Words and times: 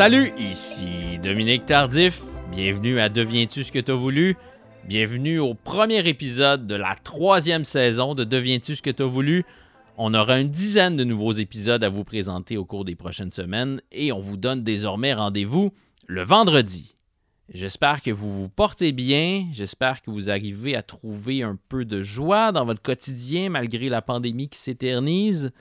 Salut, 0.00 0.32
ici 0.38 1.18
Dominique 1.22 1.66
Tardif. 1.66 2.22
Bienvenue 2.50 3.00
à 3.00 3.10
Deviens-tu 3.10 3.64
ce 3.64 3.70
que 3.70 3.80
t'as 3.80 3.92
voulu? 3.92 4.38
Bienvenue 4.86 5.38
au 5.40 5.52
premier 5.52 6.08
épisode 6.08 6.66
de 6.66 6.74
la 6.74 6.94
troisième 6.94 7.66
saison 7.66 8.14
de 8.14 8.24
Deviens-tu 8.24 8.76
ce 8.76 8.80
que 8.80 8.88
t'as 8.88 9.04
voulu? 9.04 9.44
On 9.98 10.14
aura 10.14 10.40
une 10.40 10.48
dizaine 10.48 10.96
de 10.96 11.04
nouveaux 11.04 11.32
épisodes 11.32 11.84
à 11.84 11.90
vous 11.90 12.04
présenter 12.04 12.56
au 12.56 12.64
cours 12.64 12.86
des 12.86 12.96
prochaines 12.96 13.30
semaines 13.30 13.82
et 13.92 14.10
on 14.10 14.20
vous 14.20 14.38
donne 14.38 14.62
désormais 14.62 15.12
rendez-vous 15.12 15.74
le 16.06 16.22
vendredi. 16.22 16.94
J'espère 17.52 18.00
que 18.00 18.10
vous 18.10 18.32
vous 18.32 18.48
portez 18.48 18.92
bien, 18.92 19.48
j'espère 19.52 20.00
que 20.00 20.10
vous 20.10 20.30
arrivez 20.30 20.76
à 20.76 20.82
trouver 20.82 21.42
un 21.42 21.58
peu 21.68 21.84
de 21.84 22.00
joie 22.00 22.52
dans 22.52 22.64
votre 22.64 22.80
quotidien 22.80 23.50
malgré 23.50 23.90
la 23.90 24.00
pandémie 24.00 24.48
qui 24.48 24.60
s'éternise. 24.60 25.52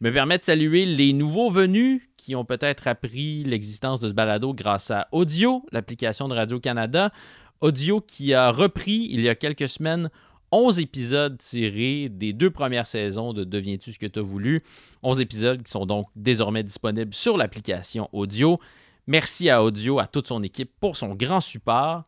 Je 0.00 0.04
me 0.04 0.12
permets 0.12 0.38
de 0.38 0.42
saluer 0.42 0.86
les 0.86 1.12
nouveaux 1.12 1.50
venus 1.50 2.02
qui 2.16 2.34
ont 2.34 2.44
peut-être 2.44 2.88
appris 2.88 3.44
l'existence 3.44 4.00
de 4.00 4.08
ce 4.08 4.12
balado 4.12 4.52
grâce 4.52 4.90
à 4.90 5.06
Audio, 5.12 5.64
l'application 5.70 6.26
de 6.26 6.34
Radio-Canada. 6.34 7.12
Audio 7.60 8.00
qui 8.00 8.34
a 8.34 8.50
repris 8.50 9.06
il 9.12 9.20
y 9.20 9.28
a 9.28 9.36
quelques 9.36 9.68
semaines 9.68 10.10
11 10.50 10.80
épisodes 10.80 11.38
tirés 11.38 12.08
des 12.08 12.32
deux 12.32 12.50
premières 12.50 12.88
saisons 12.88 13.32
de 13.32 13.44
Deviens-tu 13.44 13.92
ce 13.92 14.00
que 14.00 14.06
tu 14.06 14.18
as 14.18 14.22
voulu? 14.22 14.64
11 15.04 15.20
épisodes 15.20 15.62
qui 15.62 15.70
sont 15.70 15.86
donc 15.86 16.08
désormais 16.16 16.64
disponibles 16.64 17.14
sur 17.14 17.36
l'application 17.36 18.08
Audio. 18.12 18.58
Merci 19.06 19.48
à 19.48 19.62
Audio, 19.62 20.00
à 20.00 20.08
toute 20.08 20.26
son 20.26 20.42
équipe 20.42 20.72
pour 20.80 20.96
son 20.96 21.14
grand 21.14 21.40
support. 21.40 22.02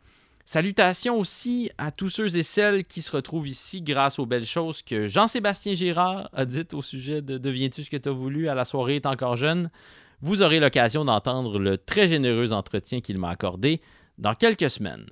Salutations 0.49 1.19
aussi 1.19 1.73
à 1.77 1.91
tous 1.91 2.09
ceux 2.09 2.37
et 2.37 2.45
celles 2.45 2.85
qui 2.85 3.03
se 3.03 3.11
retrouvent 3.11 3.49
ici 3.49 3.83
grâce 3.83 4.21
aux 4.21 4.27
belles 4.27 4.47
choses 4.47 4.81
que 4.81 5.09
Jean-Sébastien 5.09 5.75
Girard 5.75 6.31
a 6.33 6.45
dites 6.45 6.73
au 6.73 6.83
sujet 6.83 7.21
de 7.21 7.37
Deviens-tu 7.37 7.83
ce 7.83 7.91
que 7.91 7.97
tu 7.97 8.09
as 8.09 8.13
voulu 8.13 8.49
à 8.49 8.55
la 8.55 8.65
soirée 8.65 8.95
est 8.95 9.07
encore 9.07 9.35
jeune? 9.35 9.73
Vous 10.21 10.43
aurez 10.43 10.61
l'occasion 10.61 11.05
d'entendre 11.05 11.59
le 11.59 11.77
très 11.77 12.07
généreux 12.07 12.53
entretien 12.53 13.01
qu'il 13.01 13.19
m'a 13.19 13.31
accordé 13.31 13.81
dans 14.19 14.37
quelques 14.37 14.71
semaines. 14.71 15.07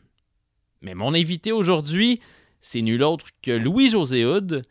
Mais 0.83 0.95
mon 0.95 1.15
invité 1.15 1.51
aujourd'hui, 1.51 2.21
c'est 2.61 2.83
nul 2.83 3.03
autre 3.03 3.27
que 3.43 3.51
Louis-José 3.51 4.25
Houd. 4.25 4.63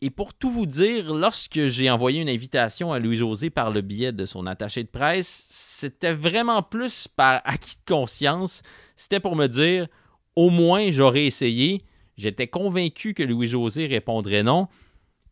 Et 0.00 0.10
pour 0.10 0.34
tout 0.34 0.50
vous 0.50 0.66
dire, 0.66 1.14
lorsque 1.14 1.66
j'ai 1.66 1.90
envoyé 1.90 2.20
une 2.20 2.28
invitation 2.28 2.92
à 2.92 2.98
Louis-José 2.98 3.50
par 3.50 3.70
le 3.70 3.82
biais 3.82 4.10
de 4.10 4.26
son 4.26 4.46
attaché 4.46 4.82
de 4.82 4.88
presse, 4.88 5.46
c'était 5.48 6.12
vraiment 6.12 6.64
plus 6.64 7.06
par 7.06 7.40
acquis 7.44 7.76
de 7.76 7.94
conscience 7.94 8.62
c'était 8.96 9.20
pour 9.20 9.36
me 9.36 9.46
dire 9.46 9.86
au 10.34 10.50
moins 10.50 10.90
j'aurais 10.90 11.24
essayé. 11.24 11.82
J'étais 12.16 12.46
convaincu 12.46 13.14
que 13.14 13.22
Louis-José 13.22 13.86
répondrait 13.86 14.42
non. 14.42 14.68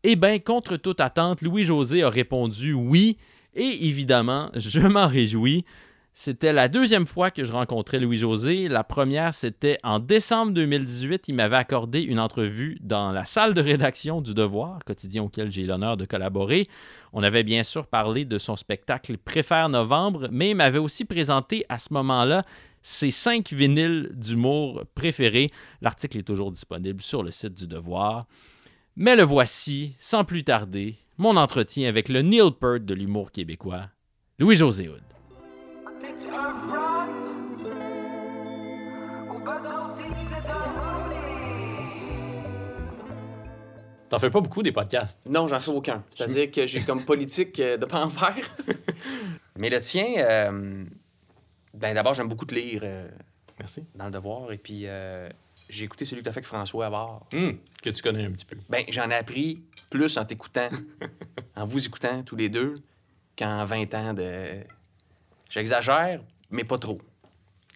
Eh 0.02 0.16
bien, 0.16 0.38
contre 0.38 0.76
toute 0.76 1.00
attente, 1.00 1.40
Louis-José 1.40 2.02
a 2.02 2.10
répondu 2.10 2.74
oui, 2.74 3.16
et 3.54 3.86
évidemment, 3.86 4.50
je 4.54 4.80
m'en 4.80 5.06
réjouis. 5.06 5.64
C'était 6.16 6.52
la 6.52 6.68
deuxième 6.68 7.06
fois 7.06 7.32
que 7.32 7.42
je 7.42 7.52
rencontrais 7.52 7.98
Louis-José. 7.98 8.68
La 8.68 8.84
première, 8.84 9.34
c'était 9.34 9.78
en 9.82 9.98
décembre 9.98 10.52
2018. 10.52 11.26
Il 11.26 11.34
m'avait 11.34 11.56
accordé 11.56 12.02
une 12.02 12.20
entrevue 12.20 12.78
dans 12.82 13.10
la 13.10 13.24
salle 13.24 13.52
de 13.52 13.60
rédaction 13.60 14.20
du 14.20 14.32
Devoir, 14.32 14.78
quotidien 14.84 15.24
auquel 15.24 15.50
j'ai 15.50 15.64
l'honneur 15.64 15.96
de 15.96 16.04
collaborer. 16.04 16.68
On 17.12 17.24
avait 17.24 17.42
bien 17.42 17.64
sûr 17.64 17.86
parlé 17.86 18.24
de 18.24 18.38
son 18.38 18.54
spectacle 18.54 19.18
Préfère 19.18 19.68
Novembre, 19.68 20.28
mais 20.30 20.50
il 20.50 20.54
m'avait 20.54 20.78
aussi 20.78 21.04
présenté 21.04 21.64
à 21.68 21.78
ce 21.78 21.92
moment-là 21.92 22.44
ses 22.84 23.10
cinq 23.10 23.52
vinyles 23.52 24.10
d'humour 24.12 24.84
préférés. 24.94 25.50
L'article 25.80 26.18
est 26.18 26.22
toujours 26.22 26.52
disponible 26.52 27.00
sur 27.00 27.22
le 27.24 27.32
site 27.32 27.54
du 27.54 27.66
Devoir. 27.66 28.26
Mais 28.94 29.16
le 29.16 29.24
voici, 29.24 29.96
sans 29.98 30.24
plus 30.24 30.44
tarder, 30.44 30.96
mon 31.16 31.36
entretien 31.36 31.88
avec 31.88 32.08
le 32.08 32.22
Neil 32.22 32.52
Peart 32.52 32.84
de 32.84 32.94
l'humour 32.94 33.32
québécois, 33.32 33.88
Louis-José 34.38 34.88
Hood. 34.88 35.02
T'en 44.10 44.18
fais 44.18 44.30
pas 44.30 44.40
beaucoup 44.40 44.62
des 44.62 44.70
podcasts? 44.70 45.18
Non, 45.28 45.48
j'en 45.48 45.58
fais 45.58 45.70
aucun. 45.70 46.04
C'est-à-dire 46.14 46.50
que 46.50 46.66
j'ai 46.66 46.82
comme 46.82 47.02
politique 47.02 47.58
euh, 47.58 47.78
de 47.78 47.86
pas 47.86 48.04
en 48.04 48.10
faire. 48.10 48.48
Mais 49.58 49.70
le 49.70 49.80
tien, 49.80 50.04
euh, 50.18 50.84
ben, 51.74 51.94
d'abord, 51.94 52.14
j'aime 52.14 52.28
beaucoup 52.28 52.46
te 52.46 52.54
lire. 52.54 52.80
Euh, 52.84 53.08
Merci. 53.58 53.82
Dans 53.94 54.06
le 54.06 54.10
devoir. 54.10 54.52
Et 54.52 54.58
puis, 54.58 54.82
euh, 54.86 55.28
j'ai 55.68 55.84
écouté 55.84 56.04
celui 56.04 56.22
que 56.22 56.24
tu 56.24 56.28
as 56.28 56.32
fait 56.32 56.38
avec 56.38 56.46
François 56.46 56.86
Avard. 56.86 57.26
Hum, 57.34 57.58
que 57.82 57.90
tu 57.90 58.02
connais 58.02 58.24
un 58.24 58.32
petit 58.32 58.44
peu. 58.44 58.56
Ben, 58.68 58.84
j'en 58.88 59.10
ai 59.10 59.14
appris 59.14 59.62
plus 59.90 60.16
en 60.18 60.24
t'écoutant, 60.24 60.68
en 61.56 61.64
vous 61.64 61.84
écoutant 61.84 62.22
tous 62.22 62.36
les 62.36 62.48
deux, 62.48 62.74
qu'en 63.36 63.64
20 63.64 63.94
ans 63.94 64.14
de. 64.14 64.60
J'exagère, 65.48 66.20
mais 66.50 66.64
pas 66.64 66.78
trop. 66.78 66.98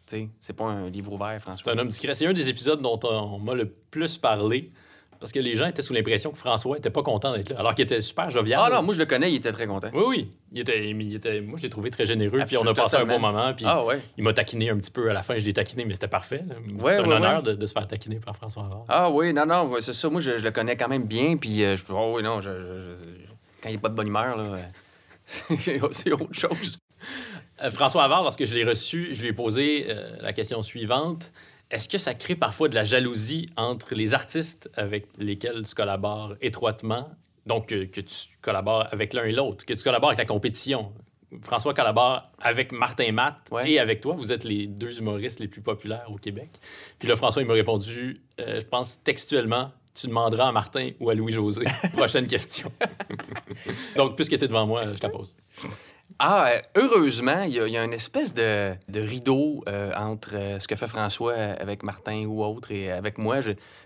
Tu 0.06 0.16
sais, 0.16 0.28
c'est 0.40 0.54
pas 0.54 0.64
un 0.64 0.88
livre 0.88 1.12
ouvert, 1.12 1.40
François. 1.40 1.72
C'est 1.72 1.78
un 1.78 1.80
homme 1.80 1.88
discret. 1.88 2.14
C'est 2.14 2.26
un 2.26 2.32
des 2.32 2.48
épisodes 2.48 2.80
dont 2.80 2.98
on 3.04 3.38
m'a 3.38 3.54
le 3.54 3.68
plus 3.68 4.16
parlé. 4.18 4.72
Parce 5.20 5.32
que 5.32 5.40
les 5.40 5.56
gens 5.56 5.66
étaient 5.66 5.82
sous 5.82 5.94
l'impression 5.94 6.30
que 6.30 6.36
François 6.36 6.78
était 6.78 6.90
pas 6.90 7.02
content 7.02 7.32
d'être 7.32 7.50
là, 7.50 7.58
alors 7.58 7.74
qu'il 7.74 7.84
était 7.84 8.00
super 8.00 8.30
jovial. 8.30 8.60
Ah 8.62 8.70
non, 8.70 8.82
moi 8.82 8.94
je 8.94 9.00
le 9.00 9.06
connais, 9.06 9.32
il 9.32 9.36
était 9.36 9.50
très 9.50 9.66
content. 9.66 9.88
Oui, 9.92 10.04
oui. 10.06 10.30
Il 10.52 10.60
était, 10.60 10.90
il 10.90 11.14
était, 11.14 11.40
moi 11.40 11.58
je 11.58 11.64
l'ai 11.64 11.70
trouvé 11.70 11.90
très 11.90 12.06
généreux, 12.06 12.40
puis 12.46 12.56
on 12.56 12.66
a 12.66 12.74
passé 12.74 12.96
un 12.98 13.04
bon 13.04 13.18
moment. 13.18 13.52
Puis 13.54 13.64
ah, 13.66 13.84
ouais. 13.84 14.00
Il 14.16 14.24
m'a 14.24 14.32
taquiné 14.32 14.70
un 14.70 14.76
petit 14.76 14.90
peu 14.90 15.10
à 15.10 15.12
la 15.12 15.22
fin, 15.22 15.36
je 15.36 15.44
l'ai 15.44 15.52
taquiné, 15.52 15.84
mais 15.84 15.94
c'était 15.94 16.08
parfait. 16.08 16.44
C'était 16.80 16.98
un 16.98 17.10
honneur 17.10 17.42
de, 17.42 17.66
se 17.66 17.72
faire 17.72 17.86
taquiner 17.86 18.20
par 18.20 18.36
François 18.36 18.64
Havard. 18.64 18.84
Ah 18.88 19.10
oui, 19.10 19.32
non, 19.32 19.46
non, 19.46 19.74
c'est 19.80 19.92
ça. 19.92 20.08
Moi 20.08 20.20
je, 20.20 20.30
le 20.30 20.50
connais 20.50 20.76
quand 20.76 20.88
même 20.88 21.04
bien, 21.04 21.36
puis 21.36 21.64
euh, 21.64 21.76
je, 21.76 21.84
oh 21.90 22.14
oui, 22.16 22.22
non, 22.22 22.40
je, 22.40 22.50
quand 23.62 23.68
il 23.68 23.72
n'est 23.72 23.78
pas 23.78 23.88
de 23.88 23.94
bonne 23.94 24.06
humeur, 24.06 24.36
là, 24.36 24.44
c'est 25.24 25.80
autre 25.80 26.32
chose. 26.32 26.78
Euh, 27.62 27.70
François 27.70 28.04
Havard, 28.04 28.22
lorsque 28.22 28.44
je 28.44 28.54
l'ai 28.54 28.64
reçu, 28.64 29.14
je 29.14 29.20
lui 29.20 29.28
ai 29.28 29.32
posé 29.32 29.86
euh, 29.88 30.16
la 30.20 30.32
question 30.32 30.62
suivante. 30.62 31.32
Est-ce 31.70 31.88
que 31.88 31.98
ça 31.98 32.14
crée 32.14 32.34
parfois 32.34 32.68
de 32.68 32.74
la 32.74 32.84
jalousie 32.84 33.50
entre 33.56 33.94
les 33.94 34.14
artistes 34.14 34.70
avec 34.74 35.06
lesquels 35.18 35.66
tu 35.66 35.74
collabores 35.74 36.34
étroitement, 36.40 37.10
donc 37.46 37.66
que, 37.66 38.00
tu 38.00 38.28
collabores 38.40 38.86
avec 38.90 39.12
l'un 39.12 39.24
et 39.24 39.32
l'autre, 39.32 39.66
que 39.66 39.74
tu 39.74 39.84
collabores 39.84 40.10
avec 40.10 40.18
la 40.18 40.24
compétition? 40.24 40.92
François 41.42 41.74
collabore 41.74 42.30
avec 42.40 42.72
Martin 42.72 43.12
Matt 43.12 43.52
et 43.66 43.78
avec 43.78 44.00
toi. 44.00 44.14
Vous 44.14 44.32
êtes 44.32 44.44
les 44.44 44.66
deux 44.66 44.98
humoristes 44.98 45.40
les 45.40 45.48
plus 45.48 45.60
populaires 45.60 46.06
au 46.10 46.16
Québec. 46.16 46.48
Puis 46.98 47.06
là, 47.06 47.16
François, 47.16 47.42
il 47.42 47.48
m'a 47.48 47.52
répondu, 47.52 48.22
euh, 48.40 48.60
je 48.60 48.64
pense 48.64 49.02
textuellement, 49.02 49.70
tu 49.94 50.06
demanderas 50.06 50.48
à 50.48 50.52
Martin 50.52 50.90
ou 51.00 51.10
à 51.10 51.14
Louis-José. 51.14 51.66
Prochaine 51.92 52.26
question. 52.26 52.72
donc, 53.96 54.16
puisque 54.16 54.38
tu 54.38 54.44
es 54.44 54.48
devant 54.48 54.66
moi, 54.66 54.94
je 54.94 55.02
la 55.02 55.10
pose. 55.10 55.36
Ah, 56.20 56.48
euh, 56.48 56.60
heureusement, 56.74 57.42
il 57.42 57.52
y, 57.52 57.76
a 57.76 57.84
une 57.84 57.92
espèce 57.92 58.34
de, 58.34 58.74
rideau 58.92 59.62
euh, 59.68 59.92
entre 59.96 60.34
euh, 60.34 60.58
ce 60.58 60.66
que 60.66 60.74
fait 60.74 60.88
François 60.88 61.34
avec 61.34 61.84
Martin 61.84 62.24
ou 62.24 62.42
autre 62.42 62.72
et 62.72 62.90
avec 62.90 63.18
moi. 63.18 63.36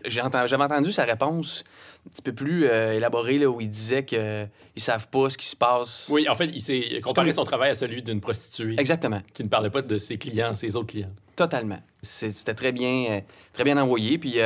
J'avais 0.06 0.62
entendu 0.62 0.92
sa 0.92 1.04
réponse 1.04 1.62
un 2.06 2.10
petit 2.10 2.22
peu 2.22 2.32
plus 2.32 2.64
élaborée, 2.64 3.38
là, 3.38 3.48
où 3.48 3.60
il 3.60 3.68
disait 3.68 4.04
qu'ils 4.04 4.18
ne 4.18 4.80
savent 4.80 5.08
pas 5.08 5.28
ce 5.28 5.36
qui 5.36 5.46
se 5.46 5.54
passe. 5.54 6.06
Oui, 6.08 6.26
en 6.28 6.34
fait, 6.34 6.46
il 6.46 6.60
s'est 6.60 7.00
comparé 7.02 7.32
son 7.32 7.44
travail 7.44 7.70
à 7.70 7.74
celui 7.74 8.02
d'une 8.02 8.20
prostituée. 8.20 8.76
Exactement. 8.78 9.20
Qui 9.34 9.44
ne 9.44 9.48
parlait 9.48 9.70
pas 9.70 9.82
de 9.82 9.98
ses 9.98 10.16
clients, 10.16 10.54
ses 10.54 10.74
autres 10.74 10.88
clients. 10.88 11.12
Totalement. 11.36 11.78
C'était 12.00 12.54
très 12.54 12.72
bien, 12.72 13.20
très 13.52 13.62
bien 13.62 13.76
envoyé. 13.76 14.18
Puis 14.18 14.38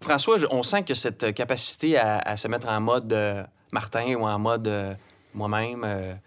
François, 0.00 0.36
on 0.50 0.62
sent 0.62 0.84
que 0.84 0.94
cette 0.94 1.34
capacité 1.34 1.96
à, 1.96 2.18
à 2.18 2.36
se 2.36 2.46
mettre 2.46 2.68
en 2.68 2.80
mode 2.80 3.46
Martin 3.72 4.14
ou 4.14 4.26
en 4.26 4.38
mode 4.38 4.96
moi-même 5.34 6.18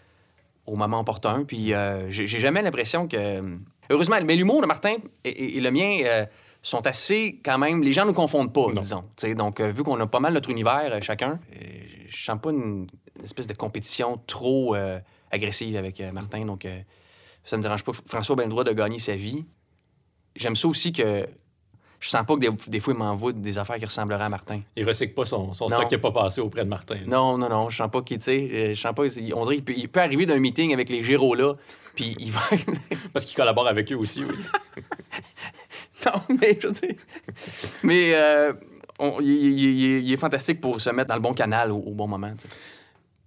au 0.69 0.75
moment 0.75 0.99
opportun. 0.99 1.43
Puis 1.43 1.73
euh, 1.73 2.09
j'ai 2.09 2.27
jamais 2.27 2.61
l'impression 2.61 3.07
que. 3.07 3.41
Heureusement, 3.89 4.17
mais 4.23 4.35
l'humour 4.35 4.61
de 4.61 4.67
Martin 4.67 4.97
et, 5.25 5.59
le 5.59 5.71
mien 5.71 6.01
euh, 6.03 6.25
sont 6.61 6.85
assez 6.85 7.39
quand 7.43 7.57
même. 7.57 7.81
Les 7.81 7.91
gens 7.91 8.03
ne 8.03 8.09
nous 8.09 8.13
confondent 8.13 8.53
pas, 8.53 8.67
disons. 8.73 9.03
donc, 9.35 9.59
euh, 9.59 9.71
vu 9.71 9.83
qu'on 9.83 9.99
a 9.99 10.05
pas 10.05 10.19
mal 10.19 10.33
notre 10.33 10.49
univers 10.49 11.01
chacun, 11.01 11.39
je 12.07 12.23
sens 12.23 12.39
pas 12.41 12.51
une, 12.51 12.87
espèce 13.23 13.47
de 13.47 13.53
compétition 13.53 14.21
trop 14.27 14.75
agressive 15.31 15.75
avec 15.75 16.01
Martin. 16.13 16.45
Donc, 16.45 16.67
ça 17.43 17.57
me 17.57 17.61
dérange 17.61 17.83
pas. 17.83 17.91
François 18.05 18.33
a 18.33 18.37
bien 18.37 18.45
le 18.45 18.51
droit 18.51 18.63
de 18.63 18.73
gagner 18.73 18.99
sa 18.99 19.15
vie. 19.15 19.45
J'aime 20.35 20.55
ça 20.55 20.67
aussi 20.67 20.93
que 20.93 21.27
je 21.99 22.09
sens 22.09 22.25
pas 22.25 22.35
que 22.35 22.69
des, 22.69 22.79
fois, 22.79 22.93
il 22.93 22.99
m'envoie 22.99 23.33
des 23.33 23.57
affaires 23.57 23.77
qui 23.77 23.85
ressembleraient 23.85 24.23
à 24.23 24.29
Martin. 24.29 24.61
Il 24.77 24.85
recycle 24.85 25.13
pas 25.13 25.25
son, 25.25 25.51
son 25.51 25.67
stock 25.67 25.87
qui 25.87 25.95
n'a 25.95 25.99
pas 25.99 26.11
passé 26.11 26.39
auprès 26.39 26.63
de 26.63 26.69
Martin. 26.69 26.99
Non, 27.05 27.37
non, 27.37 27.49
non. 27.49 27.69
Je 27.69 27.75
sens 27.75 27.91
pas 27.91 28.01
qu'il, 28.01 28.21
je 28.21 28.73
sens 28.73 28.93
pas. 28.95 29.03
On 29.35 29.43
dirait 29.43 29.59
qu'il 29.59 29.89
peut, 29.89 29.99
arriver 29.99 30.25
d'un 30.25 30.39
meeting 30.39 30.73
avec 30.73 30.89
les 30.89 31.03
Géros 31.03 31.35
là, 31.35 31.55
puis 31.95 32.15
il 32.19 32.31
va. 32.31 32.41
Parce 33.13 33.25
qu'il 33.25 33.35
collabore 33.35 33.67
avec 33.67 33.91
eux 33.91 33.97
aussi, 33.97 34.23
oui. 34.23 34.35
non, 36.05 36.21
mais 36.39 36.57
je 36.61 36.67
veux 36.67 36.73
dire. 36.73 36.95
Mais 37.83 38.13
euh, 38.13 38.53
il, 39.21 40.11
est 40.11 40.17
fantastique 40.17 40.61
pour 40.61 40.79
se 40.79 40.89
mettre 40.91 41.09
dans 41.09 41.15
le 41.15 41.21
bon 41.21 41.33
canal 41.33 41.71
au, 41.71 41.91
bon 41.91 42.07
moment. 42.07 42.31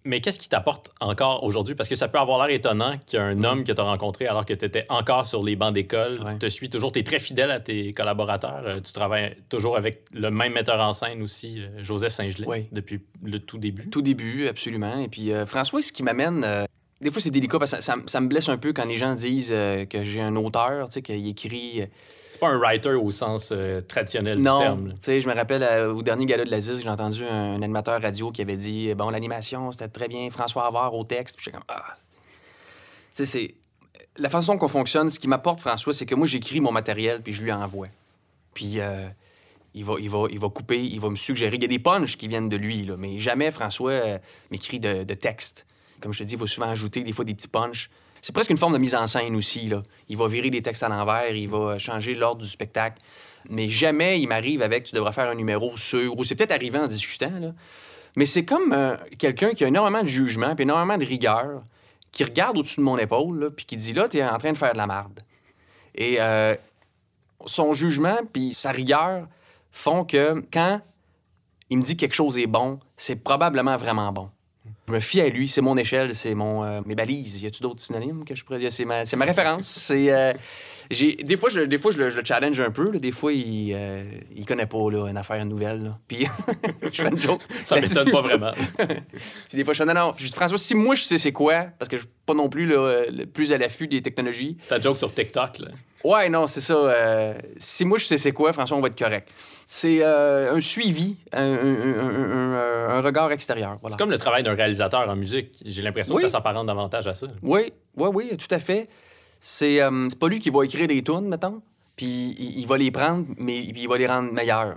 Mais 0.04 0.20
qu'est-ce 0.20 0.38
qui 0.38 0.48
t'apporte 0.48 0.90
encore 1.00 1.44
aujourd'hui? 1.44 1.74
Parce 1.74 1.88
que 1.88 1.94
ça 1.94 2.08
peut 2.08 2.18
avoir 2.18 2.44
l'air 2.44 2.54
étonnant 2.54 2.96
qu'un 3.06 3.34
mm. 3.34 3.44
homme 3.44 3.64
que 3.64 3.72
tu 3.72 3.80
as 3.80 3.84
rencontré 3.84 4.26
alors 4.26 4.44
que 4.44 4.52
tu 4.52 4.64
étais 4.64 4.84
encore 4.88 5.26
sur 5.26 5.44
les 5.44 5.54
bancs 5.54 5.72
d'école 5.72 6.38
te 6.38 6.48
suit 6.48 6.70
toujours. 6.70 6.90
Tu 6.92 6.98
es 6.98 7.02
très 7.04 7.18
fidèle 7.20 7.50
à 7.50 7.60
tes 7.60 7.92
collaborateurs. 7.92 8.62
Euh, 8.64 8.72
tu 8.84 8.92
travailles 8.92 9.36
toujours 9.48 9.76
avec 9.76 10.04
le 10.12 10.30
même 10.30 10.52
metteur 10.54 10.80
en 10.80 10.92
scène 10.92 11.22
aussi, 11.22 11.60
euh, 11.60 11.82
Joseph 11.82 12.12
Saint-Gelais, 12.12 12.68
depuis 12.72 13.00
le 13.22 13.38
tout 13.38 13.58
début. 13.58 13.88
Tout 13.90 14.02
début, 14.02 14.48
absolument. 14.48 14.98
Et 14.98 15.08
puis 15.08 15.32
euh, 15.32 15.46
François, 15.46 15.80
ce 15.82 15.92
qui 15.92 16.02
m'amène 16.02 16.46
des 17.00 17.10
fois, 17.10 17.20
c'est 17.20 17.30
délicat 17.32 17.58
parce 17.58 17.72
que 17.72 17.82
ça, 17.82 17.94
ça- 17.96 18.02
ça 18.06 18.20
me 18.20 18.28
blesse 18.28 18.48
un 18.48 18.58
peu 18.58 18.72
quand 18.72 18.84
les 18.84 18.94
gens 18.96 19.14
disent 19.14 19.50
que 19.50 20.04
j'ai 20.04 20.20
un 20.20 20.36
auteur, 20.36 20.88
tu 20.88 20.94
sais, 20.94 21.02
qu'il 21.02 21.26
écrit. 21.28 21.82
Pas 22.42 22.48
un 22.48 22.58
writer 22.58 22.94
au 22.94 23.12
sens 23.12 23.50
euh, 23.52 23.80
traditionnel 23.82 24.40
non, 24.40 24.56
du 24.56 24.62
terme. 24.62 24.88
là. 24.88 24.94
tu 24.94 25.00
sais, 25.02 25.20
je 25.20 25.28
me 25.28 25.34
rappelle 25.34 25.62
euh, 25.62 25.94
au 25.94 26.02
dernier 26.02 26.26
gala 26.26 26.44
de 26.44 26.50
la 26.50 26.58
ZIS, 26.58 26.82
j'ai 26.82 26.88
entendu 26.88 27.24
un, 27.24 27.54
un 27.54 27.62
animateur 27.62 28.02
radio 28.02 28.32
qui 28.32 28.42
avait 28.42 28.56
dit 28.56 28.92
Bon, 28.94 29.10
l'animation, 29.10 29.70
c'était 29.70 29.86
très 29.86 30.08
bien, 30.08 30.28
François 30.28 30.66
Havard 30.66 30.92
au 30.94 31.04
texte. 31.04 31.36
Puis 31.36 31.44
j'étais 31.44 31.56
comme 31.56 31.66
Ah. 31.68 31.94
Tu 33.14 33.24
sais, 33.24 33.26
c'est. 33.26 33.54
La 34.16 34.28
façon 34.28 34.58
qu'on 34.58 34.68
fonctionne, 34.68 35.08
ce 35.08 35.20
qui 35.20 35.28
m'apporte, 35.28 35.60
François, 35.60 35.92
c'est 35.92 36.04
que 36.04 36.16
moi, 36.16 36.26
j'écris 36.26 36.60
mon 36.60 36.72
matériel, 36.72 37.22
puis 37.22 37.32
je 37.32 37.44
lui 37.44 37.52
envoie. 37.52 37.86
Puis 38.54 38.80
euh, 38.80 39.06
il, 39.72 39.84
va, 39.84 39.94
il, 40.00 40.10
va, 40.10 40.26
il 40.28 40.40
va 40.40 40.48
couper, 40.48 40.82
il 40.84 41.00
va 41.00 41.10
me 41.10 41.16
suggérer. 41.16 41.54
Il 41.54 41.62
y 41.62 41.64
a 41.64 41.68
des 41.68 41.78
punchs 41.78 42.16
qui 42.16 42.26
viennent 42.26 42.48
de 42.48 42.56
lui, 42.56 42.82
là, 42.82 42.96
mais 42.98 43.20
jamais 43.20 43.52
François 43.52 44.18
m'écrit 44.50 44.80
de, 44.80 45.04
de 45.04 45.14
texte. 45.14 45.64
Comme 46.00 46.12
je 46.12 46.18
te 46.18 46.24
dis, 46.24 46.34
il 46.34 46.40
va 46.40 46.46
souvent 46.46 46.68
ajouter 46.68 47.04
des 47.04 47.12
fois 47.12 47.24
des 47.24 47.34
petits 47.34 47.48
punchs. 47.48 47.88
C'est 48.22 48.32
presque 48.32 48.50
une 48.50 48.56
forme 48.56 48.72
de 48.72 48.78
mise 48.78 48.94
en 48.94 49.08
scène 49.08 49.34
aussi. 49.34 49.68
Il 50.08 50.16
va 50.16 50.28
virer 50.28 50.48
des 50.48 50.62
textes 50.62 50.84
à 50.84 50.88
l'envers, 50.88 51.34
il 51.34 51.48
va 51.48 51.76
changer 51.78 52.14
l'ordre 52.14 52.40
du 52.40 52.48
spectacle. 52.48 53.02
Mais 53.50 53.68
jamais 53.68 54.20
il 54.20 54.28
m'arrive 54.28 54.62
avec 54.62 54.84
tu 54.84 54.94
devras 54.94 55.10
faire 55.10 55.28
un 55.28 55.34
numéro 55.34 55.76
sur, 55.76 56.16
ou 56.16 56.22
c'est 56.22 56.36
peut-être 56.36 56.52
arrivé 56.52 56.78
en 56.78 56.86
discutant, 56.86 57.32
là. 57.40 57.52
mais 58.14 58.24
c'est 58.24 58.44
comme 58.44 58.72
euh, 58.72 58.96
quelqu'un 59.18 59.52
qui 59.52 59.64
a 59.64 59.66
énormément 59.66 60.02
de 60.02 60.06
jugement 60.06 60.54
puis 60.54 60.62
énormément 60.62 60.96
de 60.96 61.04
rigueur, 61.04 61.64
qui 62.12 62.22
regarde 62.22 62.56
au-dessus 62.56 62.78
de 62.78 62.84
mon 62.84 62.96
épaule, 62.98 63.52
puis 63.56 63.66
qui 63.66 63.76
dit 63.76 63.92
là, 63.92 64.08
tu 64.08 64.18
es 64.18 64.24
en 64.24 64.38
train 64.38 64.52
de 64.52 64.56
faire 64.56 64.74
de 64.74 64.78
la 64.78 64.86
marde. 64.86 65.20
Et 65.96 66.20
euh, 66.20 66.54
son 67.46 67.72
jugement 67.72 68.18
puis 68.32 68.54
sa 68.54 68.70
rigueur 68.70 69.26
font 69.72 70.04
que 70.04 70.44
quand 70.52 70.80
il 71.70 71.78
me 71.78 71.82
dit 71.82 71.96
que 71.96 72.02
quelque 72.02 72.14
chose 72.14 72.38
est 72.38 72.46
bon, 72.46 72.78
c'est 72.96 73.24
probablement 73.24 73.76
vraiment 73.76 74.12
bon. 74.12 74.30
Je 74.88 74.92
me 74.92 75.00
fie 75.00 75.20
à 75.20 75.28
lui, 75.28 75.48
c'est 75.48 75.60
mon 75.60 75.76
échelle, 75.76 76.14
c'est 76.14 76.34
mon 76.34 76.64
euh, 76.64 76.80
mes 76.86 76.94
balises. 76.94 77.42
Y 77.42 77.46
a-tu 77.46 77.62
d'autres 77.62 77.80
synonymes 77.80 78.24
que 78.24 78.34
je 78.34 78.44
pourrais 78.44 78.58
dire 78.58 78.72
C'est 78.72 78.84
ma, 78.84 79.02
ma 79.16 79.24
référence? 79.24 79.66
C'est 79.66 80.12
euh, 80.12 80.32
des 80.90 81.36
fois 81.36 81.48
je 81.48 81.60
des 81.60 81.78
fois 81.78 81.92
je 81.92 81.98
le, 81.98 82.10
je 82.10 82.18
le 82.18 82.24
challenge 82.24 82.60
un 82.60 82.70
peu. 82.70 82.90
là. 82.90 82.98
Des 82.98 83.12
fois 83.12 83.32
il 83.32 83.72
euh, 83.74 84.04
il 84.34 84.44
connaît 84.44 84.66
pas 84.66 84.90
là, 84.90 85.08
une 85.08 85.16
affaire 85.16 85.44
nouvelle. 85.46 85.82
là. 85.84 85.98
Puis 86.08 86.26
je 86.92 87.02
fais 87.02 87.08
une 87.08 87.18
joke. 87.18 87.40
Ça 87.64 87.80
m'étonne 87.80 88.10
pas 88.10 88.20
vraiment. 88.20 88.52
Puis 89.48 89.56
des 89.56 89.64
fois 89.64 89.72
je 89.74 89.78
fais 89.78 89.86
non 89.86 89.94
non. 89.94 90.12
Puis 90.14 90.28
François, 90.28 90.58
si 90.58 90.74
moi 90.74 90.94
je 90.94 91.04
sais 91.04 91.18
c'est 91.18 91.32
quoi, 91.32 91.66
parce 91.78 91.88
que 91.88 91.96
je 91.96 92.02
suis 92.02 92.10
pas 92.26 92.34
non 92.34 92.48
plus 92.48 92.66
là, 92.66 92.76
euh, 92.78 93.06
le 93.10 93.26
plus 93.26 93.52
à 93.52 93.58
l'affût 93.58 93.88
des 93.88 94.02
technologies. 94.02 94.56
Ta 94.68 94.80
joke 94.80 94.98
sur 94.98 95.12
TikTok, 95.12 95.58
là. 95.60 95.68
Ouais, 96.04 96.28
non, 96.28 96.46
c'est 96.48 96.60
ça. 96.60 97.34
si 97.56 97.84
moi 97.84 97.96
je 97.98 98.04
sais 98.04 98.16
c'est 98.16 98.32
quoi, 98.32 98.52
François, 98.52 98.76
on 98.76 98.80
va 98.80 98.88
être 98.88 98.98
correct. 98.98 99.28
C'est 99.66 100.02
euh, 100.02 100.54
un 100.54 100.60
suivi, 100.60 101.16
un, 101.32 101.42
un- 101.42 101.98
un- 102.00 102.88
un- 102.98 103.00
regard 103.00 103.32
extérieur. 103.32 103.76
Voilà. 103.80 103.94
C'est 103.94 103.98
comme 103.98 104.10
le 104.10 104.18
travail 104.18 104.42
d'un 104.42 104.54
réalisateur 104.54 105.08
en 105.08 105.16
musique. 105.16 105.62
J'ai 105.64 105.82
l'impression 105.82 106.14
Oui. 106.14 106.22
que 106.22 106.28
ça 106.28 106.38
s'apparente 106.38 106.66
davantage 106.66 107.06
à 107.06 107.14
ça. 107.14 107.26
Oui, 107.42 107.72
oui, 107.96 108.08
oui, 108.12 108.36
tout 108.36 108.52
à 108.54 108.58
fait. 108.58 108.88
C'est 109.40 109.80
euh, 109.80 110.08
pas 110.20 110.28
lui 110.28 110.38
qui 110.40 110.50
va 110.50 110.64
écrire 110.64 110.86
des 110.86 111.02
tunes, 111.02 111.28
mettons, 111.28 111.62
puis 111.96 112.34
il, 112.38 112.60
il 112.60 112.66
va 112.66 112.76
les 112.78 112.90
prendre, 112.90 113.26
mais 113.38 113.60
puis 113.72 113.82
il 113.82 113.88
va 113.88 113.98
les 113.98 114.06
rendre 114.06 114.32
meilleurs. 114.32 114.76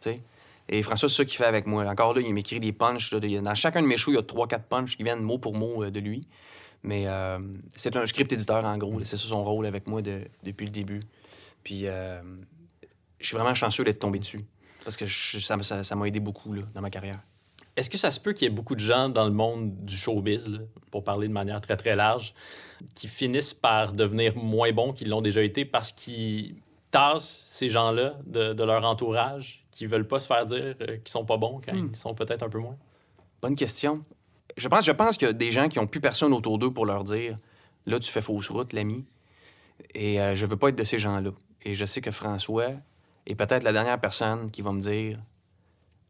sais. 0.00 0.20
Et 0.68 0.82
François, 0.82 1.08
c'est 1.08 1.16
ça 1.16 1.24
qu'il 1.24 1.36
fait 1.36 1.44
avec 1.44 1.66
moi. 1.66 1.84
Encore 1.84 2.14
là, 2.14 2.22
il 2.24 2.32
m'écrit 2.34 2.58
des 2.58 2.72
punchs. 2.72 3.12
dans 3.14 3.54
chacun 3.54 3.82
de 3.82 3.86
mes 3.86 3.96
shows, 3.96 4.12
il 4.12 4.16
y 4.16 4.18
a 4.18 4.22
3-4 4.22 4.62
punchs 4.68 4.96
qui 4.96 5.02
viennent 5.04 5.20
mot 5.22 5.38
pour 5.38 5.54
mot 5.54 5.84
euh, 5.84 5.90
de 5.90 6.00
lui. 6.00 6.26
Mais 6.82 7.04
euh, 7.06 7.38
c'est 7.74 7.96
un 7.96 8.06
script 8.06 8.32
éditeur, 8.32 8.64
en 8.64 8.76
gros. 8.78 8.98
C'est 9.04 9.16
ça 9.16 9.28
son 9.28 9.42
rôle 9.44 9.66
avec 9.66 9.86
moi 9.86 10.02
de- 10.02 10.22
depuis 10.44 10.66
le 10.66 10.72
début. 10.72 11.00
Puis 11.64 11.82
je 13.20 13.26
suis 13.26 13.36
vraiment 13.36 13.54
chanceux 13.54 13.84
d'être 13.84 13.98
tombé 14.00 14.18
dessus. 14.18 14.40
Parce 14.84 14.96
que 14.96 15.06
je- 15.06 15.38
ça 15.40 15.56
m'a 15.56 15.62
ça, 15.62 15.82
ça 15.82 15.96
m'a 15.96 16.06
aidé 16.06 16.20
beaucoup 16.20 16.52
là, 16.52 16.62
dans 16.74 16.80
ma 16.80 16.90
carrière. 16.90 17.20
Est-ce 17.76 17.90
que 17.90 17.98
ça 17.98 18.10
se 18.10 18.18
peut 18.20 18.32
qu'il 18.32 18.44
y 18.44 18.50
ait 18.50 18.54
beaucoup 18.54 18.74
de 18.74 18.80
gens 18.80 19.08
dans 19.10 19.24
le 19.24 19.32
monde 19.32 19.76
du 19.84 19.94
showbiz, 19.96 20.48
là, 20.48 20.60
pour 20.90 21.04
parler 21.04 21.28
de 21.28 21.32
manière 21.32 21.60
très 21.60 21.76
très 21.76 21.94
large, 21.96 22.32
qui 22.94 23.06
finissent 23.08 23.52
par 23.52 23.92
devenir 23.92 24.36
moins 24.36 24.72
bons 24.72 24.92
qu'ils 24.92 25.08
l'ont 25.10 25.20
déjà 25.20 25.42
été 25.42 25.64
parce 25.66 25.92
qu'ils 25.92 26.54
tassent 26.90 27.44
ces 27.48 27.68
gens-là 27.68 28.14
de, 28.24 28.54
de 28.54 28.64
leur 28.64 28.82
entourage, 28.84 29.64
qui 29.72 29.84
veulent 29.86 30.06
pas 30.06 30.18
se 30.20 30.26
faire 30.26 30.46
dire 30.46 30.74
euh, 30.80 30.96
qu'ils 30.96 31.08
sont 31.08 31.26
pas 31.26 31.36
bons 31.36 31.60
quand 31.62 31.74
Hmm. 31.74 31.90
ils 31.92 31.96
sont 31.96 32.14
peut-être 32.14 32.42
un 32.42 32.48
peu 32.48 32.58
moins? 32.58 32.76
Bonne 33.42 33.56
question. 33.56 34.02
Je 34.56 34.68
pense, 34.68 34.86
je 34.86 34.92
pense 34.92 35.18
qu'il 35.18 35.26
y 35.26 35.30
a 35.30 35.34
des 35.34 35.50
gens 35.50 35.68
qui 35.68 35.78
n'ont 35.78 35.86
plus 35.86 36.00
personne 36.00 36.32
autour 36.32 36.56
d'eux 36.58 36.72
pour 36.72 36.86
leur 36.86 37.04
dire 37.04 37.36
là, 37.84 37.98
tu 37.98 38.10
fais 38.10 38.22
fausse 38.22 38.48
route, 38.48 38.72
l'ami. 38.72 39.04
Et 39.94 40.18
euh, 40.20 40.34
je 40.34 40.46
veux 40.46 40.56
pas 40.56 40.68
être 40.70 40.76
de 40.76 40.84
ces 40.84 40.98
gens-là. 40.98 41.30
Et 41.62 41.74
je 41.74 41.84
sais 41.84 42.00
que 42.00 42.10
François 42.10 42.70
est 43.26 43.34
peut-être 43.34 43.62
la 43.64 43.72
dernière 43.72 44.00
personne 44.00 44.50
qui 44.50 44.62
va 44.62 44.72
me 44.72 44.80
dire 44.80 45.18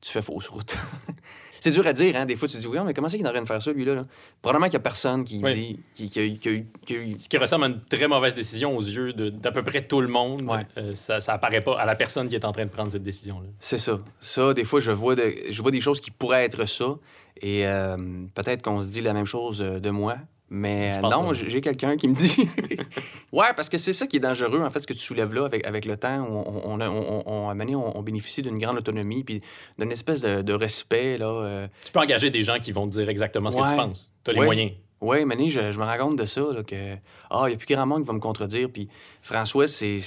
tu 0.01 0.13
fais 0.13 0.23
fausse 0.23 0.47
route. 0.49 0.77
c'est 1.61 1.71
dur 1.73 1.85
à 1.87 1.93
dire, 1.93 2.15
hein. 2.17 2.27
Des 2.27 2.37
fois, 2.37 2.47
tu 2.47 2.55
te 2.55 2.61
dis 2.61 2.67
oui, 2.67 2.79
mais 2.85 2.95
comment 2.95 3.09
c'est 3.09 3.17
qu'il 3.17 3.27
est 3.27 3.29
en 3.29 3.33
train 3.33 3.43
de 3.43 3.47
faire 3.47 3.61
ça, 3.61 3.73
lui-là? 3.73 3.95
là? 3.95 4.03
Probablement 4.43 4.67
qu'il 4.67 4.75
n'y 4.79 4.83
a 4.83 4.85
personne 4.85 5.25
qui 5.25 5.41
Oui. 5.43 5.81
dit 5.97 6.09
qui, 6.11 6.39
qui 6.39 7.19
Ce 7.19 7.29
qui 7.29 7.37
ressemble 7.39 7.65
à 7.65 7.69
une 7.69 7.81
très 7.85 8.07
mauvaise 8.07 8.35
décision 8.35 8.77
aux 8.77 8.81
yeux 8.83 9.13
d'à 9.15 9.51
peu 9.51 9.63
près 9.65 9.83
tout 9.87 10.01
le 10.01 10.07
monde, 10.09 10.43
Ouais. 10.43 10.67
euh, 10.77 10.95
ça, 10.95 11.21
ça 11.21 11.33
apparaît 11.33 11.63
pas 11.63 11.81
à 11.81 11.87
la 11.87 11.97
personne 11.97 12.29
qui 12.29 12.35
est 12.37 12.45
en 12.45 12.53
train 12.53 12.67
de 12.67 12.71
prendre 12.71 12.93
cette 12.93 13.03
décision-là. 13.03 13.49
C'est 13.59 13.79
ça. 13.79 13.99
Ça, 14.21 14.55
des 14.55 14.65
fois, 14.65 14.79
je 14.81 14.93
vois, 14.93 15.15
de- 15.17 15.35
je 15.51 15.63
vois 15.63 15.71
des 15.73 15.81
choses 15.81 16.01
qui 16.01 16.11
pourraient 16.13 16.45
être 16.45 16.67
ça. 16.67 16.97
Et 17.41 17.67
euh, 17.67 17.97
peut-être 18.35 18.63
qu'on 18.63 18.81
se 18.81 18.89
dit 18.91 19.01
la 19.01 19.13
même 19.15 19.27
chose 19.27 19.61
euh, 19.63 19.81
de 19.81 19.91
moi. 19.91 20.19
Mais 20.49 20.93
euh, 20.97 21.01
non, 21.09 21.33
j'ai 21.33 21.61
quelqu'un 21.61 21.97
qui 21.97 22.07
me 22.07 22.15
dit. 22.15 22.49
ouais, 23.33 23.49
parce 23.57 23.69
que 23.69 23.79
c'est 23.79 23.93
ça 23.93 24.07
qui 24.07 24.19
est 24.19 24.21
dangereux, 24.21 24.63
en 24.63 24.71
fait, 24.71 24.79
ce 24.81 24.87
que 24.87 24.93
tu 24.93 25.01
soulèves 25.01 25.35
là 25.35 25.45
avec, 25.45 25.67
avec 25.67 25.85
le 25.85 25.97
temps. 25.97 26.25
On, 26.31 26.71
on, 26.73 26.81
on, 26.81 27.23
on, 27.27 27.93
on, 27.97 28.03
bénéficie 28.03 28.43
d'une 28.43 28.59
grande 28.59 28.77
autonomie 28.79 29.25
puis 29.25 29.43
d'une 29.79 29.91
espèce 29.91 30.21
de, 30.23 30.43
de 30.43 30.53
respect. 30.53 31.19
là. 31.19 31.27
euh. 31.27 31.69
Tu 31.85 31.91
peux 31.93 31.99
engager 32.01 32.31
des 32.31 32.43
gens 32.43 32.59
qui 32.61 32.71
vont 32.73 32.87
te 32.87 32.93
dire 32.93 33.09
exactement 33.09 33.51
ce 33.51 33.57
que 33.57 33.63
tu 33.63 33.71
Ouais. 33.71 33.77
penses. 33.77 34.13
Tu 34.25 34.31
as 34.31 34.35
les 34.35 34.41
Ouais. 34.41 34.47
moyens. 34.47 34.73
Ouais, 35.01 35.25
Mané, 35.25 35.51
je, 35.51 35.71
je 35.73 35.79
me 35.79 35.85
rends 35.85 35.99
compte 35.99 36.17
de 36.19 36.25
ça, 36.25 36.41
là, 36.55 36.63
que 36.63 36.95
ah, 37.29 37.43
il 37.47 37.49
n'y 37.49 37.55
a 37.55 37.57
plus 37.59 37.67
grand 37.75 37.85
monde 37.85 38.03
qui 38.03 38.07
va 38.07 38.15
me 38.15 38.19
contredire. 38.21 38.71
Puis 38.73 38.89
François, 39.23 39.67
c'est. 39.69 39.99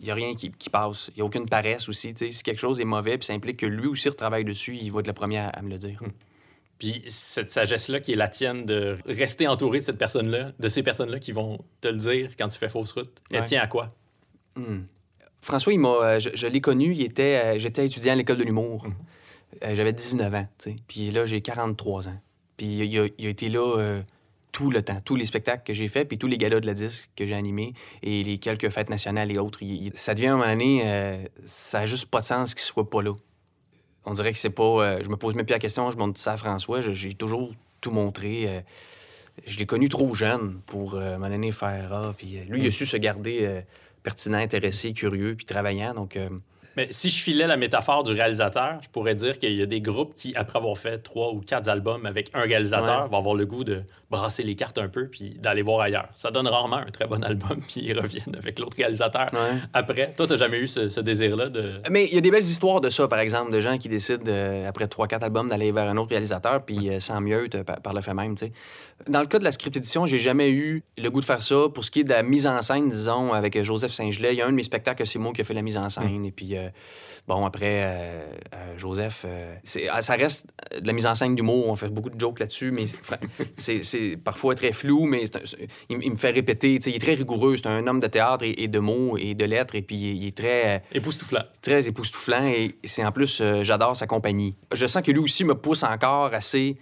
Il 0.00 0.04
n'y 0.04 0.10
a 0.10 0.14
rien 0.14 0.34
qui, 0.34 0.50
qui 0.52 0.68
passe. 0.70 1.10
Il 1.10 1.18
n'y 1.18 1.22
a 1.22 1.24
aucune 1.24 1.48
paresse 1.48 1.88
aussi. 1.88 2.12
tu 2.12 2.26
sais. 2.26 2.30
Si 2.32 2.42
quelque 2.42 2.58
chose 2.60 2.80
est 2.80 2.84
mauvais, 2.84 3.16
puis 3.18 3.26
ça 3.26 3.32
implique 3.32 3.56
que 3.56 3.66
lui 3.66 3.86
aussi 3.88 4.08
retravaille 4.08 4.44
dessus, 4.44 4.76
il 4.80 4.92
va 4.92 5.00
être 5.00 5.06
le 5.08 5.12
premier 5.12 5.38
à, 5.38 5.48
à 5.48 5.62
me 5.62 5.70
le 5.70 5.78
dire. 5.78 6.00
Puis 6.78 7.02
cette 7.08 7.50
sagesse-là 7.50 8.00
qui 8.00 8.12
est 8.12 8.16
la 8.16 8.28
tienne 8.28 8.64
de 8.64 8.98
rester 9.06 9.48
entouré 9.48 9.80
de 9.80 9.84
cette 9.84 9.98
personne-là, 9.98 10.52
de 10.58 10.68
ces 10.68 10.82
personnes-là 10.82 11.18
qui 11.18 11.32
vont 11.32 11.58
te 11.80 11.88
le 11.88 11.96
dire 11.98 12.30
quand 12.38 12.48
tu 12.48 12.58
fais 12.58 12.68
fausse 12.68 12.92
route, 12.92 13.10
elle 13.30 13.40
Ouais. 13.40 13.44
tient 13.46 13.60
à 13.62 13.66
quoi? 13.66 13.92
Hmm. 14.56 14.82
François, 15.40 15.72
il 15.72 15.80
m'a, 15.80 15.88
euh, 15.88 16.18
je, 16.18 16.30
je 16.34 16.46
l'ai 16.46 16.60
connu, 16.60 16.92
il 16.92 17.02
était, 17.02 17.40
euh, 17.44 17.58
j'étais 17.58 17.86
étudiant 17.86 18.12
à 18.12 18.16
l'école 18.16 18.36
de 18.38 18.44
l'humour. 18.44 18.84
Mhm. 18.86 18.94
Euh, 19.64 19.74
j'avais 19.74 19.92
19 19.92 20.34
ans, 20.34 20.46
tu 20.58 20.70
sais. 20.70 20.76
Puis 20.86 21.10
là, 21.10 21.26
j'ai 21.26 21.40
43 21.40 22.08
ans. 22.08 22.20
Puis 22.56 22.66
il 22.66 22.98
a, 23.00 23.06
il 23.18 23.26
a 23.26 23.28
été 23.28 23.48
là 23.48 23.76
euh, 23.78 24.02
tout 24.52 24.70
le 24.70 24.82
temps, 24.82 25.00
tous 25.04 25.14
les 25.16 25.24
spectacles 25.24 25.62
que 25.64 25.72
j'ai 25.74 25.88
faits, 25.88 26.08
puis 26.08 26.18
tous 26.18 26.26
les 26.26 26.38
galas 26.38 26.60
de 26.60 26.66
la 26.66 26.74
disque 26.74 27.10
que 27.16 27.24
j'ai 27.26 27.34
animés, 27.34 27.72
et 28.02 28.22
les 28.24 28.38
quelques 28.38 28.68
fêtes 28.70 28.90
nationales 28.90 29.30
et 29.32 29.38
autres. 29.38 29.62
Il- 29.62 29.86
il- 29.86 29.96
ça 29.96 30.14
devient, 30.14 30.26
à 30.28 30.34
un 30.34 30.36
moment 30.36 30.50
donné, 30.50 31.28
ça 31.46 31.80
n'a 31.80 31.86
juste 31.86 32.06
pas 32.06 32.20
de 32.20 32.26
sens 32.26 32.54
qu'il 32.54 32.62
soit 32.64 32.88
pas 32.88 33.00
là. 33.02 33.12
On 34.08 34.12
dirait 34.14 34.32
que 34.32 34.38
c'est 34.38 34.50
pas... 34.50 34.62
euh, 34.62 35.00
je 35.04 35.08
me 35.08 35.16
pose 35.16 35.34
même 35.34 35.44
plus 35.46 35.52
la 35.52 35.58
question, 35.58 35.90
je 35.90 35.96
montre 35.96 36.18
ça 36.18 36.32
à 36.32 36.36
François, 36.36 36.80
j'ai 36.80 37.14
toujours 37.14 37.52
tout 37.80 37.90
montré. 37.90 38.44
euh, 38.48 38.60
je 39.46 39.58
l'ai 39.58 39.66
connu 39.66 39.88
trop 39.88 40.14
jeune 40.14 40.60
pour, 40.66 40.94
euh, 40.94 41.12
moment 41.14 41.28
donné, 41.28 41.52
faire... 41.52 41.92
Ah, 41.92 42.14
puis 42.16 42.38
lui, 42.48 42.60
il 42.62 42.66
a 42.66 42.70
su 42.70 42.86
se 42.86 42.96
garder... 42.96 43.62
pertinent, 44.02 44.38
intéressé, 44.38 44.92
curieux, 44.92 45.34
puis 45.36 45.44
travaillant. 45.44 45.92
Donc, 45.94 46.18
Mais 46.76 46.88
si 46.90 47.10
je 47.10 47.20
filais 47.22 47.46
la 47.46 47.56
métaphore 47.56 48.02
du 48.02 48.12
réalisateur, 48.12 48.78
je 48.82 48.88
pourrais 48.88 49.14
dire 49.14 49.38
qu'il 49.38 49.52
y 49.54 49.62
a 49.62 49.66
des 49.66 49.80
groupes 49.80 50.14
qui, 50.14 50.34
après 50.34 50.58
avoir 50.58 50.78
fait 50.78 50.98
trois 50.98 51.32
ou 51.32 51.40
quatre 51.40 51.68
albums 51.68 52.06
avec 52.06 52.30
un 52.34 52.40
réalisateur, 52.42 53.02
Ouais. 53.04 53.08
vont 53.10 53.18
avoir 53.18 53.34
le 53.34 53.44
goût 53.46 53.64
de 53.64 53.82
brasser 54.10 54.42
les 54.42 54.54
cartes 54.54 54.78
un 54.78 54.88
peu 54.88 55.08
puis 55.08 55.36
d'aller 55.38 55.62
voir 55.62 55.80
ailleurs. 55.80 56.08
Ça 56.14 56.30
donne 56.30 56.46
rarement 56.46 56.76
un 56.76 56.90
très 56.90 57.06
bon 57.06 57.22
album, 57.22 57.60
puis 57.68 57.82
ils 57.82 57.98
reviennent 57.98 58.36
avec 58.36 58.58
l'autre 58.58 58.76
réalisateur 58.76 59.26
ouais. 59.32 59.58
après. 59.74 60.12
Toi, 60.16 60.26
t'as 60.26 60.36
jamais 60.36 60.58
eu 60.58 60.66
ce, 60.66 60.88
ce 60.88 61.00
désir-là 61.00 61.48
de... 61.48 61.80
Mais 61.90 62.06
il 62.06 62.14
y 62.14 62.18
a 62.18 62.20
des 62.20 62.30
belles 62.30 62.42
histoires 62.42 62.80
de 62.80 62.88
ça, 62.88 63.06
par 63.08 63.18
exemple, 63.18 63.52
de 63.52 63.60
gens 63.60 63.76
qui 63.78 63.88
décident, 63.88 64.24
euh, 64.28 64.68
après 64.68 64.86
3-4 64.86 65.24
albums, 65.24 65.48
d'aller 65.48 65.72
vers 65.72 65.88
un 65.88 65.96
autre 65.96 66.10
réalisateur, 66.10 66.64
puis 66.64 66.88
euh, 66.88 67.00
sans 67.00 67.20
mieux 67.20 67.48
par, 67.66 67.80
par 67.80 67.92
le 67.94 68.00
fait 68.00 68.14
même, 68.14 68.34
tu 68.34 68.46
sais. 68.46 68.52
Dans 69.06 69.20
le 69.20 69.26
cas 69.26 69.38
de 69.38 69.44
la 69.44 69.52
script 69.52 69.76
édition, 69.76 70.06
j'ai 70.06 70.18
jamais 70.18 70.50
eu 70.50 70.82
le 70.96 71.08
goût 71.08 71.20
de 71.20 71.24
faire 71.24 71.40
ça. 71.40 71.68
Pour 71.72 71.84
ce 71.84 71.90
qui 71.90 72.00
est 72.00 72.04
de 72.04 72.10
la 72.10 72.24
mise 72.24 72.48
en 72.48 72.60
scène, 72.62 72.88
disons, 72.88 73.32
avec 73.32 73.54
euh, 73.54 73.62
Joseph 73.62 73.92
Saint-Gelais, 73.92 74.34
il 74.34 74.38
y 74.38 74.42
a 74.42 74.46
un 74.46 74.50
de 74.50 74.56
mes 74.56 74.64
spectacles, 74.64 75.06
c'est 75.06 75.20
moi 75.20 75.32
qui 75.32 75.42
a 75.42 75.44
fait 75.44 75.54
la 75.54 75.62
mise 75.62 75.76
en 75.76 75.88
scène. 75.88 76.24
Et 76.24 76.32
puis, 76.32 76.56
euh, 76.56 76.68
bon, 77.28 77.46
après, 77.46 78.26
Joseph, 78.76 79.24
ah, 79.90 80.02
ça 80.02 80.14
reste 80.14 80.48
de 80.80 80.86
la 80.86 80.92
mise 80.92 81.06
en 81.06 81.14
scène 81.14 81.34
d'humour. 81.34 81.68
On 81.68 81.76
fait 81.76 81.88
beaucoup 81.88 82.10
de 82.10 82.18
jokes 82.18 82.40
là-dessus, 82.40 82.70
mais 82.70 82.84
c'est- 83.56 84.16
parfois 84.24 84.54
très 84.54 84.72
flou, 84.72 85.06
mais 85.06 85.24
un- 85.24 85.40
il, 85.88 85.98
il 86.02 86.10
me 86.12 86.16
fait 86.16 86.30
répéter. 86.30 86.78
Il 86.86 86.94
est 86.94 86.98
très 86.98 87.14
rigoureux. 87.14 87.56
C'est 87.56 87.66
un 87.66 87.86
homme 87.86 88.00
de 88.00 88.06
théâtre 88.06 88.44
et, 88.44 88.54
et 88.62 88.68
de 88.68 88.78
mots 88.78 89.16
et 89.18 89.34
de 89.34 89.44
lettres. 89.44 89.74
Et 89.74 89.82
puis, 89.82 89.96
il 89.96 90.08
est- 90.10 90.16
il 90.16 90.26
est 90.28 90.36
très... 90.36 90.76
euh, 90.76 90.78
Époustouflant. 90.92 91.42
très 91.62 91.86
époustouflant 91.88 92.44
et 92.46 92.74
c'est 92.84 93.04
en 93.04 93.12
plus, 93.12 93.40
euh, 93.40 93.62
j'adore 93.62 93.96
sa 93.96 94.06
compagnie. 94.06 94.54
Je 94.74 94.86
sens 94.86 95.02
que 95.02 95.10
lui 95.12 95.20
aussi 95.20 95.44
me 95.44 95.54
pousse 95.54 95.82
encore 95.82 96.34
assez 96.34 96.76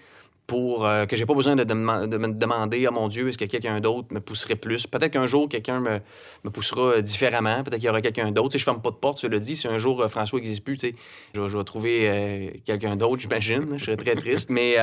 pour 0.47 0.87
euh, 0.87 1.07
que 1.07 1.17
j'ai 1.17 1.27
pas 1.27 1.35
besoin 1.35 1.57
de, 1.57 1.75
me 1.75 2.07
de 2.07 2.17
me 2.19 2.29
demander, 2.29 2.87
oh 2.89 2.93
mon 2.93 3.09
Dieu, 3.09 3.29
est-ce 3.29 3.39
que 3.39 3.45
quelqu'un 3.45 3.81
d'autre 3.81 4.09
me 4.13 4.21
pousserait 4.21 4.55
plus? 4.55 4.87
Peut-être 4.87 5.13
qu'un 5.13 5.27
jour, 5.27 5.49
quelqu'un 5.49 5.81
me, 5.81 6.01
me 6.45 6.51
poussera 6.51 6.97
euh, 6.97 7.01
différemment. 7.01 7.65
Peut-être 7.65 7.77
qu'il 7.77 7.87
y 7.87 7.89
aura 7.89 8.01
quelqu'un 8.01 8.31
d'autre. 8.31 8.51
Tu 8.51 8.53
sais, 8.53 8.59
je 8.61 8.65
ferme 8.65 8.81
pas 8.81 8.91
de 8.91 8.97
porte, 8.97 9.21
je 9.21 9.27
le 9.27 9.41
dis. 9.41 9.57
Si 9.57 9.67
un 9.67 9.79
jour 9.79 10.01
euh, 10.01 10.09
François 10.09 10.39
n'existe 10.39 10.65
plus, 10.65 10.77
tu 10.77 10.95
je, 11.35 11.41
vais- 11.41 11.65
trouver 11.65 12.63
quelqu'un 12.65 12.95
d'autre, 12.95 13.21
j'imagine. 13.21 13.77
Je 13.77 13.87
serais 13.87 13.97
très 13.97 14.15
triste. 14.15 14.51
Mais 14.51 14.77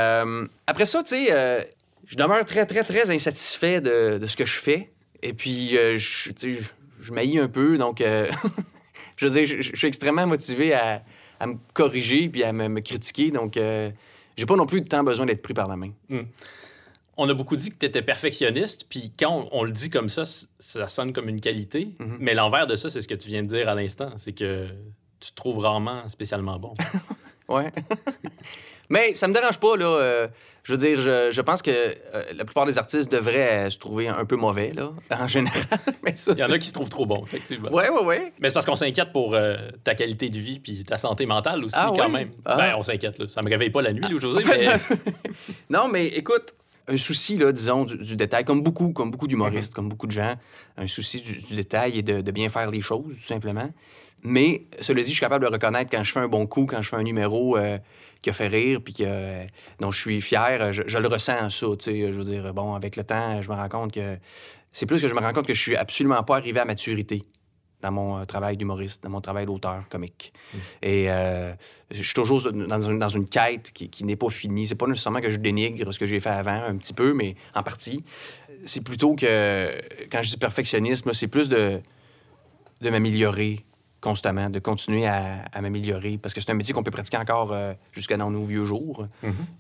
après 0.68 0.86
ça, 0.86 1.02
tu 1.02 1.16
sais, 1.16 1.68
je 2.08 2.16
demeure 2.18 2.44
très, 2.46 2.66
très, 2.66 2.84
très 2.84 3.10
insatisfait 3.10 3.80
de, 3.80 4.18
de 4.18 4.28
ce 4.28 4.36
que 4.36 4.46
je 4.46 4.60
fais. 4.60 4.92
Et 5.22 5.34
puis, 5.34 5.78
je, 5.96 6.32
tu 6.32 6.58
je, 7.00 7.14
maillis 7.14 7.40
un 7.40 7.48
peu. 7.48 7.78
Donc, 7.78 8.04
je 9.18 9.28
veux 9.28 9.32
dire, 9.32 9.62
je, 9.62 9.76
suis 9.76 9.88
extrêmement 9.88 10.28
motivé 10.28 10.74
à, 10.74 11.04
à 11.40 11.48
me 11.48 11.56
corriger 11.74 12.28
puis 12.28 12.44
à 12.44 12.52
me, 12.52 12.68
me 12.68 12.82
critiquer. 12.82 13.32
Donc, 13.32 13.58
j'ai 14.38 14.46
pas 14.46 14.56
non 14.56 14.66
plus 14.66 14.84
tant 14.84 15.04
besoin 15.04 15.26
d'être 15.26 15.42
pris 15.42 15.54
par 15.54 15.68
la 15.68 15.76
main. 15.76 15.92
On 17.16 17.30
a 17.30 17.34
beaucoup 17.34 17.56
dit 17.56 17.70
que 17.70 17.78
tu 17.78 17.86
étais 17.86 18.02
perfectionniste, 18.02 18.88
puis 18.90 19.12
quand 19.18 19.48
on, 19.52 19.60
on 19.60 19.64
le 19.64 19.72
dit 19.72 19.92
comme 19.92 20.10
ça, 20.10 20.24
ça 20.26 20.88
sonne 20.88 21.14
comme 21.14 21.30
une 21.30 21.40
qualité. 21.40 21.90
Mhm. 22.00 22.18
Mais 22.20 22.34
l'envers 22.34 22.66
de 22.66 22.76
ça, 22.76 22.90
c'est 22.90 23.02
ce 23.02 23.08
que 23.08 23.14
tu 23.14 23.28
viens 23.28 23.44
de 23.44 23.48
dire 23.48 23.70
à 23.70 23.76
l'instant. 23.76 24.12
C'est 24.18 24.34
que 24.34 24.68
tu 25.20 25.30
te 25.30 25.36
trouves 25.36 25.60
rarement 25.60 26.08
spécialement 26.10 26.58
bon. 26.60 26.74
Ouais. 27.50 27.72
Mais 28.90 29.14
ça 29.14 29.28
me 29.28 29.34
dérange 29.34 29.60
pas, 29.60 29.76
là. 29.78 29.86
euh, 29.86 30.28
je 30.64 30.72
veux 30.72 30.78
dire, 30.78 31.02
je, 31.02 31.30
je 31.30 31.42
pense 31.42 31.62
que 31.62 31.72
euh, 31.72 32.24
la 32.36 32.46
plupart 32.46 32.66
des 32.66 32.78
artistes 32.78 33.12
devraient 33.12 33.66
euh, 33.66 33.70
se 33.70 33.78
trouver 33.78 34.08
un 34.08 34.24
peu 34.24 34.38
mauvais, 34.38 34.72
là, 34.74 34.92
en 35.12 35.28
général. 35.28 35.62
Mais 36.04 36.16
ça, 36.16 36.32
Il 36.32 36.40
y 36.40 36.44
en 36.44 36.52
a 36.52 36.58
qui 36.58 36.70
se 36.70 36.74
trouvent 36.74 36.90
trop 36.90 37.06
bons, 37.06 37.24
effectivement. 37.24 37.70
Ouais, 37.70 37.90
ouais, 37.90 38.04
ouais. 38.04 38.34
Mais 38.40 38.48
c'est 38.48 38.54
parce 38.54 38.66
qu'on 38.66 38.76
s'inquiète 38.76 39.12
pour 39.12 39.36
euh, 39.36 39.58
ta 39.84 39.94
qualité 39.94 40.30
de 40.30 40.40
vie 40.40 40.60
puis 40.60 40.86
ta 40.86 40.98
santé 40.98 41.26
mentale 41.26 41.66
aussi, 41.66 41.76
Ah 41.78 41.92
quand 41.96 42.10
même. 42.10 42.32
Ah. 42.46 42.56
Ben, 42.56 42.76
on 42.78 42.82
s'inquiète, 42.82 43.20
là. 43.20 43.28
Ça 43.28 43.42
me 43.42 43.50
réveille 43.50 43.72
pas 43.72 43.82
la 43.82 43.92
nuit, 43.92 44.02
là, 44.04 44.18
José, 44.18 44.38
En 44.38 44.42
fait, 44.42 44.80
mais... 44.90 44.98
non, 45.70 45.90
mais 45.90 46.08
écoute, 46.08 46.54
un 46.88 46.98
souci, 46.98 47.38
là, 47.38 47.52
disons, 47.52 47.84
du, 47.84 47.98
du 47.98 48.16
détail, 48.16 48.46
comme 48.46 48.62
beaucoup, 48.64 48.94
comme 48.94 49.12
beaucoup 49.12 49.28
d'humoristes, 49.28 49.74
comme 49.74 49.90
beaucoup 49.90 50.08
de 50.08 50.12
gens, 50.14 50.36
un 50.78 50.88
souci 50.88 51.20
du, 51.20 51.38
du 51.38 51.56
détail 51.56 52.00
et 52.00 52.04
de, 52.04 52.22
de 52.22 52.32
bien 52.32 52.48
faire 52.48 52.70
les 52.70 52.82
choses, 52.82 53.16
tout 53.18 53.26
simplement. 53.28 53.70
Mais, 54.22 54.64
cela 54.80 55.02
dit, 55.02 55.10
je 55.10 55.16
suis 55.16 55.20
capable 55.22 55.46
de 55.46 55.52
reconnaître 55.52 55.92
quand 55.92 56.04
je 56.04 56.12
fais 56.14 56.20
un 56.22 56.30
bon 56.30 56.46
coup, 56.46 56.66
quand 56.66 56.82
je 56.82 56.88
fais 56.88 56.96
un 56.96 57.04
numéro 57.04 57.58
euh, 57.58 57.78
qui 58.24 58.32
a 58.32 58.34
fait 58.34 58.48
rire, 58.48 58.80
puis 58.84 58.94
que, 58.94 59.04
euh, 59.06 59.44
dont 59.80 59.92
je 59.92 60.00
suis 60.00 60.22
fier, 60.22 60.74
je, 60.74 60.82
je 60.88 60.98
le 60.98 61.08
ressens, 61.08 61.50
ça, 61.50 61.68
tu 61.78 61.92
sais. 61.92 62.12
Je 62.12 62.18
veux 62.18 62.24
dire, 62.24 62.54
bon, 62.54 62.74
avec 62.74 62.96
le 62.96 63.04
temps, 63.04 63.40
je 63.42 63.50
me 63.52 63.56
rends 63.56 63.70
compte 63.70 63.92
que... 63.94 64.18
C'est 64.72 64.88
plus 64.88 65.00
que 65.00 65.08
je 65.08 65.14
me 65.14 65.20
rends 65.20 65.34
compte 65.34 65.46
que 65.46 65.54
je 65.54 65.62
suis 65.62 65.76
absolument 65.76 66.24
pas 66.24 66.38
arrivé 66.38 66.60
à 66.60 66.66
maturité 66.66 67.22
dans 67.82 67.92
mon 67.92 68.18
euh, 68.18 68.26
travail 68.26 68.58
d'humoriste, 68.58 69.04
dans 69.04 69.10
mon 69.10 69.22
travail 69.22 69.46
d'auteur 69.46 69.84
comique. 69.90 70.34
Et 70.82 71.12
euh, 71.12 71.52
je 71.92 72.02
suis 72.02 72.14
toujours 72.14 72.42
dans 72.52 72.80
une, 72.80 72.98
dans 72.98 73.10
une 73.10 73.28
quête 73.28 73.72
qui, 73.74 73.90
qui 73.90 74.06
n'est 74.06 74.16
pas 74.16 74.30
finie. 74.30 74.66
C'est 74.66 74.76
pas 74.76 74.88
nécessairement 74.88 75.22
que 75.22 75.30
je 75.30 75.38
dénigre 75.38 75.92
ce 75.92 76.00
que 76.00 76.06
j'ai 76.06 76.20
fait 76.20 76.30
avant, 76.30 76.64
un 76.64 76.78
petit 76.78 76.94
peu, 76.94 77.14
mais 77.14 77.36
en 77.54 77.62
partie. 77.62 78.04
C'est 78.66 78.84
plutôt 78.84 79.16
que, 79.16 79.78
quand 80.10 80.22
je 80.22 80.30
dis 80.32 80.38
perfectionnisme, 80.38 81.12
c'est 81.12 81.28
plus 81.28 81.50
de, 81.50 81.82
de 82.82 82.90
m'améliorer 82.90 83.60
constamment, 84.04 84.50
de 84.50 84.60
continuer 84.60 85.08
à, 85.08 85.46
à 85.54 85.62
m'améliorer. 85.62 86.18
Parce 86.18 86.34
que 86.34 86.42
c'est 86.42 86.52
un 86.52 86.56
métier 86.56 86.74
qu'on 86.74 86.84
peut 86.84 86.92
pratiquer 86.92 87.18
encore 87.18 87.54
euh, 87.54 87.74
jusqu'à 87.94 88.18
dans 88.18 88.30
nos 88.30 88.44
vieux 88.44 88.66
jours, 88.66 89.08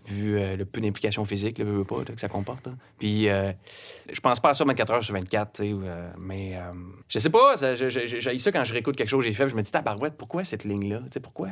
vu 0.05 0.37
euh, 0.37 0.57
le 0.57 0.65
peu 0.65 0.81
d'implication 0.81 1.23
physique, 1.23 1.57
le 1.57 1.65
veux 1.65 1.85
pas, 1.85 1.99
là, 1.99 2.13
que 2.13 2.19
ça 2.19 2.27
comporte. 2.27 2.67
là. 2.67 2.73
Puis, 2.99 3.29
euh, 3.29 3.53
je 4.11 4.19
pense 4.19 4.41
pas 4.41 4.49
à 4.49 4.53
ça 4.53 4.65
24 4.65 4.91
heures 4.91 5.03
sur 5.03 5.13
24, 5.13 5.53
tu 5.53 5.63
sais, 5.63 5.71
euh, 5.71 6.09
mais 6.19 6.59
je 7.07 7.19
sais 7.19 7.29
pas, 7.29 7.55
j'ai 7.55 8.37
ça 8.37 8.51
quand 8.51 8.65
je 8.65 8.73
réécoute 8.73 8.97
quelque 8.97 9.07
chose 9.09 9.23
que 9.23 9.31
j'ai 9.31 9.35
fait, 9.35 9.47
je 9.47 9.55
me 9.55 9.61
dis, 9.61 9.71
tabarouette, 9.71 10.15
pourquoi 10.17 10.43
cette 10.43 10.65
ligne-là? 10.65 10.99
Pourquoi? 11.21 11.47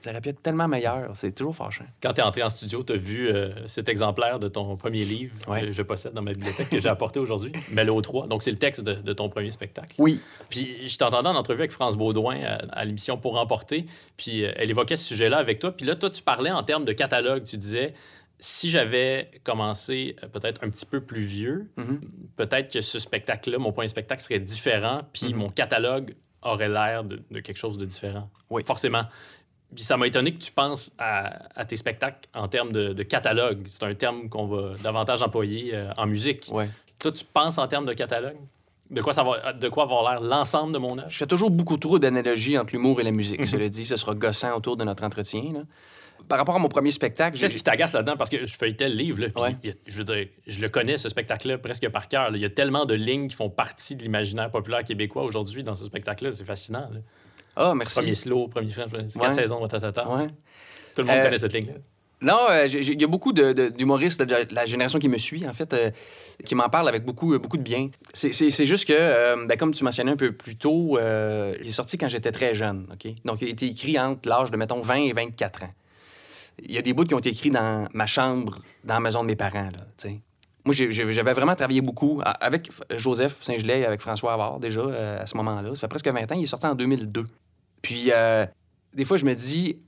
Ça 0.00 0.10
aurait 0.10 0.20
pu 0.20 0.28
être 0.28 0.40
tellement 0.42 0.68
meilleur, 0.68 1.10
c'est 1.14 1.32
toujours 1.34 1.56
fâchant. 1.56 1.84
Quand 2.00 2.12
tu 2.12 2.20
es 2.20 2.24
entré 2.24 2.42
en 2.42 2.48
studio, 2.48 2.84
tu 2.84 2.92
as 2.92 2.96
vu 2.96 3.28
euh, 3.28 3.66
cet 3.66 3.88
exemplaire 3.88 4.38
de 4.38 4.46
ton 4.46 4.76
premier 4.76 5.04
livre 5.04 5.34
Ouais. 5.48 5.62
que 5.62 5.72
je 5.72 5.82
possède 5.82 6.12
dans 6.12 6.22
ma 6.22 6.32
bibliothèque, 6.32 6.70
que 6.70 6.78
j'ai 6.78 6.88
apporté 6.88 7.18
aujourd'hui, 7.18 7.50
Mélo 7.72 8.00
3. 8.00 8.28
Donc, 8.28 8.42
c'est 8.44 8.52
le 8.52 8.58
texte 8.58 8.82
de, 8.82 8.94
de 8.94 9.12
ton 9.12 9.28
premier 9.28 9.50
spectacle. 9.50 9.94
Oui. 9.98 10.20
Puis, 10.48 10.88
je 10.88 10.96
t'entendais 10.98 11.28
en 11.28 11.34
entrevue 11.34 11.60
avec 11.60 11.72
France 11.72 11.96
Baudouin 11.96 12.40
à, 12.44 12.54
à 12.72 12.84
l'émission 12.84 13.18
Pour 13.18 13.34
Remporter, 13.34 13.86
puis 14.16 14.44
euh, 14.44 14.52
elle 14.56 14.70
évoquait 14.70 14.96
ce 14.96 15.04
sujet-là 15.08 15.38
avec 15.38 15.58
toi. 15.58 15.72
Puis 15.72 15.84
là, 15.84 15.96
toi, 15.96 16.10
tu 16.10 16.22
parlais 16.22 16.50
en 16.52 16.62
termes 16.62 16.84
de 16.84 16.92
catalogue. 16.92 17.42
Tu 17.44 17.56
disais, 17.56 17.94
si 18.38 18.70
j'avais 18.70 19.32
commencé 19.42 20.14
euh, 20.22 20.28
peut-être 20.28 20.62
un 20.62 20.70
petit 20.70 20.86
peu 20.86 21.00
plus 21.00 21.22
vieux, 21.22 21.70
Mhm. 21.76 22.00
peut-être 22.36 22.72
que 22.72 22.80
ce 22.80 23.00
spectacle-là, 23.00 23.58
mon 23.58 23.72
premier 23.72 23.88
spectacle 23.88 24.22
serait 24.22 24.38
différent, 24.38 25.00
puis 25.12 25.30
Mhm. 25.32 25.36
mon 25.40 25.48
catalogue 25.50 26.14
aurait 26.42 26.68
l'air 26.68 27.02
de, 27.02 27.20
de 27.32 27.40
quelque 27.40 27.56
chose 27.56 27.78
de 27.78 27.84
différent. 27.84 28.30
Oui. 28.48 28.62
Forcément. 28.64 29.02
Puis 29.74 29.84
ça 29.84 29.96
m'a 29.96 30.06
étonné 30.06 30.32
que 30.32 30.38
tu 30.38 30.50
penses 30.50 30.92
à, 30.98 31.46
à 31.54 31.64
tes 31.64 31.76
spectacles 31.76 32.26
en 32.34 32.48
termes 32.48 32.72
de, 32.72 32.92
de 32.94 33.02
catalogue. 33.02 33.62
C'est 33.66 33.82
un 33.84 33.94
terme 33.94 34.28
qu'on 34.28 34.46
va 34.46 34.74
davantage 34.82 35.20
employer 35.22 35.74
euh, 35.74 35.90
en 35.96 36.06
musique. 36.06 36.46
Ouais. 36.50 36.68
Toi, 36.98 37.12
tu 37.12 37.24
penses 37.24 37.58
en 37.58 37.68
termes 37.68 37.84
de 37.86 37.92
catalogue? 37.92 38.36
De 38.90 39.02
quoi, 39.02 39.12
ça 39.12 39.22
va, 39.22 39.52
de 39.52 39.68
quoi 39.68 39.82
avoir 39.84 40.10
l'air 40.10 40.22
l'ensemble 40.26 40.72
de 40.72 40.78
mon 40.78 40.96
œuvre? 40.96 41.10
Je 41.10 41.18
fais 41.18 41.26
toujours 41.26 41.50
beaucoup 41.50 41.76
trop 41.76 41.98
d'analogies 41.98 42.56
entre 42.56 42.72
l'humour 42.72 42.98
et 43.00 43.04
la 43.04 43.10
musique. 43.10 43.40
Mhm. 43.40 43.46
Cela 43.58 43.68
dit, 43.68 43.84
ce 43.84 43.96
sera 43.96 44.14
gossant 44.14 44.56
autour 44.56 44.76
de 44.78 44.84
notre 44.84 45.04
entretien. 45.04 45.42
là. 45.52 45.60
Par 46.26 46.38
rapport 46.38 46.56
à 46.56 46.58
mon 46.58 46.68
premier 46.68 46.90
spectacle, 46.90 47.38
Qu'est-ce 47.38 47.54
qui 47.54 47.62
t'agace 47.62 47.92
là-dedans? 47.92 48.16
Parce 48.16 48.30
que 48.30 48.46
je 48.46 48.56
feuilletais 48.56 48.88
le 48.88 48.94
livre, 48.94 49.20
là, 49.20 49.26
Ouais. 49.36 49.50
a- 49.68 49.72
je 49.86 49.92
veux 49.96 50.04
dire, 50.04 50.26
je 50.46 50.60
le 50.60 50.68
connais, 50.70 50.96
ce 50.96 51.08
spectacle-là, 51.10 51.58
presque 51.58 51.86
par 51.90 52.08
cœur. 52.08 52.30
Il 52.34 52.40
y 52.40 52.44
a 52.46 52.48
tellement 52.50 52.86
de 52.86 52.94
lignes 52.94 53.28
qui 53.28 53.36
font 53.36 53.50
partie 53.50 53.96
de 53.96 54.02
l'imaginaire 54.02 54.50
populaire 54.50 54.82
québécois 54.82 55.22
aujourd'hui 55.24 55.62
dans 55.62 55.74
ce 55.74 55.84
spectacle-là. 55.84 56.32
C'est 56.32 56.44
fascinant. 56.46 56.88
là. 56.92 57.00
Ah, 57.60 57.74
merci. 57.74 57.96
Premier 57.98 58.14
slow, 58.14 58.48
premier 58.48 58.70
c'est 58.70 58.80
Ouais. 58.82 59.06
quatre 59.20 59.34
saisons, 59.34 59.66
tatata. 59.66 60.08
Ouais. 60.08 60.26
Tout 60.94 61.02
le 61.02 61.04
monde 61.04 61.16
Euh, 61.16 61.22
connaît 61.24 61.38
cette 61.38 61.52
ligne-là. 61.52 61.74
Non, 62.20 62.38
euh, 62.50 62.66
il 62.66 63.00
y 63.00 63.04
a 63.04 63.06
beaucoup 63.06 63.32
de- 63.32 63.52
de- 63.52 63.68
d'humoristes 63.68 64.22
de, 64.22 64.52
la 64.52 64.66
génération 64.66 64.98
qui 64.98 65.08
me 65.08 65.18
suit, 65.18 65.46
en 65.46 65.52
fait, 65.52 65.72
euh, 65.72 65.90
qui 66.44 66.56
m'en 66.56 66.68
parlent 66.68 66.88
avec 66.88 67.04
beaucoup, 67.04 67.38
beaucoup 67.38 67.56
de 67.56 67.62
bien. 67.62 67.90
C'est- 68.12 68.32
juste 68.66 68.88
que, 68.88 69.46
ben, 69.46 69.56
comme 69.56 69.72
tu 69.72 69.84
mentionnais 69.84 70.10
un 70.12 70.16
peu 70.16 70.32
plus 70.32 70.56
tôt, 70.56 70.98
il 70.98 71.66
est 71.66 71.70
sorti 71.70 71.96
quand 71.98 72.08
j'étais 72.08 72.32
très 72.32 72.54
jeune. 72.54 72.86
OK? 72.92 73.12
Donc, 73.24 73.40
il 73.42 73.48
a 73.48 73.50
été 73.50 73.66
écrit 73.66 73.98
entre 74.00 74.28
l'âge 74.28 74.50
de, 74.50 74.56
mettons, 74.56 74.80
20 74.80 74.96
et 75.04 75.12
24 75.12 75.62
ans. 75.64 75.70
Il 76.60 76.72
y 76.74 76.78
a 76.78 76.82
des 76.82 76.92
bouts 76.92 77.04
qui 77.04 77.14
ont 77.14 77.20
été 77.20 77.28
écrits 77.30 77.52
dans 77.52 77.86
ma 77.94 78.06
chambre, 78.06 78.58
dans 78.82 78.94
la 78.94 79.00
maison 79.00 79.22
de 79.22 79.26
mes 79.28 79.36
parents. 79.36 79.70
Là. 79.70 80.10
Moi, 80.64 80.74
j'avais 80.74 81.32
vraiment 81.32 81.54
travaillé 81.54 81.80
beaucoup 81.80 82.20
avec 82.24 82.68
Joseph 82.96 83.36
Saint-Gelais, 83.42 83.86
avec 83.86 84.00
François 84.00 84.32
Havard, 84.34 84.58
déjà, 84.58 84.80
euh, 84.80 85.22
à 85.22 85.26
ce 85.26 85.36
moment-là. 85.36 85.72
Ça 85.76 85.82
fait 85.82 85.88
presque 85.88 86.08
20 86.08 86.30
ans. 86.32 86.34
Il 86.36 86.42
est 86.42 86.46
sorti 86.46 86.66
en 86.66 86.74
2002. 86.74 87.22
Puis, 87.82 88.10
euh, 88.10 88.46
des 88.94 89.04
fois, 89.04 89.16
je 89.16 89.24
me 89.24 89.34
dis, 89.34 89.78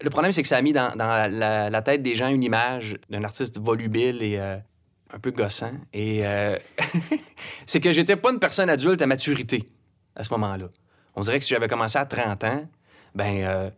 le 0.00 0.10
problème, 0.10 0.32
c'est 0.32 0.42
que 0.42 0.48
ça 0.48 0.56
a 0.56 0.62
mis 0.62 0.72
dans, 0.72 0.94
la, 0.96 1.82
tête 1.82 2.02
des 2.02 2.14
gens 2.14 2.28
une 2.28 2.42
image 2.42 2.96
d'un 3.10 3.24
artiste 3.24 3.58
volubile 3.58 4.22
et 4.22 4.38
euh, 4.38 4.56
un 5.12 5.18
peu 5.18 5.30
gossant. 5.30 5.72
Et 5.92 6.20
euh, 6.24 6.56
c'est 7.66 7.80
que 7.80 7.92
j'étais 7.92 8.16
pas 8.16 8.30
une 8.30 8.38
personne 8.38 8.70
adulte 8.70 9.02
à 9.02 9.06
maturité 9.06 9.64
à 10.14 10.24
ce 10.24 10.32
moment-là. 10.34 10.68
On 11.16 11.22
dirait 11.22 11.38
que 11.38 11.44
si 11.44 11.50
j'avais 11.50 11.68
commencé 11.68 11.98
à 11.98 12.06
30 12.06 12.44
ans, 12.44 12.68
ben 13.14 13.42
euh, 13.42 13.70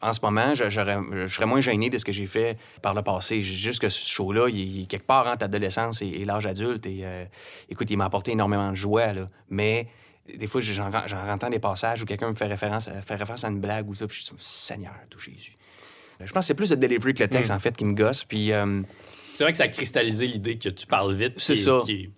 en 0.00 0.12
ce 0.12 0.20
moment, 0.22 0.54
je, 0.54 0.68
je 0.68 1.26
serais 1.26 1.46
moins 1.46 1.60
gêné 1.60 1.90
de 1.90 1.98
ce 1.98 2.04
que 2.04 2.12
j'ai 2.12 2.26
fait 2.26 2.56
par 2.82 2.94
le 2.94 3.02
passé. 3.02 3.42
Juste 3.42 3.80
que 3.80 3.88
ce 3.88 4.08
show-là, 4.08 4.48
il, 4.48 4.86
quelque 4.86 5.06
part 5.06 5.26
entre 5.26 5.40
l'adolescence 5.40 6.02
et, 6.02 6.24
l'âge 6.24 6.46
adulte. 6.46 6.86
Et 6.86 7.04
écoute, 7.68 7.90
il 7.90 7.96
m'a 7.96 8.04
apporté 8.04 8.30
énormément 8.30 8.70
de 8.70 8.76
joie, 8.76 9.12
là. 9.12 9.26
Mais 9.48 9.88
des 10.36 10.46
fois, 10.46 10.60
j'en, 10.60 10.90
j'en 11.06 11.28
entends 11.28 11.50
des 11.50 11.58
passages 11.58 12.02
où 12.02 12.06
quelqu'un 12.06 12.28
me 12.30 12.34
fait 12.34 12.46
référence, 12.46 12.88
fait 12.88 13.14
référence 13.16 13.44
à 13.44 13.48
une 13.48 13.60
blague 13.60 13.88
ou 13.88 13.94
ça, 13.94 14.06
puis 14.06 14.18
je 14.24 14.30
dis, 14.30 14.36
Seigneur, 14.40 14.94
tout 15.10 15.18
Jésus. 15.18 15.56
Je 16.20 16.32
pense 16.32 16.44
que 16.44 16.46
c'est 16.48 16.54
plus 16.54 16.70
le 16.70 16.76
delivery 16.76 17.14
que 17.14 17.22
le 17.22 17.28
texte, 17.28 17.50
Mm. 17.52 17.54
en 17.54 17.58
fait, 17.60 17.76
qui 17.76 17.84
me 17.84 17.94
gosse. 17.94 18.24
Puis, 18.24 18.52
euh, 18.52 18.82
C'est 19.34 19.44
vrai 19.44 19.52
que 19.52 19.58
ça 19.58 19.64
a 19.64 19.68
cristallisé 19.68 20.26
l'idée 20.26 20.58
que 20.58 20.68
tu 20.68 20.86
parles 20.86 21.14
vite. 21.14 21.34
C'est 21.38 21.54
qui 21.54 21.60
est- 21.60 21.64
ça. 21.64 21.80
Qui 21.84 21.92
est 21.92 22.10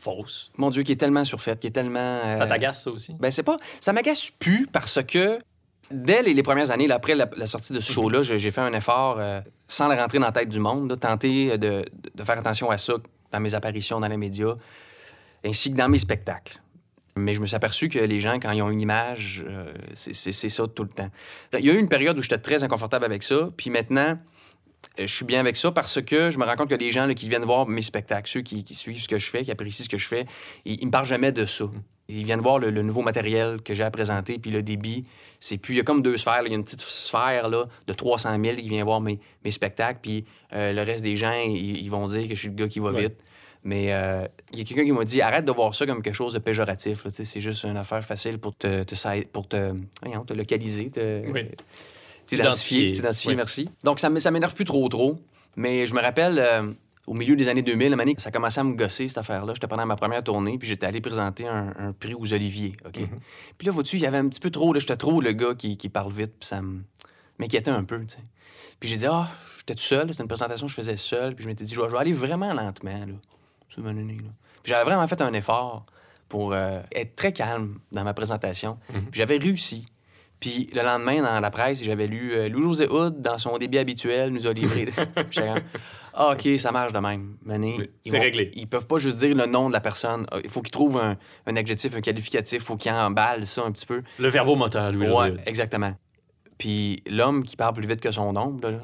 fausse. 0.00 0.50
mon 0.56 0.70
Dieu, 0.70 0.82
qui 0.82 0.92
est 0.92 0.96
tellement 0.96 1.24
surfaite, 1.24 1.60
qui 1.60 1.66
est 1.66 1.70
tellement. 1.72 1.98
euh, 1.98 2.38
Ça 2.38 2.46
t'agace, 2.46 2.84
ça 2.84 2.90
aussi? 2.90 3.14
Ben, 3.20 3.30
c'est 3.30 3.42
pas. 3.42 3.56
Ça 3.80 3.92
m'agace 3.92 4.30
plus 4.30 4.66
parce 4.66 5.02
que 5.02 5.38
dès 5.90 6.22
les, 6.22 6.32
les 6.34 6.42
premières 6.42 6.70
années, 6.70 6.86
là, 6.86 6.94
après 6.94 7.14
la, 7.14 7.28
la 7.36 7.46
sortie 7.46 7.72
de 7.72 7.80
ce 7.80 7.92
show-là, 7.92 8.22
j'ai 8.22 8.50
fait 8.50 8.60
un 8.60 8.72
effort 8.72 9.16
euh, 9.18 9.40
sans 9.66 9.88
le 9.88 9.94
rentrer 9.96 10.18
dans 10.20 10.26
la 10.26 10.32
tête 10.32 10.48
du 10.48 10.60
monde, 10.60 10.88
là, 10.90 10.96
tenter 10.96 11.58
de, 11.58 11.84
de 12.14 12.24
faire 12.24 12.38
attention 12.38 12.70
à 12.70 12.78
ça 12.78 12.94
dans 13.32 13.40
mes 13.40 13.54
apparitions 13.54 13.98
dans 14.00 14.08
les 14.08 14.16
médias, 14.16 14.54
ainsi 15.44 15.70
que 15.72 15.76
dans 15.76 15.88
mes 15.88 15.98
spectacles. 15.98 16.60
Mais 17.18 17.34
je 17.34 17.40
me 17.40 17.46
suis 17.46 17.56
aperçu 17.56 17.88
que 17.88 17.98
les 17.98 18.20
gens, 18.20 18.34
quand 18.40 18.52
ils 18.52 18.62
ont 18.62 18.70
une 18.70 18.80
image, 18.80 19.44
euh, 19.48 19.72
c'est 19.94 20.32
ça 20.48 20.66
tout 20.66 20.82
le 20.84 20.88
temps. 20.90 21.10
Il 21.58 21.64
y 21.64 21.70
a 21.70 21.72
eu 21.74 21.78
une 21.78 21.88
période 21.88 22.18
où 22.18 22.22
j'étais 22.22 22.38
très 22.38 22.62
inconfortable 22.64 23.04
avec 23.04 23.22
ça, 23.22 23.50
puis 23.56 23.70
maintenant, 23.70 24.16
euh, 25.00 25.06
je 25.06 25.14
suis 25.14 25.24
bien 25.24 25.40
avec 25.40 25.56
ça 25.56 25.70
parce 25.72 26.00
que 26.02 26.30
je 26.30 26.38
me 26.38 26.44
rends 26.44 26.56
compte 26.56 26.70
que 26.70 26.74
les 26.74 26.90
gens 26.90 27.06
là, 27.06 27.14
qui 27.14 27.28
viennent 27.28 27.44
voir 27.44 27.66
mes 27.66 27.82
spectacles, 27.82 28.28
ceux 28.30 28.42
qui, 28.42 28.64
qui 28.64 28.74
suivent 28.74 29.00
ce 29.00 29.08
que 29.08 29.18
je 29.18 29.28
fais, 29.30 29.42
qui 29.44 29.50
apprécient 29.50 29.84
ce 29.84 29.88
que 29.88 29.98
je 29.98 30.06
fais, 30.08 30.26
ils, 30.64 30.80
ils 30.80 30.86
me 30.86 30.90
parlent 30.90 31.06
jamais 31.06 31.32
de 31.32 31.44
ça. 31.46 31.64
Ils 32.10 32.24
viennent 32.24 32.40
voir 32.40 32.58
le, 32.58 32.70
le 32.70 32.80
nouveau 32.82 33.02
matériel 33.02 33.60
que 33.62 33.74
j'ai 33.74 33.84
à 33.84 33.90
présenter, 33.90 34.38
puis 34.38 34.50
le 34.50 34.62
débit, 34.62 35.04
c'est 35.40 35.58
plus... 35.58 35.74
Il 35.74 35.76
y 35.76 35.80
a 35.80 35.82
comme 35.82 36.00
deux 36.00 36.16
sphères. 36.16 36.40
là. 36.40 36.44
Il 36.46 36.52
y 36.52 36.54
a 36.54 36.56
une 36.56 36.64
petite 36.64 36.80
sphère 36.80 37.50
là, 37.50 37.64
de 37.86 37.92
300 37.92 38.42
000 38.42 38.56
qui 38.56 38.68
vient 38.70 38.82
voir 38.82 39.02
mes, 39.02 39.20
mes 39.44 39.50
spectacles, 39.50 39.98
puis 40.00 40.24
euh, 40.54 40.72
le 40.72 40.80
reste 40.82 41.04
des 41.04 41.16
gens, 41.16 41.32
ils, 41.44 41.76
ils 41.76 41.90
vont 41.90 42.06
dire 42.06 42.26
que 42.26 42.34
je 42.34 42.40
suis 42.40 42.48
le 42.48 42.54
gars 42.54 42.68
qui 42.68 42.78
va 42.80 42.92
Ouais. 42.92 43.02
vite. 43.02 43.16
Mais 43.64 43.92
euh, 43.92 44.26
il 44.52 44.58
y 44.58 44.62
a 44.62 44.64
quelqu'un 44.64 44.84
qui 44.84 44.92
m'a 44.92 45.04
dit 45.04 45.20
arrête 45.20 45.44
de 45.44 45.52
voir 45.52 45.74
ça 45.74 45.84
comme 45.84 46.02
quelque 46.02 46.14
chose 46.14 46.32
de 46.32 46.38
péjoratif. 46.38 47.06
C'est 47.08 47.40
juste 47.40 47.64
une 47.64 47.76
affaire 47.76 48.04
facile 48.04 48.38
pour 48.38 48.56
te, 48.56 48.84
pour 49.24 49.48
te, 49.48 49.72
voyons, 50.02 50.24
te 50.24 50.32
localiser, 50.32 50.90
te, 50.90 51.28
Oui. 51.30 51.44
T'identifier, 52.26 52.92
Oui. 53.26 53.36
merci. 53.36 53.70
Donc, 53.84 54.00
ça, 54.00 54.10
m'énerve 54.10 54.54
plus 54.54 54.64
trop, 54.64 54.88
trop. 54.88 55.18
Mais 55.56 55.86
je 55.86 55.94
me 55.94 56.00
rappelle, 56.00 56.38
euh, 56.38 56.70
au 57.06 57.14
milieu 57.14 57.34
des 57.36 57.48
années 57.48 57.62
2000, 57.62 57.84
à 57.84 57.86
un 57.86 57.90
moment 57.90 58.02
donné, 58.04 58.14
ça 58.18 58.30
commençait 58.30 58.60
à 58.60 58.64
me 58.64 58.74
gosser, 58.74 59.08
cette 59.08 59.18
affaire-là. 59.18 59.54
J'étais 59.54 59.66
pendant 59.66 59.86
ma 59.86 59.96
première 59.96 60.22
tournée, 60.22 60.58
puis 60.58 60.68
j'étais 60.68 60.86
allé 60.86 61.00
présenter 61.00 61.48
un, 61.48 61.72
un 61.78 61.92
prix 61.92 62.14
aux 62.14 62.32
Oliviers, 62.34 62.74
OK? 62.86 63.00
Puis 63.56 63.66
là, 63.66 63.72
vois-tu, 63.72 63.96
il 63.96 64.02
y 64.02 64.06
avait 64.06 64.18
un 64.18 64.28
petit 64.28 64.40
peu 64.40 64.50
trop, 64.50 64.72
là, 64.74 64.78
j'étais 64.78 64.96
trop 64.96 65.20
le 65.20 65.32
gars 65.32 65.54
qui, 65.56 65.76
qui 65.78 65.88
parle 65.88 66.12
vite, 66.12 66.34
puis 66.38 66.46
ça 66.46 66.60
m'inquiétait 67.38 67.70
un 67.70 67.84
peu. 67.84 67.98
Puis 68.78 68.88
j'ai 68.90 68.96
dit, 68.96 69.06
ah, 69.06 69.28
j'étais 69.58 69.74
tout 69.74 69.80
seul, 69.80 70.10
c'était 70.10 70.22
une 70.22 70.28
présentation 70.28 70.66
que 70.66 70.70
je 70.70 70.76
faisais 70.76 70.96
seul, 70.96 71.34
puis 71.34 71.44
je 71.44 71.48
m'étais 71.48 71.64
dit, 71.64 71.74
je 71.74 71.80
vais, 71.80 71.88
je 71.88 71.92
vais 71.92 71.98
aller 71.98 72.12
vraiment 72.12 72.52
lentement, 72.52 72.90
là. 72.90 73.14
M'a 73.76 73.92
donné, 73.92 74.16
j'avais 74.64 74.84
vraiment 74.84 75.06
fait 75.06 75.20
un 75.22 75.32
effort 75.34 75.84
pour 76.28 76.52
euh, 76.52 76.80
être 76.92 77.14
très 77.16 77.32
calme 77.32 77.78
dans 77.92 78.02
ma 78.04 78.14
présentation. 78.14 78.78
Puis 78.88 79.02
j'avais 79.12 79.36
réussi. 79.36 79.86
Puis 80.40 80.68
le 80.74 80.82
lendemain, 80.82 81.22
dans 81.22 81.40
la 81.40 81.50
presse, 81.50 81.82
j'avais 81.82 82.06
lu 82.06 82.32
euh, 82.32 82.48
Louis-José 82.48 82.88
Hood, 82.88 83.20
dans 83.20 83.38
son 83.38 83.56
débit 83.58 83.78
habituel, 83.78 84.30
nous 84.30 84.46
a 84.46 84.52
livré. 84.52 84.88
Ah, 86.20 86.32
OK, 86.32 86.48
ça 86.58 86.72
marche 86.72 86.92
de 86.92 86.98
même. 86.98 87.36
Mané, 87.44 87.76
Oui, 87.78 87.90
ils 88.04 88.10
c'est 88.10 88.16
vont- 88.16 88.22
réglé. 88.24 88.50
Ils 88.54 88.66
peuvent 88.66 88.86
pas 88.88 88.98
juste 88.98 89.18
dire 89.18 89.36
le 89.36 89.46
nom 89.46 89.68
de 89.68 89.72
la 89.72 89.80
personne. 89.80 90.26
Ah, 90.32 90.38
Il 90.42 90.50
faut 90.50 90.62
qu'ils 90.62 90.72
trouvent 90.72 90.96
un, 90.98 91.16
un 91.46 91.56
adjectif, 91.56 91.94
un 91.94 92.00
qualificatif. 92.00 92.60
Il 92.62 92.64
faut 92.64 92.76
qu'ils 92.76 92.90
emballent 92.90 93.44
ça 93.44 93.62
un 93.64 93.70
petit 93.70 93.86
peu. 93.86 94.02
Le 94.18 94.28
verbomoteur, 94.28 94.90
Louis 94.90 95.08
Ouais, 95.08 95.28
José. 95.30 95.40
exactement. 95.46 95.94
Puis 96.56 97.04
l'homme 97.08 97.44
qui 97.44 97.54
parle 97.56 97.74
plus 97.74 97.86
vite 97.86 98.00
que 98.00 98.10
son 98.10 98.34
ombre, 98.36 98.68
là, 98.68 98.78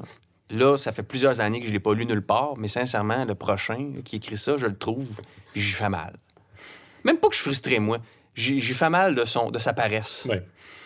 là, 0.49 0.77
ça 0.77 0.91
fait 0.91 1.03
plusieurs 1.03 1.39
années 1.39 1.61
que 1.61 1.67
je 1.67 1.73
l'ai 1.73 1.79
pas 1.79 1.93
lu 1.93 2.05
nulle 2.05 2.21
part, 2.21 2.57
mais 2.57 2.67
sincèrement, 2.67 3.25
le 3.25 3.35
prochain 3.35 3.93
qui 4.03 4.17
écrit 4.17 4.37
ça, 4.37 4.57
je 4.57 4.67
le 4.67 4.77
trouve, 4.77 5.21
puis 5.53 5.61
j'y 5.61 5.73
fais 5.73 5.89
mal. 5.89 6.15
Même 7.03 7.17
pas 7.17 7.27
que 7.29 7.33
je 7.35 7.39
suis 7.39 7.49
frustré, 7.49 7.79
moi. 7.79 7.99
J'y 8.33 8.59
fais 8.61 8.89
mal 8.89 9.15
de, 9.15 9.23
son, 9.23 9.49
de 9.49 9.59
sa 9.59 9.73
paresse. 9.73 10.27
Ouais. 10.29 10.43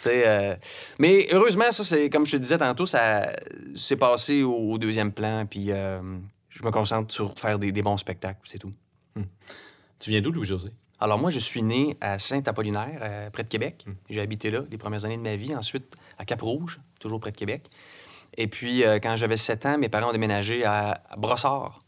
Euh, 0.07 0.55
mais 0.99 1.27
heureusement, 1.31 1.71
ça, 1.71 1.83
c'est 1.83 2.09
comme 2.09 2.25
je 2.25 2.33
te 2.33 2.37
disais 2.37 2.59
tantôt, 2.59 2.85
ça 2.85 3.35
s'est 3.75 3.95
passé 3.95 4.43
au, 4.43 4.53
au 4.53 4.77
deuxième 4.77 5.11
plan, 5.11 5.45
puis 5.45 5.71
euh, 5.71 5.99
je 6.49 6.63
me 6.63 6.71
concentre 6.71 7.13
sur 7.13 7.37
faire 7.37 7.57
des, 7.57 7.71
des 7.71 7.81
bons 7.81 7.97
spectacles, 7.97 8.39
c'est 8.43 8.59
tout. 8.59 8.73
Tu 9.99 10.11
viens 10.11 10.21
d'où, 10.21 10.31
Louis-José? 10.31 10.69
Alors 11.01 11.17
moi, 11.17 11.29
je 11.29 11.39
suis 11.39 11.63
né 11.63 11.97
à 12.01 12.19
Saint-Apollinaire, 12.19 12.99
euh, 13.01 13.29
près 13.29 13.43
de 13.43 13.49
Québec. 13.49 13.85
J'ai 14.09 14.21
habité 14.21 14.51
là 14.51 14.63
les 14.69 14.77
premières 14.77 15.05
années 15.05 15.17
de 15.17 15.21
ma 15.21 15.35
vie. 15.35 15.55
Ensuite, 15.55 15.95
à 16.17 16.25
Cap-Rouge, 16.25 16.79
toujours 16.99 17.19
près 17.19 17.31
de 17.31 17.37
Québec. 17.37 17.69
Et 18.37 18.47
puis, 18.47 18.83
euh, 18.83 18.99
quand 19.01 19.15
j'avais 19.15 19.37
7 19.37 19.65
ans, 19.65 19.77
mes 19.77 19.89
parents 19.89 20.09
ont 20.09 20.13
déménagé 20.13 20.63
à, 20.65 21.01
à 21.09 21.15
Brossard. 21.17 21.79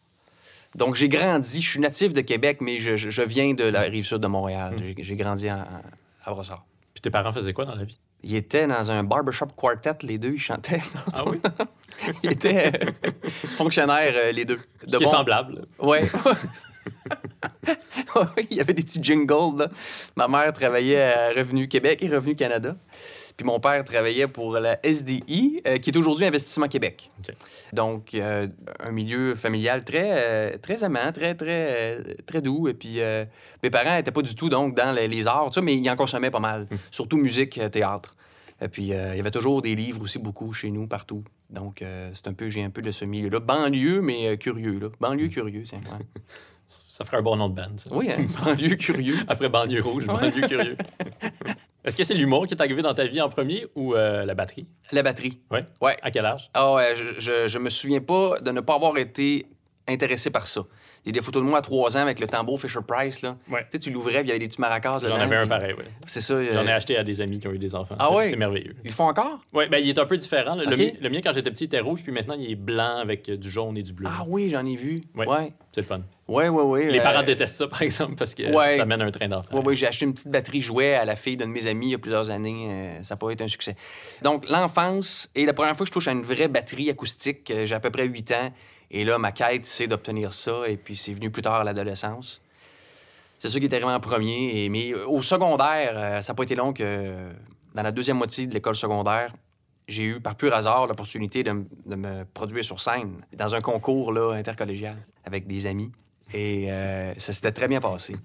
Donc, 0.75 0.95
j'ai 0.95 1.09
grandi. 1.09 1.61
Je 1.61 1.69
suis 1.69 1.79
natif 1.79 2.13
de 2.13 2.21
Québec, 2.21 2.59
mais 2.61 2.77
je, 2.77 2.95
je- 2.95 3.09
je 3.09 3.21
viens 3.21 3.53
de 3.53 3.65
la 3.65 3.81
rive 3.81 4.05
sud 4.05 4.19
de 4.19 4.27
Montréal. 4.27 4.75
J'ai- 4.79 4.95
J'ai 5.03 5.15
grandi 5.15 5.49
à 5.49 5.81
Brossard. 6.27 6.65
Puis 6.93 7.01
tes 7.01 7.09
parents 7.09 7.31
faisaient 7.31 7.53
quoi 7.53 7.65
dans 7.65 7.75
la 7.75 7.83
vie? 7.83 7.97
Ils 8.23 8.35
étaient 8.35 8.67
dans 8.67 8.91
un 8.91 9.03
barbershop 9.03 9.47
quartet, 9.57 9.95
les 10.03 10.17
deux, 10.19 10.33
ils 10.33 10.37
chantaient. 10.39 10.81
Ah 11.13 11.23
oui? 11.25 11.39
Ils 12.23 12.31
étaient 12.31 12.71
euh, 12.83 13.11
fonctionnaires, 13.57 14.13
euh, 14.15 14.31
les 14.31 14.45
deux. 14.45 14.59
Qui 14.87 15.03
est 15.03 15.05
semblable. 15.05 15.65
Oui, 15.79 15.99
il 18.49 18.57
y 18.57 18.61
avait 18.61 18.73
des 18.73 18.83
petits 18.83 19.01
jingles. 19.03 19.57
Là. 19.59 19.67
Ma 20.15 20.27
mère 20.27 20.51
travaillait 20.53 21.13
à 21.13 21.29
Revenu 21.29 21.67
Québec 21.67 22.01
et 22.01 22.09
Revenu 22.09 22.35
Canada. 22.35 22.75
Puis 23.37 23.45
mon 23.45 23.59
père 23.59 23.83
travaillait 23.83 24.27
pour 24.27 24.53
la 24.53 24.79
SDI, 24.85 25.61
euh, 25.67 25.77
qui 25.77 25.89
est 25.89 25.97
aujourd'hui 25.97 26.25
Investissement 26.25 26.67
Québec. 26.67 27.09
Donc, 27.73 28.13
euh, 28.13 28.47
un 28.79 28.91
milieu 28.91 29.35
familial 29.35 29.83
très, 29.83 30.11
euh, 30.13 30.57
très 30.57 30.83
aimant, 30.83 31.11
très, 31.13 31.35
très, 31.35 32.17
très 32.25 32.41
doux. 32.41 32.67
Et 32.67 32.73
puis, 32.73 32.99
mes 33.63 33.69
parents 33.69 33.95
n'étaient 33.95 34.11
pas 34.11 34.21
du 34.21 34.35
tout 34.35 34.49
donc, 34.49 34.75
dans 34.75 34.91
les, 34.91 35.07
les 35.07 35.27
arts, 35.27 35.51
mais 35.61 35.75
ils 35.75 35.89
en 35.89 35.95
consommaient 35.95 36.31
pas 36.31 36.39
mal. 36.39 36.67
Surtout 36.91 37.17
musique, 37.17 37.59
théâtre. 37.71 38.11
Et 38.61 38.67
puis, 38.67 38.93
euh, 38.93 39.13
il 39.13 39.17
y 39.17 39.19
avait 39.19 39.31
toujours 39.31 39.61
des 39.61 39.75
livres 39.75 40.03
aussi, 40.03 40.19
beaucoup, 40.19 40.53
chez 40.53 40.69
nous, 40.69 40.85
partout. 40.85 41.23
Donc, 41.49 41.81
euh, 41.81 42.11
c'est 42.13 42.27
un 42.27 42.33
peu, 42.33 42.47
j'ai 42.47 42.63
un 42.63 42.69
peu 42.69 42.83
de 42.83 42.91
ce 42.91 43.05
milieu-là. 43.05 43.39
Banlieue, 43.39 44.01
mais 44.01 44.27
euh, 44.27 44.35
curieux, 44.35 44.79
là. 44.79 44.89
Banlieue 44.99 45.29
curieux, 45.29 45.63
c'est 45.65 45.77
ouais. 45.77 46.05
Ça 46.67 47.03
ferait 47.03 47.17
un 47.17 47.21
bon 47.21 47.35
nom 47.35 47.49
de 47.49 47.55
band, 47.55 47.77
ça. 47.77 47.89
Oui, 47.91 48.09
hein? 48.09 48.25
banlieue 48.45 48.75
curieux. 48.75 49.17
Après 49.27 49.49
Banlieue 49.49 49.81
Rouge, 49.81 50.05
Banlieue 50.05 50.47
Curieux. 50.47 50.77
Est-ce 51.83 51.97
que 51.97 52.03
c'est 52.03 52.13
l'humour 52.13 52.45
qui 52.45 52.53
est 52.53 52.61
arrivé 52.61 52.81
dans 52.81 52.93
ta 52.93 53.05
vie 53.07 53.21
en 53.21 53.29
premier 53.29 53.65
ou 53.75 53.95
euh, 53.95 54.23
la 54.23 54.35
batterie? 54.35 54.67
La 54.91 55.01
batterie. 55.01 55.39
Ouais. 55.49 55.65
Ouais. 55.81 55.97
À 56.03 56.11
quel 56.11 56.25
âge? 56.25 56.49
Ah 56.53 56.73
ouais, 56.73 56.95
je, 56.95 57.19
je, 57.19 57.47
je 57.47 57.57
me 57.57 57.69
souviens 57.69 58.01
pas 58.01 58.39
de 58.39 58.51
ne 58.51 58.61
pas 58.61 58.75
avoir 58.75 58.97
été 58.97 59.47
intéressé 59.87 60.29
par 60.29 60.45
ça. 60.45 60.61
Il 61.03 61.07
y 61.07 61.09
a 61.09 61.13
des 61.19 61.25
photos 61.25 61.41
de 61.41 61.47
moi 61.47 61.59
à 61.59 61.61
trois 61.63 61.97
ans 61.97 62.01
avec 62.01 62.19
le 62.19 62.27
tambour 62.27 62.61
Fisher 62.61 62.79
Price, 62.87 63.23
là. 63.23 63.33
Ouais. 63.49 63.61
Tu 63.61 63.67
sais, 63.71 63.79
tu 63.79 63.89
l'ouvrais, 63.91 64.19
puis 64.19 64.25
il 64.25 64.27
y 64.27 64.31
avait 64.31 64.39
des 64.39 64.47
petits 64.47 64.61
maracas 64.61 64.99
J'en 64.99 65.15
avais 65.15 65.35
un 65.35 65.47
pareil, 65.47 65.73
oui. 65.75 65.85
C'est 66.05 66.21
ça. 66.21 66.35
euh, 66.35 66.51
J'en 66.53 66.65
ai 66.67 66.71
acheté 66.71 66.95
à 66.95 67.03
des 67.03 67.21
amis 67.21 67.39
qui 67.39 67.47
ont 67.47 67.51
eu 67.53 67.57
des 67.57 67.73
enfants. 67.73 67.95
Ah 67.97 68.07
C'est- 68.09 68.15
ouais? 68.15 68.29
C'est 68.29 68.35
merveilleux. 68.35 68.75
Ils 68.83 68.89
le 68.89 68.93
font 68.93 69.07
encore? 69.07 69.39
Oui, 69.51 69.65
ben, 69.67 69.79
il 69.79 69.89
est 69.89 69.97
un 69.97 70.05
peu 70.05 70.17
différent. 70.17 70.53
Le, 70.53 70.65
mien, 70.67 70.91
le 71.01 71.09
mien, 71.09 71.19
quand 71.23 71.31
j'étais 71.31 71.49
petit, 71.49 71.63
était 71.63 71.79
rouge, 71.79 72.03
puis 72.03 72.11
maintenant, 72.11 72.35
il 72.37 72.51
est 72.51 72.55
blanc 72.55 72.97
avec 72.99 73.27
euh, 73.29 73.37
du 73.37 73.49
jaune 73.49 73.77
et 73.77 73.83
du 73.83 73.93
bleu. 73.93 74.07
Ah 74.11 74.23
oui, 74.27 74.49
j'en 74.51 74.63
ai 74.65 74.75
vu. 74.75 75.01
Ouais. 75.15 75.27
Ouais. 75.27 75.53
C'est 75.71 75.81
le 75.81 75.87
fun. 75.87 76.01
Ouais, 76.27 76.49
ouais, 76.49 76.63
ouais. 76.63 76.91
Les 76.91 76.99
euh, 76.99 77.03
parents 77.03 77.23
détestent 77.23 77.55
ça, 77.57 77.67
par 77.67 77.81
exemple, 77.81 78.13
parce 78.15 78.35
que 78.35 78.43
Ouais. 78.53 78.77
ça 78.77 78.85
mène 78.85 79.01
un 79.01 79.09
train 79.11 79.27
d'enfant. 79.27 79.49
Oui, 79.53 79.61
oui, 79.65 79.75
j'ai 79.75 79.87
acheté 79.87 80.05
une 80.05 80.13
petite 80.13 80.29
batterie 80.29 80.61
jouet 80.61 80.93
à 80.93 81.03
la 81.03 81.15
fille 81.15 81.35
d'un 81.35 81.47
de 81.47 81.51
mes 81.51 81.65
amis 81.65 81.87
il 81.87 81.91
y 81.91 81.95
a 81.95 81.97
plusieurs 81.97 82.29
années. 82.29 82.67
Euh, 82.69 83.03
ça 83.03 83.15
n'a 83.15 83.17
pas 83.19 83.31
été 83.31 83.43
un 83.43 83.47
succès. 83.47 83.75
Donc, 84.21 84.47
l'enfance, 84.47 85.29
et 85.33 85.45
la 85.45 85.53
première 85.53 85.75
fois 85.75 85.83
que 85.85 85.87
je 85.89 85.93
touche 85.93 86.07
à 86.07 86.11
une 86.11 86.21
vraie 86.21 86.47
batterie 86.47 86.89
acoustique, 86.91 87.49
euh, 87.51 87.65
j'ai 87.65 87.73
à 87.75 87.79
peu 87.79 87.89
près 87.89 88.05
8 88.05 88.31
ans. 88.33 88.53
Et 88.91 89.05
là, 89.05 89.17
ma 89.17 89.31
quête, 89.31 89.65
c'est 89.65 89.87
d'obtenir 89.87 90.33
ça. 90.33 90.67
Et 90.67 90.75
puis, 90.75 90.97
c'est 90.97 91.13
venu 91.13 91.31
plus 91.31 91.41
tard 91.41 91.61
à 91.61 91.63
l'adolescence. 91.63 92.41
C'est 93.39 93.47
ça 93.49 93.57
qui 93.57 93.65
était 93.65 93.79
vraiment 93.79 93.95
en 93.95 94.01
premier. 94.01 94.67
Mais 94.69 94.91
euh, 94.91 95.07
au 95.07 95.21
secondaire, 95.21 95.93
euh, 95.95 96.21
ça 96.21 96.33
n'a 96.33 96.35
pas 96.35 96.43
été 96.43 96.55
long 96.55 96.73
que, 96.73 97.29
dans 97.73 97.83
la 97.83 97.91
deuxième 97.91 98.17
moitié 98.17 98.45
de 98.45 98.53
l'école 98.53 98.75
secondaire, 98.75 99.33
j'ai 99.87 100.03
eu 100.03 100.19
par 100.19 100.35
pur 100.35 100.53
hasard 100.53 100.87
l'opportunité 100.87 101.41
de, 101.41 101.51
me 101.51 102.23
produire 102.25 102.63
sur 102.63 102.79
scène 102.79 103.25
dans 103.35 103.55
un 103.55 103.61
concours 103.61 104.11
là, 104.11 104.33
intercollégial 104.33 104.97
avec 105.25 105.47
des 105.47 105.65
amis. 105.67 105.91
Et 106.33 106.71
euh, 106.71 107.13
ça 107.17 107.33
s'était 107.33 107.51
très 107.51 107.67
bien 107.67 107.79
passé. 107.79 108.15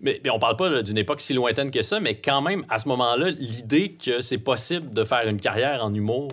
Mais, 0.00 0.20
mais 0.24 0.30
on 0.30 0.38
parle 0.38 0.56
pas 0.56 0.82
d'une 0.82 0.98
époque 0.98 1.20
si 1.20 1.34
lointaine 1.34 1.70
que 1.70 1.82
ça, 1.82 2.00
mais 2.00 2.16
quand 2.16 2.40
même, 2.40 2.64
à 2.68 2.78
ce 2.78 2.88
moment-là, 2.88 3.30
l'idée 3.30 3.92
que 3.92 4.20
c'est 4.20 4.38
possible 4.38 4.92
de 4.92 5.04
faire 5.04 5.26
une 5.28 5.40
carrière 5.40 5.84
en 5.84 5.92
humour, 5.92 6.28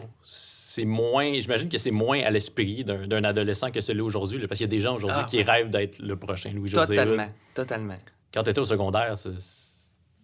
c'est 0.74 0.86
moins. 0.86 1.40
J'imagine 1.40 1.70
que 1.70 1.78
c'est 1.78 1.92
moins 1.92 2.22
à 2.22 2.30
l'esprit 2.30 2.84
d'un 2.86 3.24
adolescent 3.24 3.72
que 3.72 3.82
celui 3.82 4.02
aujourd'hui. 4.02 4.40
Parce 4.48 4.58
qu'il 4.58 4.66
y 4.68 4.70
a 4.70 4.76
des 4.76 4.80
gens 4.80 4.96
aujourd'hui 4.96 5.22
Ah, 5.24 5.28
qui 5.30 5.42
rêvent 5.44 5.70
d'être 5.70 6.00
le 6.00 6.16
prochain 6.16 6.52
Louis-José. 6.54 6.88
Totalement, 6.96 7.28
totalement. 7.54 7.98
Quand 8.34 8.44
tu 8.44 8.50
étais 8.50 8.60
au 8.60 8.66
secondaire, 8.66 9.18
c'est- 9.18 9.32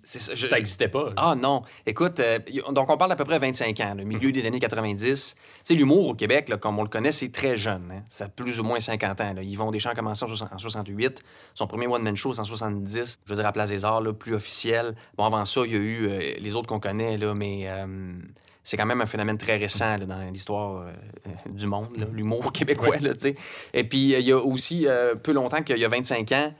C'est 0.04 0.20
ça. 0.20 0.36
je- 0.36 0.48
n'existait 0.56 0.88
pas. 0.88 1.08
là. 1.10 1.14
Ah 1.18 1.36
non. 1.36 1.64
Écoute, 1.86 2.22
euh, 2.22 2.40
donc 2.72 2.90
on 2.90 2.96
parle 2.96 3.10
d'à 3.10 3.18
peu 3.18 3.26
près 3.26 3.40
25 3.40 3.78
ans, 3.82 3.94
le 3.94 4.06
milieu 4.06 4.32
des 4.32 4.46
années 4.46 4.60
90. 4.62 5.36
Tu 5.36 5.42
sais, 5.66 5.74
l'humour 5.74 6.08
au 6.08 6.14
Québec, 6.14 6.48
là, 6.48 6.56
comme 6.56 6.80
on 6.80 6.84
le 6.84 6.88
connaît, 6.88 7.12
c'est 7.12 7.30
très 7.30 7.58
jeune. 7.58 7.92
Hein? 7.92 8.04
Ça 8.10 8.26
a 8.26 8.30
plus 8.30 8.62
ou 8.62 8.64
moins 8.64 8.80
50 8.80 9.20
ans. 9.20 9.34
Là. 9.34 9.44
Yvon 9.44 9.70
Deschamps 9.70 9.90
a 9.90 9.96
commencé 9.96 10.24
en, 10.24 10.28
soixante- 10.30 10.54
en 10.54 10.58
68. 10.58 11.22
Son 11.56 11.68
premier 11.68 11.88
one-man 11.88 12.16
show, 12.16 12.34
c'est 12.34 12.40
en 12.40 12.46
70. 12.46 13.20
Je 13.26 13.30
veux 13.30 13.36
dire, 13.36 13.46
à 13.46 13.52
Place 13.52 13.70
des 13.70 13.84
Arts, 13.84 14.00
là, 14.00 14.14
plus 14.14 14.34
officiel. 14.34 14.96
Bon, 15.18 15.26
avant 15.26 15.44
ça, 15.44 15.64
il 15.66 15.74
y 15.74 15.76
a 15.76 15.80
eu 15.80 16.08
euh, 16.08 16.34
les 16.40 16.56
autres 16.56 16.68
qu'on 16.68 16.80
connaît, 16.80 17.18
là, 17.18 17.34
mais 17.34 17.64
euh, 17.68 18.14
c'est 18.70 18.76
quand 18.76 18.86
même 18.86 19.00
un 19.00 19.06
phénomène 19.06 19.38
très 19.38 19.56
récent 19.56 19.96
là, 19.96 20.06
dans 20.06 20.30
l'histoire 20.30 20.82
euh, 20.82 20.92
euh, 21.28 21.30
du 21.52 21.68
monde, 21.68 21.88
l'humour 22.12 22.52
québécois. 22.52 22.98
là. 23.00 23.12
Et 23.74 23.84
puis, 23.86 24.14
euh, 24.14 24.20
il 24.20 24.28
y 24.28 24.34
a 24.34 24.38
aussi, 24.38 24.86
euh, 24.88 25.16
peu 25.16 25.32
longtemps 25.32 25.64
qu'il 25.64 25.78
y 25.78 25.86
a 25.86 25.88
25 25.88 26.30
ans, 26.34 26.54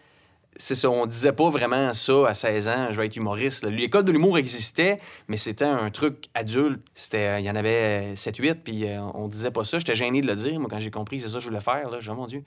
c'est 0.56 0.74
ça, 0.74 0.90
on 0.90 1.06
disait 1.06 1.34
pas 1.34 1.50
vraiment 1.50 1.94
ça 1.94 2.30
à 2.30 2.34
16 2.34 2.70
ans, 2.70 2.88
je 2.92 3.00
vais 3.02 3.08
être 3.08 3.18
humoriste. 3.18 3.66
L'école 3.66 4.06
de 4.06 4.14
l'humour 4.14 4.38
existait, 4.38 5.00
mais 5.28 5.36
c'était 5.36 5.66
un 5.66 5.90
truc 5.92 6.28
adulte. 6.34 6.80
C'était, 6.96 7.42
il 7.42 7.46
y 7.46 7.50
en 7.52 7.56
avait 7.58 8.14
7-8, 8.14 8.56
puis 8.64 8.86
on 9.14 9.28
disait 9.28 9.52
pas 9.52 9.66
ça. 9.66 9.78
J'étais 9.78 9.96
gêné 9.96 10.22
de 10.22 10.28
le 10.28 10.36
dire, 10.36 10.58
moi, 10.62 10.70
quand 10.70 10.80
j'ai 10.80 10.92
compris 10.92 11.20
c'est 11.20 11.28
ça 11.28 11.34
que 11.36 11.40
je 11.42 11.48
voulais 11.50 11.60
faire. 11.60 11.90
Là, 11.92 12.00
dit, 12.00 12.08
oh 12.10 12.16
mon 12.16 12.26
Dieu, 12.26 12.44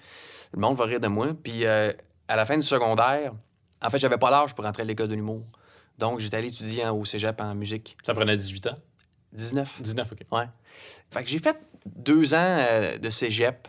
le 0.55 0.59
monde 0.59 0.77
va 0.77 0.87
rire 0.87 1.01
de 1.01 1.07
moi. 1.09 1.29
Puis 1.41 1.67
euh, 1.67 1.93
à 2.29 2.35
la 2.37 2.47
fin 2.47 2.57
du 2.57 2.63
secondaire, 2.67 3.33
en 3.83 3.91
fait, 3.91 3.99
j'avais 3.99 4.19
pas 4.19 4.31
l'âge 4.31 4.55
pour 4.55 4.65
entrer 4.65 4.83
à 4.83 4.87
l'école 4.87 5.09
de 5.09 5.15
l'humour. 5.15 5.43
Donc, 5.99 6.19
j'étais 6.19 6.39
allé 6.39 6.49
étudier 6.49 6.87
en- 6.87 6.97
au 6.97 7.05
cégep 7.05 7.39
en 7.43 7.55
musique. 7.55 7.97
Ça 8.03 8.15
prenait 8.15 8.37
18 8.37 8.67
ans? 8.69 8.77
19. 9.33 9.83
19, 9.83 10.13
OK. 10.13 10.19
Ouais. 10.33 10.45
Fait 11.11 11.23
que 11.25 11.29
j'ai 11.31 11.39
fait 11.39 11.57
deux 11.87 12.35
ans 12.35 12.39
euh, 12.61 12.99
de 12.99 13.11
cégep. 13.11 13.69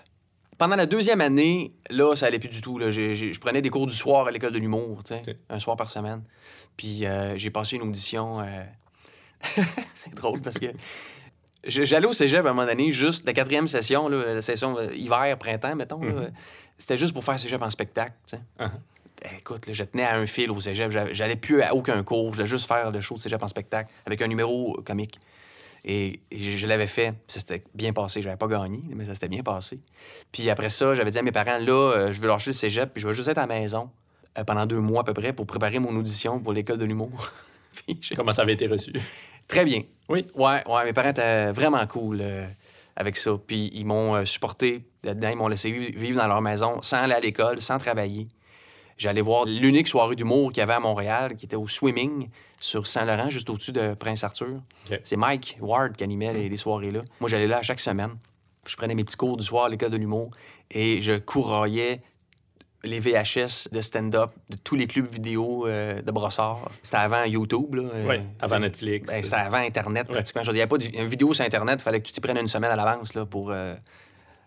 Pendant 0.57 0.75
la 0.75 0.85
deuxième 0.85 1.21
année, 1.21 1.73
là, 1.89 2.15
ça 2.15 2.27
allait 2.27 2.37
plus 2.39 2.49
du 2.49 2.61
tout. 2.61 2.77
Là. 2.77 2.89
J'ai- 2.91 3.15
j'ai- 3.15 3.33
je 3.33 3.39
prenais 3.39 3.61
des 3.61 3.69
cours 3.69 3.87
du 3.87 3.95
soir 3.95 4.27
à 4.27 4.31
l'école 4.31 4.53
de 4.53 4.59
l'humour, 4.59 5.03
tu 5.03 5.13
sais, 5.15 5.21
Ok. 5.27 5.35
un 5.49 5.59
soir 5.59 5.75
par 5.75 5.89
semaine. 5.89 6.21
Puis 6.77 7.05
euh, 7.05 7.35
j'ai 7.37 7.49
passé 7.49 7.75
une 7.77 7.81
audition. 7.83 8.39
euh, 8.41 8.63
C'est 9.93 10.13
drôle 10.13 10.41
parce 10.41 10.59
que 10.59 10.67
je- 11.65 11.83
j'allais 11.83 12.05
au 12.07 12.13
cégep 12.13 12.45
à 12.45 12.49
un 12.49 12.53
moment 12.53 12.67
donné, 12.67 12.91
juste 12.91 13.25
la 13.25 13.33
quatrième 13.33 13.67
session, 13.67 14.07
là, 14.07 14.35
la 14.35 14.41
session 14.41 14.77
euh, 14.77 14.93
hiver-printemps, 14.93 15.75
mettons. 15.75 16.01
là, 16.03 16.11
Mhm. 16.13 16.31
C'était 16.77 16.97
juste 16.97 17.13
pour 17.13 17.23
faire 17.23 17.39
cégep 17.39 17.61
en 17.61 17.69
spectacle, 17.69 18.13
tu 18.27 18.35
sais. 18.37 18.41
Uh-huh. 18.59 18.71
Eh, 19.23 19.37
Écoute, 19.37 19.67
là, 19.67 19.73
je 19.73 19.83
tenais 19.83 20.03
à 20.03 20.15
un 20.15 20.25
fil 20.25 20.49
au 20.49 20.59
cégep. 20.59 20.91
J'allais 21.11 21.35
plus 21.35 21.61
à 21.61 21.75
aucun 21.75 22.01
cours. 22.03 22.31
Je 22.33 22.37
voulais 22.37 22.49
juste 22.49 22.67
faire 22.67 22.91
le 22.91 23.01
show 23.01 23.15
de 23.15 23.19
cégep 23.19 23.41
en 23.43 23.47
spectacle 23.47 23.91
avec 24.07 24.19
un 24.23 24.27
numéro 24.27 24.79
comique. 24.83 25.19
Et, 25.83 26.19
et 26.29 26.37
je, 26.39 26.51
je 26.57 26.67
l'avais 26.67 26.87
fait. 26.87 27.13
Ça 27.27 27.39
s'était 27.39 27.63
bien 27.73 27.91
passé. 27.93 28.21
J'avais 28.21 28.37
pas 28.37 28.47
gagné, 28.47 28.81
mais 28.95 29.05
ça 29.05 29.13
s'était 29.13 29.27
bien 29.29 29.41
passé. 29.43 29.79
Puis 30.31 30.49
après 30.49 30.69
ça, 30.69 30.93
j'avais 30.95 31.11
dit 31.11 31.17
à 31.19 31.23
mes 31.23 31.31
parents, 31.31 31.57
là, 31.57 31.73
euh, 31.93 32.13
je 32.13 32.21
veux 32.21 32.27
lâcher 32.27 32.51
le 32.51 32.55
cégep, 32.55 32.93
puis 32.93 33.01
je 33.01 33.07
vais 33.07 33.13
juste 33.13 33.27
être 33.29 33.39
à 33.39 33.47
la 33.47 33.47
maison 33.47 33.89
euh, 34.37 34.43
pendant 34.43 34.65
deux 34.65 34.79
mois 34.79 35.01
à 35.01 35.03
peu 35.03 35.13
près 35.13 35.33
pour 35.33 35.45
préparer 35.47 35.79
mon 35.79 35.95
audition 35.95 36.39
pour 36.39 36.53
l'école 36.53 36.77
de 36.77 36.85
l'humour. 36.85 37.31
Comment 38.15 38.31
ça 38.31 38.43
avait 38.43 38.53
été 38.53 38.67
reçu? 38.67 38.93
Très 39.47 39.65
bien. 39.65 39.81
Oui. 40.09 40.27
Ouais, 40.35 40.63
ouais, 40.67 40.85
mes 40.85 40.93
parents 40.93 41.09
étaient 41.09 41.51
vraiment 41.51 41.85
cool 41.87 42.19
euh, 42.21 42.45
avec 42.95 43.17
ça. 43.17 43.31
Puis 43.47 43.71
ils 43.73 43.85
m'ont 43.85 44.23
supporté 44.25 44.83
là-dedans, 45.03 45.29
ils 45.29 45.35
m'ont 45.37 45.47
laissé 45.47 45.71
vi- 45.71 45.91
vivre 45.91 46.19
dans 46.21 46.27
leur 46.27 46.41
maison 46.41 46.81
sans 46.81 46.97
aller 46.97 47.13
à 47.13 47.19
l'école, 47.19 47.59
sans 47.59 47.77
travailler. 47.79 48.27
J'allais 48.97 49.21
voir 49.21 49.45
l'unique 49.45 49.87
soirée 49.87 50.15
d'humour 50.15 50.51
qu'il 50.51 50.59
y 50.59 50.61
avait 50.63 50.73
à 50.73 50.79
Montréal, 50.79 51.35
qui 51.35 51.45
était 51.47 51.55
au 51.55 51.67
Swimming, 51.67 52.29
sur 52.61 52.87
Saint-Laurent, 52.87 53.29
juste 53.29 53.49
au-dessus 53.49 53.73
de 53.73 53.93
Prince 53.95 54.23
Arthur. 54.23 54.61
C'est 55.03 55.17
Mike 55.17 55.57
Ward 55.59 55.97
qui 55.97 56.03
animait 56.05 56.31
les, 56.33 56.47
les 56.47 56.57
soirées 56.57 56.91
là. 56.91 57.01
Moi, 57.19 57.27
j'allais 57.29 57.47
là 57.47 57.57
à 57.57 57.61
chaque 57.61 57.79
semaine. 57.81 58.11
Je 58.67 58.75
prenais 58.77 58.93
mes 58.95 59.03
petits 59.03 59.17
cours 59.17 59.35
du 59.35 59.43
soir 59.43 59.65
à 59.65 59.69
l'école 59.69 59.89
de 59.89 59.97
l'humour 59.97 60.29
et 60.69 61.01
je 61.01 61.13
courroyais 61.17 62.01
les 62.83 62.99
VHS 62.99 63.69
de 63.71 63.81
stand-up 63.81 64.31
de 64.49 64.57
tous 64.63 64.75
les 64.75 64.87
clubs 64.87 65.05
vidéo 65.11 65.67
euh, 65.67 66.01
de 66.01 66.11
Brossard. 66.11 66.69
C'était 66.81 66.97
avant 66.97 67.23
YouTube, 67.25 67.75
là. 67.75 67.83
euh, 67.83 68.07
Oui, 68.09 68.15
avant. 68.39 68.59
Netflix. 68.59 69.07
Ben, 69.11 69.21
c'était 69.23 69.35
avant 69.35 69.57
Internet, 69.57 70.07
Ouais. 70.07 70.13
pratiquement. 70.15 70.41
Il 70.43 70.53
n'y 70.53 70.61
avait 70.61 70.67
pas 70.67 70.77
de 70.77 70.85
une 70.97 71.07
vidéo 71.07 71.33
sur 71.33 71.45
Internet. 71.45 71.79
Il 71.79 71.83
fallait 71.83 71.99
que 71.99 72.05
tu 72.07 72.11
t'y 72.13 72.21
prennes 72.21 72.37
une 72.39 72.47
semaine 72.47 72.71
à 72.71 72.75
l'avance 72.75 73.13
pour 73.29 73.51
euh, 73.51 73.75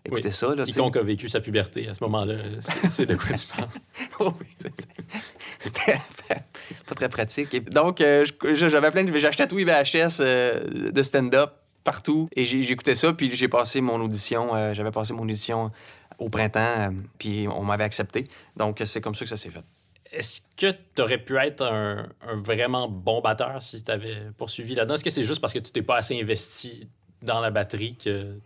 écouter 0.05 0.27
Oui. 0.29 0.33
ça. 0.33 0.55
Là. 0.55 0.63
Quiconque 0.63 0.97
a 0.97 1.01
vécu 1.03 1.27
sa 1.29 1.39
puberté 1.41 1.87
à 1.87 1.93
ce 1.93 2.03
moment-là, 2.03 2.35
c'est 2.89 3.05
de 3.05 3.15
quoi 3.15 3.35
tu 3.35 3.47
parles. 3.47 3.69
Oui, 4.19 4.47
c'est- 4.57 4.71
c'est- 4.79 5.19
C'était 5.59 5.97
pas 6.87 6.95
très 6.95 7.09
pratique. 7.09 7.69
Donc, 7.69 8.01
euh, 8.01 8.25
j'avais 8.53 8.91
plein 8.91 9.03
de. 9.03 9.17
J'achetais 9.17 9.47
tous 9.47 9.57
les 9.57 9.65
VHS 9.65 10.17
euh, 10.21 10.91
de 10.91 11.03
stand-up 11.03 11.51
partout 11.83 12.29
et 12.35 12.45
j'écoutais 12.45 12.95
ça. 12.95 13.13
Puis 13.13 13.33
j'ai 13.35 13.47
passé 13.47 13.81
mon 13.81 13.99
audition. 14.01 14.55
euh, 14.55 14.73
J'avais 14.73 14.91
passé 14.91 15.13
mon 15.13 15.23
audition 15.23 15.71
au 16.17 16.29
printemps. 16.29 16.59
euh, 16.59 16.89
puis 17.19 17.47
on 17.47 17.63
m'avait 17.63 17.83
accepté. 17.83 18.23
Donc, 18.57 18.81
c'est 18.85 19.01
comme 19.01 19.15
ça 19.15 19.25
que 19.25 19.29
ça 19.29 19.37
s'est 19.37 19.49
fait. 19.51 19.63
Est-ce 20.11 20.41
que 20.55 20.71
tu 20.95 21.01
aurais 21.01 21.17
pu 21.17 21.35
être 21.37 21.61
un, 21.63 22.07
un 22.25 22.37
vraiment 22.41 22.87
bon 22.87 23.19
batteur 23.21 23.61
si 23.61 23.83
tu 23.83 23.91
avais 23.91 24.15
poursuivi 24.37 24.73
là-dedans? 24.75 24.93
Est-ce 24.95 25.03
que 25.03 25.09
c'est 25.09 25.25
juste 25.25 25.41
parce 25.41 25.51
que 25.51 25.59
tu 25.59 25.71
t'es 25.71 25.81
pas 25.81 25.97
assez 25.97 26.17
investi 26.19 26.87
dans 27.21 27.41
la 27.41 27.51
batterie 27.51 27.97
que 27.97 28.37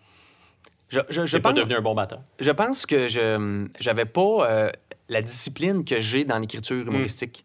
Je, 0.90 1.00
je, 1.10 1.22
tu 1.22 1.28
je 1.28 1.38
n'es 1.38 1.42
pas 1.42 1.50
pense, 1.50 1.60
devenu 1.60 1.76
un 1.76 1.82
bon 1.82 1.94
batteur? 1.96 2.20
je 2.40 2.52
pense 2.52 2.86
que 2.86 3.08
je 3.08 3.68
j'avais 3.80 4.06
pas 4.06 4.50
euh, 4.50 4.72
la 5.08 5.22
discipline 5.22 5.86
que 5.86 6.00
j'ai 6.02 6.26
dans 6.26 6.40
l'écriture 6.40 6.88
humoristique. 6.88 7.44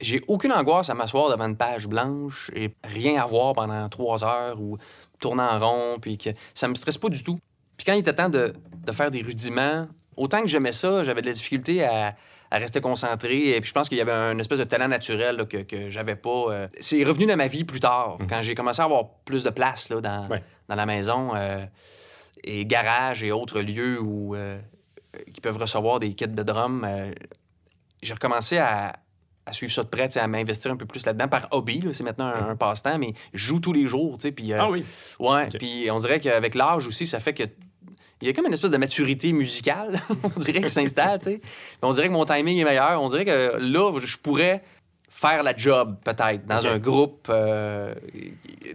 J'ai 0.00 0.22
aucune 0.28 0.52
angoisse 0.52 0.88
à 0.90 0.94
m'asseoir 0.94 1.30
devant 1.30 1.46
une 1.46 1.56
page 1.56 1.86
blanche 1.88 2.50
et 2.54 2.74
rien 2.84 3.22
à 3.22 3.26
voir 3.26 3.52
pendant 3.54 3.88
trois 3.88 4.24
heures 4.24 4.60
ou 4.60 4.76
tourner 5.20 5.42
en 5.42 5.58
rond, 5.60 5.98
puis 6.00 6.18
que 6.18 6.30
ça 6.54 6.68
me 6.68 6.74
stresse 6.74 6.98
pas 6.98 7.08
du 7.08 7.22
tout. 7.22 7.38
Puis 7.76 7.84
quand 7.86 7.92
il 7.92 7.98
était 8.00 8.14
temps 8.14 8.28
de, 8.30 8.52
de 8.86 8.92
faire 8.92 9.10
des 9.10 9.22
rudiments, 9.22 9.86
autant 10.16 10.40
que 10.42 10.48
j'aimais 10.48 10.72
ça, 10.72 11.04
j'avais 11.04 11.20
de 11.22 11.26
la 11.26 11.32
difficulté 11.32 11.84
à, 11.84 12.14
à 12.50 12.58
rester 12.58 12.80
concentré. 12.80 13.50
Et 13.56 13.60
puis 13.60 13.68
je 13.68 13.74
pense 13.74 13.88
qu'il 13.88 13.98
y 13.98 14.00
avait 14.00 14.12
un 14.12 14.38
espèce 14.38 14.58
de 14.58 14.64
talent 14.64 14.88
naturel 14.88 15.36
là, 15.36 15.44
que, 15.44 15.58
que 15.58 15.90
j'avais 15.90 16.16
pas. 16.16 16.46
euh. 16.50 16.68
C'est 16.80 17.02
revenu 17.04 17.26
dans 17.26 17.36
ma 17.36 17.48
vie 17.48 17.64
plus 17.64 17.80
tard, 17.80 18.18
quand 18.28 18.40
j'ai 18.42 18.54
commencé 18.54 18.80
à 18.80 18.84
avoir 18.84 19.08
plus 19.24 19.44
de 19.44 19.50
place 19.50 19.88
là, 19.90 20.00
dans, 20.00 20.28
Ouais. 20.28 20.42
dans 20.68 20.74
la 20.76 20.86
maison 20.86 21.32
euh, 21.34 21.64
et 22.44 22.64
garage 22.66 23.24
et 23.24 23.32
autres 23.32 23.60
lieux 23.60 24.00
où, 24.00 24.34
euh, 24.36 24.58
qui 25.32 25.40
peuvent 25.40 25.56
recevoir 25.58 25.98
des 26.00 26.12
kits 26.14 26.28
de 26.28 26.42
drum. 26.42 26.84
euh, 26.86 27.12
j'ai 28.02 28.12
recommencé 28.14 28.58
à, 28.58 28.96
à 29.46 29.52
suivre 29.52 29.72
ça 29.72 29.82
de 29.82 29.88
près, 29.88 30.16
à 30.18 30.26
m'investir 30.26 30.70
un 30.70 30.76
peu 30.76 30.84
plus 30.86 31.04
là-dedans 31.06 31.28
par 31.28 31.48
hobby. 31.52 31.80
là. 31.80 31.92
C'est 31.92 32.04
maintenant 32.04 32.26
un, 32.26 32.50
un 32.50 32.56
passe-temps, 32.56 32.98
mais 32.98 33.14
je 33.32 33.46
joue 33.46 33.60
tous 33.60 33.72
les 33.72 33.86
jours. 33.86 34.18
Puis, 34.36 34.52
euh, 34.52 34.58
Ah 34.60 34.70
oui. 34.70 34.84
Ouais, 35.18 35.48
puis 35.48 35.90
on 35.90 35.96
dirait 35.98 36.20
qu'avec 36.20 36.54
l'âge 36.54 36.86
aussi, 36.86 37.06
ça 37.06 37.18
fait 37.20 37.34
que. 37.34 37.44
Il 38.20 38.28
y 38.28 38.30
a 38.30 38.32
comme 38.32 38.46
une 38.46 38.52
espèce 38.52 38.70
de 38.70 38.76
maturité 38.78 39.32
musicale, 39.32 40.00
on 40.24 40.38
dirait, 40.38 40.62
qui 40.62 40.70
s'installe, 40.70 41.18
tu 41.18 41.30
sais. 41.30 41.40
On 41.82 41.90
dirait 41.90 42.08
que 42.08 42.12
mon 42.12 42.24
timing 42.24 42.58
est 42.58 42.64
meilleur. 42.64 43.02
On 43.02 43.08
dirait 43.08 43.24
que 43.24 43.56
là, 43.58 43.92
je 44.02 44.16
pourrais 44.16 44.62
faire 45.16 45.44
la 45.44 45.56
job, 45.56 45.96
peut-être, 46.04 46.44
dans 46.44 46.66
un 46.66 46.78
groupe 46.80 47.28
euh, 47.30 47.94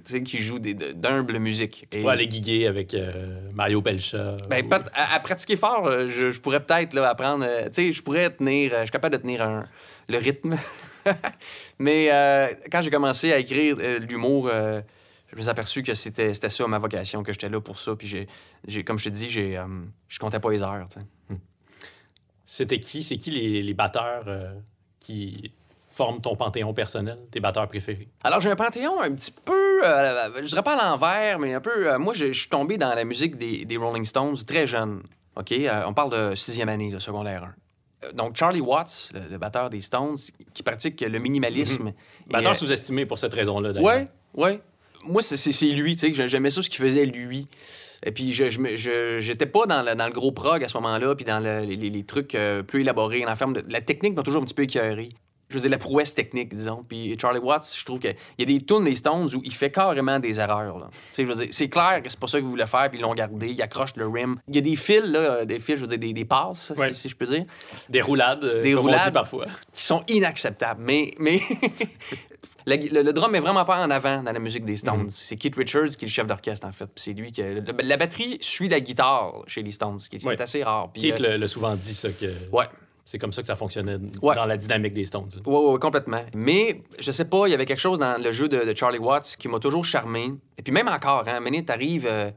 tu 0.06 0.24
qui 0.24 0.38
joue 0.38 0.58
d'humble 0.58 1.38
musique. 1.38 1.86
Et- 1.92 2.00
Pour 2.00 2.10
aller 2.12 2.30
giguer 2.30 2.66
avec 2.66 2.94
euh, 2.94 3.50
Mario 3.54 3.82
Pelcha. 3.82 4.38
ben, 4.50 4.66
ou- 4.66 4.74
à, 4.94 5.16
à 5.16 5.20
pratiquer 5.20 5.58
fort, 5.58 5.86
euh, 5.86 6.08
je, 6.08 6.32
je 6.32 6.40
pourrais 6.40 6.64
peut-être 6.64 6.98
apprendre. 7.00 7.46
tu 7.66 7.74
sais, 7.74 7.92
je 7.92 8.02
pourrais 8.02 8.30
tenir. 8.30 8.72
je 8.78 8.82
suis 8.84 8.92
capable 8.92 9.18
de 9.18 9.22
tenir 9.22 9.42
un- 9.42 9.66
le 10.08 10.18
rythme. 10.18 10.56
Mais 11.80 12.08
euh, 12.12 12.48
quand 12.72 12.80
j'ai 12.82 12.90
commencé 12.90 13.34
à 13.34 13.40
écrire 13.40 13.76
l'humour, 14.10 14.50
je 14.52 15.36
me 15.36 15.42
suis 15.42 15.50
aperçu 15.50 15.84
que 15.84 15.94
c'était 15.94 16.34
ça 16.34 16.68
ma 16.68 16.80
vocation, 16.80 17.22
que 17.22 17.34
j'étais 17.34 17.50
là 17.50 17.60
pour 17.60 17.78
ça. 17.80 17.96
Puis, 17.98 18.28
j'ai, 18.66 18.84
comme 18.86 18.98
je 18.98 19.04
te 19.06 19.10
dis, 19.10 19.28
j'ai, 19.28 19.58
euh, 19.58 19.66
je 20.08 20.20
comptais 20.20 20.40
pas 20.40 20.52
les 20.52 20.64
heures. 20.64 20.88
tu 20.90 21.00
sais. 21.02 21.36
C'était 22.46 22.80
qui? 22.80 23.04
C'est 23.04 23.18
qui 23.18 23.30
les, 23.32 23.62
les 23.62 23.74
batteurs 23.74 24.24
euh, 24.28 24.54
qui 25.00 25.52
forment 26.00 26.22
ton 26.22 26.36
panthéon 26.38 26.74
personnel, 26.74 27.18
tes 27.30 27.42
batteurs 27.42 27.68
préférés? 27.68 28.08
Alors, 28.24 28.40
j'ai 28.40 28.50
un 28.50 28.56
panthéon 28.56 29.02
un 29.02 29.14
petit 29.14 29.32
peu, 29.46 29.86
euh, 29.86 30.30
je 30.42 30.48
dirais 30.48 30.64
pas 30.64 30.78
à 30.82 30.90
l'envers, 30.92 31.40
mais 31.40 31.54
un 31.54 31.60
peu. 31.60 31.92
euh, 31.92 32.00
moi, 32.00 32.14
je 32.14 32.32
suis 32.32 32.48
tombé 32.50 32.78
dans 32.78 32.94
la 32.96 33.04
musique 33.04 33.38
des, 33.38 33.66
des 33.66 33.76
Rolling 33.78 34.06
Stones 34.06 34.38
très 34.48 34.66
jeune. 34.66 35.04
OK? 35.36 35.52
Euh, 35.52 35.82
on 35.86 35.94
parle 35.94 36.12
de 36.32 36.36
sixième 36.36 36.70
année, 36.70 36.90
de 36.90 37.00
secondaire 37.00 37.44
1. 37.44 38.08
Euh, 38.08 38.12
Donc, 38.14 38.38
Charlie 38.38 38.62
Watts, 38.62 39.12
le, 39.14 39.20
le 39.32 39.38
batteur 39.38 39.70
des 39.70 39.82
Stones, 39.82 40.16
qui 40.54 40.64
pratique 40.64 41.02
le 41.02 41.20
minimalisme. 41.20 41.90
et, 41.90 41.94
Batteur 42.32 42.56
sous-estimé 42.56 43.06
pour 43.06 43.20
cette 43.20 43.34
raison-là, 43.34 43.74
d'ailleurs. 43.74 43.86
Ouais, 43.86 44.08
ouais. 44.36 44.62
Moi, 45.04 45.22
c'est- 45.22 45.66
lui, 45.66 45.96
tu 45.98 46.14
sais, 46.16 46.28
j'aimais 46.28 46.50
ça 46.50 46.62
ce 46.62 46.70
qu'il 46.70 46.80
faisait 46.82 47.06
lui. 47.06 47.48
Et 48.06 48.12
puis, 48.14 48.32
je, 48.32 48.48
j'étais 49.20 49.46
pas 49.46 49.66
dans 49.66 49.82
le, 49.82 49.94
dans 49.96 50.06
le 50.08 50.14
gros 50.14 50.32
prog 50.32 50.64
à 50.64 50.68
ce 50.70 50.78
moment-là, 50.78 51.16
puis 51.16 51.26
dans 51.26 51.42
le- 51.42 51.60
les, 51.66 51.76
les- 51.76 51.90
les 51.90 52.04
trucs 52.06 52.36
euh, 52.36 52.64
plus 52.64 52.82
élaborés. 52.82 53.26
En 53.26 53.36
ferme 53.36 53.52
de, 53.54 53.64
la 53.68 53.82
technique 53.82 54.16
m'a 54.16 54.24
toujours 54.24 54.42
un 54.42 54.46
petit 54.46 54.54
peu 54.54 54.64
écœuré. 54.64 55.10
Je 55.50 55.56
veux 55.56 55.62
dire, 55.62 55.72
la 55.72 55.78
prouesse 55.80 56.14
technique, 56.14 56.54
disons. 56.54 56.84
Puis 56.88 57.18
Charlie 57.20 57.40
Watts, 57.40 57.74
je 57.76 57.84
trouve 57.84 57.98
qu'il 58.00 58.16
y 58.38 58.44
a 58.44 58.46
des 58.46 58.62
tunes, 58.62 58.86
les 58.86 58.94
Stones, 58.94 59.28
où 59.36 59.42
il 59.44 59.54
fait 59.54 59.72
carrément 59.72 60.20
des 60.20 60.40
erreurs. 60.40 60.78
Là. 60.78 60.90
Je 61.18 61.24
veux 61.24 61.34
dire, 61.34 61.48
c'est 61.50 61.70
clair 61.70 62.02
que 62.04 62.10
c'est 62.10 62.20
pas 62.20 62.28
ça 62.28 62.38
qu'il 62.38 62.48
voulait 62.48 62.68
faire, 62.68 62.88
puis 62.90 63.00
ils 63.00 63.02
l'ont 63.02 63.16
gardé, 63.16 63.48
il 63.50 63.62
accroche 63.62 63.96
le 63.96 64.08
rim. 64.08 64.40
Il 64.48 64.56
y 64.56 64.60
a 64.60 64.62
des 64.62 64.76
fils, 64.76 65.02
là, 65.06 65.46
des 65.46 65.60
fils, 65.60 65.78
je 65.78 65.82
veux 65.82 65.88
dire, 65.88 65.98
des, 65.98 66.14
des 66.14 66.26
passes, 66.26 66.72
Ouais. 66.78 66.94
si, 66.94 67.02
si 67.02 67.10
je 67.10 67.16
peux 67.16 67.26
dire 67.26 67.46
Des 67.90 68.02
roulades, 68.02 68.44
euh, 68.44 68.62
Des 68.62 68.74
comme 68.74 68.86
on 68.86 68.90
dit 68.90 68.94
roulades. 68.96 69.14
parfois. 69.14 69.46
qui 69.74 69.84
sont 69.84 70.04
inacceptables. 70.08 70.84
Mais, 70.84 71.16
mais 71.18 71.42
le, 72.68 73.02
le 73.02 73.14
drum 73.14 73.34
est 73.34 73.40
vraiment 73.40 73.66
pas 73.66 73.80
en 73.84 73.90
avant 73.90 74.22
dans 74.22 74.32
la 74.32 74.40
musique 74.40 74.66
des 74.66 74.76
Stones. 74.78 75.04
Mhm. 75.04 75.10
C'est 75.10 75.36
Keith 75.38 75.56
Richards 75.56 75.88
qui 75.98 76.06
est 76.06 76.08
le 76.08 76.12
chef 76.12 76.28
d'orchestre, 76.28 76.68
en 76.68 76.72
fait. 76.72 76.90
C'est 76.96 77.14
lui 77.14 77.32
qui. 77.32 77.42
le- 77.42 77.64
la 77.84 77.98
batterie 77.98 78.38
suit 78.42 78.70
la 78.70 78.80
guitare 78.80 79.44
chez 79.48 79.64
les 79.64 79.72
Stones, 79.72 80.00
ce 80.00 80.10
qui 80.10 80.18
est, 80.18 80.42
assez 80.42 80.64
rare. 80.64 80.92
Puis, 80.94 81.02
Keith 81.02 81.20
euh, 81.22 81.32
le- 81.32 81.38
l'a 81.38 81.48
souvent 81.48 81.76
dit, 81.76 81.94
ça, 81.96 82.10
que 82.10 82.26
Ouais. 82.52 82.66
C'est 83.12 83.18
comme 83.18 83.34
ça 83.34 83.42
que 83.42 83.48
ça 83.48 83.56
fonctionnait 83.56 83.98
Ouais. 84.22 84.36
dans 84.36 84.46
la 84.46 84.56
dynamique 84.56 84.94
des 84.94 85.06
Stones. 85.06 85.30
Ouais, 85.48 85.52
ouais, 85.58 85.72
ouais, 85.72 85.80
complètement. 85.80 86.22
Mais 86.36 86.84
je 87.00 87.10
sais 87.10 87.28
pas, 87.28 87.48
il 87.48 87.52
y 87.52 87.54
avait 87.56 87.66
quelque 87.66 87.80
chose 87.80 87.98
dans 87.98 88.22
le 88.22 88.32
jeu 88.32 88.48
de, 88.48 88.64
de 88.64 88.76
Charlie 88.78 89.00
Watts 89.00 89.36
qui 89.40 89.48
m'a 89.48 89.58
toujours 89.58 89.84
charmé. 89.84 90.32
Et 90.60 90.62
puis 90.62 90.72
même 90.72 90.88
encore, 90.88 91.24
hein, 91.28 91.40
Mané, 91.40 91.66
t'arrives 91.66 92.06
euh, 92.08 92.30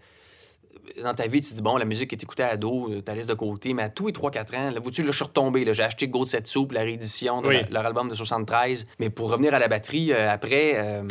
dans 1.02 1.12
ta 1.12 1.26
vie, 1.26 1.42
tu 1.42 1.50
te 1.50 1.54
dis, 1.56 1.60
bon, 1.62 1.76
la 1.76 1.84
musique 1.84 2.12
est 2.14 2.22
écoutée 2.22 2.42
à 2.42 2.56
dos, 2.56 2.90
euh, 2.90 3.02
t'as 3.02 3.14
laisse 3.14 3.26
de 3.26 3.34
côté, 3.34 3.74
mais 3.74 3.82
à 3.82 3.88
tous 3.90 4.06
les 4.06 4.12
3-4 4.14 4.56
ans, 4.56 4.70
là, 4.70 4.80
vois-tu, 4.80 5.02
là, 5.02 5.10
je 5.10 5.16
suis 5.16 5.24
retombé. 5.24 5.64
là, 5.66 5.74
J'ai 5.74 5.82
acheté 5.82 6.08
Go 6.08 6.24
Setsu 6.24 6.60
pour 6.66 6.72
la 6.72 6.80
réédition 6.84 7.42
de 7.42 7.48
Oui. 7.48 7.56
la- 7.64 7.68
leur 7.70 7.86
album 7.86 8.08
de 8.08 8.14
73. 8.14 8.86
Mais 8.98 9.10
pour 9.10 9.30
revenir 9.30 9.52
à 9.54 9.58
la 9.58 9.68
batterie, 9.68 10.12
euh, 10.12 10.30
après, 10.30 10.72
euh, 10.76 11.02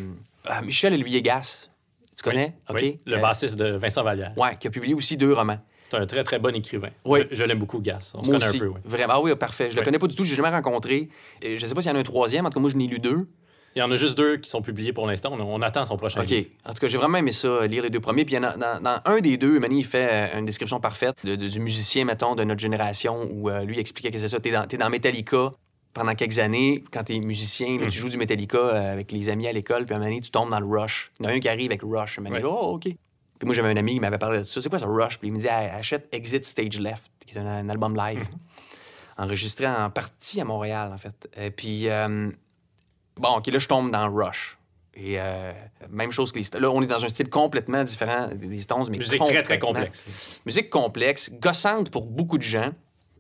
ah, 0.45 0.63
Michel 0.63 0.93
Olivier 0.93 1.21
Gas, 1.21 1.69
tu 2.17 2.23
connais? 2.23 2.55
OK? 2.67 2.77
Oui, 2.81 2.99
le 3.05 3.17
Euh, 3.17 3.21
bassiste 3.21 3.57
de 3.57 3.77
Vincent 3.77 4.01
Vallière. 4.03 4.33
Ouais, 4.37 4.57
qui 4.59 4.67
a 4.67 4.71
publié 4.71 4.93
aussi 4.95 5.17
deux 5.17 5.33
romans. 5.33 5.59
C'est 5.91 5.97
un 5.97 6.05
très, 6.05 6.23
très 6.23 6.39
bon 6.39 6.55
écrivain. 6.55 6.89
Oui. 7.05 7.19
Je, 7.29 7.35
je 7.35 7.43
l'aime 7.43 7.59
beaucoup, 7.59 7.79
Gas. 7.79 8.13
On 8.15 8.23
se 8.23 8.29
Moi 8.29 8.39
connaît 8.39 8.47
aussi. 8.49 8.57
un 8.57 8.59
peu, 8.61 8.67
oui. 8.69 8.79
Vraiment, 8.85 9.13
ah 9.15 9.21
oui, 9.21 9.35
parfait. 9.35 9.69
Je 9.69 9.75
le 9.75 9.81
Ouais. 9.81 9.85
connais 9.85 9.99
pas 9.99 10.07
du 10.07 10.15
tout, 10.15 10.23
j'ai 10.23 10.35
jamais 10.35 10.49
rencontré. 10.49 11.09
Et 11.41 11.57
je 11.57 11.65
sais 11.65 11.73
pas 11.75 11.81
s'il 11.81 11.91
y 11.91 11.93
en 11.93 11.97
a 11.97 11.99
un 11.99 12.03
troisième, 12.03 12.45
en 12.45 12.49
tout 12.49 12.55
cas, 12.55 12.59
moi, 12.61 12.69
je 12.69 12.77
n'ai 12.77 12.87
lu 12.87 12.99
deux. 12.99 13.27
Il 13.75 13.79
y 13.79 13.81
en 13.81 13.89
a 13.91 13.95
juste 13.95 14.17
deux 14.17 14.35
qui 14.37 14.49
sont 14.49 14.61
publiés 14.61 14.91
pour 14.93 15.07
l'instant. 15.07 15.31
On, 15.33 15.41
on 15.41 15.61
attend 15.61 15.85
son 15.85 15.95
prochain 15.97 16.21
OK. 16.21 16.29
livre. 16.29 16.47
En 16.65 16.73
tout 16.73 16.79
cas, 16.79 16.87
j'ai 16.87 16.97
vraiment 16.97 17.17
aimé 17.17 17.31
ça, 17.31 17.65
lire 17.67 17.83
les 17.83 17.89
deux 17.89 17.99
premiers. 18.01 18.25
Puis 18.25 18.35
il 18.35 18.37
y 18.37 18.39
en 18.39 18.43
a- 18.43 18.57
dans, 18.57 18.81
dans 18.81 18.99
un 19.05 19.19
des 19.21 19.37
deux, 19.37 19.59
Manny, 19.59 19.79
il 19.79 19.85
fait 19.85 20.09
euh, 20.33 20.39
une 20.39 20.45
description 20.45 20.79
parfaite 20.81 21.15
de- 21.23 21.35
de- 21.37 21.47
du 21.47 21.59
musicien, 21.61 22.03
mettons, 22.05 22.35
de 22.35 22.43
notre 22.43 22.59
génération, 22.59 23.27
où 23.31 23.49
euh, 23.49 23.63
lui 23.63 23.79
expliquait 23.79 24.11
que 24.11 24.19
c'est 24.19 24.27
ça. 24.27 24.39
T'es 24.41 24.51
dans, 24.51 24.65
t'es 24.67 24.75
dans 24.77 24.89
Metallica 24.89 25.51
pendant 25.93 26.15
quelques 26.15 26.39
années. 26.39 26.83
Quand 26.91 27.03
t'es 27.05 27.19
musicien, 27.19 27.77
là, 27.79 27.85
tu 27.87 27.97
joues 27.97 28.09
du 28.09 28.17
Metallica 28.17 28.57
euh, 28.57 28.93
avec 28.93 29.11
les 29.13 29.29
amis 29.29 29.47
à 29.47 29.53
l'école, 29.53 29.85
puis 29.85 29.93
à 29.93 29.97
un 29.97 29.99
moment 29.99 30.09
donné, 30.09 30.21
tu 30.21 30.31
tombes 30.31 30.49
dans 30.49 30.59
le 30.59 30.65
Rush. 30.67 31.11
Il 31.19 31.25
y 31.25 31.27
en 31.27 31.31
a 31.31 31.33
un 31.35 31.39
qui 31.39 31.47
arrive 31.49 31.71
avec 31.71 31.81
Rush. 31.81 32.19
Un 32.19 32.23
moment 32.23 32.35
donné, 32.35 32.45
Ouais. 32.45 32.51
oh, 32.53 32.75
OK. 32.75 32.93
Puis 33.41 33.47
moi, 33.47 33.55
j'avais 33.55 33.69
un 33.69 33.75
ami 33.75 33.95
qui 33.95 33.99
m'avait 33.99 34.19
parlé 34.19 34.37
de 34.37 34.43
ça. 34.43 34.61
C'est 34.61 34.69
quoi 34.69 34.77
ça, 34.77 34.85
Rush? 34.85 35.17
Puis 35.17 35.29
il 35.29 35.33
me 35.33 35.39
dit, 35.39 35.49
achète 35.49 36.07
Exit 36.11 36.45
Stage 36.45 36.79
Left, 36.79 37.09
qui 37.25 37.35
est 37.35 37.41
un, 37.41 37.47
un 37.47 37.69
album 37.69 37.95
live, 37.95 38.19
Mm-hmm. 38.19 39.23
enregistré 39.23 39.67
en 39.67 39.89
partie 39.89 40.39
à 40.41 40.45
Montréal, 40.45 40.91
en 40.93 40.99
fait. 40.99 41.27
Et 41.35 41.49
puis, 41.49 41.89
euh, 41.89 42.29
bon, 43.15 43.29
OK, 43.37 43.47
là, 43.47 43.57
je 43.57 43.67
tombe 43.67 43.89
dans 43.89 44.13
Rush. 44.13 44.59
Et 44.93 45.19
euh, 45.19 45.53
même 45.89 46.11
chose 46.11 46.31
que 46.31 46.37
les 46.37 46.43
Stones. 46.43 46.61
Là, 46.61 46.69
on 46.69 46.83
est 46.83 46.85
dans 46.85 47.03
un 47.03 47.09
style 47.09 47.31
complètement 47.31 47.83
différent 47.83 48.29
des 48.31 48.59
Stones, 48.59 48.85
mais 48.91 48.99
Musique 48.99 49.25
très, 49.25 49.41
très 49.41 49.57
complexe. 49.57 50.05
Musique 50.45 50.69
complexe, 50.69 51.31
gossante 51.31 51.89
pour 51.89 52.05
beaucoup 52.05 52.37
de 52.37 52.43
gens, 52.43 52.71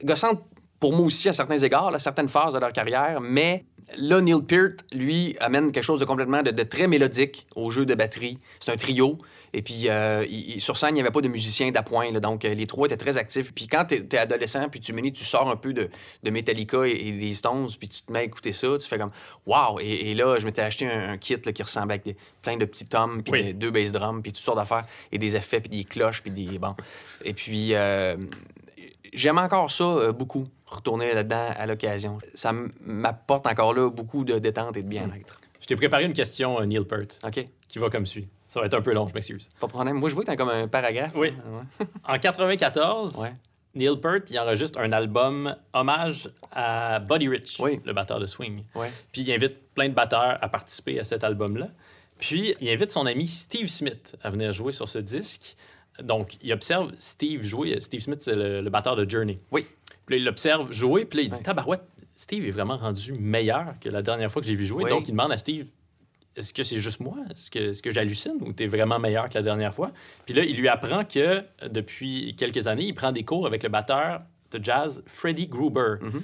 gossante 0.03 0.43
pour 0.79 0.93
moi 0.93 1.07
aussi 1.07 1.29
à 1.29 1.33
certains 1.33 1.57
égards, 1.57 1.95
à 1.95 1.97
certaines 1.97 2.29
phases 2.29 2.53
de 2.53 2.59
leur 2.59 2.73
carrière, 2.73 3.21
mais 3.21 3.65
là, 3.97 4.21
Neil 4.21 4.41
Peart, 4.41 4.85
lui, 4.91 5.35
amène 5.39 5.71
quelque 5.71 5.83
chose 5.83 5.99
de 5.99 6.05
complètement 6.05 6.43
de, 6.43 6.51
de 6.51 6.63
très 6.63 6.87
mélodique 6.87 7.47
au 7.55 7.69
jeu 7.71 7.85
de 7.85 7.95
batterie. 7.95 8.37
C'est 8.59 8.71
un 8.71 8.77
trio. 8.77 9.17
Et 9.53 9.61
puis, 9.61 9.89
euh, 9.89 10.25
il- 10.29 10.61
sur 10.61 10.77
scène, 10.77 10.91
il 10.91 10.93
n'y 10.93 11.01
avait 11.01 11.11
pas 11.11 11.19
de 11.19 11.27
musicien 11.27 11.71
d'appoint. 11.71 12.09
Donc, 12.13 12.45
euh, 12.45 12.53
les 12.53 12.67
trois 12.67 12.85
étaient 12.85 12.95
très 12.95 13.17
actifs. 13.17 13.53
Puis, 13.53 13.67
quand 13.67 13.83
tu 13.83 13.95
es, 13.95 14.17
adolescent, 14.17 14.69
puis 14.69 14.79
tu, 14.79 14.93
tu 15.11 15.25
sors 15.25 15.49
un 15.49 15.57
peu 15.57 15.73
de, 15.73 15.89
de 16.23 16.29
Metallica 16.29 16.87
et, 16.87 16.91
et 16.91 17.11
des 17.11 17.33
Stones, 17.33 17.67
puis 17.77 17.89
tu 17.89 18.01
te 18.01 18.11
mets 18.13 18.19
à 18.19 18.23
écouter 18.23 18.53
ça, 18.53 18.69
tu 18.79 18.87
fais 18.87 18.97
comme 18.97 19.11
Waouh! 19.45 19.79
Et, 19.81 20.11
et 20.11 20.15
là, 20.15 20.39
je 20.39 20.45
m'étais 20.45 20.61
acheté 20.61 20.87
un, 20.89 21.09
un 21.11 21.17
kit 21.17 21.35
là, 21.45 21.51
qui 21.51 21.63
ressemblait 21.63 21.95
avec 21.95 22.05
des- 22.05 22.15
plein 22.41 22.55
de 22.55 22.63
petits 22.63 22.85
toms, 22.87 23.21
puis 23.23 23.31
Oui. 23.33 23.43
des- 23.43 23.53
deux 23.53 23.71
bass 23.71 23.91
drums, 23.91 24.21
puis 24.21 24.31
toutes 24.31 24.41
sortes 24.41 24.57
d'affaires, 24.57 24.85
et 25.11 25.17
des 25.17 25.35
effets, 25.35 25.59
puis 25.59 25.69
des 25.69 25.83
cloches, 25.83 26.21
puis 26.21 26.31
des. 26.31 26.57
Bon. 26.57 26.73
Et 27.25 27.33
puis, 27.33 27.75
euh, 27.75 28.15
j'aime 29.13 29.37
encore 29.37 29.69
ça 29.69 29.83
euh, 29.83 30.11
beaucoup. 30.13 30.45
Retourner 30.71 31.13
là-dedans 31.13 31.49
à 31.55 31.65
l'occasion. 31.67 32.17
Ça 32.33 32.53
m'apporte 32.81 33.45
encore 33.47 33.73
là 33.73 33.89
beaucoup 33.89 34.23
de 34.23 34.39
détente 34.39 34.77
et 34.77 34.83
de 34.83 34.87
bien-être. 34.87 35.37
Je 35.59 35.67
t'ai 35.67 35.75
préparé 35.75 36.05
une 36.05 36.13
question, 36.13 36.59
euh, 36.59 36.65
Neil 36.65 36.83
Peart, 36.85 37.19
OK, 37.23 37.45
qui 37.67 37.77
va 37.79 37.89
comme 37.89 38.05
suit. 38.05 38.27
Ça 38.47 38.59
va 38.59 38.65
être 38.65 38.73
un 38.73 38.81
peu 38.81 38.93
long, 38.93 39.07
je 39.07 39.13
m'excuse. 39.13 39.47
pas 39.59 39.67
de 39.67 39.71
problème. 39.71 39.97
Moi, 39.97 40.09
je 40.09 40.15
vois 40.15 40.23
que 40.23 40.29
t'as 40.31 40.35
comme 40.35 40.49
un 40.49 40.67
paragraphe. 40.67 41.13
Oui. 41.15 41.29
Ouais. 41.79 41.85
En 42.07 42.17
94, 42.17 43.17
Ouais. 43.17 43.33
Neil 43.75 43.95
Peart 44.01 44.29
il 44.29 44.37
enregistre 44.39 44.79
un 44.79 44.91
album 44.91 45.55
hommage 45.73 46.29
à 46.51 46.99
Buddy 46.99 47.29
Rich, 47.29 47.57
Oui. 47.59 47.79
le 47.85 47.93
batteur 47.93 48.19
de 48.19 48.25
swing. 48.25 48.63
Ouais. 48.75 48.91
Puis 49.13 49.21
il 49.21 49.31
invite 49.31 49.73
plein 49.73 49.87
de 49.87 49.93
batteurs 49.93 50.37
à 50.41 50.49
participer 50.49 50.99
à 50.99 51.03
cet 51.05 51.23
album-là. 51.23 51.69
Puis 52.19 52.53
il 52.59 52.69
invite 52.69 52.91
son 52.91 53.05
ami 53.05 53.27
Steve 53.27 53.67
Smith 53.67 54.17
à 54.21 54.29
venir 54.31 54.51
jouer 54.51 54.73
sur 54.73 54.89
ce 54.89 54.99
disque. 54.99 55.55
Donc 56.03 56.33
il 56.41 56.51
observe 56.51 56.91
Steve 56.97 57.43
jouer. 57.43 57.79
Steve 57.79 58.01
Smith, 58.01 58.21
c'est 58.21 58.35
le, 58.35 58.61
le 58.61 58.69
batteur 58.69 58.95
de 58.97 59.09
Journey. 59.09 59.39
Oui. 59.51 59.65
Puis 60.11 60.17
là, 60.19 60.23
il 60.23 60.25
l'observe 60.25 60.73
jouer, 60.73 61.05
puis 61.05 61.19
là, 61.19 61.23
il 61.23 61.29
dit 61.29 61.37
Ouais. 61.37 61.43
Tabarouette, 61.43 61.83
Steve 62.17 62.45
est 62.45 62.51
vraiment 62.51 62.75
rendu 62.75 63.13
meilleur 63.13 63.75
que 63.79 63.87
la 63.87 64.01
dernière 64.01 64.29
fois 64.29 64.41
que 64.41 64.47
j'ai 64.49 64.55
vu 64.55 64.65
jouer. 64.65 64.83
Oui. 64.83 64.89
Donc 64.89 65.07
il 65.07 65.11
demande 65.11 65.31
à 65.31 65.37
Steve 65.37 65.67
est-ce 66.35 66.53
que 66.53 66.63
c'est 66.63 66.79
juste 66.79 66.99
moi? 66.99 67.15
Est-ce 67.29 67.49
que, 67.49 67.59
est-ce 67.59 67.81
que 67.81 67.91
j'hallucine 67.91 68.37
ou 68.41 68.51
t'es 68.51 68.67
vraiment 68.67 68.99
meilleur 68.99 69.29
que 69.29 69.35
la 69.35 69.41
dernière 69.41 69.73
fois? 69.73 69.91
Puis 70.25 70.33
là, 70.33 70.43
il 70.43 70.57
lui 70.57 70.67
apprend 70.67 71.05
que 71.05 71.19
euh, 71.19 71.43
depuis 71.69 72.35
quelques 72.37 72.67
années, 72.67 72.85
il 72.85 72.93
prend 72.93 73.13
des 73.13 73.23
cours 73.23 73.47
avec 73.47 73.63
le 73.63 73.69
batteur 73.69 74.21
de 74.51 74.63
jazz 74.63 75.01
Freddie 75.07 75.47
Gruber. 75.47 75.95
Mhm. 76.01 76.21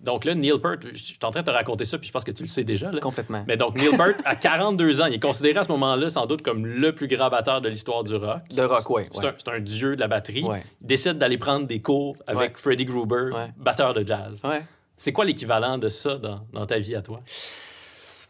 Donc 0.00 0.24
là, 0.24 0.34
Neil 0.34 0.58
Peart, 0.62 0.80
je 0.92 0.96
suis 1.02 1.18
en 1.22 1.30
train 1.30 1.40
de 1.40 1.46
te 1.46 1.50
raconter 1.50 1.84
ça, 1.84 1.98
puis 1.98 2.06
je 2.06 2.12
pense 2.12 2.22
que 2.22 2.30
tu 2.30 2.42
le 2.42 2.48
sais 2.48 2.64
déjà. 2.64 2.92
Là. 2.92 3.00
Complètement. 3.00 3.44
Mais 3.48 3.56
donc, 3.56 3.76
Neil 3.76 3.96
Peart, 3.96 4.14
à 4.24 4.36
42 4.36 5.00
ans, 5.00 5.06
il 5.06 5.14
est 5.14 5.18
considéré 5.22 5.58
à 5.58 5.64
ce 5.64 5.68
moment-là 5.72 6.08
sans 6.10 6.26
doute 6.26 6.42
comme 6.42 6.64
le 6.66 6.94
plus 6.94 7.08
grand 7.08 7.28
batteur 7.30 7.60
de 7.60 7.68
l'histoire 7.68 8.04
du 8.04 8.14
rock. 8.14 8.42
De 8.54 8.62
rock, 8.62 8.88
ouais. 8.90 9.08
C'est 9.10 9.24
ouais. 9.24 9.34
un, 9.56 9.60
dieu 9.60 9.96
de 9.96 10.00
la 10.00 10.06
batterie. 10.08 10.44
Ouais. 10.44 10.62
Il 10.82 10.86
décide 10.86 11.18
d'aller 11.18 11.38
prendre 11.38 11.66
des 11.66 11.80
cours 11.80 12.16
avec 12.26 12.52
Ouais. 12.56 12.60
Freddie 12.60 12.84
Gruber, 12.84 13.30
batteur 13.56 13.94
de 13.94 14.06
jazz. 14.06 14.42
Ouais. 14.44 14.62
C'est 14.96 15.12
quoi 15.12 15.24
l'équivalent 15.24 15.76
de 15.78 15.88
ça 15.88 16.16
dans, 16.16 16.40
dans 16.52 16.66
ta 16.66 16.78
vie 16.78 16.94
à 16.94 17.02
toi? 17.02 17.20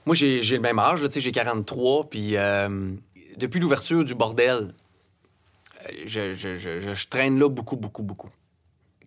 Moi, 0.07 0.15
j'ai 0.15 0.41
le 0.41 0.61
même 0.61 0.79
âge, 0.79 1.03
là, 1.03 1.09
tu 1.09 1.15
sais, 1.15 1.21
j'ai 1.21 1.33
43, 1.33 2.09
puis 2.09 2.37
euh, 2.37 2.93
depuis 3.37 3.59
l'ouverture 3.61 4.05
du 4.05 4.15
bordel, 4.15 4.73
euh, 5.89 5.93
je, 6.07 6.33
je- 6.35 6.55
je- 6.55 6.81
je- 6.81 6.95
je 6.95 7.09
traîne 7.09 7.39
là 7.39 7.49
beaucoup, 7.49 7.77
beaucoup, 7.77 8.03
beaucoup. 8.05 8.31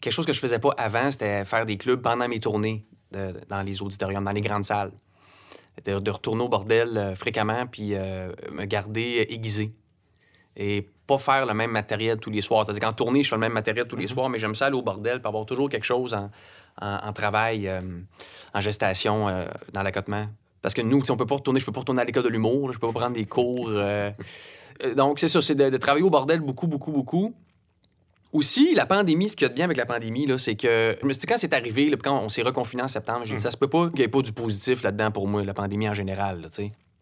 Quelque 0.01 0.13
chose 0.13 0.25
que 0.25 0.33
je 0.33 0.39
faisais 0.39 0.59
pas 0.59 0.73
avant, 0.77 1.11
c'était 1.11 1.45
faire 1.45 1.65
des 1.65 1.77
clubs 1.77 2.01
pendant 2.01 2.27
mes 2.27 2.39
tournées 2.39 2.85
de- 3.11 3.33
dans 3.49 3.61
les 3.63 3.81
auditoriums, 3.81 4.23
dans 4.23 4.31
les 4.31 4.41
grandes 4.41 4.63
salles. 4.65 4.91
De, 5.85 5.97
de 5.99 6.11
retourner 6.11 6.43
au 6.43 6.49
bordel 6.49 6.97
euh, 6.97 7.15
fréquemment, 7.15 7.65
puis 7.65 7.91
euh, 7.95 8.31
me 8.51 8.65
garder 8.65 9.25
aiguisé. 9.29 9.71
Et 10.57 10.85
pas 11.07 11.17
faire 11.17 11.45
le 11.45 11.53
même 11.53 11.71
matériel 11.71 12.17
tous 12.19 12.29
les 12.31 12.41
soirs. 12.41 12.65
C'est-à-dire 12.65 12.81
qu'en 12.87 12.93
tournée, 12.93 13.23
je 13.23 13.29
fais 13.29 13.35
le 13.35 13.39
même 13.39 13.53
matériel 13.53 13.87
tous 13.87 13.95
les 13.95 14.07
soirs, 14.07 14.29
mais 14.29 14.39
j'aime 14.39 14.55
ça 14.55 14.65
aller 14.65 14.75
au 14.75 14.81
bordel, 14.81 15.19
puis 15.21 15.27
avoir 15.27 15.45
toujours 15.45 15.69
quelque 15.69 15.85
chose 15.85 16.13
en, 16.13 16.29
en- 16.81 16.97
en 17.07 17.13
travail, 17.13 17.67
euh, 17.67 17.81
en 18.53 18.59
gestation, 18.59 19.29
euh, 19.29 19.45
dans 19.71 19.83
l'accotement. 19.83 20.27
Parce 20.61 20.73
que 20.73 20.81
nous, 20.81 21.01
on 21.09 21.15
peut 21.15 21.25
pas 21.25 21.35
retourner, 21.35 21.61
je 21.61 21.65
peux 21.65 21.71
pas 21.71 21.79
retourner 21.79 22.01
à 22.01 22.05
l'école 22.05 22.23
de 22.23 22.29
l'humour, 22.29 22.73
je 22.73 22.79
peux 22.79 22.87
pas 22.91 22.99
prendre 22.99 23.15
des 23.15 23.25
cours. 23.25 23.69
euh. 23.69 24.11
Euh, 24.83 24.93
donc, 24.95 25.19
c'est 25.19 25.29
ça, 25.29 25.41
c'est 25.41 25.55
de, 25.55 25.69
de 25.69 25.77
travailler 25.77 26.03
au 26.05 26.09
bordel 26.09 26.41
beaucoup, 26.41 26.67
beaucoup, 26.67 26.91
beaucoup. 26.91 27.33
Aussi, 28.31 28.75
la 28.75 28.85
pandémie, 28.85 29.29
ce 29.29 29.35
qu'il 29.35 29.45
y 29.45 29.47
a 29.47 29.49
de 29.49 29.55
bien 29.55 29.65
avec 29.65 29.77
la 29.77 29.87
pandémie, 29.87 30.27
là, 30.27 30.37
c'est 30.37 30.55
que. 30.55 30.95
Je 31.01 31.05
me 31.07 31.13
suis 31.13 31.21
dit, 31.21 31.27
quand 31.27 31.37
c'est 31.37 31.53
arrivé, 31.53 31.89
là, 31.89 31.97
quand 32.01 32.19
on 32.19 32.29
s'est 32.29 32.43
reconfiné 32.43 32.83
en 32.83 32.87
septembre, 32.87 33.21
j'ai 33.25 33.35
dit, 33.35 33.41
ça 33.41 33.51
se 33.51 33.57
peut 33.57 33.67
pas 33.67 33.87
qu'il 33.87 33.97
n'y 33.97 34.03
ait 34.03 34.07
pas 34.07 34.21
du 34.21 34.31
positif 34.31 34.83
là-dedans 34.83 35.11
pour 35.11 35.27
moi, 35.27 35.43
la 35.43 35.53
pandémie 35.53 35.89
en 35.89 35.93
général, 35.93 36.41
là. 36.41 36.49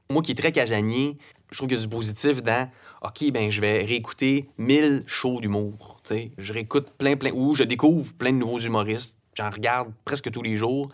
Moi 0.09 0.21
qui 0.21 0.31
est 0.31 0.35
très 0.35 0.53
casanier, 0.53 1.17
je 1.51 1.57
trouve 1.57 1.67
qu'il 1.67 1.77
y 1.77 1.81
a 1.81 1.83
du 1.83 1.89
positif 1.89 2.41
dans 2.41 2.69
OK, 3.03 3.29
ben 3.31 3.51
je 3.51 3.59
vais 3.59 3.83
réécouter 3.83 4.49
1000 4.57 5.03
shows 5.05 5.41
d'humour. 5.41 5.99
Je 6.37 6.53
réécoute 6.53 6.91
plein, 6.97 7.17
plein. 7.17 7.33
Ou 7.33 7.55
je 7.55 7.65
découvre 7.65 8.13
plein 8.13 8.31
de 8.31 8.37
nouveaux 8.37 8.59
humoristes. 8.59 9.17
J'en 9.33 9.49
regarde 9.49 9.89
presque 10.05 10.31
tous 10.31 10.41
les 10.41 10.55
jours 10.55 10.87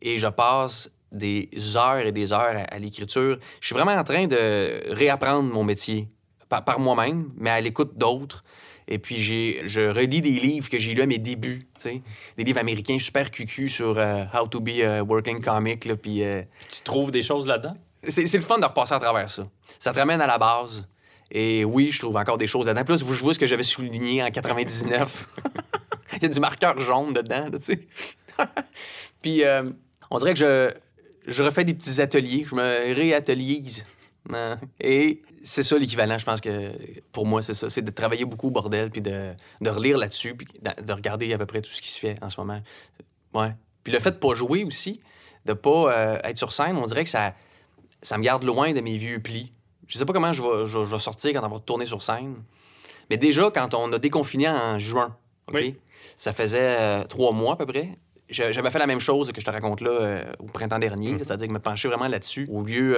et 0.00 0.16
je 0.16 0.28
passe 0.28 0.92
des 1.10 1.50
heures 1.76 2.06
et 2.06 2.12
des 2.12 2.32
heures 2.32 2.56
à, 2.56 2.74
à 2.74 2.78
l'écriture. 2.78 3.38
Je 3.60 3.66
suis 3.66 3.74
vraiment 3.74 3.92
en 3.92 4.04
train 4.04 4.28
de 4.28 4.94
réapprendre 4.94 5.52
mon 5.52 5.64
métier 5.64 6.06
par, 6.48 6.64
par 6.64 6.78
moi-même, 6.78 7.30
mais 7.36 7.50
à 7.50 7.60
l'écoute 7.60 7.98
d'autres. 7.98 8.44
Et 8.88 8.98
puis, 8.98 9.16
je 9.18 9.88
relis 9.90 10.20
des 10.20 10.30
livres 10.30 10.68
que 10.68 10.78
j'ai 10.78 10.94
lus 10.94 11.02
à 11.02 11.06
mes 11.06 11.18
débuts, 11.18 11.60
tu 11.76 11.80
sais. 11.80 12.02
Des 12.36 12.44
livres 12.44 12.58
américains 12.58 12.98
super 12.98 13.30
cucu 13.30 13.68
sur 13.68 13.96
euh, 13.98 14.24
How 14.34 14.46
to 14.48 14.60
be 14.60 14.80
a 14.84 15.02
working 15.02 15.40
comic, 15.40 15.84
là, 15.84 15.96
puis... 15.96 16.22
euh, 16.24 16.42
Tu 16.68 16.82
trouves 16.82 17.10
des 17.10 17.22
choses 17.22 17.46
là-dedans? 17.46 17.76
c'est 18.08 18.32
le 18.34 18.40
fun 18.40 18.58
de 18.58 18.64
repasser 18.64 18.94
à 18.94 18.98
travers 18.98 19.30
ça. 19.30 19.46
Ça 19.78 19.92
te 19.92 19.98
ramène 19.98 20.20
à 20.20 20.26
la 20.26 20.36
base. 20.36 20.88
Et 21.30 21.64
oui, 21.64 21.90
je 21.92 22.00
trouve 22.00 22.16
encore 22.16 22.36
des 22.36 22.48
choses 22.48 22.66
là-dedans. 22.66 22.84
Puis 22.84 22.94
là, 22.94 23.14
je 23.14 23.22
vois 23.22 23.32
ce 23.32 23.38
que 23.38 23.46
j'avais 23.46 23.62
souligné 23.62 24.22
en 24.22 24.30
99. 24.30 25.28
Il 26.16 26.22
y 26.22 26.26
a 26.26 26.28
du 26.28 26.40
marqueur 26.40 26.78
jaune 26.80 27.12
dedans, 27.14 27.48
tu 27.52 27.62
sais. 27.62 27.86
Puis, 29.22 29.44
euh, 29.44 29.70
on 30.10 30.18
dirait 30.18 30.34
que 30.34 30.38
je, 30.40 30.72
je 31.26 31.42
refais 31.42 31.64
des 31.64 31.74
petits 31.74 32.00
ateliers. 32.00 32.44
Je 32.46 32.54
me 32.56 32.94
réateliise. 32.94 33.84
Et 34.80 35.22
c'est 35.42 35.62
ça 35.62 35.76
l'équivalent, 35.76 36.16
je 36.18 36.24
pense 36.24 36.40
que 36.40 36.72
pour 37.10 37.26
moi, 37.26 37.42
c'est 37.42 37.54
ça. 37.54 37.68
C'est 37.68 37.82
de 37.82 37.90
travailler 37.90 38.24
beaucoup 38.24 38.48
au 38.48 38.50
bordel, 38.50 38.90
puis 38.90 39.00
de, 39.00 39.32
de 39.60 39.70
relire 39.70 39.98
là-dessus, 39.98 40.34
puis 40.36 40.46
de, 40.60 40.82
de 40.82 40.92
regarder 40.92 41.32
à 41.32 41.38
peu 41.38 41.46
près 41.46 41.60
tout 41.60 41.70
ce 41.70 41.82
qui 41.82 41.90
se 41.90 41.98
fait 41.98 42.16
en 42.22 42.28
ce 42.28 42.40
moment. 42.40 42.60
Ouais. 43.34 43.52
Puis 43.82 43.92
le 43.92 43.98
fait 43.98 44.12
de 44.12 44.16
pas 44.16 44.34
jouer 44.34 44.64
aussi, 44.64 45.00
de 45.44 45.52
pas 45.52 45.92
euh, 45.92 46.18
être 46.22 46.38
sur 46.38 46.52
scène, 46.52 46.76
on 46.76 46.86
dirait 46.86 47.04
que 47.04 47.10
ça, 47.10 47.34
ça 48.00 48.16
me 48.16 48.22
garde 48.22 48.44
loin 48.44 48.72
de 48.72 48.80
mes 48.80 48.96
vieux 48.96 49.20
plis. 49.20 49.52
Je 49.88 49.98
sais 49.98 50.04
pas 50.04 50.12
comment 50.12 50.32
je 50.32 50.42
vais, 50.42 50.66
je, 50.66 50.84
je 50.84 50.90
vais 50.90 50.98
sortir 50.98 51.32
quand 51.32 51.44
on 51.44 51.48
va 51.48 51.56
retourner 51.56 51.84
sur 51.84 52.00
scène. 52.00 52.36
Mais 53.10 53.16
déjà, 53.16 53.50
quand 53.50 53.74
on 53.74 53.92
a 53.92 53.98
déconfiné 53.98 54.48
en 54.48 54.78
juin, 54.78 55.16
OK? 55.48 55.54
Oui. 55.56 55.76
Ça 56.16 56.32
faisait 56.32 56.76
euh, 56.78 57.04
trois 57.04 57.32
mois 57.32 57.54
à 57.54 57.56
peu 57.56 57.66
près. 57.66 57.98
J'avais 58.28 58.70
fait 58.70 58.78
la 58.78 58.86
même 58.86 59.00
chose 59.00 59.30
que 59.32 59.40
je 59.40 59.44
te 59.44 59.50
raconte 59.50 59.82
là 59.82 59.90
euh, 59.90 60.32
au 60.38 60.46
printemps 60.46 60.78
dernier, 60.78 61.12
là, 61.12 61.18
c'est-à-dire 61.18 61.48
que 61.48 61.52
me 61.52 61.58
pencher 61.58 61.88
vraiment 61.88 62.06
là-dessus. 62.08 62.46
Au 62.50 62.62
lieu, 62.62 62.96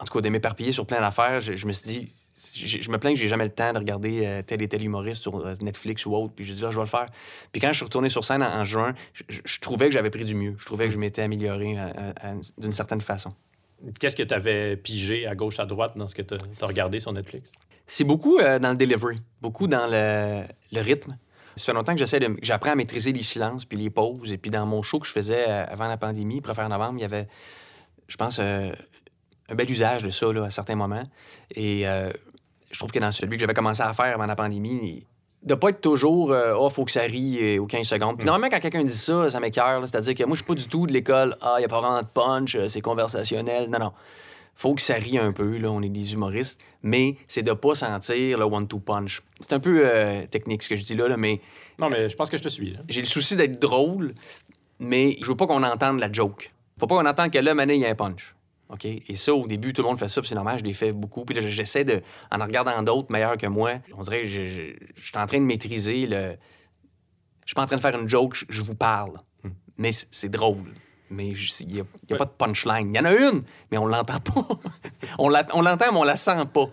en 0.00 0.04
tout 0.04 0.12
cas, 0.12 0.20
de 0.20 0.28
m'éparpiller 0.28 0.72
sur 0.72 0.86
plein 0.86 1.00
d'affaires, 1.00 1.40
je, 1.40 1.54
je 1.54 1.66
me 1.66 1.72
suis 1.72 1.86
dit, 1.88 2.12
je, 2.54 2.80
je 2.82 2.90
me 2.90 2.98
plains 2.98 3.10
que 3.12 3.18
j'ai 3.18 3.28
jamais 3.28 3.44
le 3.44 3.50
temps 3.50 3.72
de 3.72 3.78
regarder 3.78 4.24
euh, 4.24 4.42
tel 4.46 4.62
et 4.62 4.68
tel 4.68 4.82
humoriste 4.82 5.22
sur 5.22 5.36
euh, 5.44 5.54
Netflix 5.60 6.06
ou 6.06 6.14
autre. 6.14 6.32
Puis 6.34 6.44
j'ai 6.44 6.54
dit, 6.54 6.62
là, 6.62 6.70
je 6.70 6.76
vais 6.76 6.82
le 6.82 6.88
faire. 6.88 7.06
Puis 7.52 7.60
quand 7.60 7.68
je 7.68 7.76
suis 7.76 7.84
retourné 7.84 8.08
sur 8.08 8.24
scène 8.24 8.42
en, 8.42 8.60
en 8.60 8.64
juin, 8.64 8.94
je, 9.28 9.60
trouvais 9.60 9.86
que 9.88 9.92
j'avais 9.94 10.10
pris 10.10 10.24
du 10.24 10.34
mieux. 10.34 10.54
Je 10.58 10.64
trouvais 10.66 10.86
que 10.86 10.92
je 10.92 10.98
m'étais 10.98 11.22
amélioré 11.22 11.76
à- 11.78 12.34
d'une 12.58 12.70
certaine 12.72 13.00
façon. 13.00 13.30
Qu'est-ce 13.98 14.16
que 14.16 14.22
tu 14.22 14.34
avais 14.34 14.76
pigé 14.76 15.26
à 15.26 15.34
gauche, 15.34 15.58
à 15.60 15.66
droite 15.66 15.92
dans 15.96 16.08
ce 16.08 16.14
que 16.14 16.22
tu 16.22 16.34
as 16.34 16.66
regardé 16.66 17.00
sur 17.00 17.12
Netflix? 17.12 17.52
C'est 17.86 18.04
beaucoup 18.04 18.38
euh, 18.38 18.58
dans 18.58 18.70
le 18.70 18.76
delivery, 18.76 19.16
beaucoup 19.40 19.66
dans 19.66 19.86
le, 19.86 20.42
le 20.72 20.80
rythme. 20.80 21.16
Ça 21.56 21.66
fait 21.66 21.72
longtemps 21.72 21.92
que 21.94 21.98
j'essaie 21.98 22.20
de, 22.20 22.36
j'apprends 22.42 22.70
à 22.70 22.74
maîtriser 22.76 23.12
les 23.12 23.22
silences 23.22 23.64
puis 23.64 23.78
les 23.78 23.90
pauses. 23.90 24.32
Et 24.32 24.38
puis 24.38 24.50
dans 24.50 24.66
mon 24.66 24.82
show 24.82 25.00
que 25.00 25.06
je 25.06 25.12
faisais 25.12 25.44
euh, 25.48 25.64
avant 25.66 25.88
la 25.88 25.96
pandémie, 25.96 26.40
Préfère 26.40 26.68
novembre, 26.68 26.98
il 26.98 27.02
y 27.02 27.04
avait, 27.04 27.26
je 28.06 28.16
pense, 28.16 28.38
euh, 28.40 28.70
un 29.48 29.54
bel 29.54 29.70
usage 29.70 30.02
de 30.02 30.10
ça 30.10 30.32
là, 30.32 30.44
à 30.44 30.50
certains 30.50 30.76
moments. 30.76 31.02
Et 31.54 31.88
euh, 31.88 32.10
je 32.70 32.78
trouve 32.78 32.90
que 32.90 32.98
dans 32.98 33.12
celui 33.12 33.36
que 33.36 33.40
j'avais 33.40 33.54
commencé 33.54 33.82
à 33.82 33.92
faire 33.94 34.14
avant 34.14 34.26
la 34.26 34.36
pandémie, 34.36 35.06
de 35.42 35.54
pas 35.54 35.70
être 35.70 35.80
toujours 35.80 36.32
euh, 36.32 36.54
oh 36.58 36.68
faut 36.68 36.84
que 36.84 36.90
ça 36.90 37.02
rie 37.02 37.38
euh, 37.40 37.62
aux 37.62 37.66
15 37.66 37.86
secondes. 37.86 38.16
Puis 38.16 38.26
normalement 38.26 38.48
quand 38.50 38.60
quelqu'un 38.60 38.82
dit 38.82 38.96
ça, 38.96 39.30
ça 39.30 39.40
m'écœure, 39.40 39.86
c'est-à-dire 39.88 40.14
que 40.14 40.24
moi 40.24 40.36
je 40.36 40.42
suis 40.42 40.46
pas 40.46 40.54
du 40.54 40.66
tout 40.66 40.86
de 40.86 40.92
l'école 40.92 41.36
ah 41.40 41.56
il 41.58 41.62
y 41.62 41.64
a 41.64 41.68
pas 41.68 41.80
vraiment 41.80 42.02
de 42.02 42.06
punch, 42.06 42.56
euh, 42.56 42.68
c'est 42.68 42.80
conversationnel. 42.80 43.70
Non 43.70 43.78
non. 43.78 43.92
Faut 44.56 44.74
que 44.74 44.82
ça 44.82 44.94
rie 44.94 45.18
un 45.18 45.32
peu 45.32 45.58
là, 45.58 45.70
on 45.70 45.82
est 45.82 45.88
des 45.88 46.14
humoristes, 46.14 46.64
mais 46.82 47.16
c'est 47.28 47.44
de 47.44 47.52
pas 47.52 47.76
sentir 47.76 48.38
le 48.38 48.44
one 48.44 48.66
two 48.66 48.80
punch. 48.80 49.22
C'est 49.40 49.52
un 49.52 49.60
peu 49.60 49.82
euh, 49.84 50.26
technique 50.26 50.64
ce 50.64 50.68
que 50.68 50.76
je 50.76 50.82
dis 50.82 50.96
là, 50.96 51.06
là 51.06 51.16
mais 51.16 51.40
Non, 51.80 51.88
mais 51.88 52.08
je 52.08 52.16
pense 52.16 52.28
que 52.28 52.36
je 52.36 52.42
te 52.42 52.48
suis. 52.48 52.76
j'ai 52.88 53.00
le 53.00 53.06
souci 53.06 53.36
d'être 53.36 53.60
drôle, 53.60 54.14
mais 54.80 55.16
je 55.22 55.26
veux 55.28 55.36
pas 55.36 55.46
qu'on 55.46 55.62
entende 55.62 56.00
la 56.00 56.10
joke. 56.10 56.52
Faut 56.80 56.88
pas 56.88 56.96
qu'on 56.96 57.08
entende 57.08 57.30
que 57.30 57.38
là, 57.38 57.54
mané, 57.54 57.74
il 57.74 57.80
y 57.80 57.86
a 57.86 57.90
un 57.90 57.94
punch. 57.94 58.34
OK? 58.70 58.84
Et 58.84 59.16
ça, 59.16 59.34
au 59.34 59.46
début, 59.46 59.72
tout 59.72 59.82
le 59.82 59.88
monde 59.88 59.98
fait 59.98 60.08
ça, 60.08 60.20
puis 60.20 60.28
c'est 60.28 60.34
normal, 60.34 60.58
je 60.58 60.64
l'ai 60.64 60.74
fait 60.74 60.92
beaucoup. 60.92 61.24
Puis 61.24 61.34
là, 61.34 61.42
j'essaie 61.42 61.84
de, 61.84 62.02
en 62.30 62.40
en 62.40 62.44
regardant 62.44 62.82
d'autres 62.82 63.10
meilleurs 63.10 63.36
que 63.36 63.46
moi, 63.46 63.74
on 63.96 64.02
dirait 64.02 64.22
que 64.22 64.28
je, 64.28 64.44
je, 64.44 64.62
je 64.94 65.06
suis 65.06 65.18
en 65.18 65.26
train 65.26 65.38
de 65.38 65.44
maîtriser 65.44 66.06
le. 66.06 66.36
Je 67.44 67.52
suis 67.52 67.54
pas 67.54 67.62
en 67.62 67.66
train 67.66 67.76
de 67.76 67.80
faire 67.80 67.98
une 67.98 68.08
joke, 68.08 68.44
je, 68.48 68.62
vous 68.62 68.74
parle. 68.74 69.12
Mais 69.78 69.90
c'est 69.92 70.28
drôle. 70.28 70.74
Mais 71.08 71.28
il 71.28 71.68
n'y 71.68 71.80
a, 71.80 71.84
y 72.10 72.12
a 72.12 72.16
pas 72.16 72.26
de 72.26 72.30
punchline. 72.30 72.92
Il 72.92 72.96
y 72.96 73.00
en 73.00 73.06
a 73.06 73.12
une, 73.14 73.42
mais 73.70 73.78
on 73.78 73.86
l'entend 73.86 74.18
pas. 74.20 74.46
on 75.18 75.30
l'entend, 75.30 75.92
mais 75.92 75.98
on 75.98 76.04
la 76.04 76.16
sent 76.16 76.44
pas. 76.52 76.66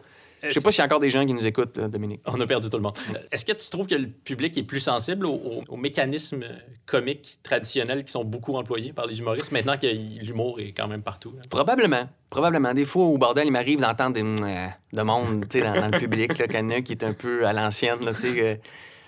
Je 0.49 0.53
sais 0.53 0.61
pas 0.61 0.71
s'il 0.71 0.79
y 0.79 0.81
a 0.81 0.85
encore 0.85 0.99
des 0.99 1.09
gens 1.09 1.25
qui 1.25 1.33
nous 1.33 1.45
écoutent, 1.45 1.77
là, 1.77 1.87
Dominique. 1.87 2.21
On 2.25 2.39
a 2.39 2.45
perdu 2.45 2.69
tout 2.69 2.77
le 2.77 2.83
monde. 2.83 2.97
Euh, 3.13 3.19
Est-ce 3.31 3.45
que 3.45 3.53
tu 3.53 3.69
trouves 3.69 3.87
que 3.87 3.95
le 3.95 4.07
public 4.07 4.57
est 4.57 4.63
plus 4.63 4.79
sensible 4.79 5.25
aux, 5.25 5.63
mécanismes 5.77 6.43
euh, 6.43 6.55
comiques 6.85 7.39
traditionnels 7.43 8.03
qui 8.05 8.11
sont 8.11 8.23
beaucoup 8.23 8.55
employés 8.55 8.93
par 8.93 9.05
les 9.05 9.19
humoristes 9.19 9.51
maintenant 9.51 9.77
que 9.77 9.87
l'humour 9.87 10.59
est 10.59 10.71
quand 10.71 10.87
même 10.87 11.01
partout? 11.01 11.33
là? 11.35 11.43
Probablement. 11.49 12.09
Probablement. 12.29 12.73
Des 12.73 12.85
fois, 12.85 13.05
au 13.05 13.17
bordel, 13.17 13.47
il 13.47 13.51
m'arrive 13.51 13.79
d'entendre 13.79 14.13
des 14.13 14.21
euh, 14.23 14.67
de 14.93 15.01
monde 15.01 15.45
dans, 15.45 15.73
dans 15.81 15.91
le 15.91 15.99
public, 15.99 16.37
là, 16.37 16.47
qu'il 16.47 16.55
y 16.55 16.59
en 16.59 16.69
a 16.69 16.81
qui 16.81 16.93
est 16.93 17.03
un 17.03 17.13
peu 17.13 17.45
à 17.45 17.53
l'ancienne. 17.53 17.99
euh. 18.05 18.55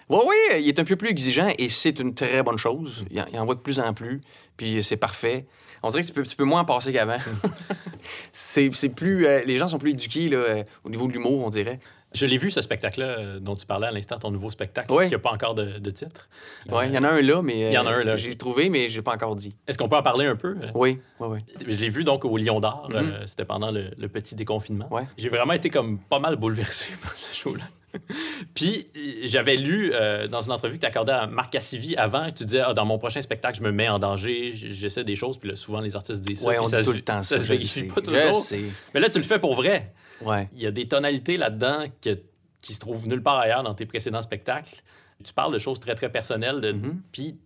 Oui, 0.10 0.20
oui, 0.26 0.62
il 0.62 0.68
est 0.70 0.80
un 0.80 0.86
peu 0.86 0.96
plus 0.96 1.10
exigeant 1.10 1.52
et 1.58 1.68
c'est 1.68 2.00
une 2.00 2.14
très 2.14 2.42
bonne 2.42 2.58
chose. 2.58 3.06
Il 3.12 3.20
en, 3.20 3.26
il 3.32 3.38
en 3.40 3.46
voit 3.46 3.56
de 3.56 3.60
plus 3.60 3.80
en 3.80 3.94
plus, 3.94 4.22
puis 4.56 4.82
c'est 4.82 4.96
parfait. 4.98 5.46
On 5.84 5.90
dirait 5.90 6.02
que 6.02 6.08
tu 6.08 6.14
peux, 6.14 6.24
tu 6.24 6.36
peux 6.36 6.44
moins 6.44 6.62
en 6.62 6.66
passer 6.66 6.92
qu'avant. 6.94 7.18
c'est 8.32 8.70
c'est 8.74 8.90
plus... 8.90 9.26
euh, 9.28 9.44
les 9.46 9.56
gens 9.58 9.68
sont 9.68 9.80
plus 9.80 9.92
éduqués 9.92 10.30
là, 10.30 10.38
euh, 10.38 10.64
au 10.84 10.90
niveau 10.90 11.08
de 11.08 11.14
l'humour, 11.14 11.44
on 11.46 11.50
dirait. 11.50 11.80
Je 12.14 12.26
l'ai 12.26 12.38
vu, 12.38 12.50
ce 12.50 12.62
spectacle-là 12.62 13.06
euh, 13.06 13.40
dont 13.40 13.56
tu 13.56 13.66
parlais 13.66 13.88
à 13.88 13.92
l'instant, 13.92 14.18
ton 14.18 14.32
nouveau 14.32 14.50
spectacle, 14.50 14.88
qui 15.06 15.12
n'a 15.12 15.20
pas 15.20 15.32
encore 15.32 15.56
de, 15.56 15.78
de 15.78 15.92
titre. 15.92 16.30
Oui, 16.72 16.86
il 16.88 16.94
y 16.94 16.98
en 16.98 17.04
a 17.04 17.10
un 17.10 17.22
là, 17.22 17.42
mais. 17.42 17.60
Il 17.60 17.74
y 17.74 17.78
en 17.78 17.86
a 17.86 17.92
un, 17.92 18.04
là. 18.06 18.16
J'ai 18.16 18.36
trouvé, 18.38 18.70
mais 18.70 18.88
j'ai 18.88 19.02
pas 19.02 19.14
encore 19.14 19.36
dit. 19.36 19.54
Est-ce 19.68 19.78
qu'on 19.78 19.90
peut 19.90 19.98
en 19.98 20.04
parler 20.04 20.26
un 20.26 20.38
peu? 20.38 20.56
Oui, 20.74 21.00
oui, 21.20 21.28
oui. 21.30 21.40
Je 21.68 21.76
l'ai 21.76 21.90
vu 21.90 22.06
donc 22.06 22.24
au 22.24 22.38
Lion 22.38 22.62
d'Or. 22.62 22.88
Mhm. 22.90 22.96
euh, 22.96 23.26
C'était 23.26 23.46
pendant 23.46 23.72
le, 23.72 23.92
le 24.00 24.08
petit 24.08 24.36
déconfinement. 24.36 24.88
Ouais. 24.90 25.04
J'ai 25.18 25.28
vraiment 25.30 25.54
été 25.54 25.70
comme 25.70 26.00
pas 26.00 26.20
mal 26.20 26.38
bouleversé 26.38 26.94
par 27.04 27.16
ce 27.16 27.36
show-là. 27.36 27.66
Puis 28.54 28.88
j'avais 29.24 29.56
lu 29.56 29.92
euh, 29.94 30.28
dans 30.28 30.42
une 30.42 30.52
entrevue 30.52 30.76
que 30.76 30.82
tu 30.82 30.86
accordais 30.88 31.12
à 31.14 31.28
Marc 31.28 31.52
Cassivi 31.54 31.96
avant, 31.96 32.30
tu 32.32 32.46
disais 32.46 32.62
ah, 32.66 32.74
dans 32.74 32.86
mon 32.86 32.98
prochain 32.98 33.22
spectacle, 33.22 33.58
je 33.58 33.64
me 33.64 33.72
mets 33.72 33.90
en 33.90 34.00
danger, 34.00 34.52
j'essaie 34.54 35.04
des 35.04 35.16
choses. 35.16 35.38
Puis 35.38 35.50
là, 35.50 35.56
souvent, 35.56 35.80
les 35.82 35.96
artistes 35.96 36.22
disent 36.22 36.42
ça. 36.42 36.50
Oui, 36.50 36.56
on 36.60 36.68
dit 36.70 36.82
tout 36.84 36.92
le 36.94 37.02
temps 37.02 37.24
ça. 37.24 37.38
Je 37.38 37.44
vérifie 37.44 37.68
sais. 37.82 37.84
pas 37.88 37.96
Je 37.98 38.02
toujours. 38.12 38.34
sais. 38.44 38.62
Mais 38.94 39.00
là, 39.00 39.10
tu 39.10 39.18
le 39.18 39.24
fais 39.24 39.40
pour 39.40 39.56
vrai. 39.56 39.94
Ouais. 40.22 40.50
Il 40.54 40.62
y 40.62 40.66
a 40.68 40.72
des 40.72 40.88
tonalités 40.88 41.38
là-dedans 41.38 41.86
que- 42.02 42.18
qui 42.62 42.74
se 42.74 42.80
trouvent 42.80 43.08
nulle 43.08 43.22
part 43.22 43.38
ailleurs 43.38 43.64
dans 43.64 43.74
tes 43.76 43.86
précédents 43.86 44.22
spectacles. 44.22 44.82
Tu 45.24 45.34
parles 45.34 45.54
de 45.54 45.60
choses 45.60 45.80
très, 45.80 45.96
très 45.96 46.10
personnelles. 46.12 46.60
De... 46.62 46.72
Mhm. 46.72 47.02
Puis 47.12 47.38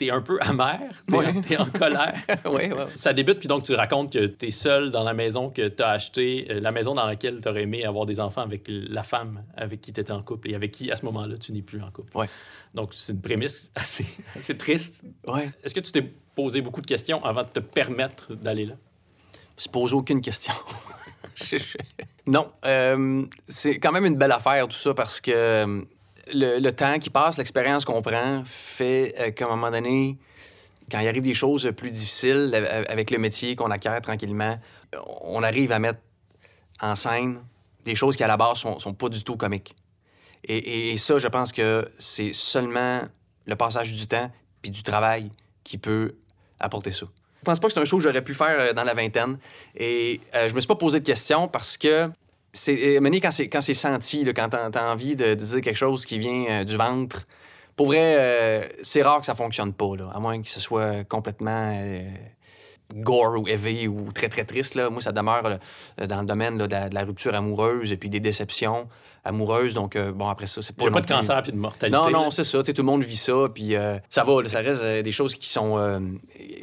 t'es 0.00 0.10
un 0.10 0.22
peu 0.22 0.38
amer, 0.40 0.80
t'es 1.10 1.40
t'es 1.42 1.56
en 1.58 1.66
colère. 1.66 2.14
oui, 2.46 2.70
oui. 2.72 2.84
Ça 2.94 3.12
débute, 3.12 3.38
puis 3.38 3.48
donc 3.48 3.64
tu 3.64 3.74
racontes 3.74 4.10
que 4.12 4.26
tu 4.26 4.46
es 4.46 4.50
seul 4.50 4.90
dans 4.90 5.04
la 5.04 5.12
maison 5.12 5.50
que 5.50 5.68
tu 5.68 5.82
as 5.82 5.90
acheté, 5.90 6.46
euh, 6.50 6.58
la 6.60 6.72
maison 6.72 6.94
dans 6.94 7.04
laquelle 7.04 7.40
tu 7.42 7.48
aurais 7.50 7.64
aimé 7.64 7.84
avoir 7.84 8.06
des 8.06 8.18
enfants 8.18 8.40
avec 8.40 8.62
la 8.68 9.02
femme 9.02 9.44
avec 9.56 9.82
qui 9.82 9.92
tu 9.92 10.00
étais 10.00 10.12
en 10.12 10.22
couple 10.22 10.50
et 10.50 10.54
avec 10.54 10.70
qui, 10.70 10.90
à 10.90 10.96
ce 10.96 11.04
moment-là, 11.04 11.36
tu 11.36 11.52
n'es 11.52 11.60
plus 11.60 11.82
en 11.82 11.90
couple. 11.90 12.16
Ouais. 12.16 12.30
Donc, 12.74 12.94
c'est 12.94 13.12
une 13.12 13.20
prémisse 13.20 13.70
assez, 13.74 14.06
assez 14.38 14.56
triste. 14.56 15.02
Ouais. 15.26 15.50
Est-ce 15.62 15.74
que 15.74 15.80
tu 15.80 15.92
t'es 15.92 16.10
posé 16.34 16.62
beaucoup 16.62 16.80
de 16.80 16.86
questions 16.86 17.22
avant 17.22 17.42
de 17.42 17.48
te 17.48 17.60
permettre 17.60 18.34
d'aller 18.34 18.64
là? 18.66 18.74
se 19.58 19.68
pose 19.68 19.92
aucune 19.92 20.22
question. 20.22 20.54
Je- 21.34 21.58
je- 21.58 21.76
non, 22.26 22.48
euh, 22.64 23.22
c'est 23.46 23.78
quand 23.78 23.92
même 23.92 24.06
une 24.06 24.16
belle 24.16 24.32
affaire 24.32 24.66
tout 24.68 24.76
ça 24.76 24.94
parce 24.94 25.20
que 25.20 25.30
euh, 25.30 25.82
le, 26.32 26.70
temps 26.70 26.98
qui 26.98 27.10
passe, 27.10 27.38
l'expérience 27.38 27.84
qu'on 27.84 28.02
prend 28.02 28.42
fait 28.44 29.14
euh, 29.18 29.30
qu'à 29.30 29.46
un 29.46 29.50
moment 29.50 29.70
donné, 29.70 30.18
quand 30.90 31.00
il 31.00 31.08
arrive 31.08 31.22
des 31.22 31.34
choses 31.34 31.70
plus 31.76 31.90
difficiles 31.90 32.50
euh, 32.54 32.84
avec 32.88 33.10
le 33.10 33.18
métier 33.18 33.56
qu'on 33.56 33.70
acquiert 33.70 34.00
tranquillement, 34.00 34.58
on 35.22 35.42
arrive 35.42 35.72
à 35.72 35.78
mettre 35.78 36.00
en 36.80 36.96
scène 36.96 37.40
des 37.84 37.94
choses 37.94 38.16
qui 38.16 38.24
à 38.24 38.28
la 38.28 38.36
base 38.36 38.58
sont, 38.58 38.78
sont 38.78 38.94
pas 38.94 39.08
du 39.08 39.22
tout 39.22 39.36
comiques. 39.36 39.74
Et, 40.44 40.96
ça, 40.96 41.18
je 41.18 41.28
pense 41.28 41.52
que 41.52 41.86
c'est 41.98 42.32
seulement 42.32 43.02
le 43.46 43.56
passage 43.56 43.92
du 43.92 44.06
temps 44.06 44.30
puis 44.62 44.70
du 44.70 44.82
travail 44.82 45.30
qui 45.64 45.78
peut 45.78 46.14
apporter 46.58 46.92
ça. 46.92 47.06
Je 47.40 47.44
pense 47.44 47.58
pas 47.58 47.68
que 47.68 47.74
c'est 47.74 47.80
un 47.80 47.84
show 47.84 47.96
que 47.96 48.02
j'aurais 48.02 48.22
pu 48.22 48.34
faire 48.34 48.60
euh, 48.60 48.72
dans 48.72 48.84
la 48.84 48.94
vingtaine. 48.94 49.38
Et 49.74 50.20
euh, 50.34 50.48
je 50.48 50.54
me 50.54 50.60
suis 50.60 50.68
pas 50.68 50.76
posé 50.76 51.00
de 51.00 51.04
questions 51.04 51.48
parce 51.48 51.76
que 51.78 52.10
c'est 52.52 52.98
euh, 52.98 53.20
quand 53.20 53.30
c'est 53.30 53.48
quand 53.48 53.60
c'est 53.60 53.74
senti, 53.74 54.24
quand 54.34 54.48
t'as 54.50 54.70
as 54.72 54.92
envie 54.92 55.16
de, 55.16 55.34
dire 55.34 55.60
quelque 55.60 55.76
chose 55.76 56.04
qui 56.04 56.18
vient 56.18 56.46
euh, 56.50 56.64
du 56.64 56.76
ventre, 56.76 57.26
pour 57.76 57.86
vrai, 57.86 58.16
euh, 58.18 58.68
c'est 58.82 59.02
rare 59.02 59.20
que 59.20 59.26
ça 59.26 59.34
fonctionne 59.34 59.72
pas, 59.72 59.92
à 60.12 60.20
moins 60.20 60.40
que 60.42 60.48
ce 60.48 60.60
soit 60.60 61.04
complètement 61.04 61.72
gore 62.94 63.38
ou 63.40 63.46
heavy 63.48 63.88
ou 63.88 64.12
très 64.12 64.28
très 64.28 64.44
triste. 64.44 64.74
Là. 64.74 64.90
Moi, 64.90 65.00
ça 65.00 65.12
demeure 65.12 65.42
là, 65.48 66.06
dans 66.06 66.20
le 66.20 66.26
domaine 66.26 66.58
là, 66.58 66.66
de, 66.66 66.72
la, 66.72 66.88
de 66.88 66.94
la 66.94 67.04
rupture 67.04 67.34
amoureuse 67.34 67.92
et 67.92 67.96
puis 67.96 68.08
des 68.10 68.20
déceptions 68.20 68.88
amoureuses. 69.24 69.74
Donc, 69.74 69.96
euh, 69.96 70.12
bon, 70.12 70.28
après 70.28 70.46
ça, 70.46 70.62
c'est 70.62 70.72
Il 70.72 70.76
pas. 70.76 70.84
n'y 70.84 70.88
a 70.88 70.92
pas 70.92 71.00
de 71.00 71.06
plus- 71.06 71.14
cancer 71.14 71.42
puis 71.42 71.52
de 71.52 71.56
mortalité. 71.58 71.96
non, 71.96 72.10
non, 72.10 72.30
c'est 72.30 72.44
ça. 72.44 72.58
Tu 72.60 72.66
sais, 72.66 72.72
tout 72.74 72.82
le 72.82 72.86
monde 72.86 73.04
vit 73.04 73.16
ça, 73.16 73.48
puis 73.54 73.76
euh, 73.76 73.98
ça 74.08 74.22
va. 74.24 74.42
là, 74.42 74.48
ça 74.48 74.60
reste 74.60 74.80
euh, 74.82 75.02
des 75.02 75.12
choses 75.12 75.34
qui 75.36 75.48
sont 75.48 75.76
euh, 75.78 75.98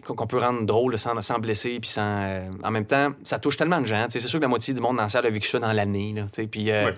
qu'on 0.06 0.28
peut 0.28 0.40
rendre 0.40 0.64
drôles 0.66 0.98
sans, 0.98 1.20
sans 1.22 1.40
blesser, 1.40 1.80
puis 1.80 1.90
sans. 1.90 2.22
euh, 2.24 2.50
en 2.64 2.72
même 2.72 2.86
temps, 2.86 3.12
ça 3.24 3.40
touche 3.40 3.58
tellement 3.58 3.80
de 3.82 3.86
gens. 3.86 4.06
Tu 4.06 4.14
sais, 4.14 4.20
c'est 4.20 4.28
sûr 4.28 4.40
que 4.40 4.46
la 4.46 4.50
moitié 4.50 4.74
du 4.74 4.82
monde 4.82 4.98
dans 4.98 5.04
la 5.04 5.10
salle 5.10 5.26
a 5.26 5.30
vécu 5.30 5.48
ça 5.48 5.60
dans 5.60 5.72
l'année. 5.72 6.14
là, 6.16 6.24
tu 6.24 6.42
sais, 6.42 6.48
Puis 6.48 6.72
euh, 6.72 6.86
Ouais. 6.88 6.94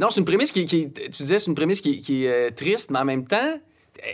non, 0.00 0.10
c'est 0.10 0.18
une 0.20 0.26
prémisse 0.26 0.50
qui, 0.52 0.66
qui- 0.66 0.90
tu 0.92 1.22
disais, 1.22 1.38
c'est 1.38 1.46
une 1.46 1.54
prémisse 1.54 1.80
qui, 1.80 2.00
qui 2.00 2.24
est 2.24 2.48
euh, 2.48 2.50
triste, 2.50 2.90
mais 2.90 2.98
en 2.98 3.04
même 3.04 3.26
temps, 3.26 3.58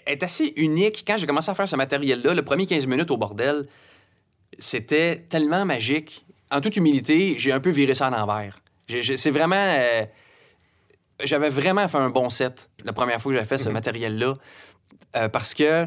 elle 0.07 0.15
est 0.15 0.23
assez 0.23 0.53
unique. 0.57 1.05
Quand 1.07 1.17
j'ai 1.17 1.27
commencé 1.27 1.51
à 1.51 1.55
faire 1.55 1.69
ce 1.69 1.77
matériel-là, 1.77 2.35
le 2.35 2.43
premier 2.43 2.67
15 2.67 2.87
minutes 2.87 3.11
au 3.11 3.17
bordel, 3.17 3.67
c'était 4.65 5.25
tellement 5.29 5.65
magique. 5.65 6.25
En 6.51 6.61
toute 6.61 6.77
humilité, 6.77 7.35
j'ai 7.39 7.53
un 7.53 7.61
peu 7.61 7.71
viré 7.71 7.95
ça. 7.95 8.11
J'ai- 8.89 9.03
j'ai- 9.03 9.17
C'est 9.17 9.31
vraiment. 9.31 9.57
euh, 9.57 10.05
j'avais 11.23 11.49
vraiment 11.49 11.87
fait 11.89 11.99
un 11.99 12.11
bon 12.11 12.29
set 12.31 12.71
la 12.85 12.93
première 12.93 13.21
fois 13.21 13.31
que 13.33 13.37
j'avais 13.39 13.49
fait 13.49 13.59
ce 13.59 13.69
matériel-là. 13.69 14.35
euh, 15.17 15.29
parce 15.29 15.55
que. 15.55 15.87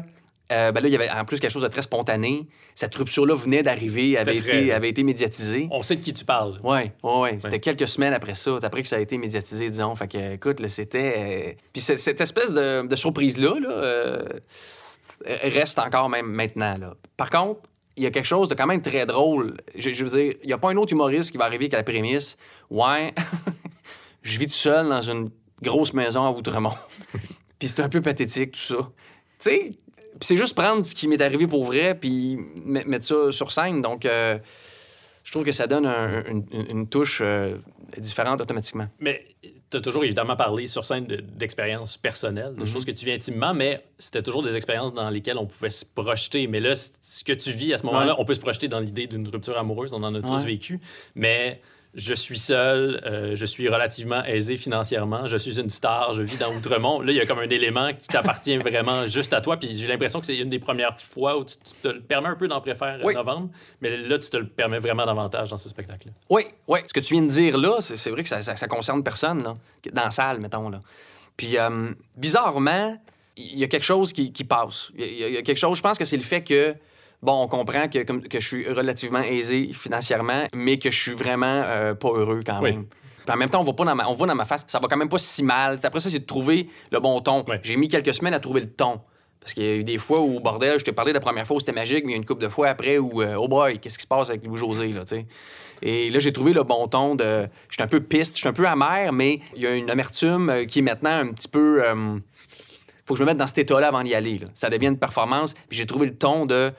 euh, 0.50 0.72
ben 0.72 0.80
là, 0.80 0.88
il 0.88 0.92
y 0.92 0.96
avait 0.96 1.10
en 1.10 1.24
plus 1.26 1.38
quelque 1.40 1.50
chose 1.50 1.62
de 1.62 1.68
très 1.68 1.82
spontané. 1.82 2.46
Cette 2.74 2.94
rupture-là 2.94 3.34
venait 3.34 3.62
d'arriver, 3.62 4.16
avait, 4.16 4.40
frais, 4.40 4.62
été, 4.62 4.72
avait 4.72 4.88
été 4.88 5.02
médiatisée. 5.02 5.68
On 5.70 5.82
sait 5.82 5.96
de 5.96 6.00
qui 6.00 6.14
tu 6.14 6.24
parles. 6.24 6.58
Ouais, 6.64 6.92
ouais, 7.02 7.20
ouais. 7.20 7.36
C'était 7.40 7.60
quelques 7.60 7.86
semaines 7.86 8.14
après 8.14 8.34
ça, 8.34 8.58
après 8.62 8.80
que 8.82 8.88
ça 8.88 8.96
a 8.96 9.00
été 9.00 9.18
médiatisé, 9.18 9.68
disons. 9.68 9.94
Fait 9.94 10.08
que, 10.08 10.34
écoute, 10.34 10.60
là, 10.60 10.68
c'était. 10.70 11.14
euh, 11.18 11.52
Puis 11.74 11.82
cette 11.82 12.20
espèce 12.22 12.52
de, 12.54 12.86
de 12.86 12.96
surprise-là, 12.96 13.60
là, 13.60 13.68
euh, 13.70 14.24
reste 15.42 15.78
encore 15.78 16.08
même 16.08 16.26
maintenant, 16.26 16.78
là. 16.78 16.94
Par 17.18 17.28
contre, 17.30 17.60
il 17.98 18.04
y 18.04 18.06
a 18.06 18.10
quelque 18.10 18.24
chose 18.24 18.48
de 18.48 18.54
quand 18.54 18.66
même 18.66 18.80
très 18.80 19.04
drôle. 19.06 19.56
Je, 19.74 19.90
veux 20.04 20.10
dire, 20.10 20.34
il 20.42 20.46
n'y 20.46 20.52
a 20.52 20.58
pas 20.58 20.70
un 20.70 20.76
autre 20.76 20.92
humoriste 20.92 21.32
qui 21.32 21.36
va 21.36 21.44
arriver 21.44 21.64
avec 21.64 21.72
la 21.72 21.82
prémisse. 21.82 22.38
Ouais, 22.70 23.12
je 24.22 24.38
vis 24.38 24.46
tout 24.46 24.52
seul 24.52 24.88
dans 24.88 25.02
une 25.02 25.30
grosse 25.62 25.92
maison 25.92 26.24
à 26.24 26.30
Outremont. 26.30 26.74
puis 27.58 27.68
c'est 27.68 27.80
un 27.80 27.88
peu 27.88 28.00
pathétique, 28.00 28.52
tout 28.52 28.58
ça. 28.60 28.76
Tu 28.76 28.88
sais, 29.38 29.70
c'est 30.20 30.36
juste 30.36 30.54
prendre 30.54 30.86
ce 30.86 30.94
qui 30.94 31.08
m'est 31.08 31.20
arrivé 31.20 31.46
pour 31.46 31.64
vrai, 31.64 31.94
puis 31.94 32.38
met- 32.54 32.84
mettre 32.84 33.04
ça 33.04 33.32
sur 33.32 33.52
scène. 33.52 33.82
Donc, 33.82 34.06
euh, 34.06 34.38
je 35.24 35.32
trouve 35.32 35.44
que 35.44 35.52
ça 35.52 35.66
donne 35.66 35.86
un- 35.86 36.22
une, 36.24 36.86
touche 36.88 37.20
euh, 37.22 37.56
différente 37.98 38.40
automatiquement. 38.40 38.86
Tu 39.70 39.76
as 39.76 39.80
toujours 39.80 40.04
évidemment 40.04 40.36
parlé 40.36 40.66
sur 40.66 40.84
scène 40.84 41.06
de- 41.06 41.16
d'expériences 41.16 41.96
personnelles, 41.96 42.54
de 42.54 42.60
Mhm. 42.60 42.66
choses 42.66 42.84
que 42.84 42.90
tu 42.90 43.04
vis 43.04 43.12
intimement, 43.12 43.52
mais 43.54 43.84
c'était 43.98 44.22
toujours 44.22 44.42
des 44.42 44.56
expériences 44.56 44.94
dans 44.94 45.10
lesquelles 45.10 45.36
on 45.38 45.46
pouvait 45.46 45.70
se 45.70 45.84
projeter. 45.84 46.46
Mais 46.46 46.60
là, 46.60 46.74
ce 46.74 47.22
que 47.24 47.32
tu 47.34 47.50
vis 47.52 47.74
à 47.74 47.78
ce 47.78 47.84
moment-là, 47.86 48.14
Ouais. 48.14 48.20
on 48.20 48.24
peut 48.24 48.34
se 48.34 48.40
projeter 48.40 48.68
dans 48.68 48.80
l'idée 48.80 49.06
d'une 49.06 49.28
rupture 49.28 49.58
amoureuse, 49.58 49.92
on 49.92 50.02
en 50.02 50.14
a 50.14 50.22
tous 50.22 50.42
vécu. 50.44 50.80
Mais 51.14 51.60
je 51.98 52.14
suis 52.14 52.38
seul, 52.38 53.02
euh, 53.04 53.34
je 53.36 53.44
suis 53.44 53.68
relativement 53.68 54.24
aisé 54.24 54.56
financièrement, 54.56 55.26
je 55.26 55.36
suis 55.36 55.60
une 55.60 55.68
star, 55.68 56.14
je 56.14 56.22
vis 56.22 56.36
dans 56.38 56.54
Outremont. 56.54 57.00
Là, 57.02 57.12
il 57.12 57.16
y 57.16 57.20
a 57.20 57.26
comme 57.26 57.40
un 57.40 57.48
élément 57.50 57.92
qui 57.92 58.06
t'appartient 58.06 58.56
vraiment 58.70 59.06
juste 59.06 59.34
à 59.34 59.40
toi. 59.40 59.56
Puis 59.58 59.76
j'ai 59.76 59.86
l'impression 59.88 60.20
que 60.20 60.26
c'est 60.26 60.36
une 60.38 60.48
des 60.48 60.58
premières 60.60 60.98
fois 61.00 61.36
où 61.36 61.44
tu, 61.44 61.56
tu 61.56 61.74
te 61.82 61.88
le 61.88 62.00
permets 62.00 62.28
un 62.28 62.36
peu 62.36 62.48
d'en 62.48 62.60
préférer 62.60 63.02
Oui. 63.04 63.14
novembre, 63.14 63.50
mais 63.80 63.96
là, 63.96 64.18
tu 64.18 64.30
te 64.30 64.36
le 64.36 64.46
permets 64.46 64.78
vraiment 64.78 65.04
davantage 65.04 65.50
dans 65.50 65.58
ce 65.58 65.68
spectacle-là. 65.68 66.12
Oui, 66.30 66.44
oui. 66.68 66.78
Ce 66.86 66.94
que 66.94 67.00
tu 67.00 67.14
viens 67.14 67.22
de 67.22 67.28
dire 67.30 67.58
là, 67.58 67.76
c'est 67.80 68.10
vrai 68.10 68.22
que 68.22 68.28
ça, 68.28 68.40
ça, 68.42 68.56
ça 68.56 68.68
concerne 68.68 69.02
personne, 69.02 69.42
là, 69.42 69.56
dans 69.92 70.04
la 70.04 70.10
salle, 70.10 70.38
mettons. 70.40 70.70
Là. 70.70 70.80
Puis, 71.36 71.58
euh, 71.58 71.90
bizarrement, 72.16 72.96
il 73.36 73.58
y 73.58 73.64
a 73.64 73.68
quelque 73.68 73.84
chose 73.84 74.12
qui, 74.12 74.32
qui 74.32 74.44
passe. 74.44 74.90
Il 74.96 75.04
y, 75.04 75.24
a- 75.24 75.28
il 75.28 75.34
y 75.34 75.36
a 75.38 75.42
quelque 75.42 75.58
chose, 75.58 75.76
je 75.78 75.82
pense 75.82 75.98
que 75.98 76.04
c'est 76.04 76.16
le 76.16 76.22
fait 76.22 76.42
que, 76.42 76.74
bon, 77.22 77.42
on 77.42 77.48
comprend 77.48 77.88
que, 77.88 77.98
que 78.00 78.40
je 78.40 78.46
suis 78.46 78.68
relativement 78.68 79.20
aisé 79.22 79.70
financièrement, 79.72 80.44
mais 80.54 80.78
que 80.78 80.90
je 80.90 81.00
suis 81.00 81.12
vraiment 81.12 81.62
euh, 81.64 81.94
pas 81.94 82.08
heureux 82.08 82.42
quand 82.44 82.60
Oui. 82.62 82.72
même. 82.72 82.86
Puis 83.26 83.34
en 83.34 83.36
même 83.38 83.50
temps, 83.50 83.60
on 83.60 83.64
va, 83.64 83.72
pas 83.74 83.84
dans 83.84 83.94
ma, 83.94 84.08
on 84.08 84.14
va 84.14 84.26
dans 84.26 84.34
ma 84.34 84.44
face, 84.46 84.64
ça 84.68 84.78
va 84.78 84.88
quand 84.88 84.96
même 84.96 85.08
pas 85.10 85.18
si 85.18 85.42
mal. 85.42 85.78
Après 85.82 86.00
ça, 86.00 86.08
c'est 86.10 86.20
de 86.20 86.24
trouver 86.24 86.68
le 86.90 86.98
bon 87.00 87.20
ton. 87.20 87.44
J'ai 87.62 87.76
mis 87.76 87.88
quelques 87.88 88.14
semaines 88.14 88.32
à 88.34 88.40
trouver 88.40 88.62
le 88.62 88.70
ton. 88.70 89.00
Parce 89.40 89.52
qu'il 89.54 89.64
y 89.64 89.68
a 89.68 89.76
eu 89.76 89.84
des 89.84 89.98
fois 89.98 90.20
où, 90.20 90.40
bordel, 90.40 90.78
je 90.78 90.84
t'ai 90.84 90.92
parlé 90.92 91.12
la 91.12 91.20
première 91.20 91.46
fois 91.46 91.56
où 91.56 91.60
c'était 91.60 91.72
magique, 91.72 92.04
mais 92.04 92.12
il 92.12 92.14
y 92.14 92.14
a 92.14 92.18
une 92.18 92.26
couple 92.26 92.42
de 92.42 92.48
fois 92.48 92.68
après 92.68 92.98
où, 92.98 93.22
euh, 93.22 93.34
oh 93.38 93.46
boy, 93.48 93.78
qu'est-ce 93.78 93.96
qui 93.98 94.02
se 94.02 94.08
passe 94.08 94.30
avec 94.30 94.44
Louis-José, 94.46 94.88
là, 94.92 95.00
tu 95.04 95.16
sais? 95.16 95.26
Et 95.82 96.10
là, 96.10 96.18
j'ai 96.18 96.32
trouvé 96.32 96.52
le 96.52 96.64
bon 96.64 96.88
ton 96.88 97.14
de. 97.14 97.46
Je 97.68 97.74
suis 97.74 97.82
un 97.82 97.86
peu 97.86 98.00
piste, 98.00 98.34
je 98.34 98.40
suis 98.40 98.48
un 98.48 98.52
peu 98.52 98.66
amer, 98.66 99.12
mais 99.12 99.40
il 99.54 99.62
y 99.62 99.66
a 99.66 99.74
une 99.74 99.90
amertume 99.90 100.50
euh, 100.50 100.64
qui 100.64 100.80
est 100.80 100.82
maintenant 100.82 101.10
un 101.20 101.32
petit 101.32 101.48
peu. 101.48 101.84
euh, 101.86 102.18
faut 103.06 103.14
que 103.14 103.18
je 103.18 103.24
me 103.24 103.28
mette 103.28 103.38
dans 103.38 103.46
cet 103.46 103.58
état-là 103.58 103.88
avant 103.88 104.02
d'y 104.02 104.14
aller. 104.14 104.38
là. 104.38 104.48
Ça 104.54 104.70
devient 104.70 104.88
une 104.88 104.98
performance. 104.98 105.54
Puis 105.68 105.78
j'ai 105.78 105.86
trouvé 105.86 106.06
le 106.06 106.14
ton 106.16 106.46
de. 106.46 106.72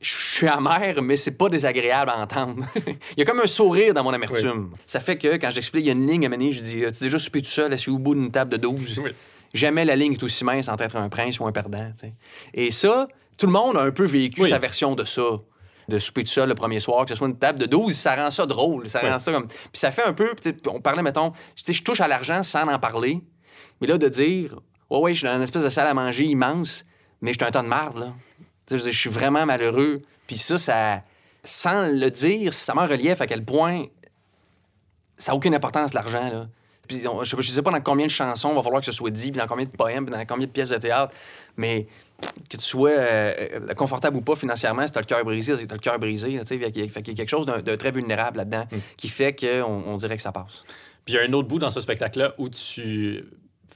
Je 0.00 0.16
suis 0.16 0.48
amer, 0.48 1.02
mais 1.02 1.16
c'est 1.16 1.36
pas 1.36 1.48
désagréable 1.50 2.10
à 2.10 2.18
entendre. 2.18 2.64
il 2.86 3.18
y 3.18 3.22
a 3.22 3.24
comme 3.26 3.40
un 3.40 3.46
sourire 3.46 3.92
dans 3.92 4.02
mon 4.02 4.12
amertume. 4.14 4.70
Ça 4.86 4.98
fait 4.98 5.18
que 5.18 5.36
quand 5.36 5.50
j'explique, 5.50 5.84
il 5.84 5.88
y 5.88 5.90
a 5.90 5.92
une 5.92 6.06
ligne 6.06 6.24
à 6.24 6.28
mener, 6.30 6.52
je 6.52 6.62
dis 6.62 6.84
As-tu 6.84 7.04
déjà 7.04 7.18
soupé 7.18 7.42
tout 7.42 7.50
seul, 7.50 7.72
assis 7.72 7.90
au 7.90 7.98
bout 7.98 8.14
d'une 8.14 8.30
table 8.30 8.50
de 8.50 8.56
12 8.56 9.00
Oui. 9.04 9.10
Jamais 9.52 9.84
la 9.84 9.96
ligne 9.96 10.12
est 10.14 10.22
aussi 10.22 10.44
mince 10.44 10.68
entre 10.68 10.84
être 10.84 10.96
un 10.96 11.08
prince 11.08 11.38
ou 11.40 11.46
un 11.46 11.52
perdant. 11.52 11.92
tu. 12.00 12.06
Et 12.54 12.70
ça, 12.70 13.08
tout 13.36 13.46
le 13.46 13.52
monde 13.52 13.76
a 13.76 13.82
un 13.82 13.90
peu 13.90 14.04
vécu 14.06 14.42
Oui. 14.42 14.48
sa 14.48 14.58
version 14.58 14.94
de 14.94 15.04
ça. 15.04 15.22
De 15.88 15.98
souper 15.98 16.22
tout 16.22 16.30
seul 16.30 16.48
le 16.48 16.54
premier 16.54 16.78
soir, 16.78 17.04
que 17.04 17.10
ce 17.10 17.16
soit 17.16 17.26
une 17.28 17.36
table 17.38 17.58
de 17.58 17.66
12, 17.66 17.92
ça 17.92 18.14
rend 18.14 18.30
ça 18.30 18.46
drôle. 18.46 18.88
Ça 18.88 19.00
rend 19.00 19.18
ça 19.18 19.32
comme. 19.32 19.48
Puis 19.48 19.58
ça 19.74 19.90
fait 19.90 20.04
un 20.04 20.12
peu. 20.12 20.34
tu 20.40 20.54
On 20.68 20.80
parlait, 20.80 21.02
mettons, 21.02 21.32
tu 21.62 21.72
je 21.72 21.82
touche 21.82 22.00
à 22.00 22.06
l'argent 22.08 22.42
sans 22.44 22.66
en 22.66 22.78
parler. 22.78 23.20
Mais 23.80 23.88
là, 23.88 23.98
de 23.98 24.08
dire, 24.08 24.60
ouais, 24.88 24.98
ouais, 24.98 25.14
je 25.14 25.18
suis 25.18 25.26
dans 25.26 25.34
une 25.36 25.42
espèce 25.42 25.64
de 25.64 25.68
salle 25.68 25.88
à 25.88 25.94
manger 25.94 26.24
immense, 26.24 26.84
mais 27.20 27.32
je 27.32 27.38
suis 27.38 27.44
un 27.46 27.50
tas 27.50 27.62
de 27.62 27.66
marde, 27.68 27.98
là. 27.98 28.14
Je 28.70 28.90
suis 28.90 29.10
vraiment 29.10 29.44
malheureux. 29.46 29.98
Puis 30.26 30.36
ça, 30.38 30.58
ça. 30.58 31.02
Sans 31.42 31.86
le 31.88 32.10
dire, 32.10 32.52
ça 32.54 32.74
met 32.74 32.82
en 32.82 32.86
relief 32.86 33.20
à 33.20 33.26
quel 33.26 33.44
point 33.44 33.84
ça 35.16 35.32
n'a 35.32 35.36
aucune 35.36 35.54
importance, 35.54 35.94
l'argent, 35.94 36.28
là. 36.30 36.46
Puis 36.88 37.06
on- 37.06 37.22
je 37.22 37.36
ne 37.36 37.42
sais 37.42 37.62
pas 37.62 37.70
dans 37.70 37.80
combien 37.80 38.06
de 38.06 38.10
chansons 38.10 38.50
il 38.50 38.56
va 38.56 38.62
falloir 38.62 38.80
que 38.80 38.86
ce 38.86 38.92
soit 38.92 39.10
dit, 39.10 39.30
puis 39.30 39.38
dans 39.40 39.46
combien 39.46 39.64
de 39.64 39.70
poèmes, 39.70 40.04
puis 40.06 40.14
dans 40.14 40.24
combien 40.26 40.46
de 40.46 40.50
pièces 40.52 40.70
de 40.70 40.76
théâtre, 40.78 41.14
mais 41.56 41.86
que 42.50 42.56
tu 42.56 42.62
sois 42.64 42.90
euh, 42.90 43.72
confortable 43.74 44.16
ou 44.16 44.20
pas 44.22 44.34
financièrement, 44.34 44.86
si 44.86 44.92
tu 44.92 44.98
as 44.98 45.02
le 45.02 45.06
cœur 45.06 45.24
brisé, 45.24 45.54
tu 45.56 45.62
as 45.70 45.74
le 45.74 45.78
cœur 45.80 45.98
brisé. 45.98 46.30
là. 46.32 46.44
Fait 46.44 46.58
qu'il 46.70 46.82
y 46.82 47.10
a 47.10 47.14
quelque 47.14 47.28
chose 47.28 47.46
de 47.46 47.76
très 47.76 47.92
vulnérable 47.92 48.38
là-dedans 48.38 48.64
qui 48.96 49.08
fait 49.08 49.34
qu'on 49.34 49.82
on 49.86 49.96
dirait 49.96 50.16
que 50.16 50.22
ça 50.22 50.32
passe. 50.32 50.64
Puis 51.04 51.14
il 51.14 51.16
y 51.16 51.18
a 51.18 51.22
un 51.22 51.32
autre 51.32 51.48
bout 51.48 51.58
dans 51.58 51.70
ce 51.70 51.80
spectacle-là 51.80 52.34
où 52.38 52.48
tu 52.50 53.24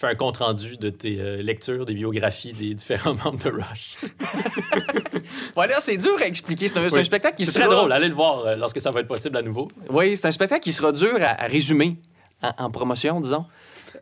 fais 0.04 0.10
un 0.12 0.14
compte-rendu 0.14 0.76
de 0.76 0.90
tes 0.90 1.20
euh, 1.20 1.42
lectures, 1.42 1.84
des 1.84 1.94
biographies 1.94 2.52
des 2.52 2.74
différents 2.74 3.14
membres 3.24 3.38
de 3.42 3.50
Rush. 3.50 3.96
Ouais, 5.56 5.66
là, 5.68 5.76
c'est 5.80 5.96
dur 5.96 6.16
à 6.20 6.26
expliquer. 6.26 6.68
C'est 6.68 6.78
un, 6.78 6.88
c'est 6.88 7.04
spectacle 7.04 7.36
qui 7.36 7.46
C'est 7.46 7.52
sera... 7.52 7.66
très 7.66 7.74
drôle, 7.74 7.92
allez 7.92 8.08
le 8.08 8.14
voir 8.14 8.40
euh, 8.46 8.56
lorsque 8.56 8.80
ça 8.80 8.90
va 8.90 9.00
être 9.00 9.08
possible 9.08 9.36
à 9.36 9.42
nouveau. 9.42 9.68
Oui, 9.90 10.16
c'est 10.16 10.26
un 10.26 10.30
spectacle 10.32 10.62
qui 10.62 10.72
sera 10.72 10.92
dur 10.92 11.16
à, 11.20 11.42
à 11.42 11.46
résumer 11.46 11.96
en, 12.42 12.64
en 12.66 12.70
promotion, 12.70 13.20
disons. 13.20 13.44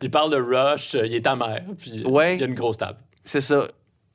Il 0.01 0.09
parle 0.11 0.31
de 0.31 0.37
Rush, 0.37 0.95
euh, 0.95 1.05
il 1.05 1.13
est 1.15 1.27
amer, 1.27 1.61
puis 1.79 2.03
Ouais. 2.05 2.35
il 2.35 2.41
y 2.41 2.43
a 2.43 2.47
une 2.47 2.55
grosse 2.55 2.77
table. 2.77 2.97
C'est 3.23 3.41
ça. 3.41 3.67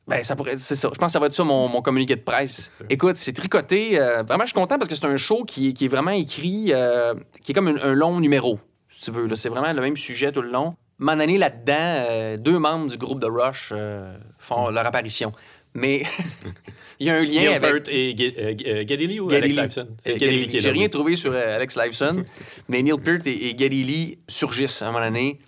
Ben, 0.07 0.23
ça 0.23 0.37
pourrait, 0.37 0.57
c'est 0.57 0.75
ça. 0.77 0.91
Je 0.93 0.99
pense 0.99 1.07
que 1.09 1.13
ça 1.13 1.19
va 1.19 1.27
être 1.27 1.33
ça 1.35 1.45
mon, 1.45 1.69
mon 1.69 1.83
communiqué 1.83 2.17
de 2.17 2.23
presse. 2.23 2.71
Écoute, 2.91 3.17
c'est 3.17 3.33
tricoté. 3.33 4.01
euh, 4.01 4.23
vraiment, 4.23 4.45
je 4.45 4.49
suis 4.49 4.55
content 4.55 4.79
parce 4.79 4.89
que 4.89 4.95
c'est 4.95 5.05
un 5.07 5.17
show 5.17 5.45
qui, 5.45 5.69
est- 5.69 5.73
qui 5.75 5.85
est 5.85 5.89
vraiment 5.89 6.11
écrit, 6.11 6.73
euh, 6.73 7.15
qui 7.43 7.53
est 7.53 7.55
comme 7.55 7.69
un, 7.69 7.77
un 7.83 7.93
long 7.95 8.19
numéro, 8.21 8.59
si 8.91 9.03
tu 9.03 9.11
veux. 9.11 9.33
C'est 9.35 9.51
vraiment 9.51 9.73
le 9.73 9.81
même 9.81 9.97
sujet 9.97 10.33
tout 10.33 10.43
le 10.43 10.51
long. 10.51 10.77
M'en 10.99 11.13
année 11.13 11.39
là-dedans, 11.39 11.75
euh, 11.79 12.37
deux 12.37 12.59
membres 12.59 12.89
du 12.89 12.97
groupe 12.99 13.21
de 13.21 13.27
Rush 13.27 13.71
euh, 13.73 14.17
font 14.39 14.69
leur 14.71 14.85
apparition. 14.87 15.33
Mais 15.75 16.03
il 16.99 17.07
y 17.07 17.11
a 17.11 17.15
un 17.17 17.25
lien 17.25 17.41
Neil 17.41 17.47
avec. 17.49 17.85
Peart 17.85 17.89
et 17.89 18.17
euh, 18.39 18.53
Ge- 18.55 18.89
Geddy 18.89 19.07
Lee 19.07 19.21
ou 19.21 19.31
Alex. 19.31 19.55
Lifeson? 19.55 19.89
J'ai 20.05 20.71
rien 20.71 20.83
oui. 20.85 20.91
trouvé 20.91 21.15
sur 21.15 21.33
Alex 21.35 21.77
Lifeson, 21.77 22.23
mais 22.69 22.83
Neil 22.83 22.99
Peart 22.99 23.27
et, 23.27 23.51
et 23.51 24.19
surgissent 24.27 24.83
à 24.83 24.89
un 24.89 24.93
moment 24.93 25.05
donné. 25.05 25.39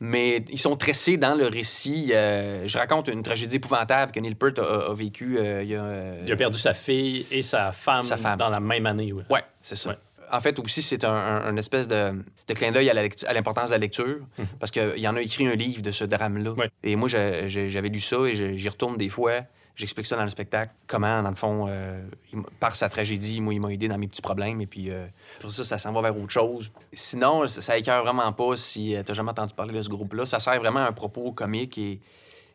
Mais 0.00 0.44
ils 0.50 0.58
sont 0.58 0.76
tressés 0.76 1.16
dans 1.16 1.34
le 1.34 1.46
récit. 1.46 2.10
euh, 2.12 2.64
je 2.66 2.76
raconte 2.76 3.08
une 3.08 3.22
tragédie 3.22 3.56
épouvantable 3.56 4.12
que 4.12 4.20
Neil 4.20 4.34
Peart 4.34 4.58
a, 4.58 4.90
a- 4.90 4.94
vécue 4.94 5.38
euh, 5.38 5.62
il 5.62 5.74
a. 5.74 5.84
euh, 5.84 6.20
Il 6.26 6.32
a 6.32 6.36
perdu 6.36 6.58
sa 6.58 6.74
fille 6.74 7.26
et 7.30 7.40
sa 7.42 7.70
femme, 7.72 8.04
Sa 8.04 8.16
femme. 8.16 8.36
dans 8.38 8.50
la 8.50 8.60
même 8.60 8.84
année. 8.86 9.12
ouais. 9.12 9.22
Ouais, 9.30 9.42
c'est 9.60 9.76
ça. 9.76 9.90
Ouais. 9.90 9.96
En 10.32 10.40
fait, 10.40 10.58
aussi, 10.58 10.82
c'est 10.82 11.04
un, 11.04 11.12
un- 11.14 11.44
un 11.46 11.56
espèce 11.56 11.86
de, 11.88 12.12
de 12.48 12.54
clin 12.54 12.72
d'œil 12.72 12.90
à 12.90 13.32
l'importance 13.32 13.68
de 13.70 13.74
la 13.74 13.78
lecture, 13.78 14.18
parce 14.58 14.70
qu'il 14.72 14.98
y 14.98 15.06
en 15.08 15.16
a 15.16 15.20
écrit 15.22 15.46
un 15.46 15.54
livre 15.54 15.82
de 15.82 15.90
ce 15.90 16.04
drame-là. 16.04 16.52
Ouais. 16.52 16.70
Et 16.82 16.96
moi, 16.96 17.08
j'avais 17.08 17.88
lu 17.88 18.00
ça 18.00 18.18
et 18.26 18.34
je- 18.34 18.56
j'y 18.56 18.68
retourne 18.68 18.96
des 18.96 19.08
fois. 19.08 19.42
J'explique 19.76 20.06
ça 20.06 20.16
dans 20.16 20.24
le 20.24 20.30
spectacle, 20.30 20.72
comment, 20.86 21.22
dans 21.22 21.28
le 21.28 21.34
fond, 21.36 21.66
euh, 21.68 22.02
il 22.32 22.40
par 22.58 22.74
sa 22.74 22.88
tragédie, 22.88 23.42
moi, 23.42 23.52
il 23.52 23.60
m'a 23.60 23.70
aidé 23.70 23.88
dans 23.88 23.98
mes 23.98 24.08
petits 24.08 24.22
problèmes. 24.22 24.58
Et 24.62 24.66
puis, 24.66 24.90
euh, 24.90 25.06
pour 25.40 25.52
ça, 25.52 25.64
ça 25.64 25.76
s'en 25.76 25.92
va 25.92 26.00
vers 26.00 26.16
autre 26.18 26.30
chose. 26.30 26.72
Sinon, 26.94 27.46
ça, 27.46 27.60
ça 27.60 27.76
écœure 27.76 28.02
vraiment 28.02 28.32
pas 28.32 28.56
si 28.56 28.94
tu 28.96 29.04
t'as 29.04 29.12
jamais 29.12 29.30
entendu 29.32 29.52
parler 29.52 29.74
de 29.74 29.82
ce 29.82 29.90
groupe-là. 29.90 30.24
Ça 30.24 30.38
sert 30.38 30.58
vraiment 30.60 30.80
à 30.80 30.88
un 30.88 30.92
propos 30.92 31.30
comique 31.32 31.76
et, 31.76 32.00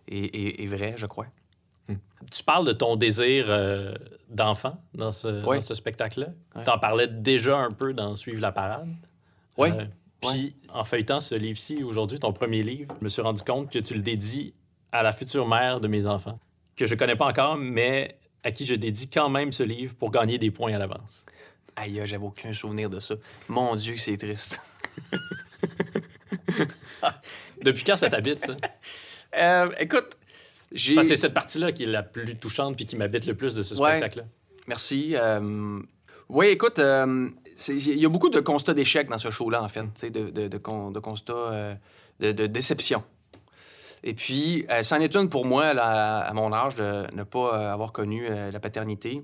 et, 0.07 0.17
et- 0.17 0.63
et 0.63 0.65
vrai, 0.65 0.95
je 0.97 1.05
crois. 1.05 1.27
Tu 2.29 2.43
parles 2.43 2.65
de 2.65 2.71
ton 2.71 2.95
désir 2.95 3.45
euh, 3.47 3.93
d'enfant 4.29 4.77
dans 4.93 5.11
ce, 5.11 5.73
spectacle-là? 5.73 6.27
Ouais. 6.55 6.63
Tu 6.63 6.69
en 6.69 6.77
parlais 6.77 7.07
déjà 7.07 7.57
un 7.57 7.71
peu 7.71 7.93
dans 7.93 8.15
Suivre 8.15 8.41
la 8.41 8.51
parade? 8.51 8.87
Oui. 9.57 9.69
Euh, 9.71 9.85
Puis, 10.21 10.55
en 10.73 10.83
feuilletant 10.83 11.19
ce 11.19 11.35
livre-ci 11.35 11.83
aujourd'hui, 11.83 12.19
ton 12.19 12.33
premier 12.33 12.63
livre, 12.63 12.93
je 12.99 13.03
me 13.03 13.09
suis 13.09 13.21
rendu 13.21 13.41
compte 13.41 13.71
que 13.71 13.79
tu 13.79 13.93
le 13.95 14.01
dédies 14.01 14.53
à 14.91 15.03
la 15.03 15.11
future 15.11 15.47
mère 15.47 15.79
de 15.79 15.87
mes 15.87 16.05
enfants, 16.05 16.39
que 16.75 16.85
je 16.85 16.95
connais 16.95 17.15
pas 17.15 17.25
encore, 17.25 17.57
mais 17.57 18.19
à 18.43 18.51
qui 18.51 18.65
je 18.65 18.75
dédie 18.75 19.09
quand 19.09 19.29
même 19.29 19.51
ce 19.51 19.63
livre 19.63 19.95
pour 19.95 20.11
gagner 20.11 20.37
des 20.37 20.51
points 20.51 20.73
à 20.73 20.77
l'avance. 20.77 21.25
Aïe, 21.75 22.01
j'avais 22.05 22.25
aucun 22.25 22.53
souvenir 22.53 22.89
de 22.89 22.99
ça. 22.99 23.15
Mon 23.47 23.75
Dieu, 23.75 23.95
c'est 23.97 24.17
triste. 24.17 24.61
Depuis 27.61 27.83
quand 27.83 27.95
ça 27.95 28.09
t'habite, 28.09 28.41
ça? 28.41 28.55
Euh, 29.37 29.71
écoute, 29.79 30.17
c'est 30.75 31.15
cette 31.15 31.33
partie-là 31.33 31.71
qui 31.71 31.83
est 31.83 31.87
la 31.87 32.03
plus 32.03 32.35
touchante 32.37 32.75
puis 32.75 32.85
qui 32.85 32.95
m'habite 32.95 33.25
le 33.25 33.35
plus 33.35 33.55
de 33.55 33.63
ce 33.63 33.75
Ouais. 33.75 33.89
spectacle-là. 33.97 34.25
Merci. 34.67 35.13
euh, 35.15 35.79
Oui, 36.29 36.47
écoute, 36.47 36.79
euh, 36.79 37.29
il 37.67 37.97
y 37.99 38.05
a 38.05 38.09
beaucoup 38.09 38.29
de 38.29 38.39
constats 38.39 38.73
d'échec 38.73 39.09
dans 39.09 39.17
ce 39.17 39.29
show-là, 39.29 39.61
en 39.61 39.67
fait, 39.67 40.09
de, 40.09 40.29
de, 40.29 40.47
de, 40.47 40.57
con- 40.57 40.91
de 40.91 40.99
constats 40.99 41.33
euh, 41.33 41.73
de, 42.21 42.31
de 42.31 42.45
déception. 42.47 43.03
Et 44.03 44.13
puis, 44.13 44.65
c'en 44.81 44.99
est 44.99 45.13
une 45.15 45.29
pour 45.29 45.45
moi, 45.45 45.73
là, 45.73 46.19
à 46.19 46.33
mon 46.33 46.51
âge, 46.53 46.75
de 46.75 47.03
ne 47.15 47.23
pas 47.23 47.71
avoir 47.71 47.91
connu 47.91 48.27
la 48.29 48.59
paternité. 48.59 49.21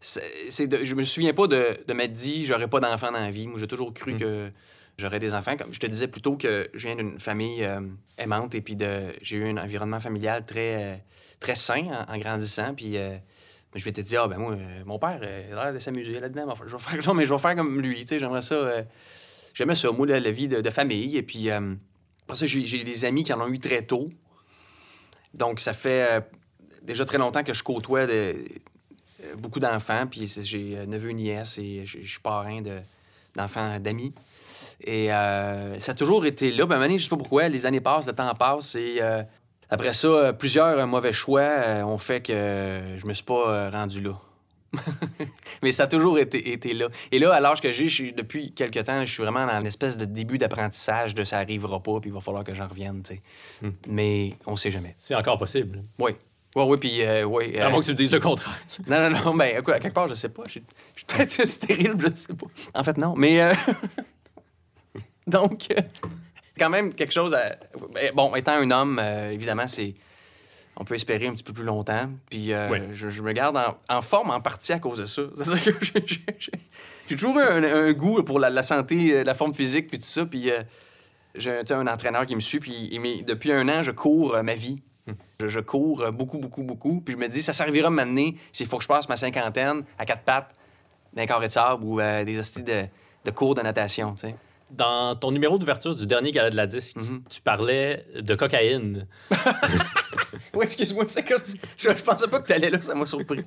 C'est, 0.00 0.22
je 0.84 0.94
me 0.94 1.02
souviens 1.02 1.32
pas 1.32 1.46
de, 1.46 1.78
de 1.86 1.92
m'être 1.94 2.12
dit, 2.12 2.44
j'aurais 2.44 2.68
pas 2.68 2.78
d'enfants 2.80 3.10
dans 3.10 3.18
la 3.20 3.30
vie. 3.30 3.48
Moi, 3.48 3.58
j'ai 3.58 3.66
toujours 3.66 3.92
cru 3.94 4.14
Mm. 4.14 4.18
que 4.18 4.50
j'aurais 4.98 5.20
des 5.20 5.34
enfants. 5.34 5.56
Comme 5.56 5.72
je 5.72 5.78
te 5.78 5.86
disais 5.86 6.08
plus 6.08 6.20
tôt 6.20 6.36
que 6.36 6.68
je 6.74 6.88
viens 6.88 6.96
d'une 6.96 7.18
famille 7.18 7.64
euh, 7.64 7.80
aimante 8.18 8.54
et 8.54 8.60
puis 8.60 8.76
j'ai 9.22 9.36
eu 9.36 9.48
un 9.48 9.56
environnement 9.56 10.00
familial 10.00 10.44
très, 10.44 10.84
euh, 10.84 10.96
très 11.40 11.54
sain 11.54 12.04
en, 12.08 12.18
grandissant. 12.18 12.74
Puis 12.74 12.96
euh, 12.96 13.16
je 13.74 13.84
m'étais 13.84 14.02
dit, 14.02 14.16
ah 14.16 14.26
ben 14.26 14.38
moi, 14.38 14.56
mon 14.84 14.98
père, 14.98 15.20
il 15.22 15.56
a 15.56 15.64
l'air 15.64 15.72
de 15.72 15.78
s'amuser 15.78 16.18
là-dedans. 16.18 16.54
Je 16.66 16.76
vais 16.76 16.82
faire, 16.82 17.14
mais 17.14 17.24
je 17.24 17.32
vais 17.32 17.38
faire 17.38 17.54
comme 17.54 17.80
lui. 17.80 18.04
J'aimerais 18.08 18.42
ça. 18.42 18.84
j'aimais 19.54 19.76
ça, 19.76 19.90
moi, 19.92 20.06
la, 20.06 20.20
la 20.20 20.30
vie 20.30 20.48
de, 20.48 20.70
famille. 20.70 21.16
Et 21.16 21.22
puis, 21.22 21.50
après 21.50 22.34
ça, 22.34 22.46
j'ai, 22.46 22.84
des 22.84 23.04
amis 23.04 23.24
qui 23.24 23.32
en 23.32 23.40
ont 23.40 23.48
eu 23.48 23.60
très 23.60 23.82
tôt. 23.82 24.06
Donc, 25.34 25.60
ça 25.60 25.72
fait 25.72 26.24
déjà 26.82 27.04
très 27.04 27.18
longtemps 27.18 27.44
que 27.44 27.52
je 27.52 27.62
côtoie 27.62 28.06
beaucoup 29.36 29.60
d'enfants. 29.60 30.06
Puis 30.06 30.26
j'ai 30.42 30.86
neveu, 30.86 31.10
nièce 31.10 31.58
et 31.58 31.86
je 31.86 32.00
suis 32.00 32.20
parrain 32.20 32.62
de, 32.62 32.78
d'enfants 33.36 33.78
d'amis. 33.78 34.12
Et 34.80 35.12
euh, 35.12 35.78
ça 35.78 35.92
a 35.92 35.94
toujours 35.94 36.24
été 36.26 36.50
là. 36.50 36.64
Ben, 36.66 36.72
à 36.72 36.76
un 36.76 36.78
moment 36.78 36.88
donné, 36.88 36.98
je 36.98 37.04
sais 37.04 37.10
pas 37.10 37.16
pourquoi, 37.16 37.48
les 37.48 37.66
années 37.66 37.80
passent, 37.80 38.06
le 38.06 38.12
temps 38.14 38.32
passe. 38.34 38.74
Et 38.74 38.98
euh, 39.00 39.22
après 39.70 39.92
ça, 39.92 40.32
plusieurs 40.32 40.78
euh, 40.78 40.86
mauvais 40.86 41.12
choix 41.12 41.48
ont 41.84 41.98
fait 41.98 42.20
que 42.22 42.32
je 42.96 43.06
me 43.06 43.12
suis 43.12 43.24
pas 43.24 43.70
rendu 43.70 44.00
là. 44.00 44.12
Mais 45.62 45.72
ça 45.72 45.84
a 45.84 45.86
toujours 45.86 46.18
été, 46.18 46.52
été 46.52 46.74
là. 46.74 46.88
Et 47.10 47.18
là, 47.18 47.32
à 47.34 47.40
l'âge 47.40 47.60
que 47.60 47.72
j'ai, 47.72 48.12
depuis 48.12 48.52
quelques 48.52 48.84
temps, 48.84 49.02
je 49.04 49.12
suis 49.12 49.22
vraiment 49.22 49.46
dans 49.46 49.58
l'espèce 49.60 49.96
de 49.96 50.04
début 50.04 50.38
d'apprentissage 50.38 51.14
de 51.14 51.24
ça 51.24 51.38
arrivera 51.38 51.82
pas, 51.82 52.00
puis 52.00 52.10
il 52.10 52.12
va 52.12 52.20
falloir 52.20 52.44
que 52.44 52.54
j'en 52.54 52.68
revienne, 52.68 53.02
tu 53.02 53.14
sais. 53.14 53.20
Hmm. 53.62 53.70
Mais 53.88 54.36
on 54.46 54.56
sait 54.56 54.70
jamais. 54.70 54.94
C'est 54.98 55.14
encore 55.14 55.38
possible. 55.38 55.82
Oui. 55.98 56.12
Oui, 56.56 56.64
oui, 56.66 56.76
puis 56.78 57.02
euh, 57.02 57.24
oui. 57.24 57.58
À 57.58 57.66
euh, 57.66 57.70
moins 57.70 57.80
que 57.80 57.86
tu 57.86 57.92
me 57.92 57.96
dises 57.96 58.12
le 58.12 58.20
contraire. 58.20 58.58
non, 58.86 59.08
non, 59.10 59.18
non, 59.24 59.32
mais 59.32 59.56
à, 59.56 59.62
quoi- 59.62 59.74
à 59.74 59.80
quelque 59.80 59.94
part, 59.94 60.08
je 60.08 60.14
sais 60.14 60.30
pas. 60.30 60.42
Je 60.46 60.52
suis 60.52 60.62
je 60.94 61.00
suis 61.00 61.06
peut-être 61.06 61.44
stérile, 61.46 61.94
je 61.98 62.14
sais 62.14 62.34
pas. 62.34 62.46
En 62.74 62.84
fait, 62.84 62.96
non. 62.98 63.14
Mais. 63.16 63.40
euh, 63.40 63.54
Donc, 65.30 65.66
euh, 65.70 65.80
quand 66.58 66.70
même 66.70 66.92
quelque 66.94 67.12
chose 67.12 67.34
à. 67.34 67.56
ben, 67.94 68.12
Bon, 68.14 68.34
étant 68.34 68.52
un 68.54 68.70
homme, 68.70 68.98
euh, 69.02 69.30
évidemment, 69.30 69.66
c'est. 69.66 69.94
On 70.80 70.84
peut 70.84 70.94
espérer 70.94 71.26
un 71.26 71.32
petit 71.32 71.42
peu 71.42 71.52
plus 71.52 71.64
longtemps. 71.64 72.08
Puis 72.30 72.52
euh, 72.52 72.68
Oui. 72.70 72.78
je, 72.92 73.08
je 73.08 73.22
me 73.22 73.32
garde 73.32 73.56
en, 73.56 73.76
en 73.88 74.00
forme 74.00 74.30
en 74.30 74.40
partie 74.40 74.72
à 74.72 74.78
cause 74.78 74.98
de 74.98 75.06
ça. 75.06 75.22
C'est-à-dire 75.34 75.76
que 75.78 75.84
j'ai- 75.84 77.16
toujours 77.16 77.36
eu 77.38 77.42
un, 77.42 77.64
un 77.64 77.92
goût 77.92 78.22
pour 78.22 78.38
la, 78.38 78.48
la 78.48 78.62
santé, 78.62 79.24
la 79.24 79.34
forme 79.34 79.54
physique, 79.54 79.88
puis 79.88 79.98
tout 79.98 80.06
ça. 80.06 80.24
Puis 80.24 80.50
euh, 80.52 80.62
j'ai 81.34 81.58
tu 81.60 81.66
sais, 81.68 81.74
un 81.74 81.86
entraîneur 81.88 82.26
qui 82.26 82.36
me 82.36 82.40
suit. 82.40 82.60
Puis 82.60 82.88
il 82.92 83.24
depuis 83.24 83.50
un 83.52 83.68
an, 83.68 83.82
je 83.82 83.90
cours 83.90 84.40
ma 84.44 84.54
vie. 84.54 84.80
Je, 85.40 85.48
je 85.48 85.58
cours 85.60 86.12
beaucoup, 86.12 86.38
beaucoup, 86.38 86.62
beaucoup. 86.62 87.00
Puis 87.00 87.14
je 87.14 87.18
me 87.18 87.26
dis, 87.28 87.42
ça 87.42 87.52
servira 87.52 87.88
à 87.88 87.90
m'amener 87.90 88.36
s'il 88.52 88.66
faut 88.66 88.76
que 88.76 88.82
je 88.84 88.88
passe 88.88 89.08
ma 89.08 89.16
cinquantaine 89.16 89.82
à 89.98 90.04
quatre 90.04 90.22
pattes 90.22 90.54
d'un 91.14 91.24
carré 91.26 91.46
de 91.48 91.52
sable 91.52 91.82
ou 91.82 91.98
euh, 91.98 92.22
des 92.24 92.38
hosties 92.38 92.62
de, 92.62 92.82
de 93.24 93.30
cours 93.32 93.54
de 93.54 93.62
natation, 93.62 94.12
tu 94.12 94.28
sais. 94.28 94.36
Dans 94.70 95.16
ton 95.16 95.30
numéro 95.30 95.58
d'ouverture 95.58 95.94
du 95.94 96.04
dernier 96.06 96.30
gala 96.30 96.50
de 96.50 96.56
la 96.56 96.66
disque, 96.66 96.96
Mhm. 96.96 97.22
tu 97.30 97.40
parlais 97.40 98.04
de 98.20 98.34
cocaïne. 98.34 99.06
Oui, 100.54 100.64
excuse-moi, 100.64 101.04
c'est 101.08 101.24
comme 101.24 101.44
ça. 101.44 101.56
Je, 101.76 101.90
je 101.96 102.02
pensais 102.02 102.26
pas 102.26 102.40
que 102.40 102.46
tu 102.46 102.52
allais 102.52 102.70
là, 102.70 102.80
ça 102.80 102.94
m'a 102.94 103.06
surpris. 103.06 103.44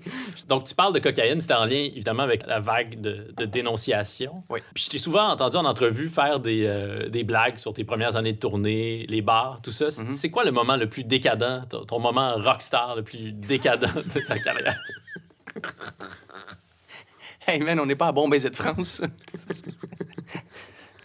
Donc, 0.47 0.63
tu 0.65 0.73
parles 0.75 0.93
de 0.93 0.99
cocaïne, 0.99 1.41
c'était 1.41 1.53
en 1.55 1.65
lien 1.65 1.75
évidemment 1.93 2.23
avec 2.23 2.45
la 2.45 2.59
vague 2.59 3.01
de, 3.01 3.33
de 3.35 3.45
dénonciation. 3.45 4.43
Oui. 4.49 4.59
Puis 4.73 4.85
je 4.85 4.89
t'ai 4.91 4.97
souvent 4.97 5.27
entendu 5.29 5.57
en 5.57 5.65
entrevue 5.65 6.09
faire 6.09 6.39
des, 6.39 6.65
euh, 6.65 7.09
des 7.09 7.23
blagues 7.23 7.57
sur 7.57 7.73
tes 7.73 7.83
premières 7.83 8.15
années 8.15 8.33
de 8.33 8.37
tournée, 8.39 9.05
les 9.09 9.21
bars, 9.21 9.61
tout 9.61 9.71
ça. 9.71 9.89
C'est- 9.91 10.03
Mhm. 10.03 10.11
C'est 10.11 10.29
quoi 10.29 10.43
le 10.45 10.51
moment 10.51 10.77
le 10.77 10.87
plus 10.87 11.03
décadent, 11.03 11.67
ton, 11.69 11.85
ton 11.85 11.99
moment 11.99 12.35
rockstar 12.35 12.95
le 12.95 13.03
plus 13.03 13.31
décadent 13.31 13.89
de 13.93 14.19
ta 14.27 14.37
carrière? 14.39 14.79
Hey 17.47 17.59
man, 17.61 17.79
on 17.79 17.85
n'est 17.87 17.95
pas 17.95 18.07
à 18.07 18.11
bon 18.11 18.29
baiser 18.29 18.49
de 18.51 18.55
France. 18.55 19.01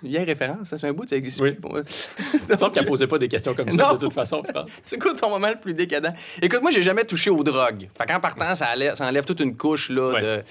Vieille 0.02 0.24
référence, 0.24 0.68
ça, 0.68 0.78
c'est 0.78 0.86
un 0.86 0.92
bout, 0.92 1.08
ça 1.08 1.16
existe 1.16 1.40
Oui. 1.40 1.52
plus 1.52 1.60
pour 1.60 1.72
moi. 1.72 1.82
Il 2.34 2.52
me 2.54 2.58
semble 2.58 2.72
qu'elle 2.72 2.84
posait 2.86 3.06
pas 3.06 3.18
des 3.18 3.28
questions 3.28 3.54
comme 3.54 3.70
ça 3.70 3.76
Non. 3.82 3.94
de 3.94 3.98
toute 3.98 4.12
façon. 4.12 4.42
C'est 4.84 4.98
quoi 4.98 5.14
ton 5.14 5.30
moment 5.30 5.48
le 5.48 5.58
plus 5.58 5.74
décadent? 5.74 6.12
Écoute, 6.42 6.60
moi, 6.62 6.70
j'ai 6.70 6.82
jamais 6.82 7.04
touché 7.04 7.30
aux 7.30 7.42
drogues. 7.42 7.88
Fait 7.96 8.06
qu'en 8.06 8.20
partant, 8.20 8.54
ça 8.54 8.72
enlève, 8.74 8.94
ça 8.94 9.06
enlève 9.06 9.24
toute 9.24 9.40
une 9.40 9.56
couche, 9.56 9.88
là, 9.90 10.12
Ouais. 10.12 10.20
de... 10.22 10.42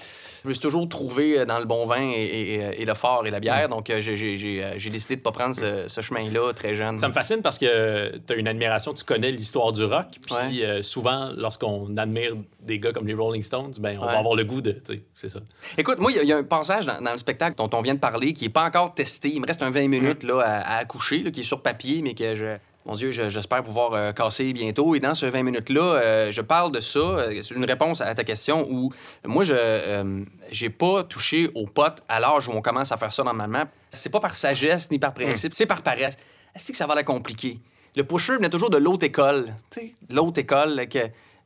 Je 0.46 0.50
me 0.50 0.54
suis 0.54 0.62
toujours 0.62 0.88
trouvé 0.88 1.40
euh, 1.40 1.44
dans 1.44 1.58
le 1.58 1.64
bon 1.64 1.86
vin 1.86 2.00
et, 2.00 2.22
et- 2.22 2.82
et 2.82 2.84
le 2.84 2.94
fort 2.94 3.26
et 3.26 3.30
la 3.32 3.40
bière, 3.40 3.68
donc 3.68 3.90
euh, 3.90 4.00
j'ai- 4.00 4.62
euh, 4.62 4.74
j'ai 4.76 4.90
décidé 4.90 5.16
de 5.16 5.20
pas 5.20 5.32
prendre 5.32 5.56
ce, 5.56 5.88
ce 5.88 6.00
chemin-là 6.00 6.52
très 6.54 6.72
jeune. 6.76 6.98
Ça 6.98 7.08
me 7.08 7.12
fascine 7.12 7.42
parce 7.42 7.58
que 7.58 8.16
tu 8.24 8.32
as 8.32 8.36
une 8.36 8.46
admiration, 8.46 8.94
tu 8.94 9.02
connais 9.04 9.32
l'histoire 9.32 9.72
du 9.72 9.82
rock. 9.82 10.06
Puis 10.24 10.34
Ouais. 10.60 10.64
euh, 10.64 10.82
souvent, 10.82 11.30
lorsqu'on 11.36 11.96
admire 11.96 12.36
des 12.60 12.78
gars 12.78 12.92
comme 12.92 13.08
les 13.08 13.14
Rolling 13.14 13.42
Stones, 13.42 13.72
ben, 13.80 13.98
on 14.00 14.06
Ouais. 14.06 14.12
va 14.12 14.18
avoir 14.20 14.36
le 14.36 14.44
goût 14.44 14.60
de. 14.60 14.80
C'est 15.16 15.28
ça. 15.28 15.40
Écoute, 15.76 15.98
moi, 15.98 16.12
il 16.12 16.16
y 16.16 16.20
a- 16.20 16.22
il 16.22 16.28
y, 16.28 16.32
a 16.32 16.36
un 16.36 16.44
passage 16.44 16.86
dans, 16.86 17.00
dans 17.02 17.10
le 17.12 17.18
spectacle 17.18 17.56
dont 17.56 17.70
on 17.72 17.80
vient 17.82 17.94
de 17.94 17.98
parler 17.98 18.32
qui 18.32 18.44
est 18.44 18.48
pas 18.48 18.64
encore 18.66 18.94
testé. 18.94 19.30
Il 19.34 19.40
me 19.40 19.46
reste 19.48 19.64
un 19.64 19.70
20 19.70 19.88
minutes 19.88 20.22
là, 20.22 20.40
à, 20.42 20.76
à 20.76 20.76
accoucher, 20.76 21.24
là, 21.24 21.32
qui 21.32 21.40
est 21.40 21.42
sur 21.42 21.60
papier, 21.60 22.02
mais 22.02 22.14
que 22.14 22.36
je, 22.36 22.56
Mon 22.86 22.94
Dieu, 22.94 23.10
je- 23.10 23.28
j'espère 23.28 23.62
pouvoir 23.64 23.92
euh, 23.94 24.12
casser 24.12 24.52
bientôt. 24.52 24.94
Et 24.94 25.00
dans 25.00 25.14
ce 25.14 25.26
20 25.26 25.42
minutes-là, 25.42 25.80
euh, 25.82 26.32
je 26.32 26.40
parle 26.40 26.70
de 26.70 26.78
ça. 26.80 26.98
euh, 27.00 27.42
C'est 27.42 27.54
une 27.54 27.64
réponse 27.64 28.00
à 28.00 28.14
ta 28.14 28.22
question 28.24 28.66
où 28.70 28.92
moi, 29.24 29.42
je 29.44 29.52
euh, 29.56 30.22
j'ai 30.52 30.70
pas 30.70 31.02
touché 31.02 31.50
au 31.54 31.66
pot 31.66 31.92
à 32.08 32.20
l'âge 32.20 32.48
où 32.48 32.52
on 32.52 32.62
commence 32.62 32.92
à 32.92 32.96
faire 32.96 33.12
ça 33.12 33.24
normalement. 33.24 33.64
C'est 33.90 34.10
pas 34.12 34.20
par 34.20 34.34
sagesse 34.36 34.90
ni 34.90 34.98
par 35.00 35.12
principe, 35.14 35.52
c'est 35.54 35.66
par 35.66 35.82
paresse. 35.82 36.16
Est-ce 36.54 36.70
que 36.70 36.76
ça 36.78 36.86
va 36.86 36.94
la 36.94 37.02
compliquer? 37.02 37.58
Le 37.96 38.04
pusher 38.04 38.34
venait 38.36 38.50
toujours 38.50 38.70
de 38.70 38.76
l'autre 38.78 39.04
école. 39.04 39.54
Tu 39.70 39.80
sais, 39.80 39.94
l'autre 40.10 40.38
école, 40.38 40.74
là, 40.76 40.86
que 40.86 40.98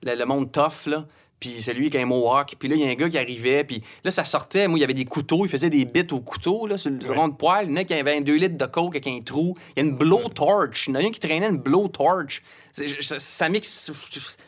le, 0.02 0.14
le 0.14 0.24
monde 0.26 0.52
tough, 0.52 0.86
là. 0.86 1.04
Puis 1.40 1.62
celui 1.62 1.88
qui 1.88 1.96
a 1.96 2.02
un 2.02 2.06
mohawk. 2.06 2.54
Puis 2.58 2.68
là, 2.68 2.76
il 2.76 2.82
y 2.82 2.84
a 2.84 2.88
un 2.90 2.94
gars 2.94 3.08
qui 3.08 3.16
arrivait. 3.18 3.64
Puis 3.64 3.82
là, 4.04 4.10
ça 4.10 4.24
sortait. 4.24 4.68
Moi, 4.68 4.78
il 4.78 4.82
y 4.82 4.84
avait 4.84 4.92
des 4.94 5.06
couteaux. 5.06 5.46
Il 5.46 5.48
faisait 5.48 5.70
des 5.70 5.86
bits 5.86 6.06
au 6.12 6.20
couteau, 6.20 6.66
là, 6.66 6.76
sur 6.76 6.90
le 6.90 6.98
Ouais. 7.08 7.16
rond 7.16 7.28
de 7.28 7.34
poil. 7.34 7.64
Il 7.66 7.70
y 7.70 7.72
en 7.72 7.76
a 7.78 7.84
qui 7.84 7.94
avait 7.94 8.18
un 8.18 8.20
2 8.20 8.34
litres 8.34 8.58
de 8.58 8.66
coke 8.66 8.94
avec 8.94 9.06
un 9.06 9.20
trou. 9.22 9.56
Il 9.76 9.82
y 9.82 9.86
a 9.86 9.88
une 9.88 9.96
blowtorch. 9.96 10.86
Il 10.86 10.90
y 10.90 10.92
en 10.92 11.00
a 11.00 11.02
un 11.06 11.10
qui 11.10 11.18
traînait 11.18 11.48
une 11.48 11.56
blowtorch. 11.56 12.42
C'est- 12.72 13.00
Ça, 13.02 13.18
ça 13.18 13.48
m'ex- 13.48 13.90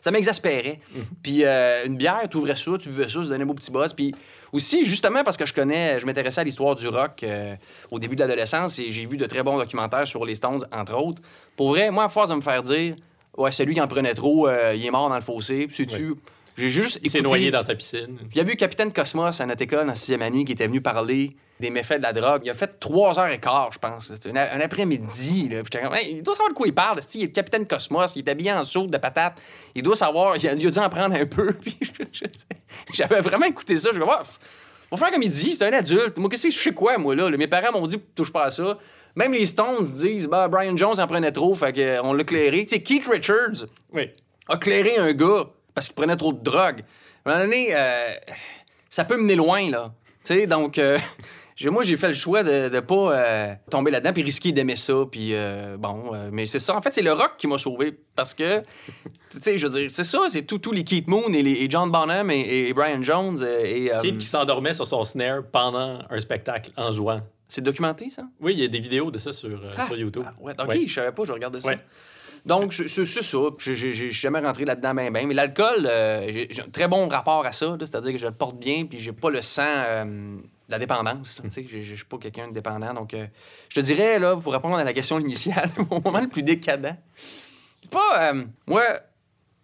ça 0.01 0.11
m'exaspérait. 0.11 0.79
Puis 1.23 1.43
euh, 1.43 1.85
une 1.87 1.97
bière, 1.97 2.21
tu 2.29 2.37
ouvrais 2.37 2.55
ça, 2.55 2.71
tu 2.79 2.89
buvais 2.89 3.09
ça, 3.09 3.23
ça 3.23 3.29
donnait 3.29 3.43
un 3.43 3.47
beau 3.47 3.53
petit 3.53 3.71
buzz. 3.71 3.91
Puis 3.93 4.13
aussi, 4.51 4.85
justement, 4.85 5.23
parce 5.23 5.35
que 5.35 5.45
je 5.45 5.53
connais, 5.53 5.99
je 5.99 6.05
m'intéressais 6.05 6.41
à 6.41 6.43
l'histoire 6.43 6.75
du 6.75 6.87
rock 6.87 7.23
euh, 7.23 7.55
au 7.91 7.99
début 7.99 8.15
de 8.15 8.21
l'adolescence 8.21 8.77
et 8.79 8.91
j'ai 8.91 9.05
vu 9.05 9.17
de 9.17 9.25
très 9.25 9.41
bons 9.43 9.57
documentaires 9.57 10.07
sur 10.07 10.23
les 10.25 10.35
Stones, 10.35 10.65
entre 10.71 10.95
autres. 10.95 11.21
Pour 11.55 11.69
vrai, 11.69 11.89
moi, 11.91 12.03
à 12.05 12.09
force 12.09 12.29
de 12.29 12.35
me 12.35 12.41
faire 12.41 12.61
dire, 12.63 12.95
ouais, 13.37 13.51
celui 13.51 13.73
qui 13.73 13.81
en 13.81 13.87
prenait 13.87 14.13
trop, 14.13 14.47
euh, 14.47 14.73
il 14.75 14.85
est 14.85 14.91
mort 14.91 15.09
dans 15.09 15.15
le 15.15 15.21
fossé. 15.21 15.67
Puis 15.67 15.75
sais-tu, 15.77 16.13
j'ai 16.55 16.69
juste 16.69 16.99
Il 17.03 17.09
s'est 17.09 17.19
écouté- 17.19 17.29
noyé 17.29 17.51
dans 17.51 17.63
sa 17.63 17.75
piscine. 17.75 18.17
il 18.31 18.37
y 18.37 18.39
a 18.39 18.43
eu 18.51 18.55
Capitaine 18.55 18.91
Cosmos 18.93 19.39
à 19.41 19.45
notre 19.45 19.61
école 19.63 19.89
en 19.89 19.95
sixième 19.95 20.21
année 20.21 20.45
qui 20.45 20.51
était 20.51 20.67
venu 20.67 20.81
parler 20.81 21.35
des 21.59 21.69
méfaits 21.69 21.97
de 21.97 22.03
la 22.03 22.13
drogue. 22.13 22.41
Il 22.45 22.49
a 22.49 22.53
fait 22.53 22.79
trois 22.79 23.17
heures 23.19 23.29
et 23.31 23.39
quart, 23.39 23.71
je 23.71 23.79
pense. 23.79 24.07
C'était 24.13 24.29
un, 24.37 24.59
un 24.59 24.59
après-midi. 24.59 25.49
là. 25.49 25.63
Puis 25.63 25.69
j'étais 25.71 25.81
comme, 25.83 25.93
Hey, 25.95 26.15
il 26.17 26.23
doit 26.23 26.33
savoir 26.35 26.49
de 26.49 26.55
quoi 26.55 26.67
il 26.67 26.73
parle. 26.73 26.99
Il 27.15 27.21
est 27.23 27.25
le 27.27 27.31
Capitaine 27.31 27.65
Cosmos, 27.65 28.13
il 28.15 28.19
est 28.19 28.29
habillé 28.29 28.51
en 28.51 28.63
saute 28.63 28.89
de 28.91 28.97
patate. 28.97 29.41
Il 29.73 29.83
doit 29.83 29.95
savoir, 29.95 30.35
il 30.37 30.47
a, 30.47 30.53
il 30.53 30.67
a 30.67 30.71
dû 30.71 30.79
en 30.79 30.89
prendre 30.89 31.15
un 31.15 31.25
peu. 31.25 31.53
Puis 31.61 31.77
j'avais 32.93 33.19
vraiment 33.21 33.45
écouté 33.45 33.77
ça. 33.77 33.89
Je 33.93 33.99
me 33.99 34.05
dis, 34.05 34.11
on 34.91 34.95
va 34.95 35.05
faire 35.05 35.13
comme 35.13 35.23
il 35.23 35.29
dit, 35.29 35.53
c'est 35.53 35.65
un 35.65 35.73
adulte. 35.73 36.17
Moi, 36.17 36.29
qu'est-ce 36.29 36.47
que 36.47 36.53
je 36.53 36.59
sais 36.59 36.73
quoi, 36.73 36.97
moi, 36.97 37.15
là? 37.15 37.29
Mes 37.31 37.47
parents 37.47 37.71
m'ont 37.71 37.87
dit, 37.87 37.97
touche 38.15 38.31
pas 38.31 38.45
à 38.45 38.49
ça. 38.49 38.77
Même 39.15 39.31
les 39.33 39.45
Stones 39.45 39.83
disent, 39.95 40.27
bah, 40.27 40.47
Brian 40.47 40.75
Jones 40.75 40.99
en 40.99 41.07
prenait 41.07 41.31
trop, 41.31 41.53
fait 41.55 41.71
qu'on 41.73 42.13
l'a 42.13 42.23
clairé. 42.23 42.65
Tu 42.65 42.75
sais, 42.75 42.81
Keith 42.83 43.07
Richards, 43.07 43.67
Oui. 43.91 44.09
a 44.49 44.57
clairé 44.57 44.97
un 44.97 45.13
gars 45.13 45.45
parce 45.73 45.87
qu'il 45.87 45.95
prenait 45.95 46.17
trop 46.17 46.33
de 46.33 46.43
drogue. 46.43 46.83
À 47.25 47.29
un 47.29 47.33
moment 47.33 47.45
donné, 47.45 47.67
euh, 47.71 48.09
ça 48.89 49.05
peut 49.05 49.17
mener 49.17 49.35
loin, 49.35 49.69
là. 49.69 49.93
Tu 50.23 50.33
sais, 50.35 50.47
donc, 50.47 50.77
euh, 50.77 50.97
moi, 51.65 51.83
j'ai 51.83 51.97
fait 51.97 52.07
le 52.07 52.13
choix 52.13 52.43
de 52.43 52.69
ne 52.69 52.79
pas 52.79 53.13
euh, 53.13 53.53
tomber 53.69 53.91
là-dedans 53.91 54.13
puis 54.13 54.23
risquer 54.23 54.51
d'aimer 54.51 54.75
ça. 54.75 54.93
Puis, 55.09 55.33
bon, 55.77 56.11
mais 56.31 56.45
c'est 56.45 56.59
ça. 56.59 56.75
En 56.75 56.81
fait, 56.81 56.93
c'est 56.93 57.01
le 57.01 57.13
rock 57.13 57.33
qui 57.37 57.47
m'a 57.47 57.57
sauvé 57.57 57.97
parce 58.15 58.33
que, 58.33 58.59
tu 59.29 59.37
sais, 59.41 59.57
je 59.57 59.67
veux 59.67 59.79
dire, 59.79 59.91
c'est 59.91 60.03
ça, 60.03 60.19
c'est 60.29 60.43
tous 60.43 60.59
tous 60.59 60.71
les 60.71 60.83
Keith 60.83 61.07
Moon 61.07 61.31
et, 61.33 61.41
les, 61.41 61.53
et 61.63 61.69
John 61.69 61.89
Bonham 61.91 62.29
et, 62.29 62.67
et 62.67 62.73
Brian 62.73 63.01
Jones. 63.03 63.43
et, 63.43 63.91
Kid 64.01 64.17
qui 64.17 64.25
s'endormait 64.25 64.73
sur 64.73 64.87
son 64.87 65.03
snare 65.03 65.43
pendant 65.51 65.99
un 66.09 66.19
spectacle 66.19 66.71
en 66.77 66.91
jouant. 66.91 67.21
c'est 67.47 67.61
documenté, 67.63 68.09
ça? 68.09 68.23
Oui, 68.41 68.53
il 68.53 68.59
y 68.59 68.65
a 68.65 68.67
des 68.67 68.79
vidéos 68.79 69.11
de 69.11 69.17
ça 69.19 69.31
sur, 69.31 69.49
euh, 69.49 69.85
sur 69.85 69.95
YouTube. 69.97 70.23
Ah, 70.25 70.33
ouais, 70.41 70.53
ok, 70.59 70.67
Ouais. 70.67 70.87
je 70.87 70.93
savais 70.93 71.11
pas, 71.11 71.23
je 71.25 71.33
regardais 71.33 71.59
ça. 71.59 71.67
Ouais. 71.67 71.79
Donc, 72.45 72.73
c'est 72.73 72.87
ça. 73.05 73.37
J'ai- 73.57 74.11
jamais 74.11 74.39
rentré 74.39 74.65
là-dedans 74.65 74.93
ben 74.93 75.11
ben. 75.11 75.27
Mais 75.27 75.33
l'alcool, 75.33 75.85
euh, 75.85 76.27
j'ai 76.29 76.61
un 76.61 76.69
très 76.69 76.87
bon 76.87 77.07
rapport 77.07 77.45
à 77.45 77.51
ça. 77.51 77.75
C'est-à-dire 77.79 78.11
que 78.11 78.17
je 78.17 78.27
le 78.27 78.33
porte 78.33 78.57
bien, 78.57 78.85
puis 78.85 78.99
j'ai 78.99 79.13
pas 79.13 79.29
le 79.29 79.41
sang 79.41 79.63
euh, 79.65 80.03
de 80.05 80.41
la 80.71 80.77
dépendance. 80.79 81.41
Je 81.45 81.81
suis 81.95 82.05
pas 82.05 82.17
quelqu'un 82.17 82.49
de 82.49 82.53
dépendant. 82.53 82.93
Donc, 82.93 83.13
euh, 83.13 83.25
je 83.69 83.75
te 83.75 83.85
dirais, 83.85 84.19
là, 84.19 84.35
pour 84.35 84.51
répondre 84.51 84.75
à 84.75 84.83
la 84.83 84.93
question 84.93 85.19
initiale, 85.19 85.69
mon 85.89 86.01
moment 86.01 86.19
le 86.19 86.27
plus 86.27 86.43
décadent. 86.43 86.97
C'est 87.81 87.91
pas... 87.91 88.33
moi, 88.67 88.83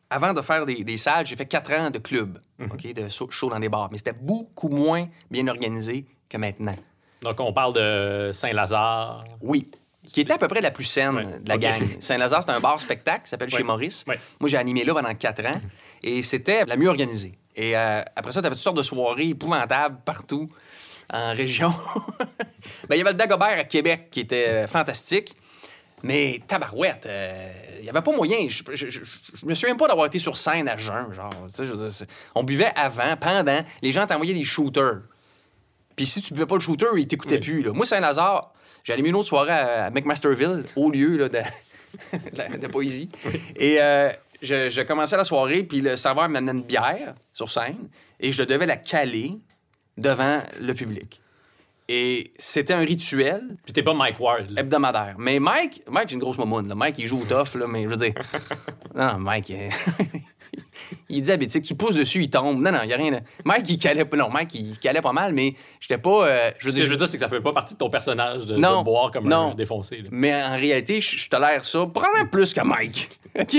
avant 0.09 0.33
de 0.33 0.41
faire 0.41 0.65
des, 0.65 0.83
des 0.83 0.97
salles, 0.97 1.25
j'ai 1.25 1.35
fait 1.35 1.45
quatre 1.45 1.71
ans 1.73 1.89
de 1.89 1.99
club, 1.99 2.39
OK, 2.61 2.93
de 2.93 3.09
show 3.09 3.29
show 3.29 3.49
dans 3.49 3.59
des 3.59 3.69
bars. 3.69 3.89
Mais 3.91 3.97
c'était 3.97 4.13
beaucoup 4.13 4.69
moins 4.69 5.07
bien 5.29 5.47
organisé 5.47 6.05
que 6.29 6.37
maintenant. 6.37 6.75
Donc, 7.21 7.39
on 7.41 7.51
parle 7.51 7.73
de 7.73 8.31
Saint-Lazare. 8.33 9.25
Oui. 9.41 9.69
Qui 10.11 10.21
était 10.21 10.33
à 10.33 10.37
peu 10.37 10.47
près 10.47 10.61
la 10.61 10.71
plus 10.71 10.83
saine 10.85 11.15
Ouais. 11.15 11.25
de 11.39 11.47
la 11.49 11.57
gang. 11.57 11.81
Saint-Lazare, 11.99 12.43
c'est 12.43 12.51
un 12.51 12.59
bar 12.59 12.79
spectacle 12.79 13.23
qui 13.25 13.29
s'appelle 13.29 13.49
Ouais. 13.51 13.57
Chez 13.57 13.63
Maurice. 13.63 14.03
Ouais. 14.07 14.19
Moi, 14.39 14.49
j'ai 14.49 14.57
animé 14.57 14.83
là 14.83 14.93
pendant 14.93 15.13
quatre 15.13 15.45
ans 15.45 15.61
et 16.03 16.21
c'était 16.21 16.65
la 16.65 16.75
mieux 16.77 16.89
organisée. 16.89 17.33
Et 17.55 17.77
euh, 17.77 18.01
après 18.15 18.31
ça, 18.31 18.41
tu 18.41 18.47
avais 18.47 18.55
toutes 18.55 18.63
sortes 18.63 18.77
de 18.77 18.81
soirées 18.81 19.27
épouvantables 19.29 19.97
partout 20.05 20.47
en 21.11 21.33
région. 21.33 21.73
Ben, 22.89 22.95
il 22.95 22.97
y 22.97 23.01
avait 23.01 23.11
le 23.11 23.17
Dagobert 23.17 23.57
à 23.59 23.63
Québec 23.63 24.07
qui 24.11 24.19
était 24.21 24.47
euh, 24.47 24.67
fantastique. 24.67 25.33
Mais 26.03 26.41
tabarouette, 26.47 27.05
euh, 27.07 27.51
il 27.77 27.83
n'y 27.83 27.89
avait 27.89 28.01
pas 28.01 28.11
moyen. 28.15 28.47
Je, 28.47 28.63
je, 28.73 28.89
je, 28.89 28.99
je 29.03 29.45
me 29.45 29.53
souviens 29.53 29.75
pas 29.75 29.87
d'avoir 29.87 30.07
été 30.07 30.17
sur 30.19 30.37
scène 30.37 30.67
à 30.69 30.77
jeun. 30.77 31.11
Genre, 31.13 31.29
dire, 31.29 31.73
on 32.35 32.43
buvait 32.43 32.71
avant, 32.75 33.15
pendant. 33.17 33.63
Les 33.81 33.91
gens 33.91 34.05
t'envoyaient 34.07 34.33
des 34.33 34.43
shooters. 34.43 35.01
Puis 35.95 36.05
si 36.05 36.21
tu 36.21 36.33
buvais 36.33 36.45
pas 36.45 36.55
le 36.55 36.61
shooter, 36.61 36.85
ils 36.97 37.07
t'écoutaient 37.07 37.35
Oui. 37.35 37.41
plus. 37.41 37.61
Là. 37.63 37.71
Moi, 37.73 37.85
Saint-Lazare, 37.85 38.53
animé 38.87 39.09
une 39.09 39.15
autre 39.15 39.27
soirée 39.27 39.51
à, 39.51 39.89
McMasterville, 39.89 40.63
au 40.75 40.89
lieu 40.89 41.17
là, 41.17 41.29
de, 41.29 42.57
de, 42.57 42.67
poésie. 42.67 43.09
Et 43.55 43.81
euh, 43.81 44.11
je, 44.41 44.69
je 44.69 44.81
commençais 44.81 45.17
la 45.17 45.23
soirée, 45.23 45.63
puis 45.63 45.81
le 45.81 45.95
serveur 45.95 46.29
m'amenait 46.29 46.51
une 46.51 46.63
bière 46.63 47.15
sur 47.33 47.49
scène, 47.49 47.89
et 48.19 48.31
je 48.31 48.43
devais 48.43 48.65
la 48.65 48.77
caler 48.77 49.33
devant 49.97 50.41
le 50.59 50.73
public. 50.73 51.21
Et 51.91 52.31
c'était 52.37 52.75
un 52.75 52.81
rituel 52.81 53.57
Puis 53.63 53.73
t'es 53.73 53.81
pas 53.81 53.95
Mike 53.95 54.19
Ward. 54.19 54.51
là. 54.51 54.61
hebdomadaire. 54.61 55.15
Mais 55.17 55.39
Mike, 55.39 55.81
Mike, 55.89 56.09
c'est 56.09 56.13
une 56.13 56.19
grosse 56.19 56.37
momoune. 56.37 56.67
Là. 56.67 56.75
Mike, 56.75 56.99
il 56.99 57.07
joue 57.07 57.19
au 57.19 57.25
tough, 57.25 57.59
là, 57.59 57.65
mais 57.67 57.83
je 57.83 57.87
veux 57.89 57.95
dire. 57.95 58.13
Non, 58.95 59.17
Mike, 59.17 59.51
il 61.09 61.17
est 61.17 61.21
diabétique. 61.21 61.63
Tu 61.63 61.75
pousses 61.75 61.95
dessus, 61.95 62.21
il 62.21 62.29
tombe. 62.29 62.59
Non, 62.59 62.71
non, 62.71 62.79
il 62.83 62.87
n'y 62.87 62.93
a 62.93 62.97
rien. 62.97 63.19
Mike, 63.45 63.69
il 63.69 63.77
calait 63.77 64.05
pas. 64.05 64.17
Non, 64.17 64.29
Mike, 64.29 64.53
il 64.55 64.77
calait 64.79 65.01
pas 65.01 65.13
mal, 65.13 65.33
mais 65.33 65.53
j'étais 65.79 65.97
pas. 65.97 66.27
euh, 66.27 66.51
je 66.59 66.65
veux 66.65 66.71
Ce 66.71 66.75
que 66.75 66.79
dire, 66.79 66.85
je 66.85 66.91
veux 66.91 66.97
dire, 66.97 67.07
c'est 67.07 67.17
que 67.17 67.21
ça 67.23 67.29
fait 67.29 67.41
pas 67.41 67.53
partie 67.53 67.73
de 67.73 67.79
ton 67.79 67.89
personnage 67.89 68.45
de, 68.45 68.55
boire 68.83 69.11
comme 69.11 69.27
Non. 69.27 69.51
un 69.51 69.55
défoncé. 69.55 69.97
là. 69.97 70.09
Mais 70.11 70.33
en 70.33 70.55
réalité, 70.55 71.01
je, 71.01 71.17
je 71.17 71.29
tolère 71.29 71.63
ça 71.65 71.85
probablement 71.85 72.27
plus 72.27 72.53
que 72.53 72.61
Mike. 72.61 73.09
OK? 73.39 73.51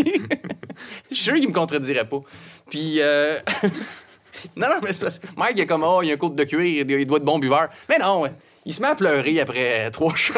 Je 1.11 1.15
suis 1.15 1.17
sûr 1.25 1.35
qu'il 1.35 1.49
me 1.49 1.55
contredirait 1.55 2.09
pas. 2.09 2.21
Puis. 2.69 2.97
euh, 3.01 3.39
non, 4.57 4.69
non, 4.69 4.77
mais 4.83 4.93
c'est 4.93 5.01
parce 5.03 5.21
Mike, 5.37 5.53
il 5.57 5.61
est 5.61 5.67
comme, 5.67 5.85
oh, 5.85 6.03
il 6.03 6.09
y 6.09 6.11
a 6.11 6.15
un 6.15 6.19
côte 6.19 6.35
de 6.35 6.45
cuir, 6.45 6.85
il 6.89 7.07
doit 7.07 7.19
être 7.19 7.25
bon 7.25 7.39
buveur. 7.39 7.69
Mais 7.89 7.99
non, 7.99 8.23
ouais. 8.23 8.33
Il 8.67 8.75
se 8.75 8.83
met 8.83 8.89
à 8.89 8.95
pleurer 8.95 9.41
après 9.41 9.91
trois 9.91 10.15
shots. 10.15 10.35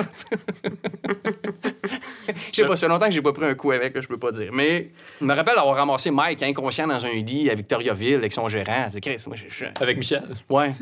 Je 2.29 2.33
sais 2.53 2.65
pas, 2.67 2.77
ça 2.77 2.87
fait 2.87 2.89
longtemps 2.93 3.07
que 3.07 3.13
j'ai 3.13 3.23
pas 3.23 3.33
pris 3.33 3.47
un 3.47 3.55
coup 3.55 3.73
avec, 3.73 4.01
je 4.01 4.07
peux 4.07 4.19
pas 4.19 4.31
dire. 4.33 4.51
Mais 4.53 4.91
je 5.21 5.25
me 5.25 5.35
rappelle 5.35 5.59
avoir 5.59 5.77
ramassé 5.77 6.11
Mike 6.11 6.43
inconscient 6.43 6.87
dans 6.87 7.05
un 7.05 7.11
lit 7.11 7.51
à 7.51 7.55
Victoriaville 7.55 8.15
avec 8.15 8.33
son 8.33 8.49
gérant. 8.49 8.87
C'est 8.91 9.01
Chris, 9.01 9.23
moi, 9.27 9.37
je- 9.37 9.45
je- 9.49 9.65
Avec 9.81 9.97
Michel? 9.99 10.23
Ouais. 10.49 10.73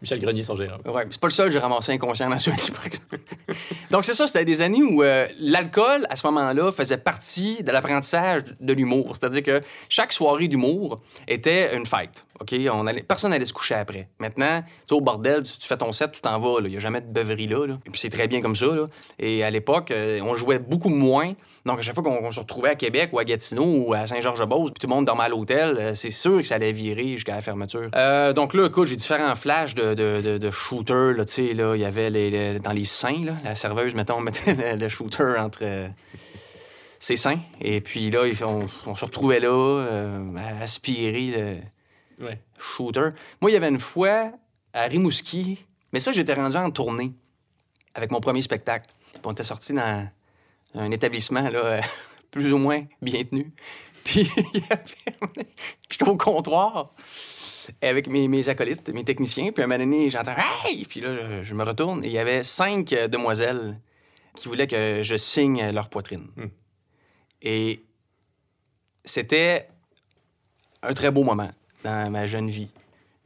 Michel 0.00 0.20
Grenier, 0.20 0.44
son 0.44 0.56
gérant. 0.56 0.76
Ouais, 0.86 1.04
c'est 1.10 1.20
pas 1.20 1.26
le 1.26 1.32
seul 1.32 1.46
que 1.48 1.52
j'ai 1.52 1.58
ramassé 1.58 1.90
inconscient 1.92 2.30
dans 2.30 2.38
ce 2.38 2.50
lit, 2.50 2.70
par 2.72 2.86
exemple. 2.86 3.18
Donc, 3.90 4.04
c'est 4.04 4.14
ça, 4.14 4.28
c'était 4.28 4.44
des 4.44 4.62
années 4.62 4.82
où 4.82 5.02
euh, 5.02 5.26
l'alcool, 5.40 6.06
à 6.08 6.14
ce 6.14 6.24
moment-là, 6.28 6.70
faisait 6.70 6.98
partie 6.98 7.64
de 7.64 7.72
l'apprentissage 7.72 8.42
de 8.60 8.72
l'humour. 8.74 9.14
C'est-à-dire 9.16 9.42
que 9.42 9.60
chaque 9.88 10.12
soirée 10.12 10.46
d'humour 10.46 11.00
était 11.26 11.76
une 11.76 11.84
fête. 11.84 12.24
OK? 12.40 12.54
On 12.72 12.86
allait, 12.86 13.02
personne 13.02 13.30
n'allait 13.30 13.44
se 13.44 13.52
coucher 13.52 13.74
après. 13.74 14.08
Maintenant, 14.18 14.62
tu 14.86 14.94
au 14.94 15.00
bordel, 15.00 15.42
tu, 15.42 15.66
fais 15.66 15.76
ton 15.76 15.92
set, 15.92 16.12
tu 16.12 16.20
t'en 16.20 16.38
vas. 16.38 16.60
Il 16.60 16.70
n'y 16.70 16.76
a 16.76 16.80
jamais 16.80 17.00
de 17.00 17.06
beuverie 17.06 17.46
là. 17.46 17.66
Et 17.86 17.90
puis, 17.90 18.00
c'est 18.00 18.10
très 18.10 18.28
bien 18.28 18.40
comme 18.40 18.54
ça. 18.54 18.66
Et 19.18 19.42
à 19.42 19.50
l'époque, 19.50 19.90
euh, 19.90 20.20
on 20.22 20.34
jouait 20.34 20.58
beaucoup 20.58 20.88
moins. 20.88 21.34
Donc, 21.66 21.78
à 21.78 21.82
chaque 21.82 21.94
fois 21.94 22.04
qu'on 22.04 22.30
se 22.30 22.40
retrouvait 22.40 22.70
à 22.70 22.74
Québec 22.74 23.10
ou 23.12 23.18
à 23.18 23.24
Gatineau 23.24 23.86
ou 23.86 23.94
à 23.94 24.06
Saint-Georges-de-Beauce, 24.06 24.70
puis 24.70 24.80
tout 24.80 24.86
le 24.86 24.94
monde 24.94 25.04
dormait 25.04 25.24
à 25.24 25.28
l'hôtel, 25.28 25.76
euh, 25.78 25.94
c'est 25.94 26.10
sûr 26.10 26.38
que 26.38 26.46
ça 26.46 26.54
allait 26.54 26.72
virer 26.72 27.08
jusqu'à 27.08 27.34
la 27.34 27.40
fermeture. 27.40 27.90
Euh, 27.94 28.32
donc 28.32 28.54
là, 28.54 28.66
écoute, 28.66 28.88
j'ai 28.88 28.96
différents 28.96 29.34
flashs 29.34 29.74
de, 29.74 29.94
de, 29.94 30.50
shooters. 30.50 31.14
Là, 31.16 31.74
il 31.74 31.80
y 31.80 31.84
avait 31.84 32.10
les, 32.10 32.58
dans 32.58 32.72
les 32.72 32.84
seins, 32.84 33.24
la 33.44 33.54
serveuse, 33.54 33.94
mettons, 33.94 34.20
mettait 34.28 34.76
le, 34.76 34.88
shooter 34.88 35.34
entre 35.38 35.62
ses 36.98 37.16
seins. 37.16 37.40
Et 37.60 37.80
puis 37.80 38.10
là, 38.10 38.20
on, 38.86 38.94
se 38.94 39.04
retrouvait 39.04 39.40
là, 39.40 39.48
euh, 39.48 40.18
le 40.18 41.56
Ouais. 42.20 42.40
shooter. 42.58 43.10
Moi, 43.40 43.50
il 43.50 43.54
y 43.54 43.56
avait 43.56 43.68
une 43.68 43.80
fois 43.80 44.32
à 44.72 44.84
Rimouski, 44.84 45.64
mais 45.92 45.98
ça, 46.00 46.12
j'étais 46.12 46.34
rendu 46.34 46.56
en 46.56 46.70
tournée 46.70 47.12
avec 47.94 48.10
mon 48.10 48.20
premier 48.20 48.42
spectacle. 48.42 48.90
Puis 49.12 49.20
on 49.24 49.32
était 49.32 49.42
sorti 49.42 49.72
dans 49.72 50.08
un 50.74 50.90
établissement 50.90 51.48
là, 51.48 51.58
euh, 51.64 51.80
plus 52.30 52.52
ou 52.52 52.58
moins 52.58 52.84
bien 53.00 53.24
tenu. 53.24 53.52
Puis 54.04 54.30
il 54.54 54.60
y 54.60 54.64
avait- 54.70 55.46
j'étais 55.90 56.08
au 56.08 56.16
comptoir 56.16 56.90
avec 57.82 58.06
mes, 58.08 58.28
mes 58.28 58.48
acolytes, 58.48 58.88
mes 58.88 59.04
techniciens. 59.04 59.52
Puis 59.52 59.62
à 59.62 59.66
un 59.66 59.68
moment 59.68 59.78
donné, 59.84 60.08
j'entends 60.10 60.34
Hey! 60.64 60.84
Puis 60.86 61.00
là, 61.00 61.14
je, 61.14 61.42
je 61.42 61.54
me 61.54 61.64
retourne 61.64 62.02
et 62.04 62.08
il 62.08 62.12
y 62.12 62.18
avait 62.18 62.42
cinq 62.42 62.92
euh, 62.92 63.08
demoiselles 63.08 63.78
qui 64.34 64.48
voulaient 64.48 64.66
que 64.66 65.02
je 65.02 65.16
signe 65.16 65.70
leur 65.70 65.88
poitrine. 65.88 66.28
Hmm. 66.36 66.46
Et 67.42 67.82
c'était 69.04 69.68
un 70.82 70.92
très 70.94 71.10
beau 71.10 71.24
moment 71.24 71.50
dans 71.88 72.10
ma 72.10 72.26
jeune 72.26 72.48
vie. 72.48 72.68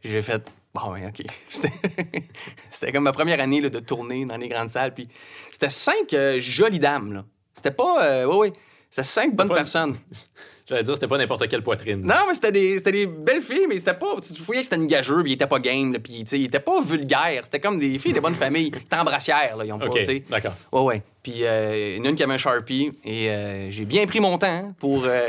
J'ai 0.05 0.23
fait 0.23 0.51
Bon, 0.75 0.93
ouais, 0.93 1.07
OK. 1.07 1.23
C'était 2.71 2.93
comme 2.93 3.05
ma 3.05 3.13
première 3.13 3.41
année 3.41 3.61
là, 3.61 3.69
de 3.69 3.79
tournée 3.79 4.25
dans 4.25 4.39
les 4.39 4.49
grandes 4.49 4.71
salles. 4.71 4.95
Puis 4.95 5.07
c'était 5.51 5.69
cinq 5.69 6.15
euh, 6.15 6.41
jolies 6.41 6.79
dames, 6.79 7.13
là. 7.13 7.25
C'était 7.53 7.73
pas. 7.73 8.03
euh, 8.05 8.25
oui, 8.25 8.49
oui. 8.49 8.53
C'était 8.91 9.07
cinq 9.07 9.37
bonnes 9.37 9.49
personnes. 9.49 9.97
J'allais 10.67 10.85
dire, 10.85 10.95
c'était 10.95 11.09
pas 11.09 11.19
n'importe 11.19 11.49
quelle 11.49 11.63
poitrine. 11.63 12.01
Non, 12.03 12.25
mais 12.27 12.35
c'était 12.35 12.53
des, 12.53 12.81
des 12.81 13.07
belles 13.07 13.43
filles, 13.43 13.67
mais 13.69 13.79
c'était 13.79 13.95
pas. 13.95 14.15
Tu 14.21 14.41
voyais 14.43 14.63
que 14.63 14.65
c'était 14.65 14.77
une 14.77 14.87
gageure, 14.87 15.23
puis 15.23 15.33
il 15.33 15.35
était 15.35 15.47
pas 15.47 15.59
game, 15.59 15.93
là, 15.93 15.99
puis 15.99 16.21
tu 16.25 16.31
sais, 16.31 16.39
il 16.39 16.45
était 16.45 16.61
pas 16.61 16.81
vulgaire. 16.81 17.43
C'était 17.45 17.61
comme 17.61 17.79
des 17.79 17.99
filles 17.99 18.13
de 18.15 18.21
bonne 18.21 18.35
famille. 18.35 18.69
Ils 18.75 18.79
étaient 18.79 18.97
embrassières, 18.97 19.57
là. 19.57 19.65
Ils 19.65 19.73
ont 19.73 19.79
pas, 19.79 19.87
OK, 19.87 19.99
tu 19.99 20.05
sais. 20.05 20.25
d'accord. 20.31 20.55
Ouais, 20.71 20.81
ouais. 20.83 21.03
Puis 21.23 21.45
euh, 21.45 21.95
a 21.95 22.09
une 22.09 22.15
qui 22.15 22.23
avait 22.23 22.35
un 22.35 22.39
Sharpie, 22.39 22.93
et 23.05 23.29
euh, 23.29 23.71
j'ai 23.71 23.85
bien 23.85 24.07
pris 24.07 24.21
mon 24.21 24.39
temps 24.39 24.73
pour 24.79 25.05
euh, 25.05 25.29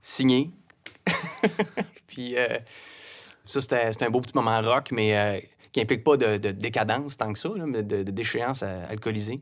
signer. 0.00 0.50
puis 2.06 2.34
euh, 2.36 2.46
ça, 3.44 3.60
c'était, 3.60 4.04
un 4.04 4.10
beau 4.10 4.20
petit 4.20 4.34
moment 4.34 4.60
rock, 4.62 4.88
mais 4.92 5.16
euh, 5.16 5.38
qui 5.72 5.80
implique 5.80 6.04
pas 6.04 6.16
de, 6.16 6.38
de 6.38 6.50
décadence 6.50 7.16
tant 7.16 7.32
que 7.32 7.38
ça, 7.38 7.48
là, 7.54 7.64
mais 7.66 7.82
de, 7.82 8.02
de 8.02 8.10
déchéance 8.10 8.60
euh, 8.62 8.84
alcoolisée. 8.90 9.36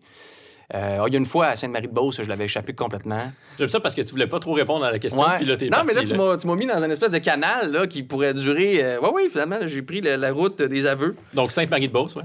Euh, 0.74 0.98
ah, 1.02 1.04
il 1.06 1.12
y 1.12 1.16
a 1.16 1.18
une 1.18 1.26
fois 1.26 1.48
à 1.48 1.56
Sainte-Marie-de-Beauce, 1.56 2.22
je 2.22 2.28
l'avais 2.28 2.46
échappé 2.46 2.72
complètement. 2.72 3.30
J'aime 3.58 3.68
ça 3.68 3.80
parce 3.80 3.94
que 3.94 4.00
tu 4.00 4.10
voulais 4.12 4.26
pas 4.26 4.40
trop 4.40 4.54
répondre 4.54 4.84
à 4.84 4.90
la 4.90 4.98
question, 4.98 5.20
Ouais. 5.22 5.36
puis 5.36 5.44
là, 5.44 5.56
non, 5.60 5.68
parti, 5.70 5.86
mais 5.88 5.94
là, 5.94 6.02
tu 6.08 6.14
m'as, 6.16 6.36
tu 6.38 6.46
m'as 6.46 6.54
mis 6.54 6.66
dans 6.66 6.82
un 6.82 6.88
espèce 6.90 7.10
de 7.10 7.18
canal 7.18 7.70
là, 7.70 7.86
qui 7.86 8.02
pourrait 8.02 8.32
durer. 8.32 8.82
euh, 8.82 9.00
Ouais, 9.00 9.10
oui, 9.12 9.28
finalement, 9.30 9.58
j'ai 9.66 9.82
pris 9.82 10.00
la, 10.00 10.16
la 10.16 10.32
route 10.32 10.62
des 10.62 10.86
aveux. 10.86 11.16
Donc, 11.34 11.52
Sainte-Marie-de-Beauce, 11.52 12.16
ouais. 12.16 12.22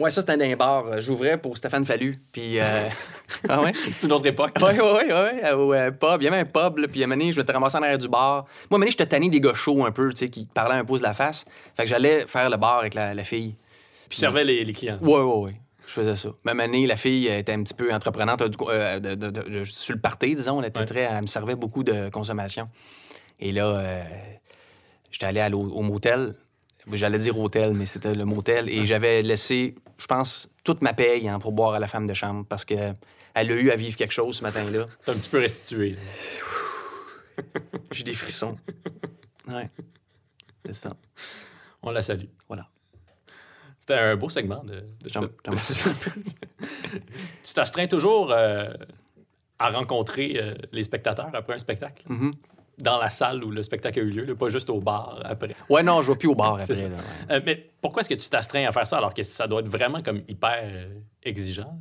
Ouais, 0.00 0.10
ça, 0.10 0.20
c'était 0.22 0.32
un 0.52 0.56
bar. 0.56 0.86
Euh, 0.86 1.00
J'ouvrais 1.00 1.38
pour 1.38 1.56
Stéphane 1.56 1.84
Fallu. 1.84 2.18
Puis. 2.32 2.58
euh, 2.58 2.64
ah 3.48 3.60
ouais? 3.62 3.72
C'est 3.92 4.06
une 4.06 4.12
autre 4.12 4.26
époque. 4.26 4.56
Ouais, 4.60 4.80
ouais, 4.80 4.92
ouais, 4.92 5.12
ouais. 5.42 5.52
Au 5.52 5.72
euh, 5.74 5.90
pub. 5.90 6.20
Il 6.20 6.24
y 6.24 6.28
avait 6.28 6.38
un 6.38 6.44
pub, 6.44 6.78
là, 6.78 6.88
puis 6.88 7.02
à 7.02 7.04
un 7.04 7.08
moment 7.08 7.18
donné, 7.20 7.32
je 7.32 7.40
m'étais 7.40 7.52
ramassé 7.52 7.76
en 7.78 7.82
arrière 7.82 7.98
du 7.98 8.08
bar. 8.08 8.34
Moi, 8.34 8.40
à 8.40 8.42
un 8.42 8.46
moment 8.70 8.78
donné, 8.80 8.90
j'étais 8.90 9.06
tanné 9.06 9.28
des 9.28 9.40
gars 9.40 9.54
chauds 9.54 9.84
un 9.84 9.92
peu, 9.92 10.08
tu 10.10 10.16
sais, 10.18 10.28
qui 10.28 10.46
parlaient 10.52 10.74
un 10.76 10.84
pouce 10.84 11.00
de 11.00 11.06
la 11.06 11.14
face. 11.14 11.44
Fait 11.76 11.84
que 11.84 11.88
j'allais 11.88 12.26
faire 12.26 12.48
le 12.50 12.56
bar 12.56 12.78
avec 12.78 12.94
la, 12.94 13.14
la 13.14 13.24
fille. 13.24 13.54
Puis 14.08 14.16
tu 14.16 14.20
servais 14.20 14.42
les, 14.44 14.64
les 14.64 14.72
clients. 14.72 14.98
Ouais, 15.02 15.20
ouais, 15.20 15.40
ouais. 15.44 15.54
Je 15.86 15.92
faisais 15.92 16.14
ça. 16.16 16.28
Même 16.44 16.60
année, 16.60 16.86
la 16.86 16.96
fille 16.96 17.26
était 17.26 17.52
un 17.52 17.62
petit 17.64 17.74
peu 17.74 17.92
entreprenante 17.92 18.42
euh, 18.42 18.48
du 18.48 18.56
euh, 18.68 19.00
de- 19.00 19.14
de- 19.16 19.30
de- 19.30 19.48
de- 19.58 19.64
sur 19.64 19.94
le 19.94 20.00
party, 20.00 20.36
disons. 20.36 20.60
Elle, 20.60 20.68
était 20.68 20.78
Ouais. 20.80 20.86
très, 20.86 21.00
elle 21.00 21.22
me 21.22 21.26
servait 21.26 21.56
beaucoup 21.56 21.82
de 21.84 22.08
consommation. 22.10 22.68
Et 23.40 23.50
là, 23.52 23.66
euh, 23.66 24.02
j'étais 25.10 25.26
allé 25.26 25.52
au 25.54 25.82
motel. 25.82 26.34
J'allais 26.92 27.18
dire 27.18 27.38
hôtel, 27.38 27.74
mais 27.74 27.86
c'était 27.86 28.14
le 28.14 28.24
motel. 28.24 28.68
Et 28.68 28.86
j'avais 28.86 29.22
laissé, 29.22 29.74
je 29.98 30.06
pense, 30.06 30.48
toute 30.64 30.82
ma 30.82 30.92
paye 30.92 31.28
hein, 31.28 31.38
pour 31.38 31.52
boire 31.52 31.74
à 31.74 31.78
la 31.78 31.86
femme 31.86 32.06
de 32.06 32.14
chambre 32.14 32.44
parce 32.48 32.64
qu'elle 32.64 32.96
a 33.34 33.44
eu 33.44 33.70
à 33.70 33.76
vivre 33.76 33.96
quelque 33.96 34.12
chose 34.12 34.36
ce 34.38 34.42
matin-là. 34.42 34.86
T'es 35.04 35.12
un 35.12 35.14
petit 35.14 35.28
peu 35.28 35.38
restitué. 35.38 35.96
J'ai 37.92 38.04
des 38.04 38.14
frissons. 38.14 38.56
Ouais. 39.48 39.68
C'est 40.66 40.74
ça. 40.74 40.96
On 41.82 41.90
la 41.90 42.02
salue. 42.02 42.26
Voilà. 42.48 42.68
C'était 43.78 43.94
un 43.94 44.16
beau 44.16 44.28
segment 44.28 44.62
de, 44.62 44.84
de 45.02 45.10
Tu 47.42 47.54
t'astreins 47.54 47.86
toujours 47.86 48.30
euh, 48.30 48.72
à 49.58 49.70
rencontrer 49.70 50.34
euh, 50.36 50.54
les 50.72 50.82
spectateurs 50.82 51.30
après 51.32 51.54
un 51.54 51.58
spectacle, 51.58 52.02
Mhm. 52.08 52.32
Dans 52.82 52.98
la 52.98 53.10
salle 53.10 53.42
où 53.44 53.50
le 53.50 53.62
spectacle 53.62 53.98
a 54.00 54.02
eu 54.02 54.10
lieu, 54.10 54.24
là, 54.24 54.34
pas 54.34 54.48
juste 54.48 54.70
au 54.70 54.80
bar 54.80 55.20
après. 55.24 55.54
Ouais, 55.68 55.82
non, 55.82 56.02
je 56.02 56.10
vais 56.12 56.18
plus 56.18 56.28
au 56.28 56.34
bar 56.34 56.54
après. 56.60 56.74
ça. 56.74 56.82
là, 56.82 56.88
ouais. 56.88 57.34
Euh, 57.36 57.40
mais 57.44 57.66
pourquoi 57.80 58.00
est-ce 58.00 58.08
que 58.10 58.14
tu 58.14 58.28
t'astreins 58.28 58.66
à 58.66 58.72
faire 58.72 58.86
ça 58.86 58.98
alors 58.98 59.14
que 59.14 59.22
ça 59.22 59.46
doit 59.46 59.60
être 59.60 59.68
vraiment 59.68 60.02
comme 60.02 60.22
hyper 60.28 60.60
euh, 60.62 60.88
exigeant? 61.22 61.78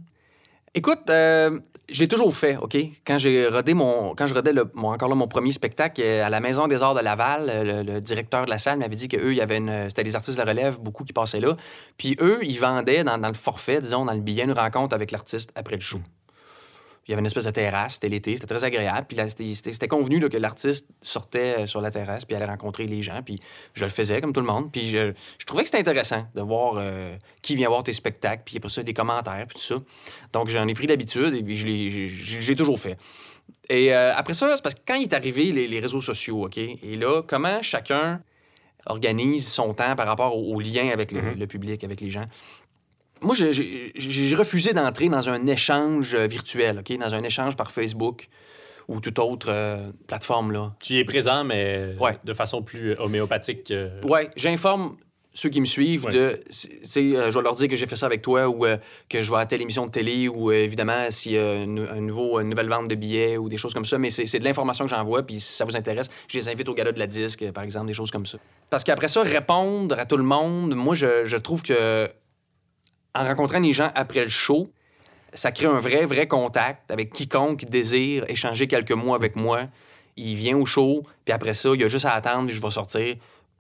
Écoute, 0.75 1.09
euh, 1.09 1.59
j'ai 1.89 2.07
toujours 2.07 2.33
fait, 2.35 2.55
OK? 2.57 2.77
Quand 3.05 3.17
j'ai 3.17 3.47
rodé 3.47 3.73
mon. 3.73 4.13
Quand 4.13 4.27
je 4.27 4.35
rodais 4.35 4.53
le- 4.53 4.69
mon, 4.75 4.89
encore 4.89 5.09
là 5.09 5.15
mon 5.15 5.27
premier 5.27 5.51
spectacle 5.51 5.99
à 6.03 6.29
la 6.29 6.39
Maison 6.39 6.67
des 6.67 6.83
Arts 6.83 6.93
de 6.93 6.99
Laval, 6.99 7.47
le, 7.65 7.81
le 7.93 8.01
directeur 8.01 8.45
de 8.45 8.51
la 8.51 8.59
salle 8.59 8.77
m'avait 8.77 8.95
dit 8.95 9.07
qu'eux, 9.07 9.31
il 9.31 9.37
y 9.37 9.41
avait 9.41 9.57
une. 9.57 9.89
C'était 9.89 10.03
des 10.03 10.15
artistes 10.15 10.37
de 10.39 10.43
la 10.43 10.47
relève, 10.51 10.79
beaucoup 10.79 11.03
qui 11.03 11.11
passaient 11.11 11.39
là. 11.39 11.55
Puis 11.97 12.15
eux, 12.21 12.37
ils 12.43 12.59
vendaient 12.59 13.03
dans, 13.03 13.17
dans 13.17 13.29
le 13.29 13.33
forfait, 13.33 13.81
disons, 13.81 14.05
dans 14.05 14.13
le 14.13 14.19
billet, 14.19 14.43
une 14.43 14.51
rencontre 14.51 14.93
avec 14.93 15.09
l'artiste 15.09 15.51
après 15.55 15.73
le 15.75 15.81
show. 15.81 15.99
Il 17.10 17.14
y 17.14 17.14
avait 17.16 17.22
une 17.22 17.26
espèce 17.26 17.45
de 17.45 17.49
terrasse, 17.49 17.95
c'était 17.95 18.07
l'été, 18.07 18.36
c'était 18.36 18.45
très 18.45 18.64
agréable. 18.64 19.07
Puis 19.07 19.18
là, 19.18 19.28
c'était- 19.28 19.88
convenu 19.88 20.20
là, 20.20 20.30
que 20.30 20.38
l'artiste 20.38 20.91
sortait 21.01 21.62
euh, 21.62 21.66
sur 21.68 21.82
la 21.82 21.89
terrasse, 21.89 22.24
puis 22.24 22.36
allait 22.36 22.45
rencontrer 22.45 22.86
les 22.86 23.01
gens. 23.01 23.24
Puis 23.26 23.39
je 23.74 23.84
le 23.84 23.89
faisais 23.89 24.22
comme 24.22 24.32
tout 24.32 24.41
le 24.41 24.45
monde. 24.45 24.72
Puis 24.72 24.91
je, 24.91 25.12
je 25.39 25.45
trouvais 25.47 25.64
que 25.64 25.70
c'était 25.70 25.80
intéressant 25.80 26.28
de 26.36 26.41
voir 26.41 26.76
euh, 26.78 27.18
qui 27.41 27.55
vient 27.55 27.68
voir 27.68 27.82
tes 27.84 27.93
spectacles, 27.93 28.43
puis 28.45 28.57
après 28.57 28.70
ça, 28.70 28.84
des 28.84 28.93
commentaires, 28.93 29.43
puis 29.47 29.57
tout 29.57 29.66
ça. 29.76 29.82
Donc 30.34 30.49
j'en 30.49 30.68
ai 30.68 30.76
pris 30.76 30.86
l'habitude 30.86 31.34
et 31.34 31.41
puis 31.41 31.57
je 31.57 31.66
l'ai- 32.47 32.55
toujours 32.55 32.80
fait. 32.80 32.95
Et 33.70 33.91
euh, 33.91 34.14
après 34.16 34.36
ça, 34.36 34.55
c'est 34.55 34.62
parce 34.62 34.76
que 34.76 34.82
quand 34.88 34.93
il 34.95 35.03
est 35.03 35.14
arrivé 35.16 35.51
les, 35.51 35.68
les 35.68 35.80
réseaux 35.80 36.01
sociaux, 36.01 36.45
OK? 36.45 36.60
Et 36.60 36.95
là, 36.95 37.24
comment 37.26 37.64
chacun 37.64 38.22
organise 38.86 39.47
son 39.51 39.74
temps 39.74 39.95
par 39.95 40.07
rapport 40.07 40.36
au, 40.38 40.55
au 40.55 40.60
lien 40.60 40.89
avec 40.89 41.12
le, 41.12 41.22
le 41.38 41.47
public, 41.47 41.84
avec 41.84 42.01
les 42.01 42.10
gens? 42.10 42.26
Moi, 43.22 43.36
j'ai- 43.36 44.36
refusé 44.36 44.74
d'entrer 44.74 45.09
dans 45.09 45.30
un 45.30 45.45
échange 45.47 46.15
euh, 46.15 46.28
virtuel, 46.28 46.80
OK? 46.80 46.97
Dans 46.97 47.13
un 47.15 47.24
échange 47.24 47.55
par 47.57 47.72
Facebook 47.72 48.28
ou 48.88 48.99
toute 49.01 49.20
autre 49.20 49.47
euh, 49.49 49.91
plateforme, 50.07 50.51
là. 50.51 50.74
Tu 50.82 50.93
y 50.93 50.99
es 50.99 51.03
présent, 51.05 51.43
mais 51.43 51.95
Ouais. 51.99 52.17
de 52.24 52.34
façon 52.34 52.61
plus 52.63 52.95
homéopathique. 52.97 53.65
que- 53.65 54.05
Ouais, 54.07 54.30
j'informe 54.36 54.95
ceux 55.32 55.49
qui 55.49 55.59
me 55.61 55.65
suivent 55.65 56.05
Ouais. 56.05 56.11
de. 56.11 56.41
Tu 56.49 56.70
sais, 56.84 56.99
euh, 57.15 57.30
je 57.30 57.38
vais 57.38 57.43
leur 57.43 57.53
dire 57.53 57.67
que 57.67 57.76
j'ai 57.76 57.86
fait 57.86 57.95
ça 57.95 58.07
avec 58.07 58.22
toi 58.24 58.49
ou 58.49 58.65
euh, 58.65 58.78
que 59.09 59.22
je 59.22 59.32
vais 59.32 59.38
à 59.38 59.45
telle 59.45 59.61
émission 59.61 59.86
de 59.86 59.91
télé 59.91 60.28
ou 60.28 60.49
euh, 60.51 60.55
évidemment 60.55 61.11
s'il 61.11 61.34
y 61.34 61.38
a 61.38 61.45
un, 61.51 61.78
un 61.78 62.01
nouveau, 62.01 62.39
une 62.39 62.49
nouvelle 62.49 62.67
vente 62.67 62.88
de 62.88 62.95
billets 62.95 63.38
ou 63.38 63.47
des 63.47 63.57
choses 63.57 63.74
comme 63.74 63.86
ça. 63.86 63.97
Mais 63.99 64.09
c'est 64.09 64.39
de 64.39 64.43
l'information 64.43 64.86
que 64.86 64.89
j'envoie, 64.91 65.22
puis 65.24 65.39
si 65.39 65.53
ça 65.53 65.65
vous 65.65 65.78
intéresse, 65.78 66.09
je 66.28 66.38
les 66.39 66.49
invite 66.49 66.67
au 66.67 66.74
gala 66.74 66.91
de 66.91 66.99
la 66.99 67.07
disque, 67.07 67.43
euh, 67.43 67.51
par 67.51 67.63
exemple, 67.63 67.86
des 67.88 67.93
choses 67.93 68.09
comme 68.11 68.26
ça. 68.26 68.39
Parce 68.72 68.84
qu'après 68.84 69.07
ça, 69.07 69.22
répondre 69.22 69.97
à 69.99 70.05
tout 70.05 70.17
le 70.17 70.24
monde, 70.24 70.74
moi, 70.74 70.95
je, 70.95 71.26
je 71.26 71.38
trouve 71.38 71.61
que 71.61 72.09
en 73.16 73.24
rencontrant 73.24 73.60
les 73.60 73.74
gens 73.74 73.91
après 73.95 74.24
le 74.24 74.30
show, 74.30 74.68
ça 75.34 75.51
crée 75.51 75.68
un 75.68 75.78
vrai, 75.78 76.05
vrai 76.05 76.28
contact 76.28 76.89
avec 76.91 77.12
quiconque 77.14 77.66
désire 77.66 78.26
échanger 78.28 78.68
quelques 78.68 78.91
mots 78.91 79.14
avec 79.14 79.36
moi. 79.36 79.68
Il 80.18 80.36
vient 80.36 80.57
au 80.57 80.66
show, 80.66 81.03
puis 81.26 81.34
après 81.34 81.53
ça, 81.53 81.70
il 81.74 81.82
y 81.82 81.84
a 81.84 81.88
juste 81.88 82.05
à 82.05 82.14
attendre, 82.14 82.49
je 82.49 82.62
vais 82.62 82.72
sortir, 82.72 83.16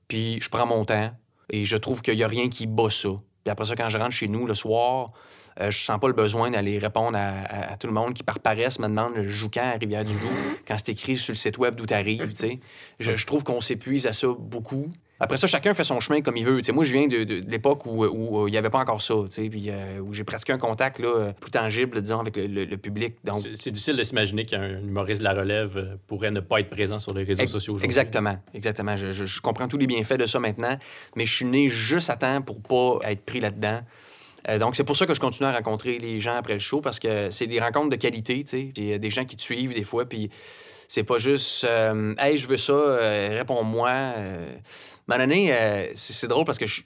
puis 0.07 0.39
je 0.41 0.49
prends 0.49 0.65
mon 0.65 0.85
temps. 0.85 1.11
Et 1.51 1.65
je 1.65 1.77
trouve 1.77 2.01
qu'il 2.01 2.15
n'y 2.15 2.23
a 2.23 2.27
rien 2.27 2.49
qui 2.49 2.67
bat 2.67 2.89
ça. 2.89 3.09
Puis 3.43 3.51
après 3.51 3.65
ça, 3.65 3.75
quand 3.75 3.89
je 3.89 3.97
rentre 3.97 4.11
chez 4.11 4.27
nous 4.27 4.45
le 4.45 4.53
soir, 4.53 5.11
euh, 5.59 5.71
je 5.71 5.77
sens 5.77 5.99
pas 5.99 6.07
le 6.07 6.13
besoin 6.13 6.51
d'aller 6.51 6.77
répondre 6.77 7.17
à, 7.17 7.75
tout 7.77 7.87
le 7.87 7.93
monde 7.93 8.13
qui, 8.13 8.23
par 8.23 8.39
paresse, 8.39 8.79
me 8.79 8.87
demande 8.87 9.13
je 9.15 9.29
joue 9.29 9.49
quand 9.51 9.63
à 9.63 9.77
Rivière-du-Loup, 9.77 10.59
quand 10.67 10.75
c'est 10.77 10.89
écrit 10.89 11.17
sur 11.17 11.31
le 11.31 11.37
site 11.37 11.57
web 11.57 11.75
d'où 11.75 11.85
tu 11.85 11.95
sais. 12.35 12.59
Je, 12.99 13.15
je 13.15 13.25
trouve 13.25 13.43
qu'on 13.43 13.61
s'épuise 13.61 14.05
à 14.07 14.13
ça 14.13 14.27
beaucoup. 14.37 14.87
Après 15.21 15.37
ça, 15.37 15.47
chacun 15.47 15.73
fait 15.73 15.83
son 15.83 15.99
chemin 15.99 16.21
comme 16.21 16.37
il 16.37 16.45
veut. 16.45 16.57
Tu 16.59 16.65
sais, 16.65 16.71
moi, 16.71 16.83
je 16.85 16.93
viens 16.93 17.07
de, 17.07 17.23
de- 17.25 17.39
de 17.41 17.49
l'époque 17.51 17.85
où 17.85 18.05
où, 18.05 18.43
euh, 18.45 18.47
il 18.49 18.51
n'y 18.51 18.57
avait 18.57 18.69
pas 18.69 18.79
encore 18.79 19.01
ça, 19.01 19.15
puis 19.29 19.69
euh, 19.69 19.99
où 19.99 20.13
j'ai 20.13 20.23
pratiqué 20.23 20.53
un 20.53 20.57
contact 20.57 20.99
là, 20.99 21.07
euh, 21.09 21.31
plus 21.33 21.51
tangible, 21.51 22.01
disons, 22.01 22.19
avec 22.19 22.37
le, 22.37 22.47
le- 22.47 22.65
le 22.65 22.77
public. 22.77 23.15
Donc, 23.25 23.37
C'est 23.55 23.71
difficile 23.71 23.97
de 23.97 24.03
s'imaginer 24.03 24.45
qu'un 24.45 24.79
humoriste 24.79 25.19
de 25.19 25.25
la 25.25 25.33
relève 25.33 25.77
euh, 25.77 25.95
pourrait 26.07 26.31
ne 26.31 26.39
pas 26.39 26.61
être 26.61 26.69
présent 26.69 26.99
sur 26.99 27.13
les 27.13 27.23
réseaux 27.23 27.43
Ex- 27.43 27.51
sociaux 27.51 27.73
aujourd'hui. 27.73 27.85
Exactement, 27.85 28.37
exactement. 28.53 28.95
Je, 28.95 29.11
je- 29.11 29.25
je 29.25 29.41
comprends 29.41 29.67
tous 29.67 29.77
les 29.77 29.87
bienfaits 29.87 30.13
de 30.17 30.25
ça 30.25 30.39
maintenant, 30.39 30.77
mais 31.15 31.25
je 31.25 31.35
suis 31.35 31.45
né 31.45 31.67
juste 31.67 32.09
à 32.09 32.15
temps 32.15 32.41
pour 32.41 32.61
pas 32.61 32.99
être 33.11 33.25
pris 33.25 33.39
là-dedans. 33.41 33.81
Euh, 34.47 34.57
donc, 34.57 34.77
c'est 34.77 34.85
pour 34.85 34.95
ça 34.95 35.05
que 35.05 35.13
je 35.13 35.19
continue 35.19 35.49
à 35.49 35.51
rencontrer 35.51 35.99
les 35.99 36.21
gens 36.21 36.35
après 36.35 36.53
le 36.53 36.59
show, 36.59 36.79
parce 36.79 36.97
que 36.97 37.29
c'est 37.29 37.45
des 37.45 37.59
rencontres 37.59 37.89
de 37.89 37.97
qualité, 37.97 38.41
tu 38.45 38.49
sais. 38.51 38.71
Il 38.77 38.85
y 38.85 38.93
a 38.93 38.97
des 38.97 39.09
gens 39.09 39.25
qui 39.25 39.35
te 39.35 39.41
suivent 39.41 39.73
des 39.73 39.83
fois, 39.83 40.05
puis 40.07 40.29
c'est 40.89 41.03
pas 41.03 41.19
juste 41.19 41.63
euh, 41.65 42.15
Hey, 42.17 42.35
je 42.35 42.47
veux 42.47 42.57
ça, 42.57 42.73
euh, 42.73 43.29
réponds-moi. 43.37 43.89
Euh, 43.89 44.51
donné, 45.07 45.53
euh, 45.53 45.91
c'est 45.93 46.27
drôle 46.27 46.45
parce 46.45 46.57
que 46.57 46.65
je, 46.65 46.81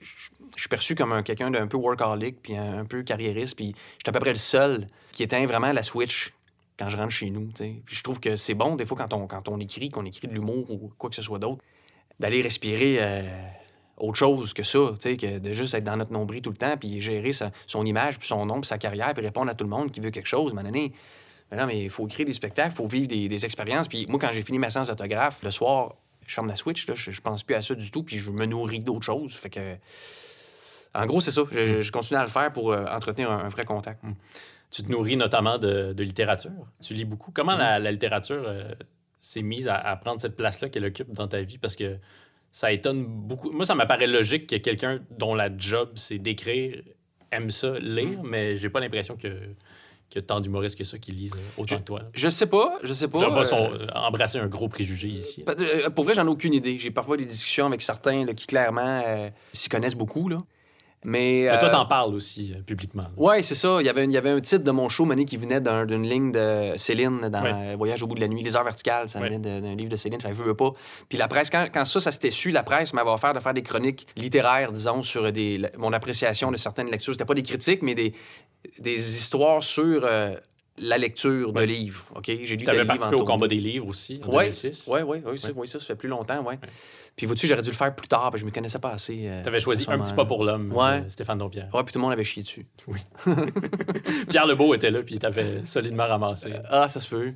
suis 0.57 0.69
perçu 0.69 0.93
comme 0.93 1.13
un, 1.13 1.23
quelqu'un 1.23 1.49
d'un 1.49 1.67
peu 1.67 1.77
workaholic, 1.77 2.41
puis 2.41 2.55
un, 2.57 2.83
peu 2.83 3.01
carriériste, 3.03 3.55
puis 3.55 3.73
je 3.73 4.03
suis 4.03 4.09
à 4.09 4.11
peu 4.11 4.19
près 4.19 4.33
le 4.33 4.35
seul 4.35 4.87
qui 5.13 5.23
éteint 5.23 5.45
vraiment 5.45 5.71
la 5.71 5.83
switch 5.83 6.33
quand 6.77 6.89
je 6.89 6.97
rentre 6.97 7.11
chez 7.11 7.29
nous. 7.29 7.49
Puis 7.55 7.81
je 7.87 8.03
trouve 8.03 8.19
que 8.19 8.35
c'est 8.35 8.53
bon, 8.53 8.75
des 8.75 8.85
fois, 8.85 8.97
quand 8.97 9.13
on, 9.13 9.25
quand 9.25 9.47
on 9.47 9.59
écrit, 9.61 9.89
qu'on 9.89 10.05
écrit 10.05 10.27
de 10.27 10.33
l'humour 10.33 10.69
ou 10.69 10.91
quoi 10.97 11.09
que 11.09 11.15
ce 11.15 11.21
soit 11.21 11.39
d'autre, 11.39 11.63
d'aller 12.19 12.41
respirer 12.41 12.99
autre 13.95 14.17
chose 14.17 14.53
que 14.53 14.63
ça, 14.63 14.79
que 15.01 15.39
de 15.39 15.53
juste 15.53 15.75
être 15.75 15.83
dans 15.85 15.95
notre 15.95 16.11
nombril 16.11 16.41
tout 16.41 16.49
le 16.49 16.57
temps, 16.57 16.75
puis 16.75 17.01
gérer 17.01 17.31
sa- 17.31 17.51
son 17.67 17.85
image, 17.85 18.19
puis 18.19 18.27
son 18.27 18.45
nom, 18.45 18.59
puis 18.59 18.67
sa 18.67 18.77
carrière, 18.77 19.13
puis 19.13 19.23
répondre 19.23 19.49
à 19.49 19.55
tout 19.55 19.63
le 19.63 19.69
monde 19.69 19.91
qui 19.91 20.01
veut 20.01 20.11
quelque 20.11 20.27
chose. 20.27 20.53
À 20.57 20.59
un 20.59 20.65
ben 21.53 21.61
non, 21.61 21.67
mais 21.67 21.83
il 21.83 21.89
faut 21.91 22.07
créer 22.07 22.25
des 22.25 22.33
spectacles, 22.33 22.71
il 22.73 22.75
faut 22.75 22.87
vivre 22.87 23.07
des, 23.07 23.29
des 23.29 23.45
expériences. 23.45 23.87
Puis 23.87 24.07
moi, 24.09 24.19
quand 24.19 24.31
j'ai 24.31 24.41
fini 24.41 24.57
ma 24.57 24.71
séance 24.71 24.87
d'autographe, 24.87 25.43
le 25.43 25.51
soir, 25.51 25.95
je 26.25 26.33
ferme 26.33 26.47
la 26.47 26.55
switch, 26.55 26.87
là, 26.87 26.95
je, 26.95 27.11
je 27.11 27.21
pense 27.21 27.43
plus 27.43 27.55
à 27.55 27.61
ça 27.61 27.75
du 27.75 27.91
tout, 27.91 28.01
puis 28.01 28.17
je 28.17 28.31
me 28.31 28.45
nourris 28.45 28.79
d'autres 28.79 29.05
choses. 29.05 29.35
Fait 29.35 29.51
que. 29.51 29.75
En 30.95 31.05
gros, 31.05 31.21
c'est 31.21 31.31
ça. 31.31 31.43
Je, 31.51 31.91
continue 31.91 32.19
à 32.19 32.23
le 32.23 32.29
faire 32.29 32.51
pour 32.51 32.71
euh, 32.71 32.85
entretenir 32.85 33.31
un, 33.31 33.45
un 33.45 33.49
vrai 33.49 33.65
contact. 33.65 34.03
Tu 34.71 34.81
te 34.81 34.91
nourris 34.91 35.15
notamment 35.15 35.59
de, 35.59 35.93
de 35.93 36.03
littérature. 36.03 36.51
Tu 36.81 36.95
lis 36.95 37.05
beaucoup. 37.05 37.31
Comment 37.31 37.55
la, 37.55 37.77
la 37.77 37.91
littérature 37.91 38.43
euh, 38.47 38.71
s'est 39.19 39.43
mise 39.43 39.67
à, 39.67 39.75
à 39.75 39.95
prendre 39.95 40.19
cette 40.19 40.35
place-là 40.35 40.69
qu'elle 40.69 40.85
occupe 40.85 41.13
dans 41.13 41.27
ta 41.27 41.43
vie? 41.43 41.59
Parce 41.59 41.75
que 41.75 41.97
ça 42.51 42.71
étonne 42.71 43.05
beaucoup. 43.05 43.51
Moi, 43.51 43.65
ça 43.65 43.75
m'apparaît 43.75 44.07
logique 44.07 44.47
que 44.47 44.55
quelqu'un 44.55 45.01
dont 45.11 45.35
la 45.35 45.55
job, 45.55 45.91
c'est 45.95 46.19
d'écrire, 46.19 46.81
aime 47.31 47.51
ça, 47.51 47.77
lire, 47.79 48.23
mais 48.23 48.55
j'ai 48.55 48.69
pas 48.69 48.79
l'impression 48.79 49.17
que, 49.17 49.27
qu'il 50.13 50.21
y 50.21 50.23
a 50.23 50.27
tant 50.27 50.39
d'humoristes 50.39 50.77
que 50.77 50.83
ça 50.83 50.97
qui 50.99 51.11
lisent 51.11 51.33
euh, 51.33 51.61
autant 51.61 51.75
Je- 51.75 51.79
que 51.81 51.83
toi. 51.83 51.99
là. 51.99 52.05
Je 52.13 52.29
sais 52.29 52.45
pas, 52.45 52.77
je 52.83 52.93
sais 52.93 53.07
pas. 53.07 53.17
Je 53.19 53.25
pas 53.25 53.39
euh, 53.39 53.43
son- 53.43 53.71
embrasser 53.95 54.37
un 54.39 54.47
gros 54.47 54.67
préjugé 54.69 55.07
ici. 55.07 55.43
Euh, 55.47 55.89
Pour 55.89 56.03
vrai, 56.05 56.13
j'en 56.13 56.25
ai 56.25 56.29
aucune 56.29 56.53
idée. 56.53 56.77
J'ai 56.79 56.91
parfois 56.91 57.17
des 57.17 57.25
discussions 57.25 57.65
avec 57.65 57.81
certains 57.81 58.25
qui 58.33 58.45
clairement 58.47 59.01
euh, 59.05 59.29
s'y 59.51 59.69
connaissent 59.69 59.95
beaucoup. 59.95 60.29
Là. 60.29 60.37
Mais, 61.05 61.47
Mais 61.51 61.59
toi, 61.59 61.67
euh, 61.67 61.71
t'en 61.71 61.85
parles 61.85 62.13
aussi 62.15 62.53
euh, 62.55 62.61
publiquement. 62.61 63.05
Ouais, 63.17 63.43
c'est 63.43 63.55
ça. 63.55 63.77
Il 63.81 63.85
y, 63.85 63.89
avait, 63.89 64.05
il 64.05 64.11
y 64.11 64.17
avait 64.17 64.29
un 64.29 64.39
titre 64.41 64.63
de 64.63 64.71
mon 64.71 64.87
show, 64.89 65.05
Mané, 65.05 65.25
qui 65.25 65.37
venait 65.37 65.59
d'un- 65.61 65.85
d'une 65.85 66.07
ligne 66.07 66.31
de 66.31 66.73
Céline 66.77 67.29
dans 67.29 67.41
Ouais. 67.43 67.51
euh, 67.53 67.75
Voyage 67.77 68.01
au 68.03 68.07
bout 68.07 68.15
de 68.15 68.21
la 68.21 68.27
nuit. 68.27 68.41
Les 68.43 68.55
heures 68.55 68.63
verticales, 68.63 69.07
ça 69.09 69.19
Ouais. 69.19 69.29
venait 69.29 69.61
d'un 69.61 69.75
livre 69.75 69.89
de 69.89 69.95
Céline. 69.95 70.19
Que 70.19 70.27
veux, 70.31 70.53
pas. 70.55 70.71
Puis 71.09 71.17
la 71.17 71.27
presse, 71.27 71.49
quand, 71.49 71.67
quand 71.73 71.85
ça, 71.85 71.99
ça 71.99 72.11
s'était 72.11 72.29
su, 72.29 72.51
la 72.51 72.63
presse 72.63 72.93
m'avait 72.93 73.09
offert 73.11 73.33
de 73.33 73.39
faire 73.39 73.53
des 73.53 73.63
chroniques 73.63 74.07
littéraires, 74.15 74.71
disons, 74.71 75.01
sur 75.03 75.31
des, 75.31 75.57
la- 75.57 75.69
mon 75.77 75.91
appréciation 75.93 76.51
de 76.51 76.57
certaines 76.57 76.89
lectures. 76.89 77.13
C'était 77.13 77.25
pas 77.25 77.33
des 77.33 77.43
critiques, 77.43 77.81
mais 77.81 77.95
des, 77.95 78.13
des 78.79 79.15
histoires 79.15 79.61
sur 79.63 80.01
euh, 80.05 80.35
la 80.79 80.97
lecture 80.97 81.53
de 81.53 81.61
livres. 81.61 82.05
OK? 82.15 82.25
J'ai 82.25 82.55
lu 82.55 82.63
Tu 82.63 82.69
avais 82.69 82.85
participé 82.85 83.15
au 83.15 83.23
combat 83.25 83.47
des 83.47 83.57
livres 83.59 83.87
aussi, 83.87 84.19
en 84.25 84.29
Ouais, 84.31 84.45
2006. 84.45 84.87
ouais, 84.87 85.03
ouais, 85.03 85.21
ouais, 85.23 85.37
ça, 85.37 85.51
ouais, 85.51 85.67
ça, 85.67 85.79
ça 85.79 85.85
fait 85.85 85.95
plus 85.95 86.09
longtemps, 86.09 86.41
ouais. 86.43 86.57
Puis 87.15 87.27
vois-tu, 87.27 87.45
j'aurais 87.45 87.61
dû 87.61 87.69
le 87.69 87.75
faire 87.75 87.93
plus 87.93 88.07
tard, 88.07 88.21
parce 88.23 88.35
que 88.35 88.39
je 88.41 88.45
me 88.45 88.51
connaissais 88.51 88.79
pas 88.79 88.89
assez. 88.91 89.27
euh, 89.27 89.43
Tu 89.43 89.47
avais 89.47 89.59
choisi 89.59 89.85
Un 89.87 89.99
petit 89.99 90.13
pas 90.13 90.25
pour 90.25 90.43
l'homme, 90.43 90.73
Ouais. 90.73 91.01
de 91.01 91.09
Stéphane 91.09 91.37
Dompierre. 91.37 91.69
Ouais, 91.73 91.83
puis 91.83 91.93
tout 91.93 91.99
le 91.99 92.03
monde 92.03 92.11
avait 92.13 92.23
chié 92.23 92.41
dessus. 92.41 92.65
Pierre 94.29 94.45
Lebeau 94.47 94.73
était 94.73 94.91
là, 94.91 95.01
puis 95.03 95.15
il 95.15 95.19
t'avait 95.19 95.65
solidement 95.65 96.07
ramassé. 96.07 96.53
Ah, 96.69 96.87
ça 96.87 96.99
se 96.99 97.07
peut. 97.07 97.33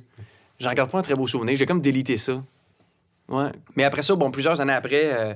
J'en 0.60 0.72
garde 0.72 0.90
pas 0.90 0.98
un 0.98 1.02
très 1.02 1.14
beau 1.14 1.26
souvenir. 1.26 1.56
J'ai 1.56 1.66
comme 1.66 1.80
délité 1.80 2.16
ça. 2.16 2.40
Ouais. 3.28 3.50
Mais 3.76 3.84
après 3.84 4.02
ça, 4.02 4.16
bon, 4.16 4.30
plusieurs 4.30 4.60
années 4.60 4.72
après, 4.72 5.12
euh, 5.16 5.34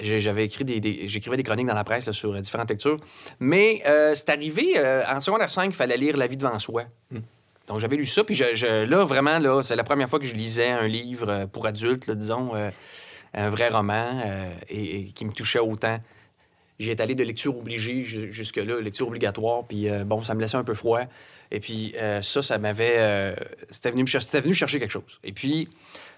j'avais 0.00 0.44
écrit 0.44 0.64
des, 0.64 0.78
des- 0.80 1.08
j'écrivais 1.08 1.36
des 1.36 1.42
chroniques 1.42 1.66
dans 1.66 1.74
la 1.74 1.82
presse 1.84 2.06
là, 2.06 2.12
sur 2.12 2.32
euh, 2.32 2.40
différentes 2.40 2.70
lectures. 2.70 2.98
Mais 3.40 3.82
euh, 3.86 4.14
c'est 4.14 4.28
arrivé 4.30 4.74
euh, 4.76 5.02
en 5.08 5.20
secondaire 5.20 5.50
5, 5.50 5.66
il 5.66 5.72
fallait 5.74 5.96
lire 5.96 6.16
La 6.16 6.26
vie 6.26 6.36
devant 6.36 6.58
soi. 6.58 6.84
Donc 7.68 7.78
j'avais 7.80 7.96
lu 7.96 8.06
ça, 8.06 8.22
puis 8.22 8.34
je, 8.34 8.54
je- 8.54 8.84
là, 8.84 9.04
vraiment, 9.04 9.38
là, 9.38 9.62
c'est 9.62 9.76
la 9.76 9.84
première 9.84 10.08
fois 10.08 10.18
que 10.18 10.26
je 10.26 10.34
lisais 10.34 10.68
un 10.70 10.86
livre 10.86 11.28
euh, 11.28 11.46
pour 11.46 11.66
adultes, 11.66 12.06
là, 12.06 12.14
disons, 12.14 12.54
euh, 12.54 12.70
un 13.34 13.50
vrai 13.50 13.68
roman, 13.68 14.20
euh, 14.24 14.52
et, 14.68 15.06
qui 15.06 15.24
me 15.24 15.32
touchait 15.32 15.58
autant. 15.58 15.98
J'ai 16.78 16.98
allé 17.00 17.14
de 17.14 17.22
lecture 17.22 17.56
obligée 17.56 18.02
ju- 18.02 18.32
jusque-là, 18.32 18.80
lecture 18.80 19.06
obligatoire, 19.06 19.64
puis 19.66 19.88
euh, 19.88 20.04
bon, 20.04 20.22
ça 20.22 20.34
me 20.34 20.40
laissait 20.40 20.56
un 20.56 20.64
peu 20.64 20.74
froid. 20.74 21.02
Et 21.50 21.60
puis 21.60 21.94
euh, 21.96 22.22
ça, 22.22 22.42
ça 22.42 22.58
m'avait... 22.58 23.34
c'était, 23.70 23.90
venu 23.90 24.04
me 24.04 24.40
venu 24.40 24.54
chercher 24.54 24.78
quelque 24.78 24.90
chose. 24.90 25.20
Et 25.22 25.32
puis, 25.32 25.68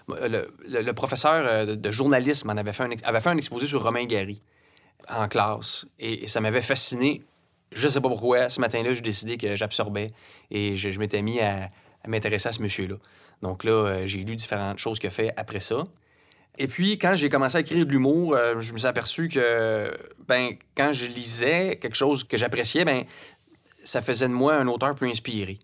le, 0.07 0.91
professeur 0.91 1.67
de, 1.67 1.91
journalisme 1.91 2.49
en 2.49 2.57
avait 2.57 2.71
fait, 2.71 2.83
un, 2.83 3.37
exposé 3.37 3.67
sur 3.67 3.83
Romain 3.83 4.05
Gary 4.05 4.41
en 5.09 5.27
classe. 5.27 5.85
Et, 5.99 6.27
ça 6.27 6.39
m'avait 6.39 6.61
fasciné. 6.61 7.21
Je 7.71 7.87
sais 7.87 7.99
pas 7.99 8.07
pourquoi. 8.07 8.49
Ce 8.49 8.61
matin-là, 8.61 8.93
j'ai 8.93 9.01
décidé 9.01 9.37
que 9.37 9.55
j'absorbais 9.55 10.11
et 10.51 10.75
je, 10.75 10.99
m'étais 10.99 11.21
mis 11.21 11.41
à, 11.41 11.69
m'intéresser 12.07 12.49
à 12.49 12.53
ce 12.53 12.61
monsieur-là. 12.61 12.95
Donc 13.41 13.65
là, 13.65 14.05
j'ai 14.05 14.23
lu 14.23 14.37
différentes 14.37 14.77
choses 14.77 14.99
qu'il 14.99 15.07
a 15.07 15.11
fait 15.11 15.33
après 15.35 15.59
ça. 15.59 15.83
Et 16.57 16.67
puis, 16.67 16.97
quand 16.97 17.15
j'ai 17.15 17.29
commencé 17.29 17.57
à 17.57 17.59
écrire 17.61 17.85
de 17.85 17.91
l'humour, 17.91 18.35
euh, 18.35 18.59
je 18.59 18.71
me 18.71 18.77
suis 18.77 18.87
aperçu 18.87 19.27
que, 19.27 19.91
ben, 20.27 20.51
quand 20.75 20.93
je 20.93 21.05
lisais 21.05 21.77
quelque 21.77 21.95
chose 21.95 22.23
que 22.23 22.37
j'appréciais, 22.37 22.85
ben, 22.85 23.03
ça 23.83 24.01
faisait 24.01 24.27
de 24.27 24.33
moi 24.33 24.55
un 24.55 24.67
auteur 24.67 24.95
plus 24.95 25.09
inspiré. 25.09 25.59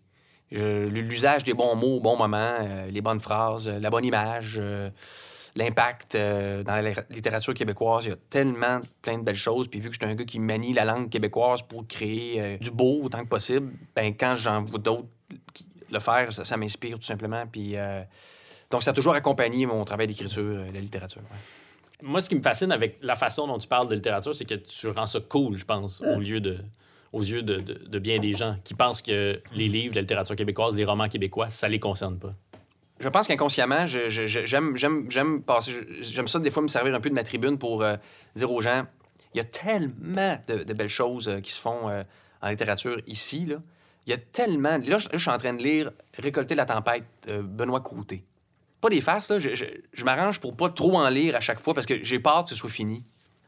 L'usage 0.52 1.46
des 1.46 1.54
bons 1.54 1.76
mots 1.76 1.98
au 1.98 2.00
bon 2.02 2.18
moment, 2.18 2.58
euh, 2.62 2.92
les 2.92 3.00
bonnes 3.00 3.22
phrases, 3.22 3.70
euh, 3.70 3.80
la 3.80 3.90
bonne 3.90 4.04
image, 4.04 4.62
l'impact 5.56 6.18
dans 6.18 6.76
la 6.76 6.94
littérature 7.10 7.54
québécoise. 7.54 8.06
Il 8.06 8.10
y 8.10 8.14
a 8.14 8.18
tellement 8.30 8.82
plein 9.02 9.18
de 9.18 9.24
belles 9.24 9.36
choses. 9.36 9.70
Puis 9.70 9.80
vu 9.80 9.90
que 9.90 9.96
je 9.96 10.00
suis 10.00 10.12
un 10.12 10.16
gars 10.16 10.26
qui 10.26 10.40
manie 10.40 10.74
la 10.74 10.84
langue 10.84 11.10
québécoise 11.10 11.62
pour 11.62 11.88
créer 11.88 12.58
du 12.58 12.72
beau 12.72 13.02
autant 13.04 13.24
que 13.24 13.30
possible, 13.30 13.72
ben, 13.96 14.14
quand 14.18 14.36
j'en 14.36 14.64
vois 14.64 14.80
d'autres 14.80 15.08
le 15.90 16.00
faire, 16.00 16.32
ça, 16.32 16.46
ça 16.46 16.56
m'inspire 16.56 17.00
tout 17.00 17.06
simplement. 17.06 17.46
Puis, 17.48 17.76
donc, 18.72 18.84
ça 18.84 18.92
a 18.92 18.94
toujours 18.94 19.14
accompagné 19.14 19.66
mon 19.66 19.84
travail 19.86 20.08
d'écriture, 20.08 20.44
euh, 20.44 20.72
la 20.74 20.80
littérature. 20.80 21.22
ouais. 21.22 21.38
Moi, 22.04 22.20
ce 22.20 22.30
qui 22.30 22.36
me 22.36 22.42
fascine 22.42 22.72
avec 22.72 22.98
la 23.02 23.16
façon 23.16 23.46
dont 23.46 23.60
tu 23.60 23.68
parles 23.68 23.88
de 23.88 23.94
littérature, 23.96 24.34
c'est 24.34 24.46
que 24.46 24.56
tu 24.56 24.88
rends 24.88 25.06
ça 25.06 25.20
cool, 25.20 25.58
je 25.58 25.66
pense, 25.66 26.02
au 26.02 26.20
lieu 26.20 26.40
de, 26.40 26.58
aux 27.14 27.22
yeux 27.22 27.44
de, 27.44 27.58
de- 27.58 27.74
de 27.88 28.00
bien 28.00 28.18
des 28.18 28.34
gens 28.34 28.56
qui 28.64 28.74
pensent 28.74 29.04
que 29.04 29.40
les 29.54 29.68
livres, 29.68 29.94
la 29.96 30.02
littérature 30.02 30.36
québécoise, 30.36 30.76
les 30.76 30.84
romans 30.86 31.08
québécois, 31.08 31.52
ça 31.52 31.68
les 31.68 31.80
concerne 31.80 32.18
pas. 32.18 32.34
Je 33.00 33.10
pense 33.10 33.28
qu'inconsciemment, 33.28 33.86
j'aime, 33.86 34.76
j'aime, 34.78 35.10
j'aime 35.12 35.42
passer. 35.44 35.74
J'aime 36.02 36.28
ça 36.28 36.40
des 36.40 36.50
fois 36.52 36.64
me 36.64 36.68
servir 36.68 36.94
un 36.96 37.00
peu 37.00 37.10
de 37.10 37.16
ma 37.16 37.24
tribune 37.24 37.58
pour 37.58 37.84
euh, 37.84 37.96
dire 38.36 38.52
aux 38.52 38.62
gens 38.62 38.86
il 39.34 39.38
y 39.38 39.42
a 39.42 39.44
tellement 39.44 40.38
de, 40.48 40.64
de 40.64 40.74
belles 40.74 40.90
choses 40.90 41.28
euh, 41.30 41.40
qui 41.40 41.52
se 41.52 41.60
font 41.60 41.90
euh, 41.90 42.04
en 42.42 42.50
littérature 42.50 42.98
ici. 43.08 43.46
Là. 43.46 43.58
Il 44.06 44.10
y 44.10 44.14
a 44.14 44.18
tellement. 44.18 44.78
Là, 44.78 44.98
je, 44.98 45.18
suis 45.18 45.30
en 45.30 45.38
train 45.38 45.54
de 45.54 45.64
lire 45.64 45.92
Récolter 46.18 46.54
la 46.56 46.66
tempête, 46.66 47.06
euh, 47.30 47.42
Benoît 47.42 47.80
Côté. 47.82 48.24
Pas 48.82 48.90
des 48.90 49.00
farces, 49.02 49.30
là. 49.30 49.40
Je, 49.40 49.54
je- 49.56 49.66
je 49.94 50.04
m'arrange 50.06 50.40
pour 50.40 50.56
pas 50.58 50.70
trop 50.70 50.98
en 50.98 51.08
lire 51.10 51.36
à 51.36 51.40
chaque 51.40 51.60
fois 51.60 51.74
parce 51.74 51.86
que 51.86 52.04
j'ai 52.04 52.20
peur 52.20 52.44
que 52.44 52.50
ce 52.50 52.56
soit 52.56 52.70
fini. 52.70 53.04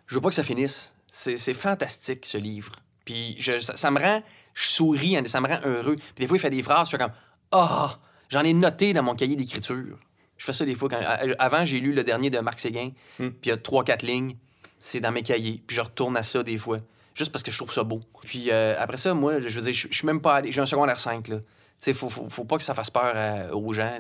Je 0.08 0.16
veux 0.16 0.22
pas 0.22 0.30
que 0.30 0.36
ça 0.36 0.44
finisse. 0.44 0.94
C'est, 1.12 1.38
c'est 1.38 1.54
fantastique, 1.54 2.26
ce 2.26 2.38
livre. 2.38 2.72
Puis 3.06 3.36
je- 3.40 3.60
ça, 3.60 3.76
ça 3.76 3.92
me 3.92 4.00
rend. 4.00 4.22
Je 4.54 4.68
souris, 4.68 5.18
ça 5.26 5.42
me 5.42 5.48
rend 5.48 5.60
heureux. 5.66 5.96
Puis 5.96 6.14
des 6.24 6.28
fois, 6.28 6.38
il 6.38 6.40
fait 6.40 6.50
des 6.52 6.62
phrases, 6.62 6.88
je 6.88 6.90
suis 6.90 6.98
comme 6.98 7.12
Ah, 7.52 7.98
j'en 8.30 8.42
ai 8.44 8.54
noté 8.54 8.94
dans 8.94 9.04
mon 9.04 9.16
cahier 9.16 9.36
d'écriture. 9.36 9.98
Je 10.38 10.46
fais 10.46 10.54
ça 10.54 10.66
des 10.66 10.76
fois. 10.76 10.90
Quand, 10.90 11.00
à- 11.02 11.20
avant, 11.40 11.66
j'ai 11.66 11.80
lu 11.80 11.94
le 11.94 12.04
dernier 12.04 12.30
de 12.30 12.40
Marc 12.40 12.60
Séguin, 12.60 12.90
Hmm. 13.20 13.30
puis 13.30 13.38
il 13.46 13.50
y 13.50 13.52
a 13.52 13.58
trois, 13.58 13.84
quatre 13.84 14.04
lignes. 14.04 14.36
C'est 14.80 15.00
dans 15.00 15.12
mes 15.12 15.24
cahiers. 15.24 15.64
Puis 15.66 15.76
je 15.76 15.82
retourne 15.82 16.18
à 16.18 16.24
ça 16.24 16.44
des 16.44 16.58
fois, 16.58 16.78
juste 17.16 17.32
parce 17.32 17.42
que 17.44 17.52
je 17.52 17.58
trouve 17.58 17.72
ça 17.72 17.84
beau. 17.84 18.02
Puis 18.24 18.52
euh, 18.52 18.76
après 18.78 18.98
ça, 18.98 19.14
moi, 19.14 19.40
je 19.40 19.48
veux 19.60 19.72
dire, 19.72 19.74
je 19.74 19.88
suis 19.96 20.06
même 20.06 20.22
pas 20.22 20.36
allé. 20.36 20.52
J'ai 20.52 20.62
un 20.62 20.66
secondaire 20.66 21.00
5, 21.00 21.28
là. 21.30 21.38
Tu 21.40 21.46
sais, 21.80 21.94
faut, 21.94 22.10
faut, 22.10 22.30
faut 22.30 22.44
pas 22.46 22.58
que 22.58 22.64
ça 22.64 22.74
fasse 22.74 22.90
peur 22.90 23.14
euh, 23.16 23.50
aux 23.52 23.72
gens. 23.74 23.98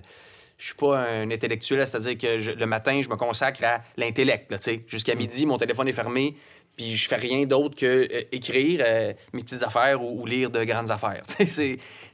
Je 0.64 0.70
suis 0.70 0.78
pas 0.78 0.97
un 0.97 1.30
intellectuel, 1.30 1.86
c'est-à-dire 1.86 2.18
que 2.18 2.39
je- 2.39 2.51
le 2.51 2.66
matin, 2.66 3.01
je 3.01 3.09
me 3.09 3.18
consacre 3.18 3.66
à 3.66 3.80
l'intellect. 3.97 4.55
Jusqu'à 4.88 5.14
midi, 5.14 5.45
mon 5.45 5.57
téléphone 5.57 5.89
est 5.89 5.91
fermé, 5.93 6.38
puis 6.78 6.95
je 6.95 7.05
fais 7.09 7.18
rien 7.18 7.43
d'autre 7.45 7.76
que 7.76 7.86
euh, 7.86 8.22
écrire 8.32 8.80
euh, 8.82 9.11
mes 9.34 9.43
petites 9.43 9.61
affaires 9.64 10.01
ou, 10.01 10.22
ou 10.22 10.26
lire 10.26 10.49
de 10.49 10.64
grandes 10.64 10.89
affaires. 10.89 11.22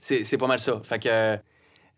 C'est- 0.02 0.38
pas 0.40 0.48
mal 0.48 0.58
ça. 0.58 0.82
Fait 0.84 0.98
que... 0.98 1.38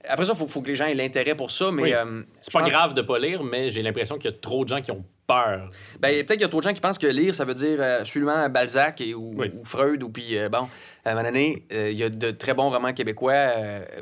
après 0.07 0.25
ça, 0.25 0.33
il 0.33 0.37
faut, 0.39 0.47
faut 0.47 0.61
que 0.61 0.67
les 0.67 0.75
gens 0.75 0.85
aient 0.85 0.95
l'intérêt 0.95 1.35
pour 1.35 1.51
ça, 1.51 1.71
mais... 1.71 1.81
Oui. 1.83 1.93
euh, 1.93 2.23
C'est 2.41 2.51
pas 2.53 2.59
pense- 2.61 2.69
grave 2.69 2.93
de 2.93 3.01
pas 3.01 3.19
lire, 3.19 3.43
mais 3.43 3.69
j'ai 3.69 3.81
l'impression 3.81 4.17
qu'il 4.17 4.31
y 4.31 4.33
a 4.33 4.37
trop 4.37 4.63
de 4.63 4.69
gens 4.69 4.81
qui 4.81 4.91
ont 4.91 5.03
peur. 5.27 5.69
Ben, 5.99 6.13
peut-être 6.15 6.31
qu'il 6.33 6.41
y 6.41 6.45
a 6.45 6.49
trop 6.49 6.59
de 6.59 6.65
gens 6.65 6.73
qui 6.73 6.81
pensent 6.81 6.97
que 6.97 7.07
lire, 7.07 7.33
ça 7.35 7.45
veut 7.45 7.53
dire 7.53 7.77
euh, 7.79 8.01
absolument 8.01 8.49
Balzac 8.49 8.99
et, 9.01 9.13
ou, 9.13 9.33
Oui. 9.37 9.51
ou 9.59 9.63
Freud. 9.65 10.01
Ou 10.03 10.09
puis, 10.09 10.37
euh, 10.37 10.49
bon, 10.49 10.67
à 11.05 11.11
un 11.11 11.15
moment 11.15 11.23
donné, 11.27 11.63
il 11.71 11.93
y 11.97 12.03
a 12.03 12.09
de 12.09 12.31
très 12.31 12.53
bons 12.53 12.69
romans 12.69 12.93
québécois, 12.93 13.53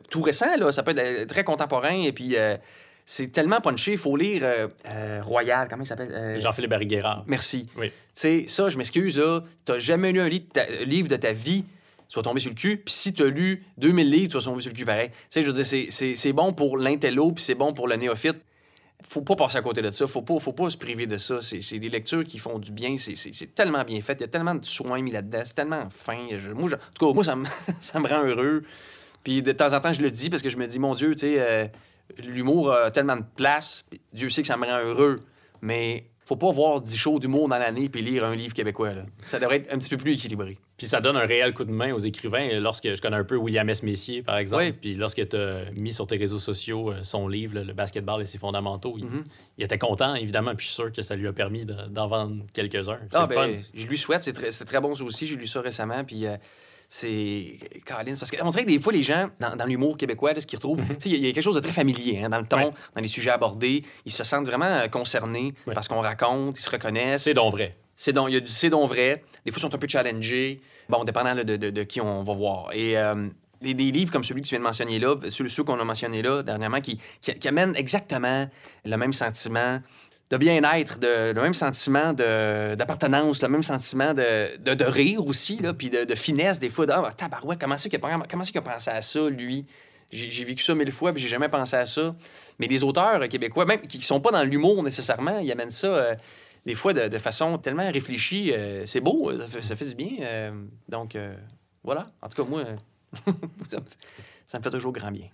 tout 0.10 0.22
récents, 0.22 0.56
là, 0.58 0.72
ça 0.72 0.84
peut 0.84 0.98
être 0.98 1.28
très 1.28 1.44
contemporain. 1.44 2.02
Et 2.04 2.12
puis, 2.14 2.36
c'est 3.06 3.32
tellement 3.32 3.60
punché, 3.60 3.94
il 3.94 3.98
faut 3.98 4.16
lire 4.16 4.42
euh, 4.44 4.68
euh, 4.86 5.20
Royal, 5.24 5.68
comment 5.68 5.82
il 5.82 5.88
s'appelle 5.88 6.12
Euh, 6.12 6.38
Jean-Philippe 6.38 6.70
Barry-Guerrard. 6.70 7.24
Merci. 7.26 7.66
Oui. 7.76 7.88
Tu 7.90 7.96
sais, 8.14 8.44
ça, 8.48 8.70
je 8.70 8.78
m'excuse, 8.78 9.18
là, 9.18 9.42
t'as 9.66 9.80
jamais 9.80 10.12
lu 10.12 10.22
un 10.22 10.30
livre 10.30 11.08
de 11.08 11.16
ta 11.16 11.32
vie, 11.32 11.66
tu 12.10 12.16
vas 12.16 12.24
tomber 12.24 12.40
sur 12.40 12.50
le 12.50 12.56
cul. 12.56 12.78
Puis 12.78 12.94
si 12.94 13.14
t'as 13.14 13.26
lu 13.26 13.64
2000 13.78 14.10
livres, 14.10 14.32
tu 14.32 14.38
vas 14.38 14.44
tomber 14.44 14.62
sur 14.62 14.72
le 14.72 14.76
cul 14.76 14.86
pareil. 14.86 15.10
Tu 15.10 15.16
sais, 15.30 15.44
je 15.44 16.16
c'est- 16.16 16.34
bon 16.34 16.54
pour 16.54 16.78
l'intello, 16.78 17.32
puis 17.32 17.44
c'est 17.44 17.56
bon 17.56 17.72
pour 17.72 17.88
le 17.88 17.96
néophyte. 17.96 18.38
Faut 19.08 19.22
pas 19.22 19.36
passer 19.36 19.58
à 19.58 19.62
côté 19.62 19.82
de 19.82 19.92
ça. 19.92 20.08
Faut 20.08 20.24
pas, 20.24 20.40
faut 20.40 20.52
pas 20.52 20.70
se 20.70 20.76
priver 20.78 21.08
de 21.08 21.18
ça. 21.18 21.40
C'est 21.42 21.80
des 21.80 21.88
lectures 21.90 22.24
qui 22.26 22.38
font 22.40 22.60
du 22.60 22.72
bien. 22.72 22.98
C'est- 22.98 23.56
tellement 23.56 23.84
bien 23.84 24.02
fait. 24.02 24.14
Il 24.14 24.22
y 24.22 24.24
a 24.26 24.28
tellement 24.28 24.56
de 24.56 24.66
soins 24.66 25.02
mis 25.02 25.12
là-dedans. 25.12 25.42
C'est 25.46 25.54
tellement 25.54 25.88
fin. 25.90 26.18
En 26.18 26.68
tout 26.68 27.08
cas, 27.08 27.14
moi, 27.14 27.24
ça 27.24 27.36
me, 27.36 27.46
ça 27.80 28.00
me 28.00 28.08
rend 28.08 28.24
heureux. 28.26 28.64
Puis 29.24 29.42
de 29.42 29.52
temps 29.52 29.74
en 29.74 29.80
temps, 29.80 29.94
je 29.94 30.02
le 30.02 30.12
dis 30.12 30.30
parce 30.30 30.42
que 30.42 30.50
je 30.50 30.58
me 30.58 30.68
dis, 30.68 30.80
mon 30.80 30.96
Dieu, 30.96 31.14
tu 31.14 31.22
sais, 31.22 31.36
euh, 31.40 31.68
l'humour 32.18 32.74
a 32.74 32.92
tellement 32.92 33.18
de 33.18 33.26
place. 33.36 33.86
Dieu 34.14 34.30
sait 34.30 34.42
que 34.42 34.48
ça 34.48 34.58
me 34.58 34.66
rend 34.66 34.80
heureux. 34.80 35.20
Mais 35.62 36.06
faut 36.26 36.36
pas 36.38 36.52
voir 36.52 36.82
10 36.82 36.98
shows 36.98 37.20
d'humour 37.20 37.48
dans 37.50 37.58
l'année 37.58 37.88
puis 37.90 38.02
lire 38.02 38.26
un 38.26 38.36
livre 38.36 38.54
québécois. 38.54 38.94
Là. 38.94 39.04
Ça 39.26 39.40
devrait 39.40 39.58
être 39.58 39.74
un 39.74 39.78
petit 39.78 39.90
peu 39.90 39.98
plus 39.98 40.14
équilibré. 40.14 40.58
Puis 40.80 40.88
ça 40.88 41.00
donne 41.02 41.16
un 41.18 41.28
réel 41.28 41.54
coup 41.54 41.64
de 41.66 41.72
main 41.72 41.94
aux 41.94 42.00
écrivains. 42.00 42.60
Lorsque 42.60 42.96
je 42.96 43.00
connais 43.00 43.18
un 43.18 43.24
peu 43.24 43.36
William 43.36 43.70
S. 43.70 43.84
Messier, 43.84 44.24
par 44.24 44.38
exemple, 44.38 44.64
Oui. 44.64 44.72
puis 44.72 44.96
lorsque 44.96 45.30
tu 45.30 45.36
as 45.38 45.70
mis 45.76 45.94
sur 45.94 46.08
tes 46.08 46.18
réseaux 46.18 46.40
sociaux 46.40 46.90
euh, 46.92 47.04
son 47.04 47.28
livre, 47.28 47.54
là, 47.56 47.64
Le 47.64 47.74
basketball 47.74 48.22
et 48.22 48.26
ses 48.26 48.40
fondamentaux, 48.40 48.96
il, 48.98 49.06
Mhm. 49.06 49.24
il 49.60 49.64
était 49.66 49.78
content, 49.78 50.16
évidemment, 50.16 50.56
puis 50.56 50.66
je 50.66 50.72
suis 50.72 50.76
sûr 50.82 50.92
que 50.92 51.02
ça 51.04 51.16
lui 51.16 51.28
a 51.28 51.34
permis 51.34 51.66
de- 51.66 51.88
d'en 51.90 52.08
vendre 52.08 52.44
quelques-uns. 52.54 52.98
Ah, 53.14 53.28
fun. 53.28 53.48
ben, 53.48 53.62
je 53.76 53.86
lui 53.86 53.98
souhaite. 54.00 54.24
C'est 54.24 54.34
très, 54.34 54.50
très 54.50 54.82
bon, 54.82 54.96
ça 54.96 55.04
aussi. 55.04 55.28
J'ai 55.28 55.36
lu 55.36 55.46
ça 55.46 55.62
récemment. 55.62 56.04
Puis. 56.04 56.26
euh, 56.26 56.36
c'est. 56.92 57.60
Colin, 57.86 58.14
c'est 58.14 58.20
parce 58.20 58.32
qu'on 58.32 58.48
dirait 58.50 58.64
que 58.64 58.70
des 58.70 58.80
fois, 58.80 58.92
les 58.92 59.04
gens, 59.04 59.30
dans, 59.40 59.56
dans 59.56 59.66
l'humour 59.66 59.96
québécois, 59.98 60.34
là, 60.34 60.42
ce 60.42 60.48
qu'ils 60.48 60.58
retrouvent, 60.58 60.82
sais, 61.00 61.10
il 61.10 61.12
y, 61.12 61.16
a- 61.16 61.18
il 61.18 61.26
y 61.26 61.30
a 61.30 61.32
quelque 61.34 61.44
chose 61.44 61.56
de 61.56 61.60
très 61.60 61.72
familier 61.72 62.22
hein, 62.24 62.30
dans 62.30 62.40
le 62.40 62.48
ton, 62.48 62.58
Ouais. 62.58 62.72
dans 62.96 63.02
les 63.02 63.08
sujets 63.08 63.30
abordés. 63.32 63.84
Ils 64.06 64.12
se 64.12 64.24
sentent 64.24 64.46
vraiment 64.48 64.66
euh, 64.66 64.88
concernés 64.88 65.54
Ouais. 65.68 65.74
parce 65.76 65.88
qu'on 65.88 66.02
raconte, 66.02 66.58
ils 66.60 66.64
se 66.64 66.70
reconnaissent. 66.72 67.24
C'est 67.24 67.34
donc 67.34 67.52
vrai. 67.52 67.76
C'est 67.96 68.14
donc, 68.14 68.30
il 68.30 68.34
y 68.34 68.38
a 68.38 68.40
du 68.40 68.48
c'est 68.48 68.70
donc 68.70 68.88
vrai. 68.90 69.24
Des 69.50 69.52
fois, 69.52 69.58
ils 69.60 69.72
sont 69.72 69.76
un 69.76 69.80
peu 69.80 69.88
challengés. 69.88 70.62
Bon, 70.90 71.04
dépendant 71.04 71.34
de, 71.34 71.44
de- 71.58 71.84
qui 71.84 72.00
on 72.02 72.22
va 72.24 72.34
voir. 72.34 72.72
Et 72.72 72.96
euh, 72.96 73.28
des, 73.64 73.74
des 73.74 73.90
livres 73.92 74.12
comme 74.12 74.24
celui 74.24 74.42
que 74.44 74.48
tu 74.48 74.52
viens 74.52 74.60
de 74.60 74.64
mentionner 74.64 75.00
là, 75.00 75.16
ceux, 75.30 75.48
ceux 75.48 75.64
qu'on 75.64 75.80
a 75.80 75.84
mentionnés 75.84 76.22
là 76.22 76.44
dernièrement, 76.44 76.82
qui, 76.82 77.00
qui, 77.20 77.34
qui 77.34 77.48
amènent 77.48 77.76
exactement 77.76 78.48
le 78.86 78.96
même 78.98 79.12
sentiment 79.12 79.82
de 80.30 80.38
bien-être, 80.38 81.00
le 81.02 81.34
même 81.42 81.56
sentiment 81.56 82.14
d'appartenance, 82.14 83.42
le 83.42 83.50
même 83.50 83.64
sentiment 83.64 84.14
de, 84.14 84.58
de, 84.58 84.76
de 84.76 84.86
rire 84.86 85.26
aussi, 85.26 85.58
là, 85.58 85.74
puis 85.74 85.90
de, 85.90 86.14
finesse 86.14 86.60
des 86.60 86.70
fois. 86.70 86.86
De, 86.86 86.92
ah, 86.92 87.12
tabarouette, 87.18 87.60
comment 87.60 87.80
c'est 87.80 87.90
qu'il 87.90 88.00
a, 88.04 88.20
comment 88.30 88.44
qu'il 88.44 88.58
a 88.60 88.62
pensé 88.62 88.92
à 88.92 89.02
ça, 89.02 89.28
lui? 89.28 89.66
J'ai 90.12 90.44
vécu 90.44 90.64
ça 90.64 90.74
mille 90.74 90.92
fois, 90.92 91.12
puis 91.14 91.22
j'ai 91.22 91.28
jamais 91.28 91.50
pensé 91.50 91.76
à 91.76 91.86
ça. 91.86 92.16
Mais 92.60 92.68
les 92.68 92.84
auteurs 92.84 93.28
québécois, 93.28 93.66
même 93.66 93.82
qui 93.82 94.02
sont 94.02 94.20
pas 94.20 94.32
dans 94.32 94.44
l'humour 94.44 94.82
nécessairement, 94.84 95.38
ils 95.40 95.52
amènent 95.52 95.70
ça. 95.70 95.88
euh, 95.88 96.16
des 96.70 96.76
fois, 96.76 96.94
de, 96.94 97.08
de 97.08 97.18
façon 97.18 97.58
tellement 97.58 97.92
réfléchie, 97.92 98.54
euh, 98.54 98.86
c'est 98.86 99.00
beau, 99.02 99.36
ça 99.36 99.48
fait, 99.48 99.64
ça 99.64 99.76
fait 99.76 99.86
du 99.88 99.96
bien. 99.96 100.12
euh, 100.22 100.52
donc, 100.88 101.16
euh, 101.16 101.36
voilà. 101.84 102.12
En 102.22 102.30
tout 102.30 102.44
cas, 102.44 102.48
moi, 102.48 102.64
ça, 103.72 103.78
me, 103.80 103.86
ça 104.46 104.60
me 104.60 104.64
fait 104.64 104.70
toujours 104.70 104.94
grand 104.94 105.12
bien. 105.12 105.26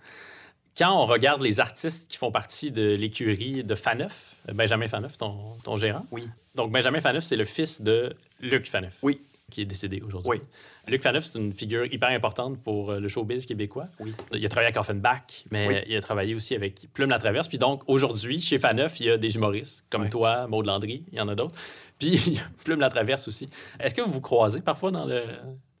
Quand 0.78 0.96
on 0.98 1.04
regarde 1.04 1.42
les 1.42 1.60
artistes 1.60 2.10
qui 2.10 2.16
font 2.16 2.30
partie 2.30 2.70
de 2.70 2.94
l'écurie 2.94 3.62
de 3.62 3.74
Faneuf, 3.74 4.34
Benjamin 4.50 4.88
Faneuf, 4.88 5.18
ton, 5.18 5.58
ton 5.62 5.76
gérant. 5.76 6.06
Oui. 6.10 6.26
Donc, 6.54 6.72
Benjamin 6.72 7.00
Faneuf, 7.00 7.24
c'est 7.24 7.36
le 7.36 7.44
fils 7.44 7.82
de 7.82 8.16
Luc 8.40 8.64
Faneuf. 8.66 8.96
Oui. 9.02 9.20
Qui 9.50 9.60
est 9.60 9.64
décédé 9.64 10.02
aujourd'hui. 10.04 10.28
Oui. 10.28 10.40
Luc 10.88 11.02
Faneuf, 11.04 11.24
c'est 11.24 11.38
une 11.38 11.52
figure 11.52 11.84
hyper 11.86 12.08
importante 12.08 12.58
pour 12.64 12.90
euh, 12.90 12.98
le 12.98 13.06
showbiz 13.06 13.46
québécois. 13.46 13.86
Oui. 14.00 14.12
Il 14.32 14.44
a 14.44 14.48
travaillé 14.48 14.66
avec 14.66 14.76
Offenbach, 14.76 15.44
mais 15.52 15.68
Oui. 15.68 15.74
il 15.86 15.96
a 15.96 16.00
travaillé 16.00 16.34
aussi 16.34 16.56
avec 16.56 16.88
Plume 16.92 17.10
la 17.10 17.20
Traverse. 17.20 17.46
Puis 17.46 17.56
donc, 17.58 17.82
aujourd'hui, 17.86 18.40
chez 18.40 18.58
Faneuf, 18.58 18.98
il 18.98 19.06
y 19.06 19.10
a 19.10 19.16
des 19.18 19.36
humoristes 19.36 19.84
comme 19.88 20.02
Oui. 20.02 20.10
toi, 20.10 20.48
Maud 20.48 20.66
Landry, 20.66 21.04
il 21.12 21.18
y 21.18 21.20
en 21.20 21.28
a 21.28 21.36
d'autres. 21.36 21.54
Puis 22.00 22.20
il 22.26 22.32
y 22.34 22.38
a 22.38 22.42
Plume 22.64 22.80
la 22.80 22.88
Traverse 22.88 23.28
aussi. 23.28 23.48
Est-ce 23.78 23.94
que 23.94 24.00
vous 24.02 24.10
vous 24.10 24.20
croisez 24.20 24.62
parfois 24.62 24.90
dans 24.90 25.04
le 25.04 25.22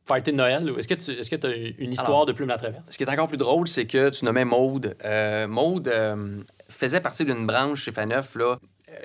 party 0.06 0.30
de 0.30 0.36
Noël? 0.36 0.72
Est-ce 0.78 0.86
que 0.86 0.94
tu 0.94 1.10
est-ce 1.10 1.28
que 1.28 1.46
as 1.48 1.52
une 1.82 1.90
histoire 1.90 2.10
Alors, 2.10 2.26
de 2.26 2.32
Plume 2.32 2.48
la 2.48 2.58
Traverse? 2.58 2.84
Ce 2.88 2.96
qui 2.96 3.02
est 3.02 3.10
encore 3.10 3.26
plus 3.26 3.36
drôle, 3.36 3.66
c'est 3.66 3.86
que 3.88 4.10
tu 4.10 4.24
nommais 4.26 4.44
Maude. 4.44 4.96
Euh, 5.04 5.48
Maude 5.48 5.88
euh, 5.88 6.38
faisait 6.68 7.00
partie 7.00 7.24
d'une 7.24 7.44
branche 7.48 7.82
chez 7.82 7.90
Faneuf 7.90 8.36
là, 8.36 8.60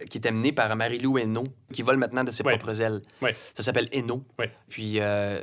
qui 0.09 0.17
était 0.17 0.31
menée 0.31 0.51
par 0.51 0.75
Marie-Lou 0.75 1.17
Hainaut, 1.17 1.47
qui 1.73 1.81
vole 1.81 1.97
maintenant 1.97 2.23
de 2.23 2.31
ses 2.31 2.43
Ouais. 2.43 2.57
propres 2.57 2.81
ailes. 2.81 3.01
Ouais. 3.21 3.35
Ça 3.53 3.63
s'appelle 3.63 3.87
Hainaut. 3.91 4.23
Ouais. 4.39 4.51
Puis 4.69 4.99
euh, 4.99 5.41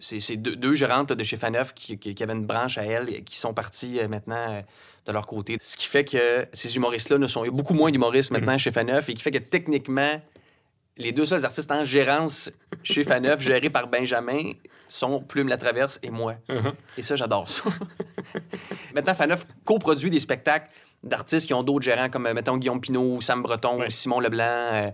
c'est 0.00 0.36
deux, 0.36 0.56
deux 0.56 0.74
gérantes 0.74 1.10
là, 1.10 1.16
de 1.16 1.22
chez 1.22 1.36
Faneuf 1.36 1.74
qui, 1.74 1.98
qui, 1.98 2.14
qui 2.14 2.22
avaient 2.22 2.32
une 2.34 2.46
branche 2.46 2.78
à 2.78 2.84
elles 2.84 3.10
et 3.14 3.22
qui 3.22 3.36
sont 3.36 3.52
parties 3.54 3.98
euh, 4.00 4.08
maintenant 4.08 4.36
euh, 4.50 4.60
de 5.06 5.12
leur 5.12 5.26
côté. 5.26 5.56
Ce 5.60 5.76
qui 5.76 5.86
fait 5.86 6.04
que 6.04 6.46
ces 6.52 6.76
humoristes-là 6.76 7.18
ne 7.18 7.26
sont... 7.26 7.44
Il 7.44 7.48
y 7.48 7.50
a 7.50 7.52
beaucoup 7.52 7.74
moins 7.74 7.90
d'humoristes 7.90 8.30
maintenant 8.30 8.58
chez 8.58 8.70
Faneuf 8.70 9.08
et 9.08 9.14
qui 9.14 9.22
fait 9.22 9.30
que 9.30 9.38
techniquement, 9.38 10.20
les 10.96 11.12
deux 11.12 11.26
seuls 11.26 11.44
artistes 11.44 11.70
en 11.70 11.84
gérance 11.84 12.50
chez 12.82 13.04
Faneuf, 13.04 13.40
gérés 13.42 13.70
par 13.70 13.86
Benjamin, 13.88 14.52
sont 14.88 15.20
Plume 15.20 15.48
la 15.48 15.56
Traverse 15.58 15.98
et 16.02 16.10
moi. 16.10 16.36
Et 16.96 17.02
ça, 17.02 17.16
j'adore 17.16 17.48
ça. 17.48 17.64
Maintenant, 18.94 19.14
Faneuf 19.14 19.46
coproduit 19.64 20.10
des 20.10 20.20
spectacles 20.20 20.70
d'artistes 21.06 21.46
qui 21.46 21.54
ont 21.54 21.62
d'autres 21.62 21.84
gérants, 21.84 22.10
comme, 22.10 22.26
euh, 22.26 22.34
mettons, 22.34 22.56
Guillaume 22.56 22.80
Pinot, 22.80 23.20
Sam 23.20 23.42
Breton. 23.42 23.80
Simon 23.88 24.20
Leblanc. 24.20 24.44
euh, 24.44 24.90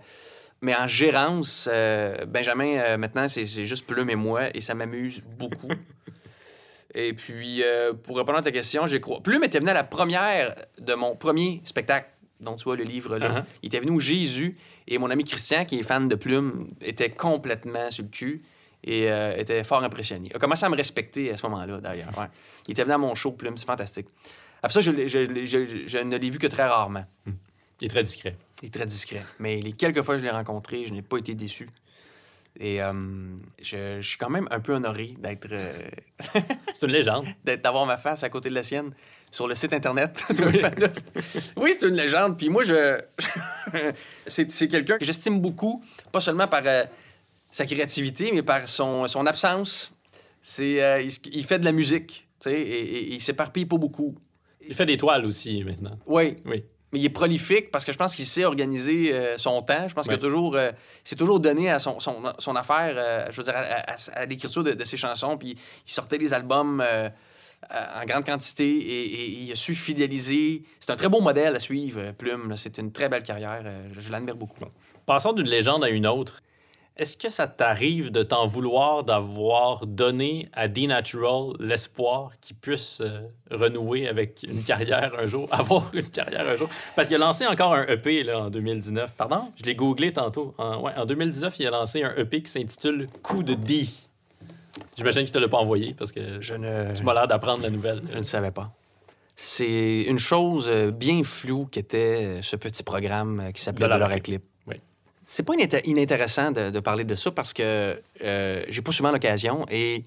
mais 0.62 0.76
en 0.76 0.86
gérance, 0.86 1.68
euh, 1.70 2.24
Benjamin, 2.24 2.96
maintenant, 2.96 3.26
c'est 3.26 3.44
juste 3.44 3.84
Plume 3.84 4.10
et 4.10 4.14
moi, 4.14 4.54
et 4.54 4.60
ça 4.60 4.74
m'amuse 4.74 5.22
beaucoup. 5.36 5.68
et 6.94 7.12
puis, 7.14 7.62
euh, 7.64 7.92
pour 7.92 8.16
répondre 8.16 8.38
à 8.38 8.42
ta 8.42 8.52
question, 8.52 8.86
j'ai 8.86 9.00
crois... 9.00 9.20
Plume 9.20 9.42
était 9.42 9.58
venu 9.58 9.70
à 9.70 9.74
la 9.74 9.82
première 9.82 10.54
de 10.80 10.94
mon 10.94 11.16
premier 11.16 11.60
spectacle, 11.64 12.08
dont 12.38 12.54
tu 12.54 12.64
vois 12.64 12.76
le 12.76 12.84
livre 12.84 13.18
là. 13.18 13.40
Uh-huh. 13.40 13.44
Il 13.64 13.66
était 13.66 13.80
venu 13.80 13.90
où 13.90 14.00
Jésus, 14.00 14.56
et 14.86 14.98
mon 14.98 15.10
ami 15.10 15.24
Christian, 15.24 15.64
qui 15.64 15.80
est 15.80 15.82
fan 15.82 16.08
de 16.08 16.14
Plume, 16.14 16.70
était 16.80 17.10
complètement 17.10 17.90
sur 17.90 18.04
le 18.04 18.10
cul 18.10 18.40
et 18.84 19.10
euh, 19.10 19.36
était 19.36 19.64
fort 19.64 19.82
impressionné. 19.82 20.28
Il 20.30 20.36
a 20.36 20.38
commencé 20.38 20.64
à 20.64 20.68
me 20.68 20.76
respecter 20.76 21.30
à 21.32 21.36
ce 21.36 21.46
moment-là, 21.46 21.78
d'ailleurs. 21.78 22.16
ouais. 22.18 22.26
Il 22.66 22.72
était 22.72 22.82
venu 22.82 22.94
à 22.94 22.98
mon 22.98 23.14
show, 23.14 23.32
Plume, 23.32 23.56
c'est 23.56 23.66
fantastique. 23.66 24.06
Après 24.62 24.72
ça, 24.74 24.80
je, 24.80 24.90
l'ai- 24.90 25.08
je 25.08 25.18
l'ai- 25.18 25.46
je- 25.46 25.86
je 25.86 25.98
ne 25.98 26.16
l'ai 26.16 26.30
vu 26.30 26.38
que 26.38 26.46
très 26.46 26.64
rarement. 26.66 27.04
Il 27.80 27.86
est 27.86 27.88
très 27.88 28.02
discret. 28.02 28.36
Il 28.62 28.66
est 28.68 28.70
très 28.72 28.86
discret. 28.86 29.22
Mais 29.40 29.60
les 29.60 29.72
quelques 29.72 30.02
fois 30.02 30.14
que 30.14 30.20
je 30.20 30.24
l'ai 30.24 30.30
rencontré, 30.30 30.84
je 30.86 30.92
n'ai 30.92 31.02
pas 31.02 31.18
été 31.18 31.34
déçu. 31.34 31.68
Et 32.60 32.82
euh, 32.82 32.92
je, 33.62 34.00
je 34.00 34.06
suis 34.08 34.18
quand 34.18 34.28
même 34.30 34.46
un 34.50 34.60
peu 34.60 34.74
honoré 34.74 35.14
d'être, 35.18 35.48
euh, 35.50 35.72
C'est 36.74 36.86
une 36.86 36.92
légende. 36.92 37.26
d'avoir 37.44 37.86
ma 37.86 37.96
face 37.96 38.22
à 38.24 38.28
côté 38.28 38.50
de 38.50 38.54
la 38.54 38.62
sienne 38.62 38.92
sur 39.30 39.48
le 39.48 39.54
site 39.54 39.72
Internet. 39.72 40.18
Faneuf. 40.28 40.92
oui, 41.56 41.72
c'est 41.76 41.88
une 41.88 41.96
légende. 41.96 42.36
Puis 42.38 42.50
moi, 42.50 42.62
je, 42.62 43.00
c'est, 44.26 44.68
quelqu'un 44.68 44.98
que 44.98 45.04
j'estime 45.04 45.40
beaucoup, 45.40 45.82
pas 46.12 46.20
seulement 46.20 46.46
par 46.46 46.62
euh, 46.66 46.84
sa 47.50 47.66
créativité, 47.66 48.30
mais 48.32 48.42
par 48.42 48.68
son, 48.68 49.08
son 49.08 49.26
absence. 49.26 49.92
C'est, 50.42 51.02
il, 51.04 51.10
il 51.32 51.44
fait 51.44 51.58
de 51.60 51.64
la 51.64 51.72
musique, 51.72 52.26
tu 52.40 52.50
sais, 52.50 52.60
et, 52.60 52.80
et 52.96 53.14
il 53.14 53.20
s'éparpille 53.20 53.64
pas 53.66 53.76
beaucoup. 53.78 54.16
Il 54.68 54.74
fait 54.74 54.86
des 54.86 54.96
toiles 54.96 55.24
aussi 55.24 55.62
maintenant. 55.64 55.96
Oui, 56.06 56.36
Oui. 56.44 56.64
mais 56.92 56.98
il 56.98 57.04
est 57.04 57.08
prolifique 57.10 57.70
parce 57.70 57.84
que 57.84 57.92
je 57.92 57.98
pense 57.98 58.14
qu'il 58.14 58.26
sait 58.26 58.44
organiser 58.44 59.12
euh, 59.12 59.36
son 59.38 59.62
temps. 59.62 59.88
Je 59.88 59.94
pense 59.94 60.04
qu'il 60.06 60.14
Ouais. 60.14 60.18
toujours, 60.20 60.56
euh, 60.56 60.70
c'est 61.04 61.16
toujours 61.16 61.40
donné 61.40 61.70
à 61.70 61.78
son, 61.78 62.00
son, 62.00 62.32
son 62.38 62.56
affaire, 62.56 62.94
euh, 62.96 63.26
je 63.30 63.36
veux 63.38 63.44
dire, 63.44 63.54
à, 63.56 63.60
à- 63.60 63.94
à 64.14 64.26
l'écriture 64.26 64.62
de, 64.64 64.72
de 64.72 64.84
ses 64.84 64.96
chansons. 64.96 65.36
Puis 65.38 65.56
il 65.86 65.90
sortait 65.92 66.18
des 66.18 66.32
albums 66.34 66.80
euh, 66.84 67.08
en 67.70 68.04
grande 68.04 68.24
quantité 68.26 68.68
et, 68.68 69.04
et 69.04 69.28
il 69.44 69.52
a 69.52 69.54
su 69.54 69.74
fidéliser. 69.74 70.62
C'est 70.80 70.90
un 70.90 70.96
très 70.96 71.08
beau 71.08 71.20
modèle 71.20 71.54
à 71.56 71.60
suivre, 71.60 72.00
euh, 72.00 72.12
Plume. 72.12 72.54
C'est 72.56 72.78
une 72.78 72.92
très 72.92 73.08
belle 73.08 73.22
carrière. 73.22 73.62
euh, 73.64 73.88
je 73.92 74.00
je 74.00 74.10
l'admire 74.12 74.36
beaucoup. 74.36 74.58
Passons 75.06 75.32
d'une 75.32 75.48
légende 75.48 75.84
à 75.84 75.88
une 75.88 76.06
autre. 76.06 76.40
Est-ce 76.96 77.16
que 77.16 77.30
ça 77.30 77.46
t'arrive 77.46 78.12
de 78.12 78.22
t'en 78.22 78.44
vouloir 78.44 79.02
d'avoir 79.02 79.86
donné 79.86 80.50
à 80.52 80.68
D-Natural 80.68 81.54
l'espoir 81.58 82.32
qu'il 82.42 82.54
puisse 82.56 83.00
euh, 83.00 83.20
renouer 83.50 84.06
avec 84.08 84.44
une 84.46 84.62
carrière 84.64 85.12
un 85.18 85.24
jour, 85.26 85.48
avoir 85.52 85.90
une 85.94 86.06
carrière 86.06 86.46
un 86.46 86.54
jour? 86.54 86.68
Parce 86.94 87.08
qu'il 87.08 87.16
a 87.16 87.20
lancé 87.20 87.46
encore 87.46 87.72
un 87.72 87.86
EP 87.86 88.22
là, 88.24 88.40
en 88.40 88.50
2019. 88.50 89.14
Pardon? 89.16 89.50
Je 89.56 89.64
l'ai 89.64 89.74
googlé 89.74 90.12
tantôt. 90.12 90.54
En, 90.58 90.82
ouais, 90.82 90.92
en 90.94 91.06
2019, 91.06 91.58
il 91.60 91.66
a 91.66 91.70
lancé 91.70 92.02
un 92.02 92.14
EP 92.16 92.42
qui 92.42 92.50
s'intitule 92.52 93.08
Coup 93.22 93.42
de 93.42 93.54
D. 93.54 93.86
J'imagine 94.98 95.24
qu'il 95.24 95.32
te 95.32 95.38
l'a 95.38 95.48
pas 95.48 95.58
envoyé 95.58 95.94
parce 95.94 96.12
que 96.12 96.42
Je 96.42 96.54
ne, 96.54 96.94
tu 96.94 97.02
m'as 97.04 97.14
l'air 97.14 97.26
d'apprendre 97.26 97.62
la 97.62 97.70
nouvelle. 97.70 98.02
je 98.12 98.18
ne 98.18 98.22
savais 98.22 98.50
pas. 98.50 98.70
C'est 99.34 100.02
une 100.02 100.18
chose 100.18 100.68
euh, 100.68 100.90
bien 100.90 101.24
floue 101.24 101.66
qu'était 101.66 102.38
euh, 102.38 102.42
ce 102.42 102.56
petit 102.56 102.82
programme 102.82 103.50
qui 103.54 103.62
s'appelait 103.62 103.86
Dollar 103.86 103.98
Dollar 103.98 104.20
Clip. 104.20 104.44
Oui. 105.22 105.26
C'est 105.26 105.42
pas 105.44 105.54
ininté- 105.54 105.82
inintéressant 105.84 106.50
de, 106.52 106.70
de 106.70 106.80
parler 106.80 107.04
de 107.04 107.14
ça 107.14 107.30
parce 107.30 107.52
que 107.52 108.00
euh, 108.22 108.64
j'ai 108.68 108.82
pas 108.82 108.92
souvent 108.92 109.12
l'occasion. 109.12 109.64
Et 109.70 110.02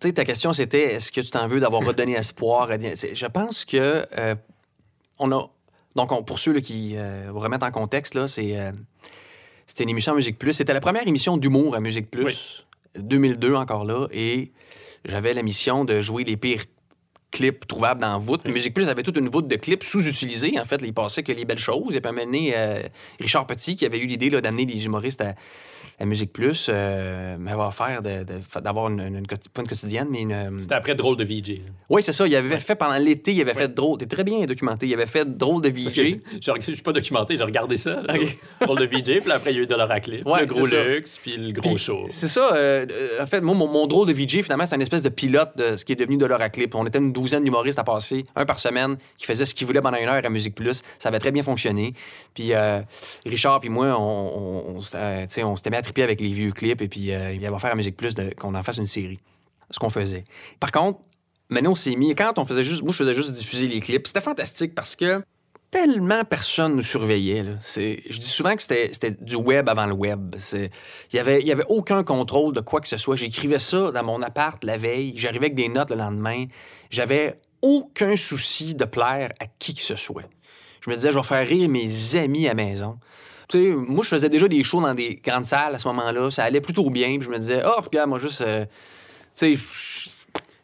tu 0.00 0.08
sais, 0.08 0.12
ta 0.14 0.24
question 0.24 0.52
c'était 0.52 0.94
est-ce 0.94 1.10
que 1.12 1.20
tu 1.20 1.30
t'en 1.30 1.46
veux 1.48 1.60
d'avoir 1.60 1.82
redonné 1.84 2.12
espoir 2.16 2.70
à 2.70 2.76
Je 2.78 3.26
pense 3.26 3.64
que 3.64 4.06
euh, 4.18 4.34
on 5.18 5.30
a. 5.32 5.50
Donc, 5.96 6.10
on- 6.12 6.22
pour 6.22 6.38
ceux 6.38 6.52
là, 6.52 6.60
qui 6.60 6.94
euh, 6.96 7.28
vous 7.32 7.38
remettent 7.38 7.62
en 7.62 7.70
contexte, 7.70 8.14
là, 8.14 8.26
c'est. 8.28 8.54
c'était 9.66 9.84
une 9.84 9.90
émission 9.90 10.12
à 10.12 10.16
Musique 10.16 10.38
Plus. 10.38 10.52
C'était 10.52 10.72
la 10.74 10.80
première 10.80 11.06
émission 11.06 11.36
d'humour 11.36 11.74
à 11.76 11.80
Musique 11.80 12.10
Plus. 12.10 12.66
2002 12.96 13.54
encore 13.54 13.84
là. 13.84 14.06
Et 14.12 14.52
j'avais 15.04 15.34
la 15.34 15.42
mission 15.42 15.84
de 15.84 16.00
jouer 16.00 16.24
les 16.24 16.36
pires 16.36 16.64
clips 17.34 17.66
trouvables 17.66 18.00
dans 18.00 18.12
la 18.12 18.18
voûte. 18.18 18.42
Puis 18.44 18.52
Musique 18.52 18.72
Plus 18.72 18.88
avait 18.88 19.02
toute 19.02 19.16
une 19.16 19.28
voûte 19.28 19.48
de 19.48 19.56
clips 19.56 19.82
sous-utilisés. 19.82 20.58
En 20.58 20.64
fait, 20.64 20.80
là, 20.80 20.86
il 20.86 20.94
passait 20.94 21.24
que 21.24 21.32
les 21.32 21.44
belles 21.44 21.58
choses. 21.58 21.96
Et 21.96 22.00
puis, 22.00 22.06
à 22.06 22.10
un 22.10 22.12
moment 22.12 22.24
donné, 22.24 22.52
euh, 22.56 22.82
Richard 23.20 23.46
Petit, 23.46 23.76
qui 23.76 23.84
avait 23.84 23.98
eu 23.98 24.06
l'idée 24.06 24.30
d'amener 24.30 24.64
des 24.64 24.86
humoristes 24.86 25.20
à, 25.20 25.34
à 25.98 26.04
Musique 26.04 26.32
Plus, 26.32 26.68
euh, 26.72 27.36
m'avait 27.38 27.62
offert 27.62 28.02
de- 28.02 28.24
de- 28.24 28.60
d'avoir 28.60 28.88
une, 28.88 29.00
une- 29.00 29.16
une 29.16 29.26
quoti- 29.26 29.48
pas 29.48 29.62
une 29.62 29.68
quotidienne, 29.68 30.08
mais 30.10 30.22
une. 30.22 30.58
C'était 30.60 30.74
après 30.74 30.94
Drôle 30.94 31.16
de 31.16 31.24
VJ. 31.24 31.60
Oui, 31.88 32.02
c'est 32.02 32.12
ça. 32.12 32.26
Il 32.26 32.34
avait 32.34 32.58
fait 32.58 32.74
pendant 32.74 32.96
l'été, 32.98 33.32
il 33.32 33.40
avait 33.40 33.54
fait 33.54 33.72
drôle. 33.72 33.98
T'es 33.98 34.06
très 34.06 34.24
bien 34.24 34.44
documenté. 34.46 34.86
Il 34.86 34.94
avait 34.94 35.06
fait 35.06 35.24
drôle 35.36 35.62
de 35.62 35.68
VJ. 35.68 36.20
je 36.40 36.60
suis 36.72 36.82
pas 36.82 36.92
documenté, 36.92 37.36
j'ai 37.36 37.44
regardé 37.44 37.76
ça. 37.76 38.02
Drôle 38.60 38.78
de 38.80 38.86
VJ, 38.86 39.20
puis 39.20 39.32
après 39.32 39.52
il 39.52 39.56
y 39.56 39.60
a 39.60 39.62
eu 39.62 39.66
Dollar 39.66 39.90
à 39.90 40.00
Clip, 40.00 40.26
Ouais, 40.26 40.40
le 40.40 40.46
gros 40.46 40.66
luxe, 40.66 41.18
puis 41.22 41.36
le 41.36 41.52
gros 41.52 41.76
show. 41.76 42.06
C'est 42.10 42.28
ça. 42.28 42.54
euh, 42.54 42.86
euh, 42.90 43.22
en 43.22 43.26
fait, 43.26 43.40
moi, 43.40 43.54
mon, 43.54 43.66
mon 43.68 43.86
drôle 43.86 44.08
de 44.08 44.12
VJ, 44.12 44.42
finalement, 44.42 44.66
c'est 44.66 44.76
une 44.76 44.82
espèce 44.82 45.02
de 45.02 45.08
pilote 45.08 45.50
de 45.56 45.76
ce 45.76 45.84
qui 45.84 45.92
est 45.92 45.96
devenu 45.96 46.16
de 46.16 46.26
l'heure 46.26 46.40
à 46.40 46.48
clip. 46.48 46.74
On 46.74 46.86
était 46.86 46.98
une 46.98 47.12
douzaine 47.12 47.44
d'humoristes 47.44 47.78
à 47.78 47.84
passer, 47.84 48.24
un 48.36 48.44
par 48.46 48.58
semaine, 48.58 48.96
qui 49.18 49.26
faisaient 49.26 49.44
ce 49.44 49.54
qu'ils 49.54 49.66
voulaient 49.66 49.80
pendant 49.80 49.98
une 49.98 50.08
heure 50.08 50.24
à 50.24 50.28
Musique 50.30 50.54
Plus. 50.54 50.82
Ça 50.98 51.08
avait 51.08 51.18
très 51.18 51.30
bien 51.32 51.42
fonctionné. 51.42 51.94
Puis 52.34 52.52
euh, 52.54 52.80
Richard 53.26 53.60
puis 53.60 53.68
moi, 53.70 53.94
on, 53.98 54.02
on, 54.72 54.76
on 54.76 54.80
s'était 54.80 54.98
euh, 55.42 55.44
on 55.44 55.54
mis 55.70 55.76
à 55.76 55.82
triper 55.84 56.02
avec 56.02 56.20
les 56.20 56.32
vieux 56.32 56.50
clips 56.50 56.82
et 56.82 56.88
puis 56.88 57.12
euh, 57.12 57.32
il 57.32 57.44
avait 57.44 57.54
offert 57.54 57.70
à 57.70 57.74
Musique 57.76 57.96
Plus 57.96 58.14
qu'on 58.38 58.54
en 58.54 58.62
fasse 58.62 58.78
une 58.78 58.86
série. 58.86 59.20
Ce 59.70 59.78
qu'on 59.78 59.90
faisait. 59.90 60.24
Par 60.60 60.72
contre, 60.72 61.00
maintenant, 61.48 61.72
on 61.72 61.76
s'est 61.76 61.96
mis... 61.96 62.14
Quand 62.14 62.38
on 62.38 62.44
faisait 62.44 62.64
juste... 62.64 62.82
Moi, 62.82 62.92
je 62.92 62.98
faisais 62.98 63.14
juste 63.14 63.32
diffuser 63.32 63.68
les 63.68 63.80
clips. 63.80 64.06
C'était 64.06 64.20
fantastique 64.20 64.74
parce 64.74 64.94
que 64.96 65.22
tellement 65.70 66.24
personne 66.24 66.76
nous 66.76 66.82
surveillait. 66.82 67.44
Je 67.60 68.18
dis 68.18 68.26
souvent 68.26 68.54
que 68.54 68.62
c'était 68.62 69.10
du 69.20 69.34
web 69.34 69.68
avant 69.68 69.86
le 69.86 69.94
web. 69.94 70.36
Il 70.52 70.70
n'y 71.12 71.18
avait, 71.18 71.42
y 71.42 71.50
avait 71.50 71.64
aucun 71.68 72.04
contrôle 72.04 72.54
de 72.54 72.60
quoi 72.60 72.80
que 72.80 72.86
ce 72.86 72.96
soit. 72.96 73.16
J'écrivais 73.16 73.58
ça 73.58 73.90
dans 73.90 74.04
mon 74.04 74.22
appart 74.22 74.62
la 74.62 74.76
veille. 74.76 75.14
J'arrivais 75.16 75.46
avec 75.46 75.56
des 75.56 75.68
notes 75.68 75.90
le 75.90 75.96
lendemain. 75.96 76.44
J'avais 76.90 77.40
aucun 77.60 78.14
souci 78.14 78.76
de 78.76 78.84
plaire 78.84 79.32
à 79.40 79.46
qui 79.58 79.74
que 79.74 79.80
ce 79.80 79.96
soit. 79.96 80.28
Je 80.80 80.90
me 80.90 80.94
disais, 80.94 81.10
je 81.10 81.16
vais 81.16 81.24
faire 81.24 81.46
rire 81.46 81.68
mes 81.68 82.14
amis 82.14 82.46
à 82.46 82.54
maison. 82.54 82.98
Tu 83.48 83.62
sais, 83.62 83.70
moi, 83.74 84.02
je 84.04 84.08
faisais 84.08 84.28
déjà 84.28 84.48
des 84.48 84.62
shows 84.62 84.80
dans 84.80 84.94
des 84.94 85.16
grandes 85.16 85.46
salles 85.46 85.74
à 85.74 85.78
ce 85.78 85.86
moment-là. 85.88 86.30
Ça 86.30 86.44
allait 86.44 86.60
plutôt 86.60 86.88
bien. 86.90 87.16
Puis 87.18 87.22
je 87.26 87.30
me 87.30 87.38
disais, 87.38 87.62
oh, 87.64 87.80
regarde, 87.80 88.08
moi, 88.08 88.18
juste. 88.18 88.40
euh, 88.40 88.64
tu 89.36 89.56
sais, 89.56 89.58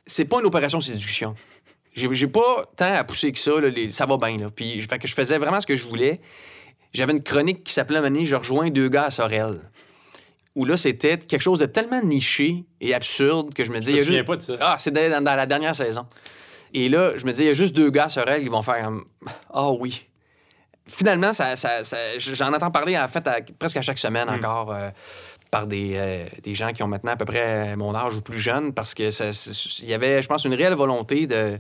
c'est 0.07 0.25
pas 0.25 0.41
une 0.41 0.47
opération 0.47 0.81
séduction. 0.81 1.35
J'ai 1.95 2.27
pas 2.29 2.65
tant 2.77 2.95
à 2.95 3.05
pousser 3.05 3.33
que 3.33 3.39
ça. 3.39 3.61
là, 3.61 3.69
les- 3.69 3.91
ça 3.91 4.07
va 4.07 4.17
bien. 4.17 4.39
Là. 4.39 4.47
Puis, 4.55 4.81
fait 4.83 4.99
que 4.99 5.07
je 5.09 5.15
faisais 5.15 5.39
vraiment 5.39 5.61
ce 5.61 5.67
que 5.67 5.77
je 5.77 5.87
voulais. 5.87 6.21
J'avais 6.93 7.13
une 7.13 7.23
chronique 7.23 7.63
qui 7.65 7.73
s'appelait 7.73 8.01
Mané, 8.01 8.25
je 8.25 8.35
rejoins 8.37 8.71
deux 8.71 8.89
gars 8.89 9.05
à 9.05 9.11
Sorel. 9.11 9.61
Où 10.57 10.65
là, 10.65 10.77
c'était 10.77 11.19
quelque 11.19 11.43
chose 11.43 11.61
de 11.61 11.67
tellement 11.67 12.03
niché 12.03 12.65
et 12.81 12.95
absurde 12.95 13.55
que 13.55 13.63
je 13.65 13.71
me 13.71 13.79
disais. 13.79 13.93
Je 13.93 13.99
me 14.01 14.05
souviens 14.05 14.19
juste- 14.21 14.27
pas 14.27 14.37
de 14.37 14.43
ça. 14.43 14.57
Ah, 14.61 14.77
c'est 14.79 14.91
dans, 14.91 15.23
dans 15.23 15.35
la 15.37 15.47
dernière 15.47 15.75
saison. 15.75 16.07
Et 16.75 16.89
là, 16.89 17.13
je 17.17 17.25
me 17.27 17.31
disais, 17.33 17.45
il 17.45 17.49
y 17.49 17.51
a 17.51 17.55
juste 17.55 17.75
deux 17.77 17.91
gars 17.91 18.05
à 18.05 18.09
Sorel, 18.09 18.43
ils 18.43 18.51
vont 18.51 18.63
faire 18.63 18.91
Ah 19.53 19.71
oui. 19.71 20.07
Finalement, 20.91 21.33
ça, 21.33 21.57
ça- 21.57 21.85
ça- 21.85 22.19
j'en 22.19 22.53
entends 22.53 22.71
parler 22.71 22.99
en 22.99 23.09
fait 23.09 23.27
à- 23.27 23.41
presque 23.59 23.77
à 23.77 23.83
chaque 23.83 23.99
semaine 23.99 24.29
Mm. 24.29 24.35
encore 24.35 24.73
euh, 24.73 24.91
par 25.51 25.67
des, 25.67 25.93
euh, 25.97 26.27
des 26.43 26.55
gens 26.55 26.73
qui 26.73 26.83
ont 26.83 26.89
maintenant 26.89 27.13
à 27.13 27.17
peu 27.17 27.25
près 27.25 27.77
mon 27.77 27.95
âge 27.95 28.15
ou 28.15 28.21
plus 28.21 28.39
jeune 28.41 28.73
parce 28.73 28.95
que 28.95 29.09
il 29.83 29.89
y 29.89 29.95
avait, 29.95 30.23
je 30.23 30.29
pense, 30.29 30.45
une 30.45 30.55
réelle 30.55 30.75
volonté 30.75 31.27
de, 31.27 31.59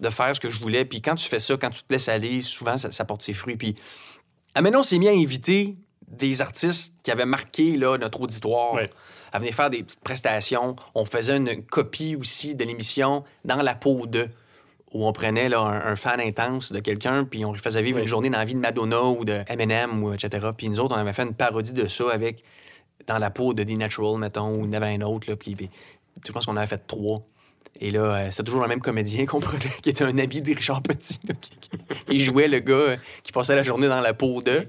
de 0.00 0.10
faire 0.10 0.34
ce 0.34 0.40
que 0.40 0.48
je 0.48 0.58
voulais. 0.60 0.84
Puis 0.84 1.00
quand 1.02 1.14
tu 1.14 1.28
fais 1.28 1.38
ça, 1.38 1.56
quand 1.60 1.70
tu 1.70 1.82
te 1.82 1.92
laisses 1.92 2.08
aller, 2.08 2.40
souvent, 2.40 2.76
ça, 2.76 2.90
ça 2.92 3.04
porte 3.04 3.22
ses 3.22 3.32
fruits. 3.34 3.56
Puis 3.56 3.76
ah, 4.54 4.60
maintenant, 4.62 4.80
on 4.80 4.84
s'est 4.84 4.98
mis 4.98 5.08
à 5.08 5.12
inviter 5.12 5.74
des 6.08 6.40
artistes 6.42 6.94
qui 7.02 7.10
avaient 7.10 7.26
marqué 7.26 7.76
là, 7.76 7.96
notre 7.98 8.20
auditoire 8.22 8.74
Ouais. 8.74 8.88
à 9.32 9.38
venir 9.38 9.54
faire 9.54 9.70
des 9.70 9.82
petites 9.82 10.02
prestations. 10.02 10.74
On 10.94 11.04
faisait 11.04 11.36
une 11.36 11.62
copie 11.64 12.16
aussi 12.16 12.54
de 12.54 12.64
l'émission 12.64 13.24
dans 13.44 13.62
la 13.62 13.74
peau 13.74 14.06
de 14.06 14.28
où 14.92 15.06
on 15.06 15.12
prenait 15.12 15.48
là, 15.48 15.60
un, 15.60 15.92
un 15.92 15.96
fan 15.96 16.20
intense 16.20 16.72
de 16.72 16.80
quelqu'un, 16.80 17.24
puis 17.24 17.44
on 17.44 17.52
lui 17.52 17.60
faisait 17.60 17.82
vivre 17.82 17.96
Oui. 17.96 18.02
une 18.02 18.08
journée 18.08 18.30
dans 18.30 18.38
la 18.38 18.44
vie 18.44 18.54
de 18.54 18.60
Madonna 18.60 19.02
ou 19.02 19.24
de 19.24 19.40
Eminem, 19.48 20.02
ou 20.02 20.12
etc. 20.14 20.48
Puis 20.56 20.68
nous 20.70 20.80
autres, 20.80 20.96
on 20.96 20.98
avait 20.98 21.12
fait 21.12 21.22
une 21.24 21.34
parodie 21.34 21.72
de 21.74 21.86
ça 21.86 22.04
avec 22.10 22.42
dans 23.06 23.18
la 23.18 23.30
peau 23.30 23.54
de 23.54 23.62
The 23.64 23.70
Natural, 23.76 24.18
mettons, 24.18 24.50
ou 24.54 24.64
il 24.64 24.72
y 24.72 24.76
en 24.76 24.82
avait 24.82 24.94
un 24.94 25.00
autre. 25.02 25.28
Là, 25.30 25.36
puis, 25.36 25.54
puis 25.54 25.68
je 26.26 26.32
pense 26.32 26.46
qu'on 26.46 26.52
en 26.52 26.56
avait 26.56 26.66
fait 26.66 26.86
trois. 26.86 27.22
Et 27.80 27.90
là, 27.90 28.00
euh, 28.00 28.30
c'était 28.30 28.44
toujours 28.44 28.62
le 28.62 28.68
même 28.68 28.80
comédien 28.80 29.24
qu'on 29.26 29.40
prenait, 29.40 29.70
qui 29.82 29.90
était 29.90 30.04
un 30.04 30.18
habit 30.18 30.42
de 30.42 30.54
Richard 30.54 30.82
Petit. 30.82 31.20
là, 31.28 31.34
qui, 31.40 31.50
qui- 31.60 31.70
il 32.10 32.24
jouait 32.24 32.48
le 32.48 32.58
gars 32.58 32.74
euh, 32.74 32.96
qui 33.22 33.30
passait 33.32 33.54
la 33.54 33.62
journée 33.62 33.88
dans 33.88 34.00
la 34.00 34.14
peau 34.14 34.42
de. 34.42 34.66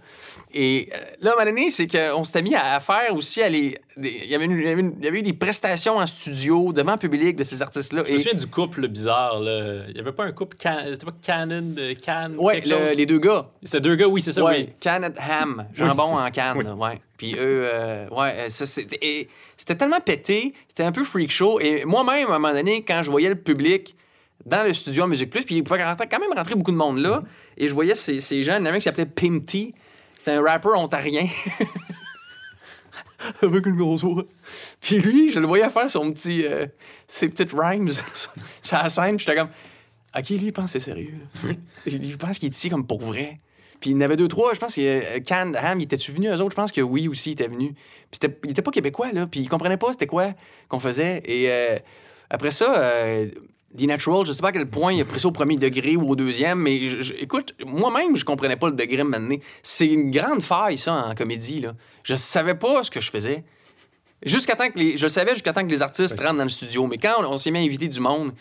Et 0.52 0.90
euh, 0.94 0.98
là, 1.22 1.30
à 1.30 1.34
un 1.34 1.38
moment 1.38 1.52
donné, 1.52 1.70
c'est 1.70 1.86
qu'on 1.88 2.24
s'était 2.24 2.42
mis 2.42 2.56
à, 2.56 2.74
à 2.76 2.80
faire 2.80 3.14
aussi 3.16 3.42
aller. 3.44 3.78
des- 3.96 4.22
Il 4.24 4.30
y, 4.32 4.34
avait 4.34 4.46
une- 4.46 4.96
il, 5.00 5.06
y 5.06 5.08
eu 5.10 5.22
des 5.22 5.34
prestations 5.34 5.98
en 5.98 6.06
studio 6.08 6.74
devant 6.74 6.94
le 6.94 6.98
public 6.98 7.36
de 7.36 7.44
ces 7.44 7.62
artistes-là. 7.62 8.04
Je 8.08 8.14
me 8.14 8.18
souviens 8.18 8.34
du 8.34 8.48
couple 8.48 8.88
bizarre. 8.88 9.40
Là. 9.42 9.84
Il 9.90 9.94
n'y 9.94 10.00
avait 10.00 10.12
pas 10.12 10.24
un 10.26 10.32
couple. 10.32 10.58
Can... 10.58 10.78
C'était 10.92 11.06
pas 11.06 11.14
Canon 11.22 11.62
de 11.62 11.94
Cannes 11.94 12.36
ouais, 12.40 12.62
quelque 12.62 12.70
le- 12.70 12.88
chose? 12.88 12.96
les 12.98 13.06
deux 13.06 13.20
gars. 13.20 13.48
C'était 13.62 13.82
deux 13.82 13.96
gars, 13.96 14.08
oui, 14.08 14.22
c'est 14.24 14.32
ça, 14.34 14.44
ouais, 14.44 14.66
oui. 14.68 14.70
Can 14.82 15.02
ham, 15.20 15.68
jambon 15.74 16.16
c'est 16.16 16.22
en 16.24 16.32
canne, 16.32 16.58
Oui. 16.58 16.66
ouais. 16.66 17.02
Puis 17.18 17.34
eux, 17.36 17.70
euh, 17.72 18.08
ouais, 18.10 18.34
euh, 18.40 18.50
c'était 18.50 19.76
tellement 19.78 20.00
pété, 20.00 20.54
c'était 20.68 20.84
un 20.84 20.92
peu 20.92 21.04
freak 21.04 21.30
show. 21.30 21.60
Et 21.60 21.84
moi-même, 21.86 22.28
à 22.32 22.36
un 22.36 22.40
moment 22.40 22.54
donné, 22.54 22.82
quand 22.84 23.02
je 23.04 23.12
voyais 23.12 23.30
le 23.30 23.36
public 23.36 23.96
dans 24.46 24.64
le 24.64 24.74
studio 24.74 25.04
à 25.04 25.08
Musique 25.08 25.30
Plus, 25.30 25.44
puis 25.44 25.56
il 25.56 25.64
pouvait 25.64 25.84
rentrer- 25.84 26.08
quand 26.10 26.20
même 26.20 26.32
rentrer 26.36 26.56
beaucoup 26.56 26.72
de 26.72 26.78
monde 26.78 26.98
là, 27.00 27.22
et 27.58 27.68
je 27.68 27.74
voyais 27.74 27.94
ces, 27.94 28.20
ces 28.22 28.44
gens, 28.44 28.54
il 28.56 28.60
y 28.60 28.62
en 28.62 28.66
avait 28.66 28.76
un 28.78 28.80
qui 28.80 28.86
s'appelait 28.86 29.06
Pimty, 29.06 29.74
un 30.30 30.42
rappeur 30.42 30.80
ontarien. 30.80 31.28
Avec 33.42 33.66
une 33.66 33.76
grosse 33.76 34.04
voix. 34.04 34.24
Puis 34.80 35.00
lui, 35.00 35.32
je 35.32 35.40
le 35.40 35.48
voyais 35.48 35.70
faire 35.70 35.90
son 35.90 36.12
petit, 36.12 36.46
euh, 36.46 36.68
ses 37.08 37.30
petites 37.30 37.52
rhymes 37.54 37.90
sur 38.62 38.78
la 38.78 38.90
scène, 38.90 39.20
j'étais 39.20 39.36
comme, 39.36 39.50
OK, 40.18 40.30
lui, 40.30 40.48
il 40.48 40.54
pense 40.54 40.72
que 40.72 40.80
c'est 40.80 40.92
sérieux. 40.92 41.16
Il 41.86 42.18
pense 42.18 42.40
qu'il 42.40 42.48
est 42.48 42.56
ici 42.56 42.70
comme 42.70 42.88
pour 42.88 43.02
vrai. 43.02 43.38
Puis 43.80 43.92
il 43.92 43.94
y 43.94 43.98
en 43.98 44.02
avait 44.02 44.18
deux, 44.18 44.28
trois, 44.28 44.54
je 44.54 44.60
pense 44.60 44.76
que 44.76 44.82
euh, 44.82 45.20
Can, 45.26 45.54
Ham, 45.56 45.80
il 45.80 45.84
était-tu 45.84 46.12
venu, 46.12 46.28
eux 46.28 46.42
autres? 46.42 46.52
Je 46.52 46.56
pense 46.56 46.72
que 46.72 46.82
oui 46.82 47.08
aussi, 47.08 47.30
il 47.30 47.34
était 47.34 47.48
venu. 47.48 47.74
Puis 48.12 48.20
il 48.44 48.52
était 48.52 48.62
pas 48.62 48.72
québécois, 48.72 49.12
là, 49.14 49.26
puis 49.26 49.42
il 49.42 49.50
comprenait 49.50 49.78
pas 49.78 49.92
c'était 49.92 50.08
quoi 50.08 50.34
qu'on 50.68 50.80
faisait. 50.80 51.22
Et 51.26 51.50
euh, 51.50 51.78
après 52.30 52.52
ça, 52.52 52.78
euh, 52.78 53.30
The 53.78 53.84
Natural, 53.84 54.26
je 54.26 54.32
sais 54.34 54.42
pas 54.42 54.48
à 54.50 54.52
quel 54.52 54.66
point 54.68 54.94
il 54.94 55.02
a 55.02 55.06
pris 55.06 55.20
ça 55.20 55.28
au 55.28 55.32
premier 55.32 55.56
degré 55.56 55.96
ou 55.96 56.10
au 56.10 56.16
deuxième, 56.16 56.60
mais 56.60 56.90
je- 56.90 57.02
je- 57.02 57.14
écoute, 57.14 57.54
moi-même, 57.66 58.16
je 58.16 58.26
comprenais 58.26 58.56
pas 58.56 58.68
le 58.70 58.76
degré 58.76 59.04
maintenant. 59.04 59.36
C'est 59.62 59.88
une 59.88 60.10
grande 60.10 60.42
faille, 60.42 60.78
ça, 60.80 60.94
en 61.08 61.14
comédie, 61.16 61.60
là. 61.62 61.74
Je 62.04 62.16
savais 62.16 62.56
pas 62.56 62.84
ce 62.84 62.90
que 62.90 63.00
je 63.00 63.12
faisais. 63.12 63.44
Jusqu'à 64.26 64.56
temps 64.56 64.70
que 64.70 64.78
les, 64.80 64.98
je 64.98 65.04
le 65.04 65.10
savais 65.10 65.34
jusqu'à 65.34 65.54
temps 65.54 65.64
que 65.66 65.70
les 65.72 65.82
artistes 65.84 66.20
rentrent 66.20 66.38
dans 66.38 66.44
le 66.44 66.50
studio. 66.50 66.88
Mais 66.88 66.98
quand 66.98 67.14
on, 67.24 67.34
on 67.34 67.38
s'est 67.38 67.52
mis 67.52 67.60
à 67.60 67.62
inviter 67.62 67.88
du 67.88 68.00
monde 68.00 68.34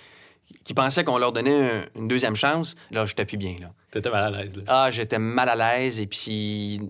qui 0.64 0.72
pensait 0.74 1.04
qu'on 1.04 1.18
leur 1.18 1.32
donnait 1.32 1.70
un- 1.70 1.84
une 2.00 2.08
deuxième 2.08 2.34
chance, 2.34 2.74
là, 2.90 3.04
j'étais 3.04 3.26
plus 3.26 3.36
bien, 3.36 3.54
là. 3.60 3.70
T'étais 3.90 4.10
mal 4.10 4.34
à 4.34 4.42
l'aise. 4.42 4.56
Là. 4.56 4.62
Ah, 4.66 4.90
j'étais 4.90 5.18
mal 5.18 5.48
à 5.50 5.54
l'aise 5.76 6.00
et 6.00 6.06
puis 6.06 6.80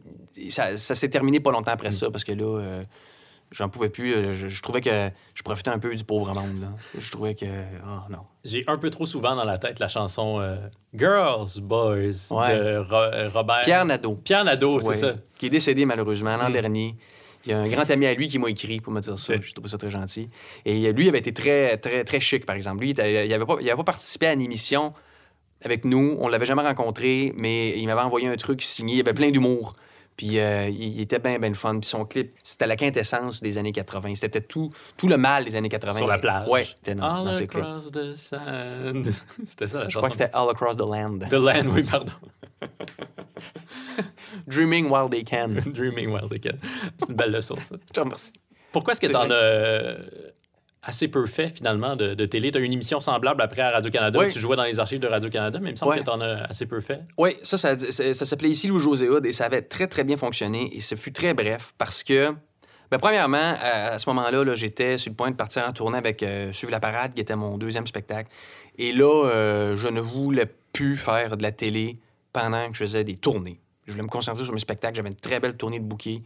ça, 0.49 0.76
ça 0.76 0.95
s'est 0.95 1.09
terminé 1.11 1.41
pas 1.41 1.51
longtemps 1.51 1.72
après 1.72 1.91
ça 1.93 2.11
parce 2.11 2.24
que 2.24 2.32
là, 2.32 2.45
euh, 2.61 2.82
j'en 3.51 3.68
pouvais 3.68 3.88
plus. 3.88 4.14
Euh, 4.14 4.32
Je, 4.32 4.49
je 4.49 4.62
trouvais 4.62 4.80
que 4.80 5.11
je 5.34 5.42
profitais 5.42 5.70
un 5.70 5.78
peu 5.78 5.94
du 5.94 6.05
pauvre 6.05 6.32
monde. 6.34 6.61
Là. 6.61 6.68
Je 6.99 7.11
trouvais 7.11 7.34
que. 7.34 7.46
Ah, 7.86 8.07
non. 8.11 8.18
J'ai 8.44 8.64
un 8.66 8.76
peu 8.76 8.90
trop 8.90 9.07
souvent 9.07 9.34
dans 9.36 9.44
la 9.44 9.59
tête 9.59 9.78
la 9.78 9.88
chanson 9.88 10.40
euh, 10.40 10.57
Girls, 10.94 11.49
Boys 11.61 11.96
Ouais. 12.30 12.59
de 12.59 12.78
Ro- 12.78 12.94
euh, 12.94 13.28
Robert. 13.32 13.61
Pierre 13.62 13.84
Nadeau. 13.84 14.14
Pierre 14.16 14.44
Nadeau, 14.44 14.80
c'est 14.80 14.88
ouais, 14.88 14.94
ça. 14.94 15.14
Qui 15.38 15.46
est 15.46 15.51
décédé 15.51 15.84
malheureusement 15.84 16.36
l'an 16.36 16.49
Mm. 16.51 16.53
dernier. 16.53 16.94
Il 17.46 17.53
y 17.53 17.55
a 17.55 17.59
un 17.61 17.68
grand 17.68 17.88
ami 17.90 18.05
à 18.07 18.14
lui 18.14 18.28
qui 18.28 18.38
m'a 18.38 18.51
écrit 18.51 18.80
pour 18.80 18.92
me 18.92 19.01
dire 19.01 19.18
ça. 19.18 19.34
Je 19.40 19.53
trouve 19.55 19.68
ça 19.68 19.78
très 19.78 19.90
gentil. 19.90 20.28
Et 20.64 20.92
lui, 20.92 21.07
il 21.07 21.09
avait 21.09 21.20
été 21.20 21.32
très, 21.32 21.78
très, 21.78 22.05
très 22.05 22.20
chic, 22.20 22.44
par 22.44 22.57
exemple. 22.57 22.80
Lui, 22.80 22.88
il 22.88 22.90
était- 22.92 23.26
il 23.26 23.32
avait 23.32 23.46
pas, 23.46 23.57
il 23.61 23.68
avait 23.70 23.76
pas 23.76 23.84
participé 23.84 24.26
à 24.26 24.32
une 24.32 24.40
émission 24.42 24.92
avec 25.64 25.84
nous. 25.84 26.16
On 26.20 26.28
l'avait 26.28 26.44
jamais 26.46 26.62
rencontré, 26.62 27.32
mais 27.38 27.78
il 27.78 27.86
m'avait 27.86 28.01
envoyé 28.03 28.28
un 28.28 28.36
truc 28.36 28.61
signé. 28.61 28.96
Il 28.96 29.01
avait 29.01 29.14
plein 29.14 29.30
d'humour. 29.30 29.72
Puis 30.18 30.40
euh, 30.40 30.68
il 30.68 31.00
était 31.00 31.20
bien, 31.20 31.38
bien 31.38 31.48
le 31.48 31.54
fun. 31.54 31.78
Puis 31.78 31.88
son 31.88 32.04
clip, 32.04 32.34
c'était 32.42 32.66
la 32.66 32.76
quintessence 32.76 33.40
des 33.40 33.56
années 33.56 33.70
80. 33.70 34.16
C'était 34.16 34.40
tout, 34.40 34.68
tout 34.96 35.06
le 35.06 35.16
mal 35.16 35.44
des 35.44 35.54
années 35.54 35.68
80. 35.68 35.94
Sur 35.96 36.08
la 36.08 36.18
plage. 36.18 36.48
Ouais, 36.48 36.64
c'était 36.64 36.96
dans, 36.96 37.20
All 37.20 37.24
dans 37.24 37.32
ce 37.32 37.44
clip. 37.44 37.62
across 37.62 37.90
the 37.92 38.14
sand. 38.16 39.06
c'était 39.48 39.68
ça 39.68 39.78
la 39.78 39.84
Je 39.84 39.90
chanson. 39.90 39.98
crois 40.00 40.08
que 40.10 40.16
c'était 40.16 40.30
All 40.34 40.50
Across 40.50 40.76
the 40.76 40.80
Land. 40.80 41.18
The 41.30 41.34
Land, 41.34 41.66
oui, 41.72 41.84
pardon. 41.84 42.12
Dreaming 44.48 44.90
While 44.90 45.08
They 45.08 45.22
Can. 45.22 45.54
Dreaming 45.72 46.10
While 46.10 46.28
They 46.28 46.40
Can. 46.40 46.58
C'est 46.98 47.10
une 47.10 47.14
belle 47.14 47.30
leçon, 47.30 47.54
ça. 47.56 47.76
Je 47.86 47.92
te 47.92 48.00
remercie. 48.00 48.32
Pourquoi 48.72 48.92
est-ce 48.92 49.00
que 49.00 49.06
C'est 49.06 49.12
t'en 49.12 49.30
as 49.30 49.34
euh, 49.34 49.98
assez 50.89 51.07
peu 51.09 51.26
fait, 51.26 51.49
finalement, 51.51 51.95
de, 51.97 52.14
de 52.14 52.24
télé? 52.24 52.51
T'as 52.51 52.61
eu 52.61 52.64
une 52.64 52.72
émission 52.72 52.99
semblable 52.99 53.43
après 53.43 53.62
à 53.62 53.68
Radio-Canada 53.68 54.18
Oui. 54.18 54.28
tu 54.32 54.39
jouais 54.41 54.57
dans 54.57 54.64
les 54.64 54.80
archives 54.80 54.99
de 55.01 55.07
Radio-Canada, 55.07 55.59
mais 55.62 55.68
il 55.68 55.72
me 55.72 55.76
semble 55.76 55.97
que 55.99 56.03
t'en 56.05 56.20
as 56.20 56.45
assez 56.45 56.66
peu 56.66 56.80
fait. 56.80 57.03
Oui, 57.18 57.36
ça, 57.43 57.57
ça, 57.59 57.78
ça, 57.78 58.14
ça 58.14 58.24
s'appelait 58.24 58.51
ici 58.51 58.68
Louis 58.68 58.80
José 58.80 59.09
Hood 59.09 59.26
et 59.26 59.32
ça 59.32 59.45
avait 59.45 59.62
très, 59.62 59.86
très 59.86 60.03
bien 60.05 60.16
fonctionné. 60.16 60.74
Et 60.74 60.80
ce 60.80 60.95
fut 60.95 61.12
très 61.12 61.34
bref 61.34 61.74
parce 61.78 62.03
que, 62.03 62.32
ben, 62.91 62.99
premièrement, 62.99 63.55
à, 63.61 63.93
à 63.93 63.99
ce 63.99 64.09
moment-là, 64.09 64.45
là, 64.45 64.55
j'étais 64.55 64.97
sur 64.97 65.11
le 65.11 65.16
point 65.16 65.30
de 65.30 65.36
partir 65.36 65.68
en 65.68 65.72
tournée 65.72 65.99
avec 65.99 66.22
euh, 66.22 66.53
Suivre 66.55 66.72
la 66.72 66.80
parade, 66.80 67.12
qui 67.14 67.20
était 67.20 67.36
mon 67.36 67.59
deuxième 67.59 67.86
spectacle. 67.86 68.30
Et 68.78 68.93
là, 68.93 69.26
euh, 69.26 69.76
je 69.76 69.89
ne 69.89 70.01
voulais 70.01 70.47
plus 70.72 70.97
faire 70.97 71.36
de 71.36 71.43
la 71.43 71.53
télé 71.53 71.99
pendant 72.32 72.66
que 72.68 72.74
je 72.74 72.84
faisais 72.84 73.05
des 73.05 73.16
tournées. 73.16 73.61
Je 73.86 73.93
voulais 73.93 74.05
me 74.05 74.09
concentrer 74.09 74.45
sur 74.45 74.53
mes 74.53 74.59
spectacles. 74.59 74.97
J'avais 74.97 75.09
une 75.09 75.16
très 75.16 75.41
belle 75.41 75.57
tournée 75.57 75.80
de 75.80 75.84
bouquets. 75.84 76.20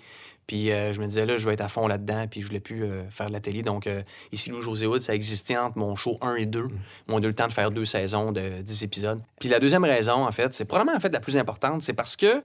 Puis 0.47 0.70
euh, 0.70 0.93
je 0.93 1.01
me 1.01 1.07
disais, 1.07 1.24
là, 1.24 1.36
je 1.36 1.47
vais 1.47 1.55
être 1.55 1.61
à 1.62 1.68
fond 1.68 1.86
là-dedans. 1.86 2.26
Puis 2.30 2.43
je 2.43 2.47
voulais 2.49 2.61
plus 2.61 2.84
euh, 2.84 3.03
faire 3.11 3.28
de 3.28 3.32
la 3.32 3.40
télé. 3.40 3.62
Donc, 3.62 3.86
euh, 3.86 4.03
ici, 4.32 4.51
Louis 4.51 4.61
José 4.61 4.86
Hood, 4.86 5.01
ça 5.01 5.14
existait 5.14 5.57
entre 5.57 5.78
mon 5.78 5.95
show 5.97 6.18
1 6.20 6.34
et 6.36 6.47
2. 6.47 6.64
On 7.09 7.18
a 7.18 7.22
eu 7.22 7.28
le 7.28 7.34
temps 7.34 7.47
de 7.49 7.53
faire 7.53 7.70
deux 7.70 7.84
saisons 7.84 8.32
de 8.32 8.61
10 8.61 8.82
épisodes. 8.82 9.20
Puis 9.40 9.49
la 9.49 9.59
deuxième 9.61 9.84
raison, 9.84 10.24
en 10.26 10.32
fait, 10.32 10.53
c'est 10.55 10.64
probablement 10.64 10.97
en 10.97 11.01
fait 11.01 11.12
la 11.12 11.20
plus 11.20 11.36
importante, 11.36 11.82
c'est 11.82 11.93
parce 11.95 12.16
que 12.16 12.43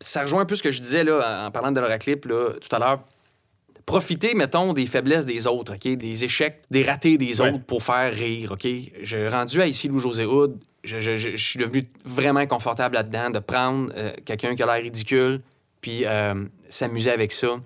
ça 0.00 0.22
rejoint 0.22 0.42
un 0.42 0.46
peu 0.46 0.54
ce 0.56 0.62
que 0.62 0.70
je 0.70 0.80
disais 0.80 1.04
là, 1.04 1.46
en 1.46 1.50
parlant 1.50 1.72
de 1.72 1.80
l'Euroclip 1.80 2.24
là, 2.26 2.52
tout 2.60 2.74
à 2.74 2.78
l'heure. 2.78 3.00
Profiter, 3.86 4.34
mettons, 4.34 4.72
des 4.72 4.86
faiblesses 4.86 5.26
des 5.26 5.46
autres, 5.46 5.74
OK? 5.74 5.96
Des 5.96 6.24
échecs, 6.24 6.62
des 6.70 6.82
ratés 6.82 7.18
des 7.18 7.40
Ouais. 7.40 7.50
autres 7.50 7.64
pour 7.64 7.82
faire 7.82 8.12
rire, 8.14 8.52
OK? 8.52 8.66
J'ai 9.02 9.28
rendu 9.28 9.60
à 9.60 9.66
ici 9.66 9.88
Louis-José 9.88 10.24
Hood, 10.26 10.58
je, 10.84 11.00
je- 11.00 11.16
je- 11.16 11.34
je 11.34 11.48
suis 11.50 11.58
devenu 11.58 11.84
vraiment 12.04 12.46
confortable 12.46 12.94
là-dedans 12.94 13.30
de 13.30 13.38
prendre 13.40 13.92
quelqu'un 14.24 14.54
qui 14.54 14.62
a 14.62 14.66
l'air 14.66 14.82
ridicule 14.82 15.40
puis 15.80 16.02
euh, 16.04 16.34
s'amuser 16.70 17.10
avec 17.10 17.32
ça. 17.32 17.58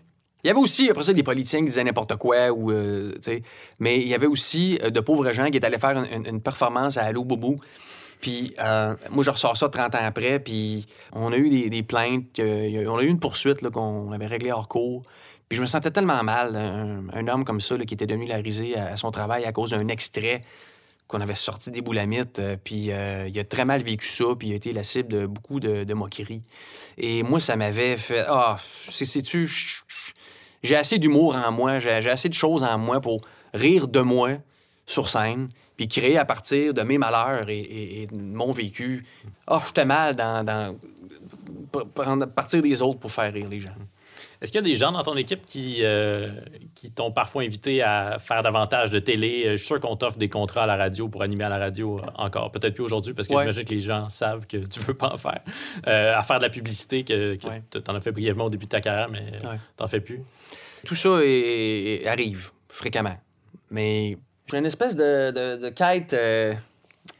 Il 0.42 0.48
y 0.48 0.50
avait 0.50 0.60
aussi, 0.60 0.90
après 0.90 1.04
ça, 1.04 1.14
des 1.14 1.22
politiciens 1.22 1.60
qui 1.60 1.66
disaient 1.66 1.84
n'importe 1.84 2.16
quoi, 2.16 2.50
ou, 2.50 2.70
euh, 2.70 3.14
mais 3.78 3.98
il 3.98 4.08
y 4.08 4.14
avait 4.14 4.26
aussi 4.26 4.78
euh, 4.82 4.90
de 4.90 5.00
pauvres 5.00 5.32
gens 5.32 5.48
qui 5.50 5.56
étaient 5.56 5.66
allés 5.66 5.78
faire 5.78 5.96
une, 5.96 6.40
performance 6.42 6.98
à 6.98 7.04
Allo 7.04 7.24
Bobo. 7.24 7.56
Puis 8.20 8.54
euh, 8.60 8.94
moi, 9.10 9.24
je 9.24 9.30
ressors 9.30 9.56
ça 9.56 9.70
30 9.70 9.94
ans 9.94 9.98
après, 10.02 10.40
puis 10.40 10.84
on 11.12 11.32
a 11.32 11.36
eu 11.36 11.70
des, 11.70 11.82
plaintes, 11.82 12.38
on 12.38 12.98
a 12.98 13.02
eu 13.02 13.06
une 13.06 13.20
poursuite 13.20 13.66
qu'on 13.70 14.12
avait 14.12 14.26
réglée 14.26 14.52
hors 14.52 14.68
cours. 14.68 15.02
Puis 15.48 15.56
je 15.56 15.62
me 15.62 15.66
sentais 15.66 15.90
tellement 15.90 16.22
mal, 16.22 16.56
un, 16.56 17.28
homme 17.28 17.44
comme 17.44 17.60
ça, 17.60 17.78
qui 17.78 17.94
était 17.94 18.06
devenu 18.06 18.26
la 18.26 18.36
risée 18.36 18.76
à 18.76 18.98
son 18.98 19.10
travail 19.10 19.46
à 19.46 19.52
cause 19.52 19.70
d'un 19.70 19.88
extrait 19.88 20.42
qu'on 21.08 21.20
avait 21.20 21.34
sorti 21.34 21.70
des 21.70 21.80
boulamites. 21.80 22.38
euh, 22.38 22.56
puis 22.62 22.90
euh, 22.90 23.28
il 23.28 23.38
a 23.38 23.44
très 23.44 23.64
mal 23.64 23.82
vécu 23.82 24.06
ça, 24.06 24.24
puis 24.38 24.48
il 24.48 24.52
a 24.52 24.56
été 24.56 24.72
la 24.72 24.82
cible 24.82 25.08
de 25.12 25.26
beaucoup 25.26 25.60
de, 25.60 25.94
moqueries. 25.94 26.42
Et 26.98 27.22
moi, 27.22 27.40
ça 27.40 27.56
m'avait 27.56 27.96
fait. 27.96 28.24
Ah, 28.28 28.56
c'est- 28.90 29.04
sais-tu, 29.04 29.48
j'ai 30.62 30.76
assez 30.76 30.98
d'humour 30.98 31.36
en 31.36 31.52
moi, 31.52 31.78
j'ai 31.78 31.90
assez 31.90 32.28
de 32.28 32.34
choses 32.34 32.62
en 32.64 32.78
moi 32.78 33.00
pour 33.00 33.20
rire 33.52 33.86
de 33.88 34.00
moi 34.00 34.30
sur 34.86 35.08
scène, 35.08 35.48
puis 35.76 35.88
créer 35.88 36.18
à 36.18 36.24
partir 36.24 36.74
de 36.74 36.82
mes 36.82 36.98
malheurs 36.98 37.48
et, 37.48 38.06
de 38.10 38.16
mon 38.16 38.50
vécu. 38.50 39.04
Ah, 39.46 39.62
j'étais 39.66 39.84
mal 39.84 40.14
dans, 40.16 40.44
dans 40.44 40.76
partir 42.34 42.62
des 42.62 42.82
autres 42.82 43.00
pour 43.00 43.12
faire 43.12 43.32
rire 43.32 43.48
les 43.48 43.60
gens. 43.60 43.74
Est-ce 44.44 44.52
qu'il 44.52 44.58
y 44.60 44.64
a 44.64 44.68
des 44.70 44.74
gens 44.74 44.92
dans 44.92 45.02
ton 45.02 45.16
équipe 45.16 45.46
qui, 45.46 45.78
euh, 45.80 46.28
qui 46.74 46.90
t'ont 46.92 47.10
parfois 47.10 47.44
invité 47.44 47.80
à 47.80 48.18
faire 48.18 48.42
davantage 48.42 48.90
de 48.90 48.98
télé? 48.98 49.44
Euh, 49.46 49.50
Je 49.52 49.56
suis 49.56 49.68
sûr 49.68 49.80
qu'on 49.80 49.96
t'offre 49.96 50.18
des 50.18 50.28
contrats 50.28 50.64
à 50.64 50.66
la 50.66 50.76
radio 50.76 51.08
pour 51.08 51.22
animer 51.22 51.44
à 51.44 51.48
la 51.48 51.56
radio 51.56 51.98
encore. 52.16 52.52
Peut-être 52.52 52.74
plus 52.74 52.84
aujourd'hui 52.84 53.14
parce 53.14 53.26
que 53.26 53.32
Ouais. 53.32 53.40
j'imagine 53.44 53.64
que 53.64 53.70
les 53.72 53.80
gens 53.80 54.10
savent 54.10 54.46
que 54.46 54.58
tu 54.58 54.80
veux 54.80 54.92
pas 54.92 55.14
en 55.14 55.16
faire. 55.16 55.40
Euh, 55.86 56.14
à 56.14 56.22
faire 56.22 56.36
de 56.40 56.42
la 56.42 56.50
publicité, 56.50 57.04
que, 57.04 57.36
que 57.36 57.46
Ouais. 57.46 57.62
tu 57.70 57.78
en 57.88 57.94
as 57.94 58.00
fait 58.00 58.12
brièvement 58.12 58.44
au 58.44 58.50
début 58.50 58.66
de 58.66 58.70
ta 58.70 58.82
carrière, 58.82 59.08
mais 59.08 59.22
Ouais. 59.48 59.56
t'en 59.78 59.88
fais 59.88 60.00
plus. 60.00 60.20
Tout 60.84 60.94
ça 60.94 61.20
est- 61.24 62.06
arrive 62.06 62.50
fréquemment. 62.68 63.16
Mais 63.70 64.18
j'ai 64.50 64.58
une 64.58 64.66
espèce 64.66 64.94
de, 64.94 65.30
de- 65.30 65.56
de 65.62 65.68
quête 65.70 66.12
euh, 66.12 66.52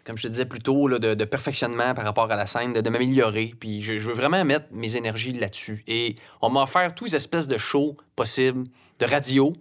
comme 0.05 0.19
je 0.19 0.25
te 0.25 0.29
disais 0.29 0.45
plus 0.47 0.61
tôt, 0.61 0.87
là, 0.89 0.99
de, 0.99 1.15
de 1.15 1.25
perfectionnement 1.25 1.95
par 1.95 2.05
rapport 2.05 2.31
à 2.31 2.37
la 2.37 2.47
scène, 2.47 2.73
de, 2.75 2.81
de 2.81 2.91
m'améliorer. 2.91 3.55
Puis 3.59 3.81
je, 3.83 3.99
je 3.99 4.07
veux 4.09 4.13
vraiment 4.15 4.45
mettre 4.45 4.67
mes 4.73 4.97
énergies 4.97 5.33
là-dessus. 5.33 5.83
Et 5.87 6.17
on 6.43 6.51
m'a 6.51 6.63
offert 6.65 6.95
tous 6.95 7.07
les 7.07 7.17
espèces 7.17 7.49
de 7.49 7.57
shows 7.59 7.97
possibles, 8.17 8.65
de 9.01 9.07
radio, 9.07 9.53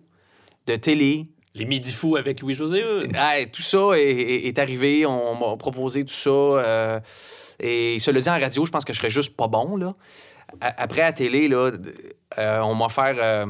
de 0.67 0.75
télé. 0.75 1.27
Les 1.55 1.65
midi 1.65 1.91
fous 1.93 2.15
avec 2.15 2.41
Louis-José. 2.41 2.83
Hey, 3.15 3.49
tout 3.51 3.61
ça 3.61 3.91
est, 3.93 4.01
est- 4.01 4.47
est 4.47 4.57
arrivé. 4.59 5.05
On 5.05 5.35
m'a 5.35 5.55
proposé 5.55 6.03
tout 6.03 6.13
ça. 6.13 6.29
euh, 6.29 6.99
et 7.59 7.99
se 7.99 8.09
le 8.11 8.19
dit 8.19 8.29
en 8.29 8.39
radio, 8.39 8.65
je 8.65 8.71
pense 8.71 8.83
que 8.83 8.91
je 8.91 8.97
serais 8.97 9.11
juste 9.11 9.37
pas 9.37 9.47
bon. 9.47 9.77
Là. 9.77 9.93
A- 10.61 10.81
Après, 10.81 11.01
à 11.03 11.13
télé, 11.13 11.47
là, 11.47 11.71
euh, 12.39 12.59
on 12.61 12.73
m'a 12.73 12.85
offert 12.85 13.15
euh, 13.19 13.45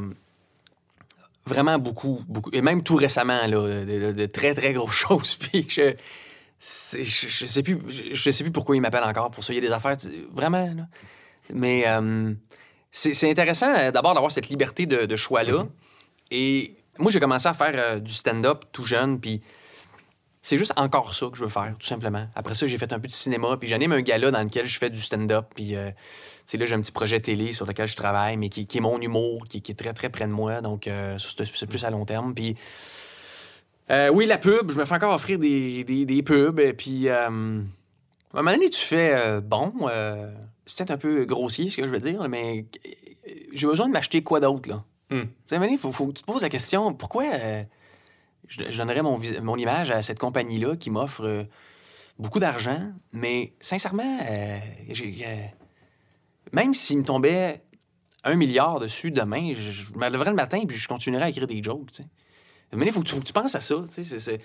vraiment 1.46 1.80
beaucoup, 1.80 2.22
beaucoup. 2.28 2.50
Et 2.54 2.62
même 2.62 2.84
tout 2.84 2.96
récemment, 2.96 3.46
là, 3.48 3.86
de, 3.86 3.86
de- 3.86 4.12
de 4.12 4.26
très, 4.26 4.54
très 4.54 4.74
grosses 4.74 4.96
choses. 5.08 5.36
Puis 5.38 5.66
je, 5.70 5.94
je, 6.60 7.04
je 7.04 7.46
sais 7.46 7.64
plus, 7.64 7.80
je, 7.88 8.14
je 8.14 8.32
sais 8.32 8.44
plus 8.44 8.52
pourquoi 8.52 8.76
ils 8.76 8.82
m'appellent 8.82 9.04
encore 9.04 9.32
pour 9.32 9.44
ça. 9.44 9.54
Il 9.54 9.58
y 9.58 9.60
a 9.60 9.62
des 9.62 9.72
affaires, 9.72 9.98
vraiment. 10.32 10.74
Là. 10.74 10.88
Mais 11.54 11.84
euh, 11.88 12.34
c'est 12.92 13.30
intéressant 13.30 13.74
euh, 13.74 13.92
d'abord 13.92 14.14
d'avoir 14.14 14.32
cette 14.32 14.50
liberté 14.50 14.86
de, 14.86 15.06
de 15.06 15.16
choix-là. 15.16 15.66
Et 16.32 16.76
moi, 16.98 17.12
j'ai 17.12 17.20
commencé 17.20 17.48
à 17.48 17.54
faire 17.54 17.74
euh, 17.76 18.00
du 18.00 18.14
stand-up 18.14 18.66
tout 18.72 18.86
jeune, 18.86 19.20
puis 19.20 19.42
c'est 20.42 20.58
juste 20.58 20.74
encore 20.76 21.14
ça 21.14 21.28
que 21.28 21.38
je 21.38 21.44
veux 21.44 21.50
faire, 21.50 21.74
tout 21.80 21.88
simplement. 21.88 22.28
Après 22.36 22.54
ça, 22.54 22.68
j'ai 22.68 22.78
fait 22.78 22.92
un 22.94 23.00
peu 23.00 23.08
de 23.08 23.14
cinéma, 23.14 23.56
puis 23.58 23.68
j'anime 23.68 23.94
un 23.94 24.02
gala 24.02 24.30
dans 24.30 24.44
lequel 24.44 24.66
je 24.66 24.78
fais 24.78 24.90
du 24.90 25.00
stand-up, 25.00 25.48
puis 25.56 25.76
euh, 25.76 25.90
là, 26.54 26.66
j'ai 26.66 26.76
un 26.76 26.82
petit 26.82 26.92
projet 26.92 27.20
télé 27.20 27.54
sur 27.54 27.66
lequel 27.66 27.88
je 27.88 27.96
travaille, 27.96 28.38
mais 28.38 28.50
qui, 28.50 28.68
qui 28.68 28.78
est 28.78 28.82
mon 28.82 29.00
humour, 29.00 29.46
qui, 29.50 29.62
qui 29.62 29.72
est 29.72 29.76
très, 29.76 29.94
très 29.94 30.10
près 30.10 30.28
de 30.28 30.34
moi, 30.34 30.62
donc 30.62 30.88
euh, 30.88 31.18
c'est 31.18 31.68
plus 31.68 31.86
à 31.86 31.90
long 31.90 32.06
terme. 32.06 32.34
Puis 32.34 32.56
euh, 33.92 34.10
oui, 34.10 34.26
la 34.26 34.38
pub, 34.38 34.72
je 34.72 34.78
me 34.78 34.86
fais 34.86 34.96
encore 34.96 35.14
offrir 35.14 35.40
des, 35.40 35.84
des, 35.84 36.06
des 36.06 36.24
pubs, 36.24 36.60
et 36.60 36.74
puis 36.74 37.10
euh, 37.10 37.16
à 37.16 37.28
un 37.28 37.32
moment 38.34 38.52
donné, 38.52 38.70
tu 38.70 38.82
fais 38.82 39.14
euh, 39.14 39.42
bon, 39.42 39.74
c'est 40.66 40.78
peut-être 40.78 40.92
un 40.92 40.98
peu 40.98 41.26
grossier 41.26 41.70
ce 41.70 41.78
que 41.78 41.86
je 41.86 41.92
veux 41.92 42.00
dire, 42.00 42.28
mais 42.30 42.66
j'ai 43.54 43.68
besoin 43.68 43.88
de 43.88 43.92
m'acheter 43.92 44.24
quoi 44.24 44.40
d'autre, 44.40 44.70
là? 44.70 44.84
Hmm. 45.10 45.22
Tu 45.22 45.28
sais, 45.46 45.56
à 45.56 45.58
un 45.58 45.60
moment 45.60 45.66
donné, 45.68 45.74
il 45.74 45.80
faut, 45.80 45.92
faut 45.92 46.08
que 46.08 46.14
tu 46.14 46.24
te 46.24 46.32
poses 46.32 46.42
la 46.42 46.50
question, 46.50 46.94
pourquoi 46.94 47.26
je, 48.48 48.70
je 48.70 48.78
donnerais 48.78 49.02
mon, 49.02 49.20
mon 49.42 49.58
image 49.58 49.92
à 49.92 50.02
cette 50.02 50.20
compagnie-là 50.20 50.76
qui 50.78 50.90
m'offre 50.90 51.46
beaucoup 52.18 52.40
d'argent, 52.40 52.92
mais 53.12 53.54
sincèrement, 53.60 54.20
j'ai, 54.90 55.26
même 56.54 56.74
s'il 56.74 57.00
me 57.00 57.04
tombait 57.04 57.64
un 58.24 58.36
milliard 58.36 58.80
dessus 58.80 59.12
demain, 59.12 59.54
je, 59.54 59.72
je 59.72 59.94
me 59.94 60.10
lèverais 60.10 60.30
le 60.30 60.36
matin 60.36 60.64
puis 60.66 60.78
je 60.78 60.88
continuerais 60.88 61.26
à 61.26 61.30
écrire 61.30 61.48
des 61.48 61.62
jokes. 61.62 61.92
Tu 61.92 62.04
sais. 62.04 62.10
Donné, 62.78 62.88
il 62.88 62.92
faut, 62.94 63.02
que 63.02 63.08
tu- 63.08 63.34
penses 63.34 63.56
à 63.56 63.62
ça. 63.62 63.76
tu 63.94 64.04
sais, 64.04 64.20
c'est- 64.20 64.40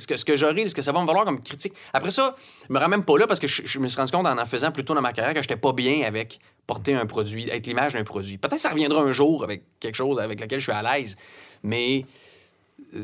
ce, 0.00 0.06
que, 0.06 0.16
ce, 0.16 0.24
que, 0.24 0.36
j'aurai, 0.36 0.68
ce 0.68 0.74
que 0.74 0.82
ça 0.82 0.92
va 0.92 1.00
me 1.00 1.06
valoir 1.06 1.24
comme 1.24 1.42
critique. 1.42 1.74
Après 1.92 2.10
ça, 2.10 2.34
je 2.68 2.72
me 2.72 2.78
rends 2.78 2.88
même 2.88 3.04
pas 3.04 3.18
là 3.18 3.26
parce 3.26 3.40
que 3.40 3.46
je, 3.46 3.78
me 3.78 3.86
suis 3.88 3.96
rendu 3.96 4.12
compte 4.12 4.26
en 4.26 4.38
en 4.38 4.46
faisant 4.46 4.72
plus 4.72 4.84
tôt 4.84 4.94
dans 4.94 5.00
ma 5.02 5.12
carrière 5.12 5.34
que 5.34 5.42
j'étais 5.42 5.56
pas 5.56 5.72
bien 5.72 6.02
avec 6.06 6.38
porter 6.66 6.94
un 6.94 7.06
produit, 7.06 7.48
être 7.50 7.66
l'image 7.66 7.92
d'un 7.94 8.04
produit. 8.04 8.38
Peut-être 8.38 8.54
que 8.56 8.60
ça 8.60 8.70
reviendra 8.70 9.02
un 9.02 9.12
jour 9.12 9.44
avec 9.44 9.62
quelque 9.80 9.96
chose 9.96 10.18
avec 10.18 10.40
lequel 10.40 10.58
je 10.58 10.64
suis 10.64 10.72
à 10.72 10.82
l'aise, 10.82 11.16
mais 11.62 12.06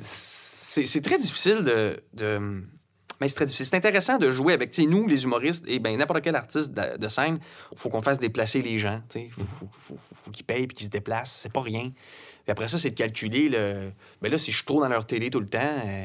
c'est 0.00 1.02
très 1.02 1.18
difficile 1.18 1.62
de- 2.14 2.62
mais 3.20 3.28
c'est 3.28 3.34
très 3.34 3.44
difficile. 3.46 3.66
C'est 3.66 3.76
intéressant 3.76 4.18
de 4.18 4.30
jouer 4.30 4.52
avec, 4.54 4.70
tu 4.70 4.86
nous, 4.86 5.06
les 5.06 5.24
humoristes, 5.24 5.64
et 5.68 5.78
ben 5.78 5.96
n'importe 5.96 6.22
quel 6.22 6.36
artiste 6.36 6.72
de, 6.72 6.96
de 6.98 7.08
scène, 7.08 7.38
il 7.72 7.78
faut 7.78 7.88
qu'on 7.88 8.02
fasse 8.02 8.18
déplacer 8.18 8.62
les 8.62 8.78
gens, 8.78 9.00
tu 9.08 9.20
sais. 9.20 9.28
Faut, 9.32 9.42
faut, 9.44 9.68
faut, 9.72 9.96
faut- 9.96 10.14
faut 10.14 10.30
qu'ils 10.30 10.44
payent 10.46 10.66
puis 10.66 10.76
qu'ils 10.76 10.86
se 10.86 10.90
déplacent. 10.90 11.38
C'est 11.42 11.52
pas 11.52 11.60
rien. 11.62 11.90
Puis 12.44 12.50
après 12.52 12.68
ça, 12.68 12.78
c'est 12.78 12.90
de 12.90 12.96
calculer, 12.96 13.48
le... 13.48 13.90
ben 14.22 14.30
là, 14.32 14.38
si 14.38 14.50
je 14.50 14.56
suis 14.56 14.66
trop 14.66 14.80
dans 14.80 14.88
leur 14.88 15.06
télé 15.06 15.30
tout 15.30 15.40
le 15.40 15.48
temps, 15.48 15.58
euh, 15.60 16.04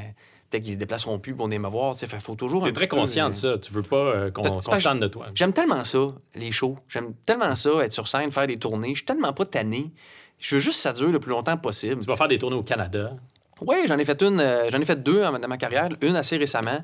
peut-être 0.49 0.63
qu'ils 0.63 0.73
se 0.73 0.77
déplaceront 0.79 1.17
plus 1.19 1.33
pour 1.33 1.45
venir 1.45 1.59
me 1.61 1.69
voir, 1.69 1.95
tu. 1.95 2.05
Fait, 2.05 2.19
faut 2.19 2.35
toujours 2.35 2.63
un 2.63 2.67
T'es 2.67 2.73
très 2.73 2.87
peu, 2.87 2.97
conscient 2.97 3.27
euh, 3.27 3.29
de 3.29 3.33
ça. 3.35 3.57
Tu 3.57 3.71
veux 3.71 3.81
pas 3.83 3.95
euh, 3.95 4.31
qu'on 4.31 4.61
se 4.61 4.69
tente 4.69 4.99
de 4.99 5.07
toi. 5.07 5.27
J'aime 5.33 5.53
tellement 5.53 5.83
ça, 5.83 6.13
les 6.35 6.51
shows. 6.51 6.77
J'aime 6.89 7.13
tellement 7.25 7.55
ça, 7.55 7.69
être 7.83 7.93
sur 7.93 8.07
scène, 8.07 8.31
faire 8.31 8.47
des 8.47 8.57
tournées. 8.57 8.89
Je 8.89 8.95
suis 8.99 9.05
tellement 9.05 9.33
pas 9.33 9.45
tanné. 9.45 9.91
Je 10.37 10.55
veux 10.55 10.61
juste 10.61 10.77
que 10.77 10.81
ça 10.83 10.91
dure 10.93 11.11
le 11.11 11.19
plus 11.19 11.31
longtemps 11.31 11.55
possible. 11.57 12.01
Tu 12.01 12.07
vas 12.07 12.17
faire 12.17 12.27
des 12.27 12.37
tournées 12.37 12.57
au 12.57 12.63
Canada. 12.63 13.13
Oui, 13.61 13.75
j'en 13.87 13.97
ai 13.97 14.05
fait 14.05 14.21
une, 14.21 14.39
euh, 14.39 14.69
j'en 14.69 14.79
ai 14.79 14.85
fait 14.85 15.01
deux 15.01 15.23
en- 15.23 15.39
dans 15.39 15.47
ma 15.47 15.57
carrière, 15.57 15.89
une 16.01 16.15
assez 16.15 16.37
récemment. 16.37 16.83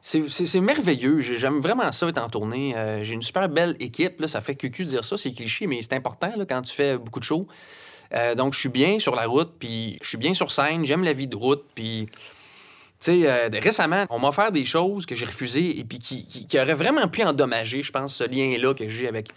C'est- 0.00 0.60
merveilleux. 0.60 1.20
J'ai- 1.20 1.36
J'aime 1.36 1.60
vraiment 1.60 1.90
ça 1.92 2.08
être 2.08 2.18
en 2.18 2.28
tournée. 2.28 2.76
Euh, 2.76 3.02
J'ai 3.02 3.14
une 3.14 3.22
super 3.22 3.48
belle 3.48 3.76
équipe. 3.80 4.20
Là, 4.20 4.28
ça 4.28 4.40
fait 4.40 4.54
cucu 4.54 4.84
de 4.84 4.90
dire 4.90 5.04
ça, 5.04 5.16
c'est 5.16 5.32
cliché, 5.32 5.66
mais 5.66 5.82
c'est 5.82 5.94
important 5.94 6.32
là, 6.36 6.44
quand 6.46 6.62
tu 6.62 6.72
fais 6.72 6.96
beaucoup 6.98 7.18
de 7.20 7.24
shows. 7.24 7.46
Euh, 8.14 8.34
donc, 8.34 8.54
je 8.54 8.60
suis 8.60 8.68
bien 8.68 8.98
sur 9.00 9.14
la 9.14 9.26
route, 9.26 9.52
puis 9.58 9.98
je 10.02 10.08
suis 10.08 10.18
bien 10.18 10.34
sur 10.34 10.50
scène. 10.52 10.84
J'aime 10.86 11.04
la 11.04 11.12
vie 11.12 11.26
de 11.26 11.36
route, 11.36 11.64
puis... 11.74 12.08
Tu 13.00 13.12
sais, 13.22 13.30
euh, 13.30 13.48
récemment, 13.62 14.06
on 14.10 14.18
m'a 14.18 14.28
offert 14.28 14.50
des 14.50 14.64
choses 14.64 15.06
que 15.06 15.14
j'ai 15.14 15.26
refusées 15.26 15.78
et 15.78 15.84
puis 15.84 16.00
qui, 16.00 16.26
qui, 16.26 16.46
qui 16.48 16.58
auraient 16.58 16.74
vraiment 16.74 17.06
pu 17.06 17.22
endommager, 17.22 17.80
je 17.82 17.92
pense, 17.92 18.12
ce 18.16 18.24
lien-là 18.24 18.74
que 18.74 18.88
j'ai 18.88 19.06
avec 19.06 19.28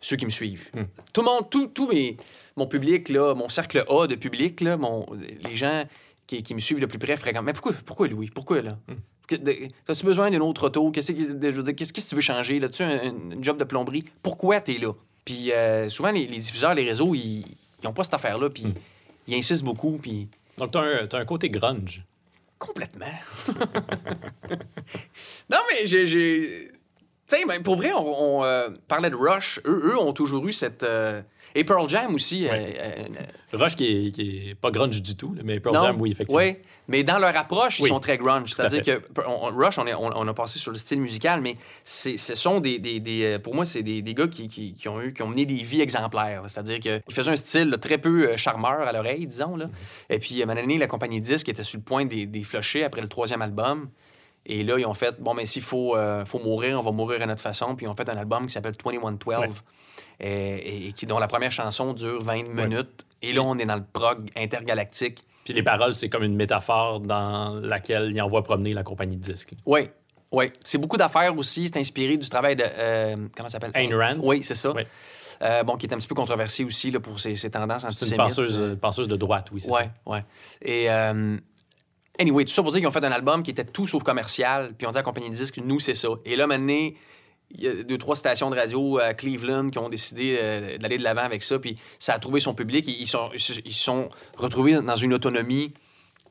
ceux 0.00 0.14
qui 0.16 0.26
me 0.26 0.30
suivent. 0.30 0.70
Tout 1.12 1.22
le 1.22 1.26
monde, 1.26 1.50
tout, 1.50 1.66
tout 1.66 1.88
mes- 1.88 2.16
mon 2.56 2.68
public, 2.68 3.08
là, 3.08 3.34
mon 3.34 3.48
cercle 3.48 3.84
A 3.88 4.06
de 4.06 4.14
public, 4.14 4.60
là, 4.60 4.76
mon, 4.76 5.06
les 5.48 5.56
gens 5.56 5.82
qui, 6.30 6.42
qui 6.44 6.54
me 6.54 6.60
suivent 6.60 6.78
de 6.80 6.86
plus 6.86 6.98
près 7.00 7.16
fréquemment. 7.16 7.46
Mais 7.46 7.52
pourquoi, 7.52 7.72
pourquoi 7.84 8.06
Louis? 8.06 8.30
Pourquoi, 8.32 8.62
là? 8.62 8.78
De- 9.30 9.68
As-tu 9.88 10.04
besoin 10.06 10.30
d'une 10.30 10.42
autre 10.42 10.66
auto? 10.68 10.90
Qu'est-ce 10.92 11.10
que, 11.12 11.18
je 11.18 11.56
veux 11.56 11.62
dire, 11.64 11.74
qu'est-ce 11.74 11.92
que 11.92 12.00
tu 12.00 12.14
veux 12.14 12.20
changer? 12.20 12.62
As-tu 12.62 12.82
un, 12.84 13.08
un 13.08 13.42
job 13.42 13.56
de 13.58 13.64
plomberie? 13.64 14.04
Pourquoi 14.22 14.60
tu 14.60 14.74
es 14.74 14.78
là? 14.78 14.92
Puis 15.24 15.50
euh, 15.52 15.88
souvent, 15.88 16.10
les, 16.12 16.26
les 16.26 16.38
diffuseurs, 16.38 16.74
les 16.74 16.84
réseaux, 16.84 17.14
ils 17.14 17.44
n'ont 17.84 17.92
pas 17.92 18.04
cette 18.04 18.14
affaire-là, 18.14 18.48
puis 18.50 18.64
ils 19.26 19.34
insistent 19.34 19.64
beaucoup, 19.64 19.98
puis 20.00 20.28
Donc, 20.56 20.70
t'as 20.70 20.80
un, 20.82 21.06
t'as 21.06 21.18
un 21.18 21.24
côté 21.24 21.48
grunge. 21.48 22.02
Complètement. 22.58 23.06
non, 25.50 25.58
mais 25.70 25.86
j'ai. 25.86 26.70
Tu 27.28 27.36
sais, 27.36 27.60
pour 27.62 27.76
vrai, 27.76 27.92
on, 27.92 28.38
on, 28.40 28.44
euh, 28.44 28.68
parlait 28.88 29.10
de 29.10 29.14
Rush. 29.16 29.60
Eux, 29.64 29.92
eux 29.92 29.98
ont 29.98 30.12
toujours 30.12 30.46
eu 30.46 30.52
cette. 30.52 30.82
euh, 30.82 31.22
Et 31.54 31.64
Pearl 31.64 31.88
Jam 31.88 32.14
aussi. 32.14 32.44
Ouais. 32.44 32.76
euh, 32.80 33.04
euh, 33.54 33.58
Rush 33.58 33.74
qui 33.76 33.84
est, 34.08 34.10
qui 34.12 34.50
est 34.50 34.54
pas 34.54 34.70
grunge 34.70 35.02
du 35.02 35.16
tout, 35.16 35.34
mais 35.42 35.58
Pearl 35.58 35.74
non, 35.74 35.82
Jam, 35.82 36.00
oui, 36.00 36.12
effectivement. 36.12 36.40
Oui, 36.42 36.56
mais 36.86 37.02
dans 37.02 37.18
leur 37.18 37.36
approche, 37.36 37.80
ils 37.80 37.88
sont 37.88 37.98
très 38.00 38.16
grunge. 38.18 38.52
C'est-à-dire 38.54 38.82
que 38.82 39.20
on- 39.26 39.46
Rush, 39.56 39.78
on, 39.78 39.86
est- 39.86 39.94
on- 39.94 40.16
on 40.16 40.28
a 40.28 40.34
passé 40.34 40.58
sur 40.60 40.70
le 40.70 40.78
style 40.78 41.00
musical, 41.00 41.40
mais 41.40 41.56
ce 41.84 42.16
sont 42.16 42.60
des, 42.60 42.78
des- 42.78 43.00
des, 43.00 43.24
euh, 43.24 43.38
pour 43.40 43.54
moi, 43.54 43.66
c'est 43.66 43.82
des, 43.82 44.02
des 44.02 44.14
gars 44.14 44.28
qui, 44.28 44.46
qui- 44.48 44.74
qui 44.74 44.88
ont 44.88 45.00
eu, 45.02 45.12
qui 45.12 45.22
ont 45.22 45.28
mené 45.28 45.46
des 45.46 45.56
vies 45.62 45.80
exemplaires. 45.80 46.42
C'est-à-dire 46.46 46.78
qu'ils 46.78 47.02
faisaient 47.10 47.30
un 47.32 47.36
style 47.36 47.68
là, 47.70 47.78
très 47.78 47.98
peu 47.98 48.36
charmeur 48.36 48.82
à 48.82 48.92
l'oreille, 48.92 49.26
disons. 49.26 49.56
Là. 49.56 49.68
Et 50.08 50.18
puis, 50.20 50.40
à 50.42 50.48
un 50.48 50.54
donné, 50.54 50.78
la 50.78 50.86
compagnie 50.86 51.20
disque 51.20 51.48
était 51.48 51.64
sur 51.64 51.78
le 51.78 51.82
point 51.84 52.04
des, 52.04 52.26
des 52.26 52.44
après 52.84 53.00
le 53.02 53.08
troisième 53.08 53.42
album. 53.42 53.88
Et 54.46 54.62
là, 54.62 54.78
ils 54.78 54.86
ont 54.86 54.94
fait, 54.94 55.20
bon, 55.20 55.34
mais 55.34 55.44
s'il 55.44 55.62
faut, 55.62 55.96
euh, 55.96 56.24
faut 56.24 56.38
mourir, 56.38 56.78
on 56.78 56.82
va 56.82 56.92
mourir 56.92 57.20
à 57.22 57.26
notre 57.26 57.42
façon. 57.42 57.76
Puis 57.76 57.86
ils 57.86 57.88
ont 57.88 57.94
fait 57.94 58.08
un 58.08 58.16
album 58.16 58.46
qui 58.46 58.52
s'appelle 58.52 58.72
2112, 58.72 59.34
Ouais. 59.38 59.48
Et, 60.20 60.88
et 60.88 60.92
qui, 60.92 61.06
dont 61.06 61.18
la 61.18 61.26
première 61.28 61.50
chanson 61.52 61.92
dure 61.94 62.22
20 62.22 62.42
minutes. 62.54 63.06
Et 63.22 63.32
là, 63.32 63.42
on 63.42 63.56
est 63.58 63.66
dans 63.66 63.76
le 63.76 63.84
prog 63.92 64.28
intergalactique. 64.36 65.22
Puis 65.44 65.54
les 65.54 65.62
paroles, 65.62 65.94
c'est 65.94 66.08
comme 66.08 66.22
une 66.22 66.36
métaphore 66.36 67.00
dans 67.00 67.54
laquelle 67.60 68.10
il 68.12 68.20
envoie 68.22 68.42
promener 68.42 68.74
la 68.74 68.82
compagnie 68.82 69.16
de 69.16 69.22
disques. 69.32 69.52
Oui, 69.66 69.88
oui. 70.32 70.52
C'est 70.64 70.78
beaucoup 70.78 70.96
d'affaires 70.96 71.36
aussi. 71.36 71.68
C'est 71.68 71.78
inspiré 71.80 72.16
du 72.16 72.28
travail 72.28 72.56
de. 72.56 72.64
euh, 72.66 73.16
comment 73.36 73.48
ça 73.48 73.58
s'appelle? 73.58 73.72
Ayn 73.74 73.94
Rand. 73.94 74.20
Oui, 74.22 74.42
c'est 74.42 74.54
ça. 74.54 74.72
Oui. 74.72 74.82
Euh, 75.42 75.62
bon, 75.62 75.76
qui 75.76 75.86
est 75.86 75.94
un 75.94 75.96
petit 75.98 76.06
peu 76.06 76.14
controversé 76.14 76.64
aussi 76.64 76.90
là, 76.90 77.00
pour 77.00 77.18
ses, 77.18 77.34
ses 77.34 77.50
tendances 77.50 77.86
C'est 77.96 78.10
une 78.10 78.16
penseuse, 78.18 78.76
penseuse 78.80 79.08
de 79.08 79.16
droite, 79.16 79.48
oui, 79.52 79.60
c'est 79.62 79.70
Ouais, 79.70 79.84
ça. 79.84 80.10
ouais. 80.12 80.24
Et. 80.62 80.90
euh, 80.90 81.38
Anyway, 82.18 82.44
tout 82.44 82.50
ça 82.52 82.62
pour 82.62 82.70
dire 82.70 82.80
qu'ils 82.80 82.88
ont 82.88 82.92
fait 82.92 83.02
un 83.04 83.12
album 83.12 83.42
qui 83.42 83.50
était 83.50 83.64
tout 83.64 83.86
sauf 83.86 84.02
commercial. 84.02 84.74
Puis 84.76 84.86
on 84.86 84.90
dit 84.90 84.96
à 84.96 85.00
la 85.00 85.02
compagnie 85.04 85.30
de 85.30 85.34
disques, 85.34 85.58
nous, 85.64 85.80
c'est 85.80 85.94
ça. 85.94 86.08
Et 86.26 86.36
là, 86.36 86.46
maintenant, 86.46 86.90
il 87.52 87.62
y 87.62 87.68
a 87.68 87.82
deux, 87.82 87.98
trois 87.98 88.16
stations 88.16 88.50
de 88.50 88.56
radio 88.56 88.98
à 88.98 89.14
Cleveland 89.14 89.70
qui 89.70 89.78
ont 89.78 89.88
décidé 89.88 90.38
euh, 90.40 90.78
d'aller 90.78 90.98
de 90.98 91.02
l'avant 91.02 91.22
avec 91.22 91.42
ça. 91.42 91.58
Puis 91.58 91.76
ça 91.98 92.14
a 92.14 92.18
trouvé 92.18 92.40
son 92.40 92.54
public. 92.54 92.86
Ils 92.86 93.06
sont, 93.06 93.30
sont 93.68 94.08
retrouvés 94.36 94.74
dans 94.74 94.94
une 94.96 95.12
autonomie 95.14 95.72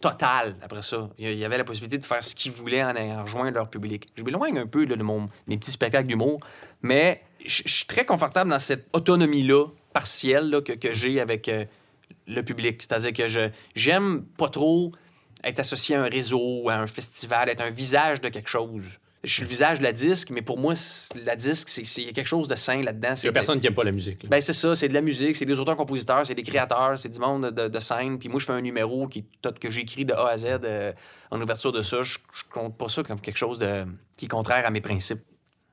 totale 0.02 0.56
après 0.62 0.82
ça. 0.82 1.10
Il 1.18 1.34
y- 1.34 1.44
avait 1.46 1.58
la 1.58 1.64
possibilité 1.66 1.98
de 1.98 2.06
faire 2.06 2.24
ce 2.24 2.34
qu'ils 2.34 2.54
voulaient 2.54 2.84
en 2.84 2.96
ayant 2.96 3.24
rejoint 3.24 3.52
leur 3.52 3.70
public. 3.70 4.08
Je 4.16 4.24
m'éloigne 4.24 4.58
un 4.58 4.68
peu 4.68 4.86
de 4.86 4.96
mon, 4.96 5.30
mes 5.48 5.58
petits 5.58 5.72
spectacles 5.72 6.08
d'humour, 6.08 6.40
mais 6.82 7.22
je 7.46 7.64
suis 7.68 7.86
très 7.86 8.06
confortable 8.06 8.50
dans 8.50 8.60
cette 8.60 8.88
autonomie-là, 8.94 9.66
partielle, 9.92 10.62
que 10.64 10.94
j'ai 10.94 11.20
avec 11.20 11.50
euh, 11.50 11.66
le 12.28 12.44
public. 12.44 12.82
C'est-à-dire 12.82 13.12
que 13.12 13.28
je 13.28 13.50
j'aime 13.76 14.24
pas 14.38 14.48
trop 14.50 14.94
être 15.44 15.60
associé 15.60 15.96
à 15.96 16.04
un 16.04 16.10
réseau, 16.10 16.70
à 16.70 16.76
un 16.76 16.88
festival, 16.88 17.50
être 17.50 17.62
un 17.62 17.70
visage 17.70 18.22
de 18.22 18.30
quelque 18.30 18.50
chose. 18.50 19.00
Je 19.24 19.34
suis 19.34 19.42
le 19.44 19.50
visage 19.50 19.80
de 19.80 19.84
la 19.84 19.92
disque, 19.92 20.30
mais 20.30 20.42
pour 20.42 20.58
moi, 20.58 20.74
la 21.26 21.36
disque, 21.36 21.70
il 21.98 22.06
y 22.06 22.10
a 22.10 22.14
quelque 22.14 22.26
chose 22.26 22.48
de 22.48 22.56
sain 22.56 22.82
là-dedans. 22.82 23.10
Il 23.10 23.14
y 23.14 23.18
C'est 23.18 23.28
a 23.28 23.32
personne 23.34 23.60
qui 23.60 23.68
aime 23.68 23.74
pas 23.74 23.84
la 23.84 23.92
musique. 23.92 24.24
là. 24.24 24.30
ben, 24.30 24.40
c'est 24.40 24.54
ça, 24.54 24.76
c'est 24.76 24.88
de 24.88 24.94
la 24.94 25.02
musique, 25.02 25.36
c'est 25.36 25.46
des 25.46 25.60
auteurs-compositeurs, 25.60 26.26
c'est 26.26 26.36
des 26.36 26.44
créateurs, 26.44 26.98
c'est 26.98 27.10
du 27.10 27.20
monde 27.20 27.52
de, 27.52 27.68
de 27.68 27.80
scène. 27.80 28.18
Puis 28.18 28.30
moi, 28.30 28.40
je 28.40 28.46
fais 28.46 28.54
un 28.54 28.62
numéro 28.62 29.08
qui, 29.10 29.26
que 29.60 29.70
j'écris 29.70 30.06
de 30.06 30.14
A 30.14 30.30
à 30.30 30.38
Z 30.38 30.46
euh, 30.64 30.94
en 31.32 31.42
ouverture 31.42 31.74
de 31.74 31.82
ça. 31.82 32.02
Je, 32.02 32.18
je 32.34 32.44
compte 32.50 32.78
pas 32.78 32.88
ça 32.88 33.04
comme 33.04 33.20
quelque 33.20 33.38
chose 33.38 33.60
de, 33.60 33.84
qui 34.16 34.26
est 34.26 34.30
contraire 34.30 34.66
à 34.66 34.70
mes 34.70 34.82
principes. 34.82 35.22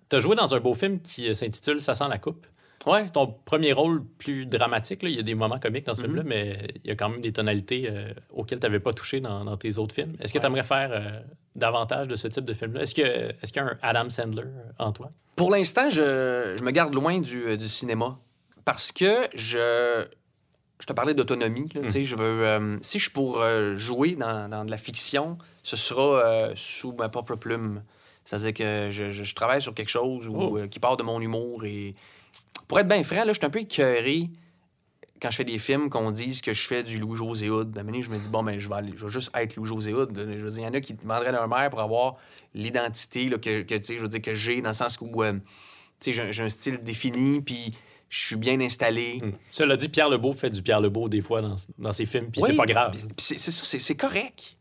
T'as 0.09 0.19
joué 0.19 0.35
dans 0.35 0.55
un 0.55 0.61
beau 0.61 0.75
film 0.75 1.01
qui 1.01 1.29
euh, 1.29 1.35
s'intitule 1.35 1.81
Ça 1.81 1.95
sent 1.95 2.09
la 2.09 2.19
coupe. 2.19 2.47
Ouais. 2.87 3.05
C'est 3.05 3.13
ton 3.13 3.27
premier 3.45 3.73
rôle 3.73 4.05
plus 4.19 4.47
dramatique. 4.47 5.03
Là. 5.03 5.09
Il 5.09 5.17
y 5.17 5.19
a 5.19 5.23
des 5.23 5.35
moments 5.35 5.59
comiques 5.59 5.87
dans 5.87 5.95
ce 5.95 6.03
Mhm. 6.03 6.07
film-là, 6.07 6.23
mais 6.25 6.69
il 6.85 6.89
y 6.89 6.91
a 6.93 6.95
quand 6.95 7.09
même 7.09 7.21
des 7.21 7.33
tonalités 7.33 7.89
euh, 7.91 8.13
auxquelles 8.31 8.61
tu 8.61 8.67
n'avais 8.67 8.81
pas 8.81 8.93
touché 8.93 9.21
dans, 9.21 9.45
dans 9.45 9.57
tes 9.57 9.79
autres 9.79 9.95
films. 9.95 10.15
Est-ce 10.21 10.33
que 10.33 10.39
Ouais. 10.39 10.43
tu 10.43 10.47
aimerais 10.47 10.63
faire 10.65 10.91
euh, 10.93 11.21
davantage 11.57 12.09
de 12.09 12.17
ce 12.17 12.29
type 12.29 12.45
de 12.45 12.55
film-là? 12.55 12.83
Est-ce 12.83 12.95
qu'il 12.95 13.05
y 13.05 13.59
a 13.59 13.63
un 13.65 13.79
Adam 13.83 14.09
Sandler 14.09 14.45
en 14.79 14.93
toi? 14.93 15.11
Pour 15.35 15.51
l'instant, 15.51 15.91
je, 15.91 16.55
je 16.59 16.63
me 16.65 16.71
garde 16.71 16.95
loin 16.95 17.21
du, 17.21 17.45
euh, 17.45 17.57
du 17.57 17.69
cinéma 17.69 18.19
parce 18.65 18.93
que 18.93 19.29
je, 19.35 20.07
je 20.81 20.87
te 20.87 20.93
parlais 20.93 21.15
d'autonomie. 21.15 21.69
Je 21.75 22.15
veux, 22.17 22.47
euh, 22.47 22.79
si 22.83 22.99
je 22.99 23.05
suis 23.05 23.13
pour 23.13 23.43
jouer 23.77 24.15
dans, 24.17 24.49
dans 24.49 24.65
de 24.65 24.71
la 24.71 24.77
fiction, 24.79 25.39
ce 25.63 25.77
sera 25.77 26.51
sous 26.55 26.93
ma 26.93 27.09
propre 27.09 27.35
plume. 27.35 27.83
C'est-à-dire 28.25 28.55
que 28.55 28.91
je, 28.91 29.11
je- 29.11 29.23
je 29.25 29.35
travaille 29.37 29.63
sur 29.63 29.73
quelque 29.75 29.89
chose 29.89 30.27
où, 30.29 30.37
Oh. 30.37 30.69
qui 30.69 30.81
part 30.81 30.97
de 30.97 31.03
mon 31.05 31.21
humour. 31.21 31.65
Et 31.65 31.95
pour 32.69 32.79
être 32.81 32.89
bien 32.89 33.03
franc, 33.03 33.17
là, 33.25 33.33
je 33.33 33.39
suis 33.39 33.47
un 33.47 33.51
peu 33.51 33.61
écœuré 33.61 34.31
quand 35.21 35.31
je 35.31 35.37
fais 35.37 35.45
des 35.45 35.59
films 35.59 35.89
qu'on 35.89 36.11
dise 36.11 36.41
que 36.43 36.53
je 36.53 36.67
fais 36.67 36.83
du 36.83 36.99
Louis-José 36.99 37.49
Hood. 37.49 37.77
À 37.77 37.81
un 37.81 37.83
moment 37.85 37.93
donné, 37.93 38.03
je 38.03 38.11
me 38.11 38.19
dis, 38.19 38.29
bon, 38.29 38.43
ben, 38.43 38.59
je 38.59 38.69
vais, 38.69 38.75
aller- 38.75 38.93
je 38.97 39.07
vais 39.07 39.13
juste 39.13 39.31
être 39.35 39.57
Louis-José 39.57 39.95
Hood. 39.95 40.17
là. 40.17 40.25
Je 40.39 40.45
veux 40.45 40.51
dire, 40.51 40.59
il 40.61 40.65
y 40.65 40.69
en 40.69 40.75
a 40.75 40.81
qui 40.81 40.95
demandraient 40.95 41.33
leur 41.33 41.49
mère 41.49 41.71
pour 41.71 41.81
avoir 41.81 42.17
l'identité 42.55 43.31
que, 43.31 43.63
que, 43.63 43.75
tu 43.77 43.85
sais, 43.85 43.97
je 43.97 44.03
veux 44.03 44.09
dire, 44.09 44.21
que 44.23 44.35
j'ai, 44.35 44.61
dans 44.61 44.71
le 44.71 44.75
sens 44.75 44.99
où 45.01 45.23
euh, 45.23 45.39
j'ai, 46.07 46.43
un 46.43 46.49
style 46.49 46.79
défini, 46.83 47.41
puis 47.41 47.73
je 48.11 48.27
suis 48.27 48.37
bien 48.37 48.61
installé. 48.61 49.21
Hmm. 49.23 49.33
Cela 49.51 49.77
dit, 49.77 49.89
Pierre 49.89 50.11
Lebeau 50.11 50.35
fait 50.35 50.51
du 50.51 50.63
Pierre 50.63 50.81
Lebeau 50.81 51.09
des 51.09 51.23
fois 51.23 51.41
dans, 51.41 51.57
dans 51.79 51.93
ses 51.93 52.05
films, 52.07 52.31
puis 52.31 52.43
Oui, 52.43 52.51
c'est 52.51 52.57
pas 52.57 52.67
grave. 52.67 52.97
c'est, 53.17 53.97
correct. 53.97 54.57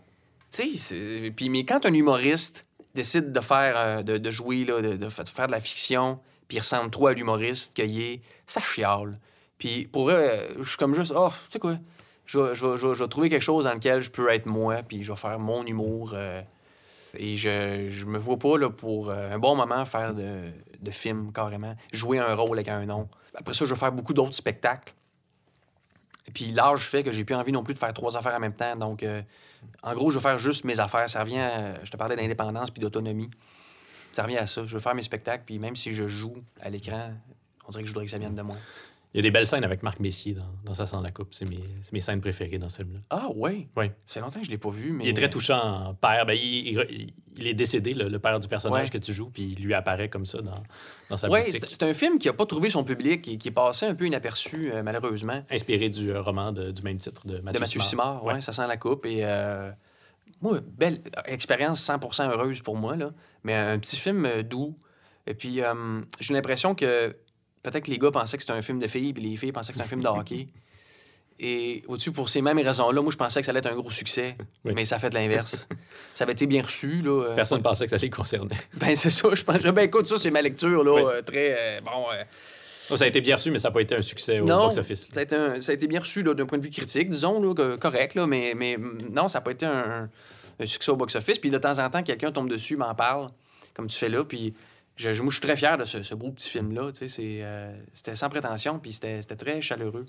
Puis, 1.36 1.50
mais 1.50 1.66
quand 1.66 1.86
un 1.86 1.94
humoriste 1.94 2.66
décide 2.94 3.34
de 3.34 3.40
faire, 3.42 3.78
euh, 3.78 4.04
de, 4.04 4.18
de 4.18 4.32
jouer, 4.32 4.64
là, 4.64 4.82
de 4.82 5.10
faire 5.10 5.48
de 5.48 5.52
la 5.52 5.60
fiction, 5.60 6.20
puis 6.48 6.58
il 6.58 6.60
ressemble 6.60 6.92
trop 6.92 7.08
à 7.08 7.14
l'humoriste 7.14 7.74
qu'il 7.74 8.02
est, 8.02 8.22
ça 8.46 8.62
chiale. 8.62 9.20
Puis 9.58 9.88
pour 9.88 10.10
eux, 10.10 10.30
je 10.60 10.68
suis 10.68 10.78
comme 10.78 10.94
juste, 10.94 11.14
oh, 11.16 11.30
tu 11.46 11.54
sais 11.54 11.60
quoi, 11.60 11.78
je 12.26 13.00
vais, 13.00 13.08
trouver 13.08 13.30
quelque 13.30 13.42
chose 13.42 13.66
dans 13.66 13.74
lequel 13.74 14.02
je 14.02 14.10
peux 14.10 14.30
être 14.30 14.46
moi, 14.46 14.78
puis 14.84 15.04
je 15.04 15.12
vais 15.12 15.18
faire 15.18 15.40
mon 15.40 15.64
humour. 15.66 16.12
euh, 16.14 16.42
et 17.18 17.38
je, 17.38 18.06
me 18.06 18.18
vois 18.18 18.38
pas 18.38 18.58
là, 18.58 18.70
pour 18.70 19.10
euh, 19.10 19.34
un 19.34 19.40
bon 19.40 19.56
moment 19.56 19.86
faire 19.86 20.14
de, 20.14 20.92
film 20.92 21.32
carrément, 21.32 21.76
jouer 21.94 22.20
un 22.20 22.36
rôle 22.36 22.58
avec 22.58 22.68
un 22.68 22.86
nom. 22.86 23.08
Après 23.34 23.54
ça, 23.54 23.66
je 23.66 23.74
vais 23.74 23.80
faire 23.80 23.92
beaucoup 23.92 24.14
d'autres 24.14 24.34
spectacles. 24.34 24.94
Puis 26.34 26.52
l'âge 26.52 26.90
fait 26.90 27.04
que 27.04 27.12
j'ai 27.12 27.24
plus 27.24 27.36
envie 27.36 27.52
non 27.52 27.64
plus 27.64 27.74
de 27.74 27.80
faire 27.80 27.94
trois 27.94 28.18
affaires 28.18 28.36
en 28.36 28.40
même 28.40 28.56
temps. 28.56 28.76
Donc, 28.76 29.04
euh, 29.04 29.22
en 29.82 29.94
gros, 29.94 30.12
je 30.12 30.18
vais 30.18 30.24
faire 30.24 30.38
juste 30.38 30.66
mes 30.66 30.80
affaires. 30.80 31.10
Ça 31.10 31.22
revient, 31.22 31.74
je 31.84 31.92
te 31.92 31.98
parlais 31.98 32.16
d'indépendance 32.16 32.72
puis 32.72 32.82
d'autonomie. 32.82 33.30
Ça 34.16 34.24
revient 34.24 34.38
à 34.38 34.48
ça. 34.48 34.64
Je 34.64 34.74
veux 34.74 34.80
faire 34.80 34.96
mes 34.96 35.02
spectacles, 35.02 35.44
puis 35.46 35.60
même 35.60 35.76
si 35.76 35.94
je 35.94 36.08
joue 36.08 36.36
à 36.62 36.70
l'écran, 36.70 37.12
on 37.68 37.72
dirait 37.72 37.84
que 37.84 37.88
je 37.88 37.94
voudrais 37.94 38.06
que 38.06 38.12
ça 38.12 38.18
vienne 38.18 38.36
de 38.36 38.42
moi. 38.42 38.56
Il 39.14 39.18
y 39.18 39.20
a 39.20 39.22
des 39.24 39.32
belles 39.32 39.48
scènes 39.48 39.64
avec 39.64 39.82
Marc 39.82 40.00
Messier 40.02 40.34
dans, 40.34 40.44
dans 40.66 40.74
Ça 40.74 40.86
sent 40.86 40.98
la 41.02 41.12
coupe. 41.12 41.34
C'est 41.34 41.48
mes, 41.50 41.60
mes 41.94 42.00
scènes 42.02 42.20
préférées 42.22 42.58
dans 42.58 42.68
ce 42.70 42.78
film-là. 42.78 43.00
Ah, 43.10 43.28
ouais? 43.34 43.68
Oui. 43.78 43.86
Ça 44.06 44.16
fait 44.16 44.20
longtemps 44.20 44.40
que 44.42 44.46
je 44.46 44.52
l'ai 44.52 44.58
pas 44.58 44.70
vu, 44.70 44.92
mais. 44.92 45.06
Il 45.06 45.10
est 45.10 45.14
très 45.14 45.30
touchant 45.30 45.96
père. 46.02 46.26
Ben, 46.26 46.34
il, 46.34 46.68
il- 46.90 47.14
il 47.38 47.48
est 47.48 47.54
décédé, 47.54 47.94
le, 47.94 48.08
le 48.08 48.20
père 48.20 48.40
du 48.40 48.48
personnage 48.48 48.86
Ouais. 48.86 48.90
que 48.90 48.98
tu 48.98 49.12
joues, 49.14 49.30
puis 49.30 49.44
il 49.58 49.64
lui 49.66 49.74
apparaît 49.74 50.08
comme 50.08 50.26
ça 50.26 50.42
dans, 50.42 50.64
dans 51.10 51.18
sa 51.18 51.30
Oui, 51.30 51.42
boutique. 51.42 51.66
c'est 51.68 51.74
c'est 51.76 51.84
un 51.84 51.94
film 51.94 52.18
qui 52.18 52.30
a 52.30 52.34
pas 52.34 52.46
trouvé 52.46 52.70
son 52.70 52.86
public 52.86 53.28
et 53.28 53.38
qui 53.38 53.50
est 53.50 53.52
passé 53.52 53.86
un 53.86 53.96
peu 53.96 54.06
inaperçu, 54.08 54.72
euh, 54.72 54.84
malheureusement. 54.84 55.44
Inspiré 55.52 55.90
du 55.90 56.12
euh, 56.12 56.22
roman 56.22 56.54
de- 56.54 56.72
du 56.72 56.82
même 56.84 56.98
titre 56.98 57.28
de 57.28 57.40
Mathieu, 57.40 57.52
de 57.56 57.60
Mathieu 57.60 57.80
Simard, 57.82 58.24
Ouais. 58.24 58.36
ouais, 58.36 58.42
ça 58.42 58.54
sent 58.54 58.66
la 58.68 58.78
coupe. 58.78 59.06
Et 59.06 59.20
euh, 59.26 59.70
moi, 60.42 60.60
belle 60.78 61.02
expérience 61.26 61.82
100% 61.86 62.30
heureuse 62.32 62.62
pour 62.62 62.78
moi, 62.78 62.96
là. 62.96 63.12
Mais 63.46 63.54
un 63.54 63.80
petit 63.80 63.96
film 63.96 64.26
euh, 64.26 64.44
doux. 64.44 64.76
Et 65.28 65.34
puis, 65.36 65.62
euh, 65.62 66.02
j'ai 66.20 66.34
l'impression 66.34 66.76
que 66.76 67.16
peut-être 67.64 67.86
que 67.86 67.92
les 67.92 67.98
gars 67.98 68.12
pensaient 68.12 68.38
que 68.38 68.44
c'était 68.44 68.54
un 68.54 68.62
film 68.62 68.80
de 68.80 68.88
filles, 68.88 69.14
puis 69.14 69.24
les 69.24 69.38
filles 69.38 69.52
pensaient 69.54 69.72
que 69.72 69.78
c'était 69.78 69.86
un 69.86 69.90
film 69.90 70.02
de 70.04 70.08
hockey. 70.08 70.48
Et 71.40 71.84
au-dessus, 71.88 72.12
pour 72.12 72.30
ces 72.30 72.42
mêmes 72.42 72.60
raisons-là, 72.60 73.02
moi, 73.02 73.12
je 73.12 73.18
pensais 73.18 73.40
que 73.42 73.46
ça 73.46 73.50
allait 73.52 73.60
être 73.60 73.68
un 73.72 73.76
gros 73.76 73.92
succès. 73.92 74.36
Oui. 74.64 74.72
Mais 74.76 74.86
ça 74.86 74.96
a 74.96 75.00
fait 75.00 75.10
de 75.10 75.16
l'inverse. 75.16 75.68
ça 76.14 76.24
avait 76.24 76.34
été 76.34 76.46
bien 76.48 76.62
reçu, 76.64 77.02
là. 77.02 77.24
euh, 77.24 77.36
Personne 77.36 77.58
ne 77.60 77.64
pensait 77.64 77.86
que 77.86 77.92
ça 77.92 77.98
les 77.98 78.10
concernait. 78.10 78.56
Ben, 78.76 78.96
c'est 78.96 79.10
ça, 79.10 79.30
je 79.34 79.44
pense. 79.44 79.62
Ben, 79.62 79.78
écoute, 79.80 80.08
ça, 80.08 80.18
c'est 80.18 80.32
ma 80.32 80.42
lecture, 80.42 80.84
là, 80.84 80.94
Oui. 80.94 81.02
euh, 81.06 81.22
très. 81.22 81.56
euh, 81.58 81.82
bon. 81.82 82.06
Ça 82.96 83.04
a 83.04 83.08
été 83.08 83.20
bien 83.20 83.36
reçu, 83.36 83.50
mais 83.52 83.58
ça 83.60 83.68
n'a 83.70 83.74
pas 83.74 83.82
été 83.82 83.96
un 83.96 84.02
succès 84.02 84.40
au 84.40 84.46
box-office. 84.46 85.08
Ça 85.12 85.20
a, 85.20 85.24
été 85.24 85.36
un- 85.36 85.60
ça 85.60 85.72
a 85.72 85.76
été 85.76 85.88
bien 85.88 86.00
reçu 86.00 86.22
là, 86.24 86.34
d'un 86.36 86.46
point 86.46 86.60
de 86.60 86.64
vue 86.64 86.70
critique, 86.70 87.10
disons, 87.10 87.42
là, 87.42 87.78
correct, 87.78 88.14
là, 88.16 88.28
mais, 88.28 88.54
mais 88.56 88.78
mm, 88.78 89.10
non, 89.12 89.28
ça 89.28 89.40
n'a 89.40 89.44
pas 89.44 89.52
été 89.52 89.66
un, 89.66 90.08
un 90.60 90.66
succès 90.66 90.92
au 90.92 90.96
box-office. 90.96 91.40
Puis 91.40 91.50
de 91.52 91.58
temps 91.58 91.80
en 91.80 91.90
temps, 91.90 92.04
quelqu'un 92.04 92.32
tombe 92.32 92.50
dessus, 92.50 92.78
m'en 92.78 92.94
parle, 92.96 93.30
comme 93.74 93.88
tu 93.88 93.98
fais 93.98 94.10
là. 94.10 94.24
Puis 94.24 94.54
je, 94.96 95.14
je- 95.14 95.22
je 95.30 95.36
suis 95.36 95.42
très 95.42 95.56
fier 95.56 95.78
de 95.78 95.86
ce, 95.86 96.04
ce 96.04 96.16
beau 96.16 96.32
petit 96.32 96.50
film-là. 96.50 96.92
euh, 97.44 97.76
c'était 97.94 98.16
sans 98.16 98.30
prétention, 98.30 98.80
puis 98.80 98.94
c'était, 98.94 99.22
très 99.36 99.62
chaleureux. 99.62 100.06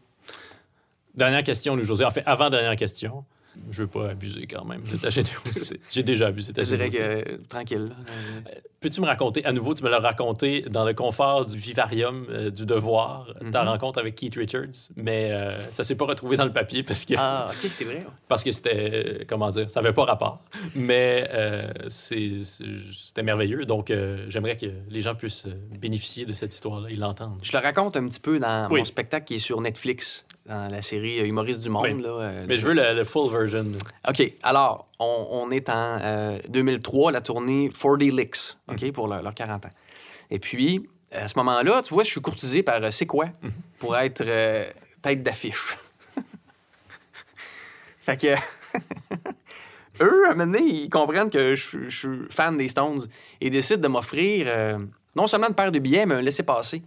Dernière 1.15 1.43
question, 1.43 1.75
Louis-José. 1.77 2.05
En 2.05 2.11
fait, 2.11 2.23
avant-dernière 2.27 2.77
question. 2.77 3.25
Je 3.71 3.83
veux 3.83 3.89
pas 3.89 4.11
abuser 4.11 4.47
quand 4.47 4.65
même 4.65 4.83
de 4.83 4.97
ta 4.97 5.11
générosité. 5.11 5.81
J'ai 5.91 6.03
déjà 6.03 6.29
abusé 6.29 6.53
de 6.53 6.57
ta 6.57 6.63
Je 6.65 6.69
dirais 6.77 6.89
que, 6.91 6.97
euh, 7.01 7.39
tranquille. 7.49 7.91
euh, 8.09 8.51
Peux-tu 8.81 9.01
me 9.01 9.07
raconter, 9.07 9.45
à 9.45 9.53
nouveau, 9.53 9.75
tu 9.75 9.83
me 9.83 9.89
l'as 9.91 9.99
raconté 9.99 10.61
dans 10.63 10.85
le 10.85 10.95
confort 10.95 11.45
du 11.47 11.57
vivarium 11.59 12.27
euh, 12.31 12.51
du 12.51 12.67
devoir, 12.67 13.35
ta 13.51 13.63
Mhm. 13.63 13.69
rencontre 13.71 13.99
avec 13.99 14.15
Keith 14.15 14.37
Richards, 14.37 14.91
mais 14.95 15.31
euh, 15.33 15.71
ça 15.73 15.83
s'est 15.83 15.97
pas 15.97 16.05
retrouvé 16.05 16.37
dans 16.37 16.45
le 16.45 16.53
papier 16.53 16.83
parce 16.83 17.05
que 17.05 17.15
Ah, 17.17 17.49
OK, 17.51 17.69
c'est 17.71 17.85
vrai. 17.85 18.05
parce 18.29 18.45
que 18.45 18.53
c'était, 18.53 19.25
comment 19.29 19.51
dire, 19.51 19.69
ça 19.71 19.81
avait 19.81 19.93
pas 19.95 20.05
rapport. 20.05 20.41
Mais 20.75 21.29
c'était 21.89 23.23
merveilleux. 23.23 23.65
Donc, 23.65 23.93
j'aimerais 24.29 24.57
que 24.57 24.67
les 24.91 25.01
gens 25.01 25.15
puissent 25.15 25.47
bénéficier 25.81 26.25
de 26.27 26.33
cette 26.33 26.55
histoire-là, 26.55 26.89
ils 26.91 26.99
l'entendent. 26.99 27.39
Je 27.43 27.53
le 27.53 27.59
raconte 27.59 27.97
un 27.97 28.07
petit 28.07 28.21
peu 28.21 28.39
dans 28.39 28.69
Oui. 28.71 28.81
mon 28.81 28.85
spectacle 28.85 29.27
qui 29.27 29.35
est 29.37 29.39
sur 29.41 29.61
Netflix, 29.61 30.26
dans 30.47 30.71
la 30.71 30.83
série 30.83 31.27
Humoriste 31.27 31.63
du 31.63 31.71
Monde. 31.71 31.85
Oui. 31.85 32.03
Là, 32.03 32.09
euh, 32.09 32.45
Mais 32.49 32.57
je 32.57 32.67
veux 32.67 32.75
le, 32.75 32.95
le 32.95 33.05
full 33.05 33.31
version. 33.31 33.65
OK. 34.09 34.33
Alors, 34.43 34.89
on, 34.99 35.27
on 35.31 35.51
est 35.51 35.69
en 35.69 35.99
euh, 36.01 36.39
2003, 36.49 37.13
la 37.13 37.21
tournée 37.21 37.71
40 37.71 38.03
Licks, 38.03 38.57
OK, 38.69 38.93
pour 38.93 39.09
leur, 39.09 39.23
leurs 39.23 39.35
40 39.35 39.67
ans. 39.67 39.71
Et 40.31 40.39
puis, 40.39 40.89
à 41.13 41.29
ce 41.29 41.39
moment-là, 41.39 41.83
tu 41.83 41.95
vois, 41.95 42.05
je 42.05 42.11
suis 42.11 42.21
courtisé 42.21 42.63
par 42.63 42.83
euh, 42.83 42.91
C'est 42.91 43.07
quoi 43.07 43.27
pour 43.79 43.97
être 43.97 44.23
euh, 44.27 44.65
tête 45.03 45.23
d'affiche. 45.23 45.77
fait 47.99 48.21
que. 48.21 48.35
Eux, 50.03 50.27
à 50.27 50.33
un 50.33 50.35
moment 50.35 50.53
donné, 50.53 50.63
ils 50.63 50.91
comprennent 50.91 51.31
que 51.31 51.55
je, 51.55 51.89
je 51.89 51.97
suis 51.97 52.19
fan 52.29 52.59
des 52.59 52.69
Stones 52.69 53.07
et 53.41 53.49
décident 53.49 53.81
de 53.81 53.89
m'offrir 53.89 54.47
euh, 54.47 54.79
non 55.15 55.27
seulement 55.27 55.49
une 55.49 55.55
paire 55.55 55.73
de 55.73 55.79
billets, 55.79 56.05
mais 56.05 56.17
un 56.17 56.21
laissez-passer 56.21 56.83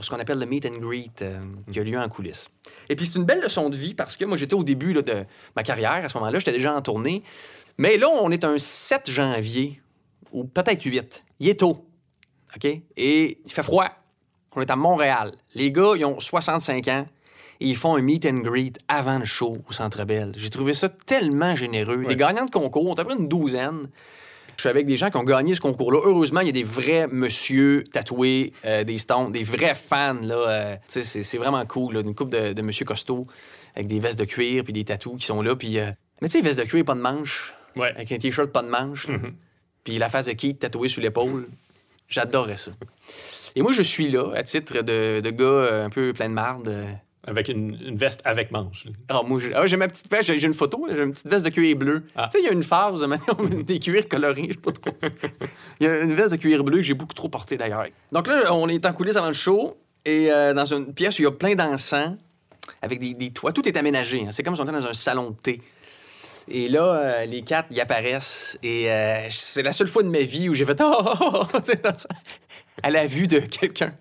pour 0.00 0.04
ce 0.06 0.08
qu'on 0.08 0.18
appelle 0.18 0.38
le 0.38 0.46
meet 0.46 0.64
and 0.64 0.78
greet 0.78 1.20
euh, 1.20 1.38
qui 1.70 1.78
a 1.78 1.84
lieu 1.84 1.98
en 1.98 2.08
coulisses. 2.08 2.48
Et 2.88 2.96
puis, 2.96 3.04
c'est 3.04 3.18
une 3.18 3.26
belle 3.26 3.42
leçon 3.42 3.68
de 3.68 3.76
vie 3.76 3.92
parce 3.92 4.16
que 4.16 4.24
moi, 4.24 4.38
j'étais 4.38 4.54
au 4.54 4.64
début 4.64 4.94
là, 4.94 5.02
de 5.02 5.26
ma 5.54 5.62
carrière. 5.62 5.92
À 5.92 6.08
ce 6.08 6.16
moment-là, 6.16 6.38
j'étais 6.38 6.52
déjà 6.52 6.74
en 6.74 6.80
tournée. 6.80 7.22
Mais 7.76 7.98
là, 7.98 8.08
on 8.08 8.30
est 8.30 8.44
un 8.44 8.56
7 8.56 9.10
janvier, 9.10 9.78
ou 10.32 10.44
peut-être 10.44 10.82
8. 10.82 11.22
Il 11.40 11.50
est 11.50 11.60
tôt. 11.60 11.84
OK? 12.56 12.64
Et 12.96 13.38
il 13.44 13.52
fait 13.52 13.62
froid. 13.62 13.90
On 14.56 14.62
est 14.62 14.70
à 14.70 14.76
Montréal. 14.76 15.32
Les 15.54 15.70
gars, 15.70 15.92
ils 15.94 16.06
ont 16.06 16.18
65 16.18 16.88
ans 16.88 17.06
et 17.60 17.66
ils 17.66 17.76
font 17.76 17.94
un 17.94 18.00
meet 18.00 18.24
and 18.24 18.38
greet 18.38 18.78
avant 18.88 19.18
le 19.18 19.26
show 19.26 19.58
au 19.68 19.72
Centre 19.72 20.04
Bell. 20.04 20.32
J'ai 20.34 20.48
trouvé 20.48 20.72
ça 20.72 20.88
tellement 20.88 21.54
généreux. 21.54 22.06
Les 22.08 22.16
gagnants 22.16 22.46
de 22.46 22.50
concours, 22.50 22.88
on 22.88 22.94
peu 22.94 23.04
près 23.04 23.16
une 23.16 23.28
douzaine. 23.28 23.90
Je 24.60 24.64
suis 24.64 24.68
avec 24.68 24.84
des 24.84 24.98
gens 24.98 25.08
qui 25.08 25.16
ont 25.16 25.22
gagné 25.24 25.54
ce 25.54 25.60
concours-là. 25.62 26.00
Heureusement, 26.04 26.40
il 26.40 26.48
y 26.48 26.50
a 26.50 26.52
des 26.52 26.64
vrais 26.64 27.06
monsieur 27.06 27.82
tatoués, 27.90 28.52
euh, 28.66 28.84
des 28.84 28.98
stones, 28.98 29.30
des 29.30 29.42
vrais 29.42 29.74
fans. 29.74 30.18
Là, 30.22 30.34
euh, 30.36 30.76
c'est, 30.86 31.38
vraiment 31.38 31.64
cool. 31.64 31.94
Là, 31.94 32.00
une 32.02 32.14
couple 32.14 32.32
de, 32.32 32.52
de 32.52 32.60
monsieur 32.60 32.84
costauds 32.84 33.26
avec 33.74 33.86
des 33.86 33.98
vestes 34.00 34.18
de 34.18 34.26
cuir 34.26 34.62
puis 34.62 34.74
des 34.74 34.84
tatous 34.84 35.16
qui 35.18 35.24
sont 35.24 35.40
là. 35.40 35.56
Puis, 35.56 35.78
euh, 35.78 35.90
Mais 36.20 36.28
tu 36.28 36.32
sais, 36.32 36.40
vestes 36.42 36.60
de 36.60 36.66
cuir, 36.66 36.84
pas 36.84 36.94
de 36.94 37.00
manches, 37.00 37.54
Ouais. 37.74 37.88
avec 37.96 38.12
un 38.12 38.18
t-shirt, 38.18 38.52
pas 38.52 38.60
de 38.60 38.68
manches, 38.68 39.08
là. 39.08 39.16
Mhm. 39.16 39.32
puis 39.82 39.96
la 39.96 40.10
face 40.10 40.26
de 40.26 40.32
Keith 40.32 40.58
tatouée 40.58 40.88
sur 40.90 41.00
l'épaule. 41.00 41.48
J'adorais 42.10 42.58
ça. 42.58 42.72
Et 43.56 43.62
moi, 43.62 43.72
je 43.72 43.80
suis 43.80 44.10
là 44.10 44.30
à 44.34 44.42
titre 44.42 44.82
de, 44.82 45.22
de 45.22 45.30
gars 45.30 45.84
un 45.86 45.88
peu 45.88 46.12
plein 46.12 46.28
de 46.28 46.34
marde. 46.34 46.70
Avec 47.26 47.48
une, 47.48 47.76
une 47.86 47.96
veste 47.96 48.22
avec 48.24 48.50
manche. 48.50 48.86
alors, 49.08 49.24
moi, 49.26 49.38
j'ai 49.40 49.52
ah, 49.54 49.66
j'ai 49.66 49.76
ma 49.76 49.88
petite 49.88 50.10
veste, 50.10 50.32
j'ai 50.38 50.46
une 50.46 50.54
photo, 50.54 50.86
j'ai 50.90 51.02
une 51.02 51.12
petite 51.12 51.28
veste 51.28 51.44
de 51.44 51.50
cuir 51.50 51.76
bleu. 51.76 52.04
Ah. 52.16 52.30
Tu 52.32 52.38
sais, 52.38 52.44
il 52.44 52.46
y 52.46 52.50
a 52.50 52.52
une 52.52 52.62
phase, 52.62 53.02
on 53.38 53.42
met 53.42 53.62
des 53.62 53.78
cuirs 53.78 54.08
colorés, 54.08 54.48
je 54.48 54.52
sais 54.54 54.58
pas 54.58 54.72
trop. 54.72 54.96
Il 55.80 55.86
y 55.86 55.90
a 55.90 56.00
une 56.00 56.14
veste 56.14 56.32
de 56.32 56.36
cuir 56.38 56.64
bleu 56.64 56.78
que 56.78 56.82
j'ai 56.82 56.94
beaucoup 56.94 57.12
trop 57.12 57.28
portée 57.28 57.58
d'ailleurs. 57.58 57.84
Donc 58.10 58.26
là, 58.26 58.54
on 58.54 58.68
est 58.70 58.86
en 58.86 58.92
coulisses 58.94 59.16
avant 59.16 59.26
le 59.28 59.34
show 59.34 59.76
et 60.06 60.32
euh, 60.32 60.54
dans 60.54 60.64
une 60.64 60.94
pièce 60.94 61.18
où 61.18 61.22
il 61.22 61.24
y 61.26 61.28
a 61.28 61.32
plein 61.32 61.54
d'encens 61.54 62.16
avec 62.80 62.98
des, 62.98 63.12
des 63.12 63.30
toits. 63.32 63.52
Tout 63.52 63.68
est 63.68 63.76
aménagé. 63.76 64.22
hein. 64.22 64.28
C'est 64.30 64.42
comme 64.42 64.54
si 64.56 64.62
on 64.62 64.64
était 64.64 64.72
dans 64.72 64.86
un 64.86 64.92
salon 64.94 65.30
de 65.30 65.36
thé. 65.36 65.60
Et 66.48 66.68
là, 66.68 66.84
euh, 66.84 67.26
les 67.26 67.42
quatre, 67.42 67.68
ils 67.70 67.80
apparaissent. 67.82 68.58
Et 68.62 68.90
euh, 68.90 69.26
c'est 69.28 69.62
la 69.62 69.72
seule 69.72 69.88
fois 69.88 70.02
de 70.02 70.08
ma 70.08 70.20
vie 70.20 70.48
où 70.48 70.54
j'ai 70.54 70.64
fait 70.64 70.80
Oh! 70.84 70.94
oh, 71.04 71.14
oh, 71.20 71.42
oh 71.54 71.58
dans 71.82 71.94
à 72.82 72.90
la 72.90 73.06
vue 73.06 73.26
de 73.26 73.40
quelqu'un. 73.40 73.92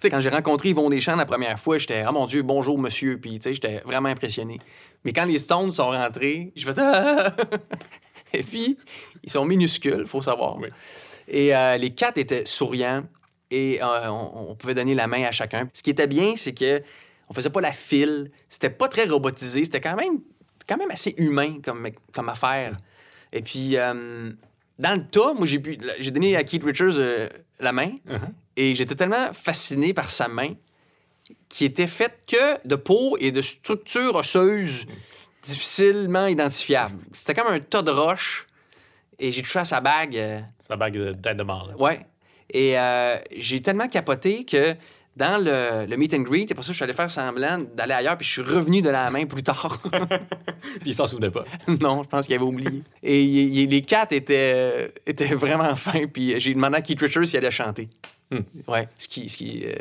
Sais, 0.00 0.08
quand 0.08 0.20
j'ai 0.20 0.30
rencontré 0.30 0.70
Yvon 0.70 0.88
Deschamps 0.88 1.16
la 1.16 1.26
première 1.26 1.58
fois, 1.58 1.76
j'étais 1.76 2.04
Oh 2.08 2.12
mon 2.12 2.26
Dieu, 2.26 2.42
bonjour 2.42 2.78
monsieur. 2.78 3.18
Puis, 3.18 3.38
tu 3.38 3.42
sais, 3.50 3.54
j'étais 3.54 3.82
vraiment 3.84 4.08
impressionné. 4.08 4.58
Mais 5.04 5.12
quand 5.12 5.26
les 5.26 5.36
Stones 5.38 5.72
sont 5.72 5.90
rentrés, 5.90 6.52
je 6.56 6.64
fais 6.64 6.80
Ah! 6.80 7.34
Et 8.32 8.42
puis, 8.42 8.78
ils 9.24 9.30
sont 9.30 9.44
minuscules, 9.44 10.06
faut 10.06 10.22
savoir. 10.22 10.56
Oui. 10.58 10.68
Et 11.28 11.54
euh, 11.54 11.76
les 11.76 11.90
quatre 11.90 12.16
étaient 12.18 12.46
souriants. 12.46 13.02
et 13.50 13.82
euh, 13.82 14.08
on, 14.10 14.50
on 14.50 14.54
pouvait 14.54 14.74
donner 14.74 14.94
la 14.94 15.06
main 15.06 15.24
à 15.24 15.32
chacun. 15.32 15.68
Ce 15.72 15.82
qui 15.82 15.90
était 15.90 16.06
bien, 16.06 16.34
c'est 16.36 16.54
que 16.54 16.80
on 17.28 17.34
faisait 17.34 17.50
pas 17.50 17.60
la 17.60 17.72
file. 17.72 18.30
C'était 18.48 18.70
pas 18.70 18.88
très 18.88 19.04
robotisé. 19.04 19.64
C'était 19.64 19.80
quand 19.80 19.96
même, 19.96 20.20
quand 20.68 20.76
même 20.78 20.90
assez 20.90 21.14
humain 21.18 21.56
comme, 21.62 21.88
comme 22.12 22.28
affaire. 22.28 22.74
Et 23.32 23.42
puis, 23.42 23.76
euh, 23.76 24.30
dans 24.78 24.94
le 24.94 25.04
tas, 25.06 25.34
moi, 25.34 25.44
j'ai 25.46 25.58
pu- 25.58 25.78
j'ai 25.98 26.10
donné 26.10 26.36
à 26.36 26.44
Keith 26.44 26.64
Richards 26.64 26.98
la 27.60 27.72
main 27.72 27.90
Uh-huh. 28.08 28.18
Et 28.56 28.74
j'étais 28.74 28.94
tellement 28.94 29.32
fasciné 29.32 29.92
par 29.94 30.10
sa 30.10 30.28
main 30.28 30.54
qui 31.48 31.64
était 31.64 31.86
faite 31.86 32.18
que 32.26 32.66
de 32.66 32.74
peau 32.76 33.16
et 33.20 33.30
de 33.32 33.40
structures 33.40 34.14
osseuses 34.16 34.86
difficilement 35.42 36.26
identifiables. 36.26 36.98
C'était 37.12 37.34
comme 37.34 37.48
un 37.52 37.60
tas 37.60 37.82
de 37.82 37.90
roches 37.90 38.46
et 39.18 39.32
j'ai 39.32 39.42
touché 39.42 39.60
à 39.60 39.64
sa 39.64 39.80
bague. 39.80 40.16
euh, 40.16 40.40
la 40.68 40.76
bague 40.76 40.94
de 40.94 41.12
tête 41.12 41.36
de 41.36 41.42
mort. 41.42 41.68
là. 41.68 41.76
Ouais. 41.76 42.00
Et 42.52 42.78
euh, 42.78 43.16
j'ai 43.36 43.60
tellement 43.62 43.88
capoté 43.88 44.44
que 44.44 44.74
dans 45.16 45.42
le, 45.42 45.86
le 45.86 45.96
meet 45.96 46.14
and 46.14 46.22
greet, 46.22 46.50
après 46.50 46.62
ça, 46.62 46.72
je 46.72 46.76
suis 46.76 46.84
allé 46.84 46.92
faire 46.92 47.10
semblant 47.10 47.58
d'aller 47.74 47.94
ailleurs, 47.94 48.16
puis 48.16 48.26
je 48.26 48.32
suis 48.32 48.42
revenu 48.42 48.80
de 48.80 48.90
la 48.90 49.10
main 49.10 49.26
plus 49.26 49.42
tard. 49.42 49.80
Puis 50.80 50.90
il 50.90 50.94
s'en 50.94 51.06
souvenait 51.06 51.30
pas. 51.30 51.44
non, 51.66 52.02
je 52.04 52.08
pense 52.08 52.26
qu'il 52.26 52.34
avait 52.36 52.44
oublié. 52.44 52.82
Et 53.02 53.66
les 53.66 53.82
quatre 53.82 54.12
étaient, 54.12 54.92
étaient 55.06 55.34
vraiment 55.34 55.74
fins, 55.74 56.06
puis 56.06 56.38
j'ai 56.38 56.54
demandé 56.54 56.76
à 56.76 56.80
Keith 56.82 57.00
Richards 57.00 57.26
s'il 57.26 57.38
allait 57.38 57.50
chanter. 57.50 57.88
Hmm. 58.30 58.40
Ouais, 58.68 58.86
ce 58.98 59.08
qui. 59.08 59.28
Ce 59.28 59.36
qui 59.36 59.64
euh, 59.66 59.74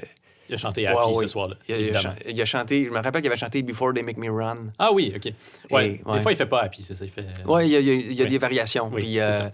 Il 0.49 0.55
a 0.55 0.57
chanté 0.57 0.87
Happy 0.87 1.11
ouais. 1.13 1.21
ce 1.21 1.27
soir-là, 1.27 1.55
Il 1.67 1.75
a, 1.75 1.77
il 2.27 2.45
chanté, 2.45 2.85
je 2.85 2.89
me 2.89 2.95
rappelle 2.99 3.21
qu'il 3.21 3.29
avait 3.29 3.37
chanté 3.39 3.61
Before 3.61 3.93
They 3.93 4.01
Make 4.01 4.17
Me 4.17 4.31
Run. 4.31 4.71
Ah 4.79 4.91
oui, 4.91 5.13
OK. 5.15 5.31
Ouais. 5.69 5.85
Et- 5.87 6.01
ouais. 6.03 6.17
Des 6.17 6.21
fois, 6.23 6.31
il 6.31 6.35
fait 6.35 6.47
pas 6.47 6.61
Happy, 6.61 6.81
c'est 6.81 6.95
ça. 6.95 7.05
Il 7.05 7.11
fait... 7.11 7.23
Ouais, 7.45 7.67
il 7.67 7.71
y 7.71 7.75
a, 7.75 7.79
il 7.79 8.13
y 8.13 8.21
a- 8.21 8.23
Oui. 8.23 8.29
des 8.31 8.37
variations. 8.39 8.89
Oui, 8.91 9.01
Puis, 9.01 9.19
euh, 9.19 9.31
ça. 9.31 9.51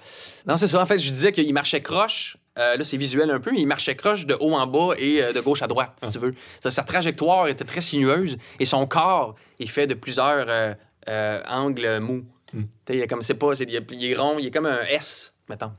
Non, 0.48 0.56
c'est 0.56 0.68
ça. 0.68 0.82
En 0.82 0.86
fait, 0.86 0.98
je 0.98 1.10
disais 1.10 1.34
qu'il 1.34 1.54
marchait 1.54 1.82
croche. 1.82 2.38
Euh, 2.58 2.78
là, 2.78 2.84
c'est 2.86 2.96
visuel 2.96 3.30
un 3.32 3.42
peu, 3.42 3.52
mais 3.52 3.60
il 3.60 3.68
marchait 3.68 3.98
croche 3.98 4.26
de 4.26 4.36
haut 4.40 4.54
en 4.54 4.66
bas 4.68 4.94
et 4.98 5.22
euh, 5.22 5.34
de 5.34 5.42
gauche 5.42 5.62
à 5.62 5.68
droite, 5.68 5.92
Ah. 6.02 6.06
si 6.06 6.14
tu 6.14 6.20
veux. 6.20 6.34
Sa, 6.62 6.70
sa 6.72 6.84
trajectoire 6.84 7.50
était 7.50 7.66
très 7.66 7.82
sinueuse 7.82 8.38
et 8.62 8.64
son 8.64 8.88
corps 8.88 9.36
est 9.60 9.66
fait 9.66 9.88
de 9.88 9.94
plusieurs 9.96 10.46
euh, 10.48 10.74
euh, 11.10 11.42
angles 11.50 12.00
mous. 12.00 12.24
Hmm. 12.54 12.64
Il 12.88 13.02
est 13.02 13.08
comme 13.08 13.22
c'est 13.22 13.34
pas, 13.34 13.52
il, 13.60 13.76
est, 13.76 13.84
il 13.92 14.06
est 14.12 14.16
rond, 14.16 14.38
il 14.40 14.46
est 14.46 14.52
comme 14.52 14.66
un 14.68 14.80
S, 14.84 15.36
mettons. 15.50 15.74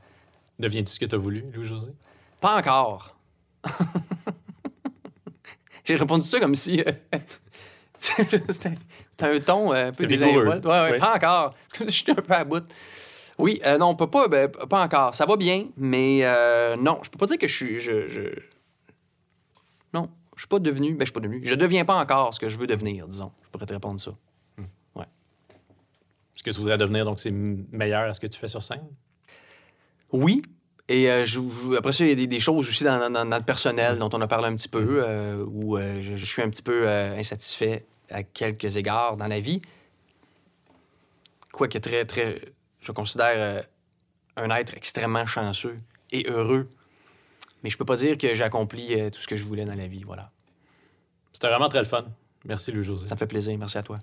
Deviens-tu 0.59 0.93
ce 0.93 0.99
que 0.99 1.05
tu 1.05 1.15
as 1.15 1.17
voulu, 1.17 1.43
Louis-José? 1.51 1.91
Pas 2.39 2.57
encore. 2.57 3.15
J'ai 5.85 5.95
répondu 5.95 6.27
ça 6.27 6.39
comme 6.39 6.55
si 6.55 6.81
euh, 6.81 6.91
c'était, 7.99 8.41
un 9.19 9.39
ton 9.39 9.73
euh, 9.73 9.87
un 9.87 9.91
peu 9.91 10.05
désinvolte. 10.05 10.65
Ouais, 10.65 10.71
ouais, 10.71 10.91
Oui. 10.93 10.97
Pas 10.97 11.15
encore. 11.15 11.51
C'est 11.71 11.77
comme 11.77 11.87
si 11.87 11.97
j'étais 11.97 12.11
un 12.11 12.15
peu 12.21 12.33
à 12.33 12.43
bout. 12.43 12.63
Oui, 13.37 13.61
euh, 13.65 13.77
non, 13.77 13.87
on 13.89 13.95
peut 13.95 14.09
pas, 14.09 14.27
ben, 14.27 14.49
pas 14.49 14.83
encore. 14.83 15.15
Ça 15.15 15.25
va 15.25 15.37
bien, 15.37 15.67
mais 15.77 16.19
euh, 16.23 16.75
non, 16.75 16.99
je 17.03 17.09
peux 17.09 17.17
pas 17.17 17.27
dire 17.27 17.37
que 17.37 17.47
je 17.47 17.55
suis. 17.55 17.79
Je, 17.79 18.07
je- 18.09 18.39
Non, 19.93 20.09
je 20.35 20.41
suis 20.41 20.47
pas 20.47 20.59
devenu. 20.59 20.93
Ben, 20.93 21.01
je 21.01 21.05
suis 21.05 21.13
pas 21.13 21.19
devenu. 21.21 21.41
Je 21.43 21.55
deviens 21.55 21.85
pas 21.85 21.95
encore 21.95 22.33
ce 22.33 22.39
que 22.39 22.49
je 22.49 22.57
veux 22.57 22.67
devenir, 22.67 23.07
disons. 23.07 23.31
Je 23.43 23.49
pourrais 23.49 23.65
te 23.65 23.73
répondre 23.73 23.99
ça. 23.99 24.11
Ce 26.33 26.43
que 26.43 26.51
tu 26.51 26.59
voudrais 26.59 26.77
devenir, 26.77 27.03
donc 27.03 27.19
c'est 27.19 27.31
meilleur 27.31 28.03
à 28.03 28.13
ce 28.13 28.19
que 28.19 28.27
tu 28.27 28.37
fais 28.37 28.47
sur 28.47 28.61
scène? 28.61 28.85
Oui. 30.11 30.43
Et 30.89 31.09
euh, 31.11 31.25
je- 31.25 31.41
je- 31.41 31.75
après 31.75 31.91
ça, 31.91 32.05
il 32.05 32.09
y 32.09 32.11
a 32.13 32.15
des, 32.15 32.27
des 32.27 32.39
choses 32.39 32.67
aussi 32.69 32.83
dans, 32.83 33.09
dans- 33.09 33.25
dans 33.25 33.37
le 33.37 33.43
personnel 33.43 33.97
dont 33.99 34.09
on 34.13 34.21
a 34.21 34.27
parlé 34.27 34.47
un 34.47 34.55
petit 34.55 34.69
peu, 34.69 35.03
euh, 35.03 35.43
où 35.45 35.77
euh, 35.77 36.01
je, 36.01 36.15
je 36.15 36.25
suis 36.25 36.41
un 36.41 36.49
petit 36.49 36.61
peu 36.63 36.87
insatisfait 36.87 37.85
à 38.09 38.23
quelques 38.23 38.77
égards 38.77 39.17
dans 39.17 39.27
la 39.27 39.39
vie. 39.41 39.61
Quoique 41.51 41.77
très, 41.79 42.05
très. 42.05 42.39
Je 42.81 42.91
considère 42.93 43.65
un 44.37 44.49
être 44.51 44.75
extrêmement 44.75 45.25
chanceux 45.25 45.75
et 46.11 46.25
heureux. 46.29 46.69
Mais 47.63 47.69
je 47.69 47.77
peux 47.77 47.85
pas 47.85 47.95
dire 47.97 48.17
que 48.17 48.33
j'ai 48.33 48.43
accompli 48.43 48.95
tout 49.11 49.19
ce 49.19 49.27
que 49.27 49.35
je 49.35 49.43
voulais 49.45 49.65
dans 49.65 49.75
la 49.75 49.87
vie. 49.87 50.03
Voilà. 50.03 50.29
C'était 51.33 51.47
vraiment 51.49 51.67
très 51.67 51.79
le 51.79 51.85
fun. 51.85 52.05
Merci, 52.45 52.71
Louis-José. 52.71 53.07
Ça 53.07 53.15
me 53.15 53.19
fait 53.19 53.27
plaisir. 53.27 53.57
Merci 53.57 53.77
à 53.77 53.83
toi. 53.83 53.97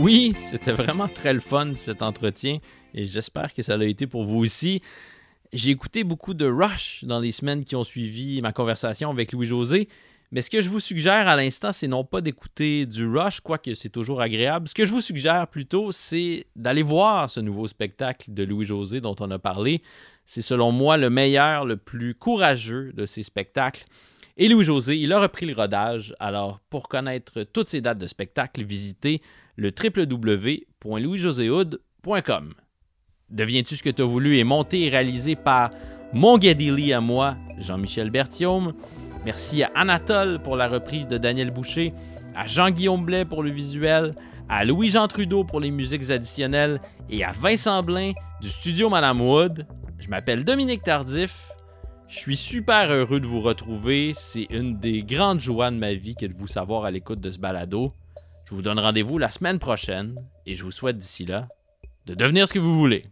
Oui, 0.00 0.32
c'était 0.40 0.72
vraiment 0.72 1.08
très 1.08 1.34
le 1.34 1.40
fun 1.40 1.74
cet 1.74 2.00
entretien 2.00 2.58
et 2.94 3.04
j'espère 3.04 3.52
que 3.52 3.60
ça 3.60 3.76
l'a 3.76 3.84
été 3.84 4.06
pour 4.06 4.24
vous 4.24 4.38
aussi. 4.38 4.80
J'ai 5.52 5.72
écouté 5.72 6.04
beaucoup 6.04 6.32
de 6.32 6.46
Rush 6.46 7.04
dans 7.04 7.20
les 7.20 7.32
semaines 7.32 7.64
qui 7.64 7.76
ont 7.76 7.84
suivi 7.84 8.40
ma 8.40 8.52
conversation 8.52 9.10
avec 9.10 9.32
Louis-José, 9.32 9.90
mais 10.32 10.40
ce 10.40 10.48
que 10.48 10.62
je 10.62 10.70
vous 10.70 10.80
suggère 10.80 11.28
à 11.28 11.36
l'instant, 11.36 11.72
c'est 11.72 11.86
non 11.86 12.02
pas 12.02 12.22
d'écouter 12.22 12.86
du 12.86 13.06
Rush, 13.06 13.40
quoique 13.40 13.74
c'est 13.74 13.90
toujours 13.90 14.22
agréable. 14.22 14.68
Ce 14.68 14.74
que 14.74 14.86
je 14.86 14.90
vous 14.90 15.02
suggère 15.02 15.46
plutôt, 15.48 15.92
c'est 15.92 16.46
d'aller 16.56 16.82
voir 16.82 17.28
ce 17.28 17.40
nouveau 17.40 17.66
spectacle 17.66 18.32
de 18.32 18.42
Louis-José 18.42 19.02
dont 19.02 19.16
on 19.20 19.30
a 19.30 19.38
parlé. 19.38 19.82
C'est 20.24 20.40
selon 20.40 20.72
moi 20.72 20.96
le 20.96 21.10
meilleur, 21.10 21.66
le 21.66 21.76
plus 21.76 22.14
courageux 22.14 22.94
de 22.94 23.04
ces 23.04 23.22
spectacles. 23.22 23.84
Et 24.38 24.48
Louis-José, 24.48 24.96
il 24.96 25.12
a 25.12 25.20
repris 25.20 25.44
le 25.44 25.54
rodage. 25.54 26.14
Alors, 26.20 26.60
pour 26.70 26.88
connaître 26.88 27.42
toutes 27.42 27.68
ces 27.68 27.82
dates 27.82 27.98
de 27.98 28.06
spectacle, 28.06 28.62
visitez 28.62 29.20
le 29.56 29.70
www.louisjoséhood.com. 29.70 32.54
Deviens-tu 33.30 33.76
ce 33.76 33.82
que 33.82 33.90
tu 33.90 34.02
as 34.02 34.06
voulu 34.06 34.38
est 34.38 34.44
monté 34.44 34.86
et 34.86 34.88
réalisé 34.88 35.36
par 35.36 35.70
mon 36.12 36.38
Gadili 36.38 36.92
à 36.92 37.00
moi, 37.00 37.36
Jean-Michel 37.58 38.10
Berthiaume. 38.10 38.74
Merci 39.24 39.62
à 39.62 39.70
Anatole 39.74 40.40
pour 40.42 40.56
la 40.56 40.66
reprise 40.66 41.06
de 41.06 41.18
Daniel 41.18 41.50
Boucher, 41.50 41.92
à 42.34 42.46
Jean-Guillaume 42.46 43.04
Blais 43.04 43.24
pour 43.24 43.42
le 43.42 43.50
visuel, 43.50 44.14
à 44.48 44.64
Louis-Jean 44.64 45.06
Trudeau 45.06 45.44
pour 45.44 45.60
les 45.60 45.70
musiques 45.70 46.10
additionnelles 46.10 46.80
et 47.08 47.22
à 47.22 47.32
Vincent 47.32 47.82
Blain 47.82 48.12
du 48.40 48.48
studio 48.48 48.88
Madame 48.88 49.20
Wood. 49.20 49.66
Je 49.98 50.08
m'appelle 50.08 50.44
Dominique 50.44 50.82
Tardif. 50.82 51.48
Je 52.08 52.16
suis 52.16 52.36
super 52.36 52.90
heureux 52.90 53.20
de 53.20 53.26
vous 53.26 53.40
retrouver. 53.40 54.12
C'est 54.14 54.48
une 54.50 54.80
des 54.80 55.04
grandes 55.04 55.38
joies 55.38 55.70
de 55.70 55.76
ma 55.76 55.94
vie 55.94 56.16
que 56.16 56.26
de 56.26 56.34
vous 56.34 56.48
savoir 56.48 56.84
à 56.84 56.90
l'écoute 56.90 57.20
de 57.20 57.30
ce 57.30 57.38
balado. 57.38 57.92
Je 58.50 58.56
vous 58.56 58.62
donne 58.62 58.80
rendez-vous 58.80 59.16
la 59.16 59.30
semaine 59.30 59.60
prochaine 59.60 60.16
et 60.44 60.56
je 60.56 60.64
vous 60.64 60.72
souhaite 60.72 60.98
d'ici 60.98 61.24
là 61.24 61.46
de 62.06 62.14
devenir 62.14 62.48
ce 62.48 62.52
que 62.52 62.58
vous 62.58 62.74
voulez. 62.74 63.04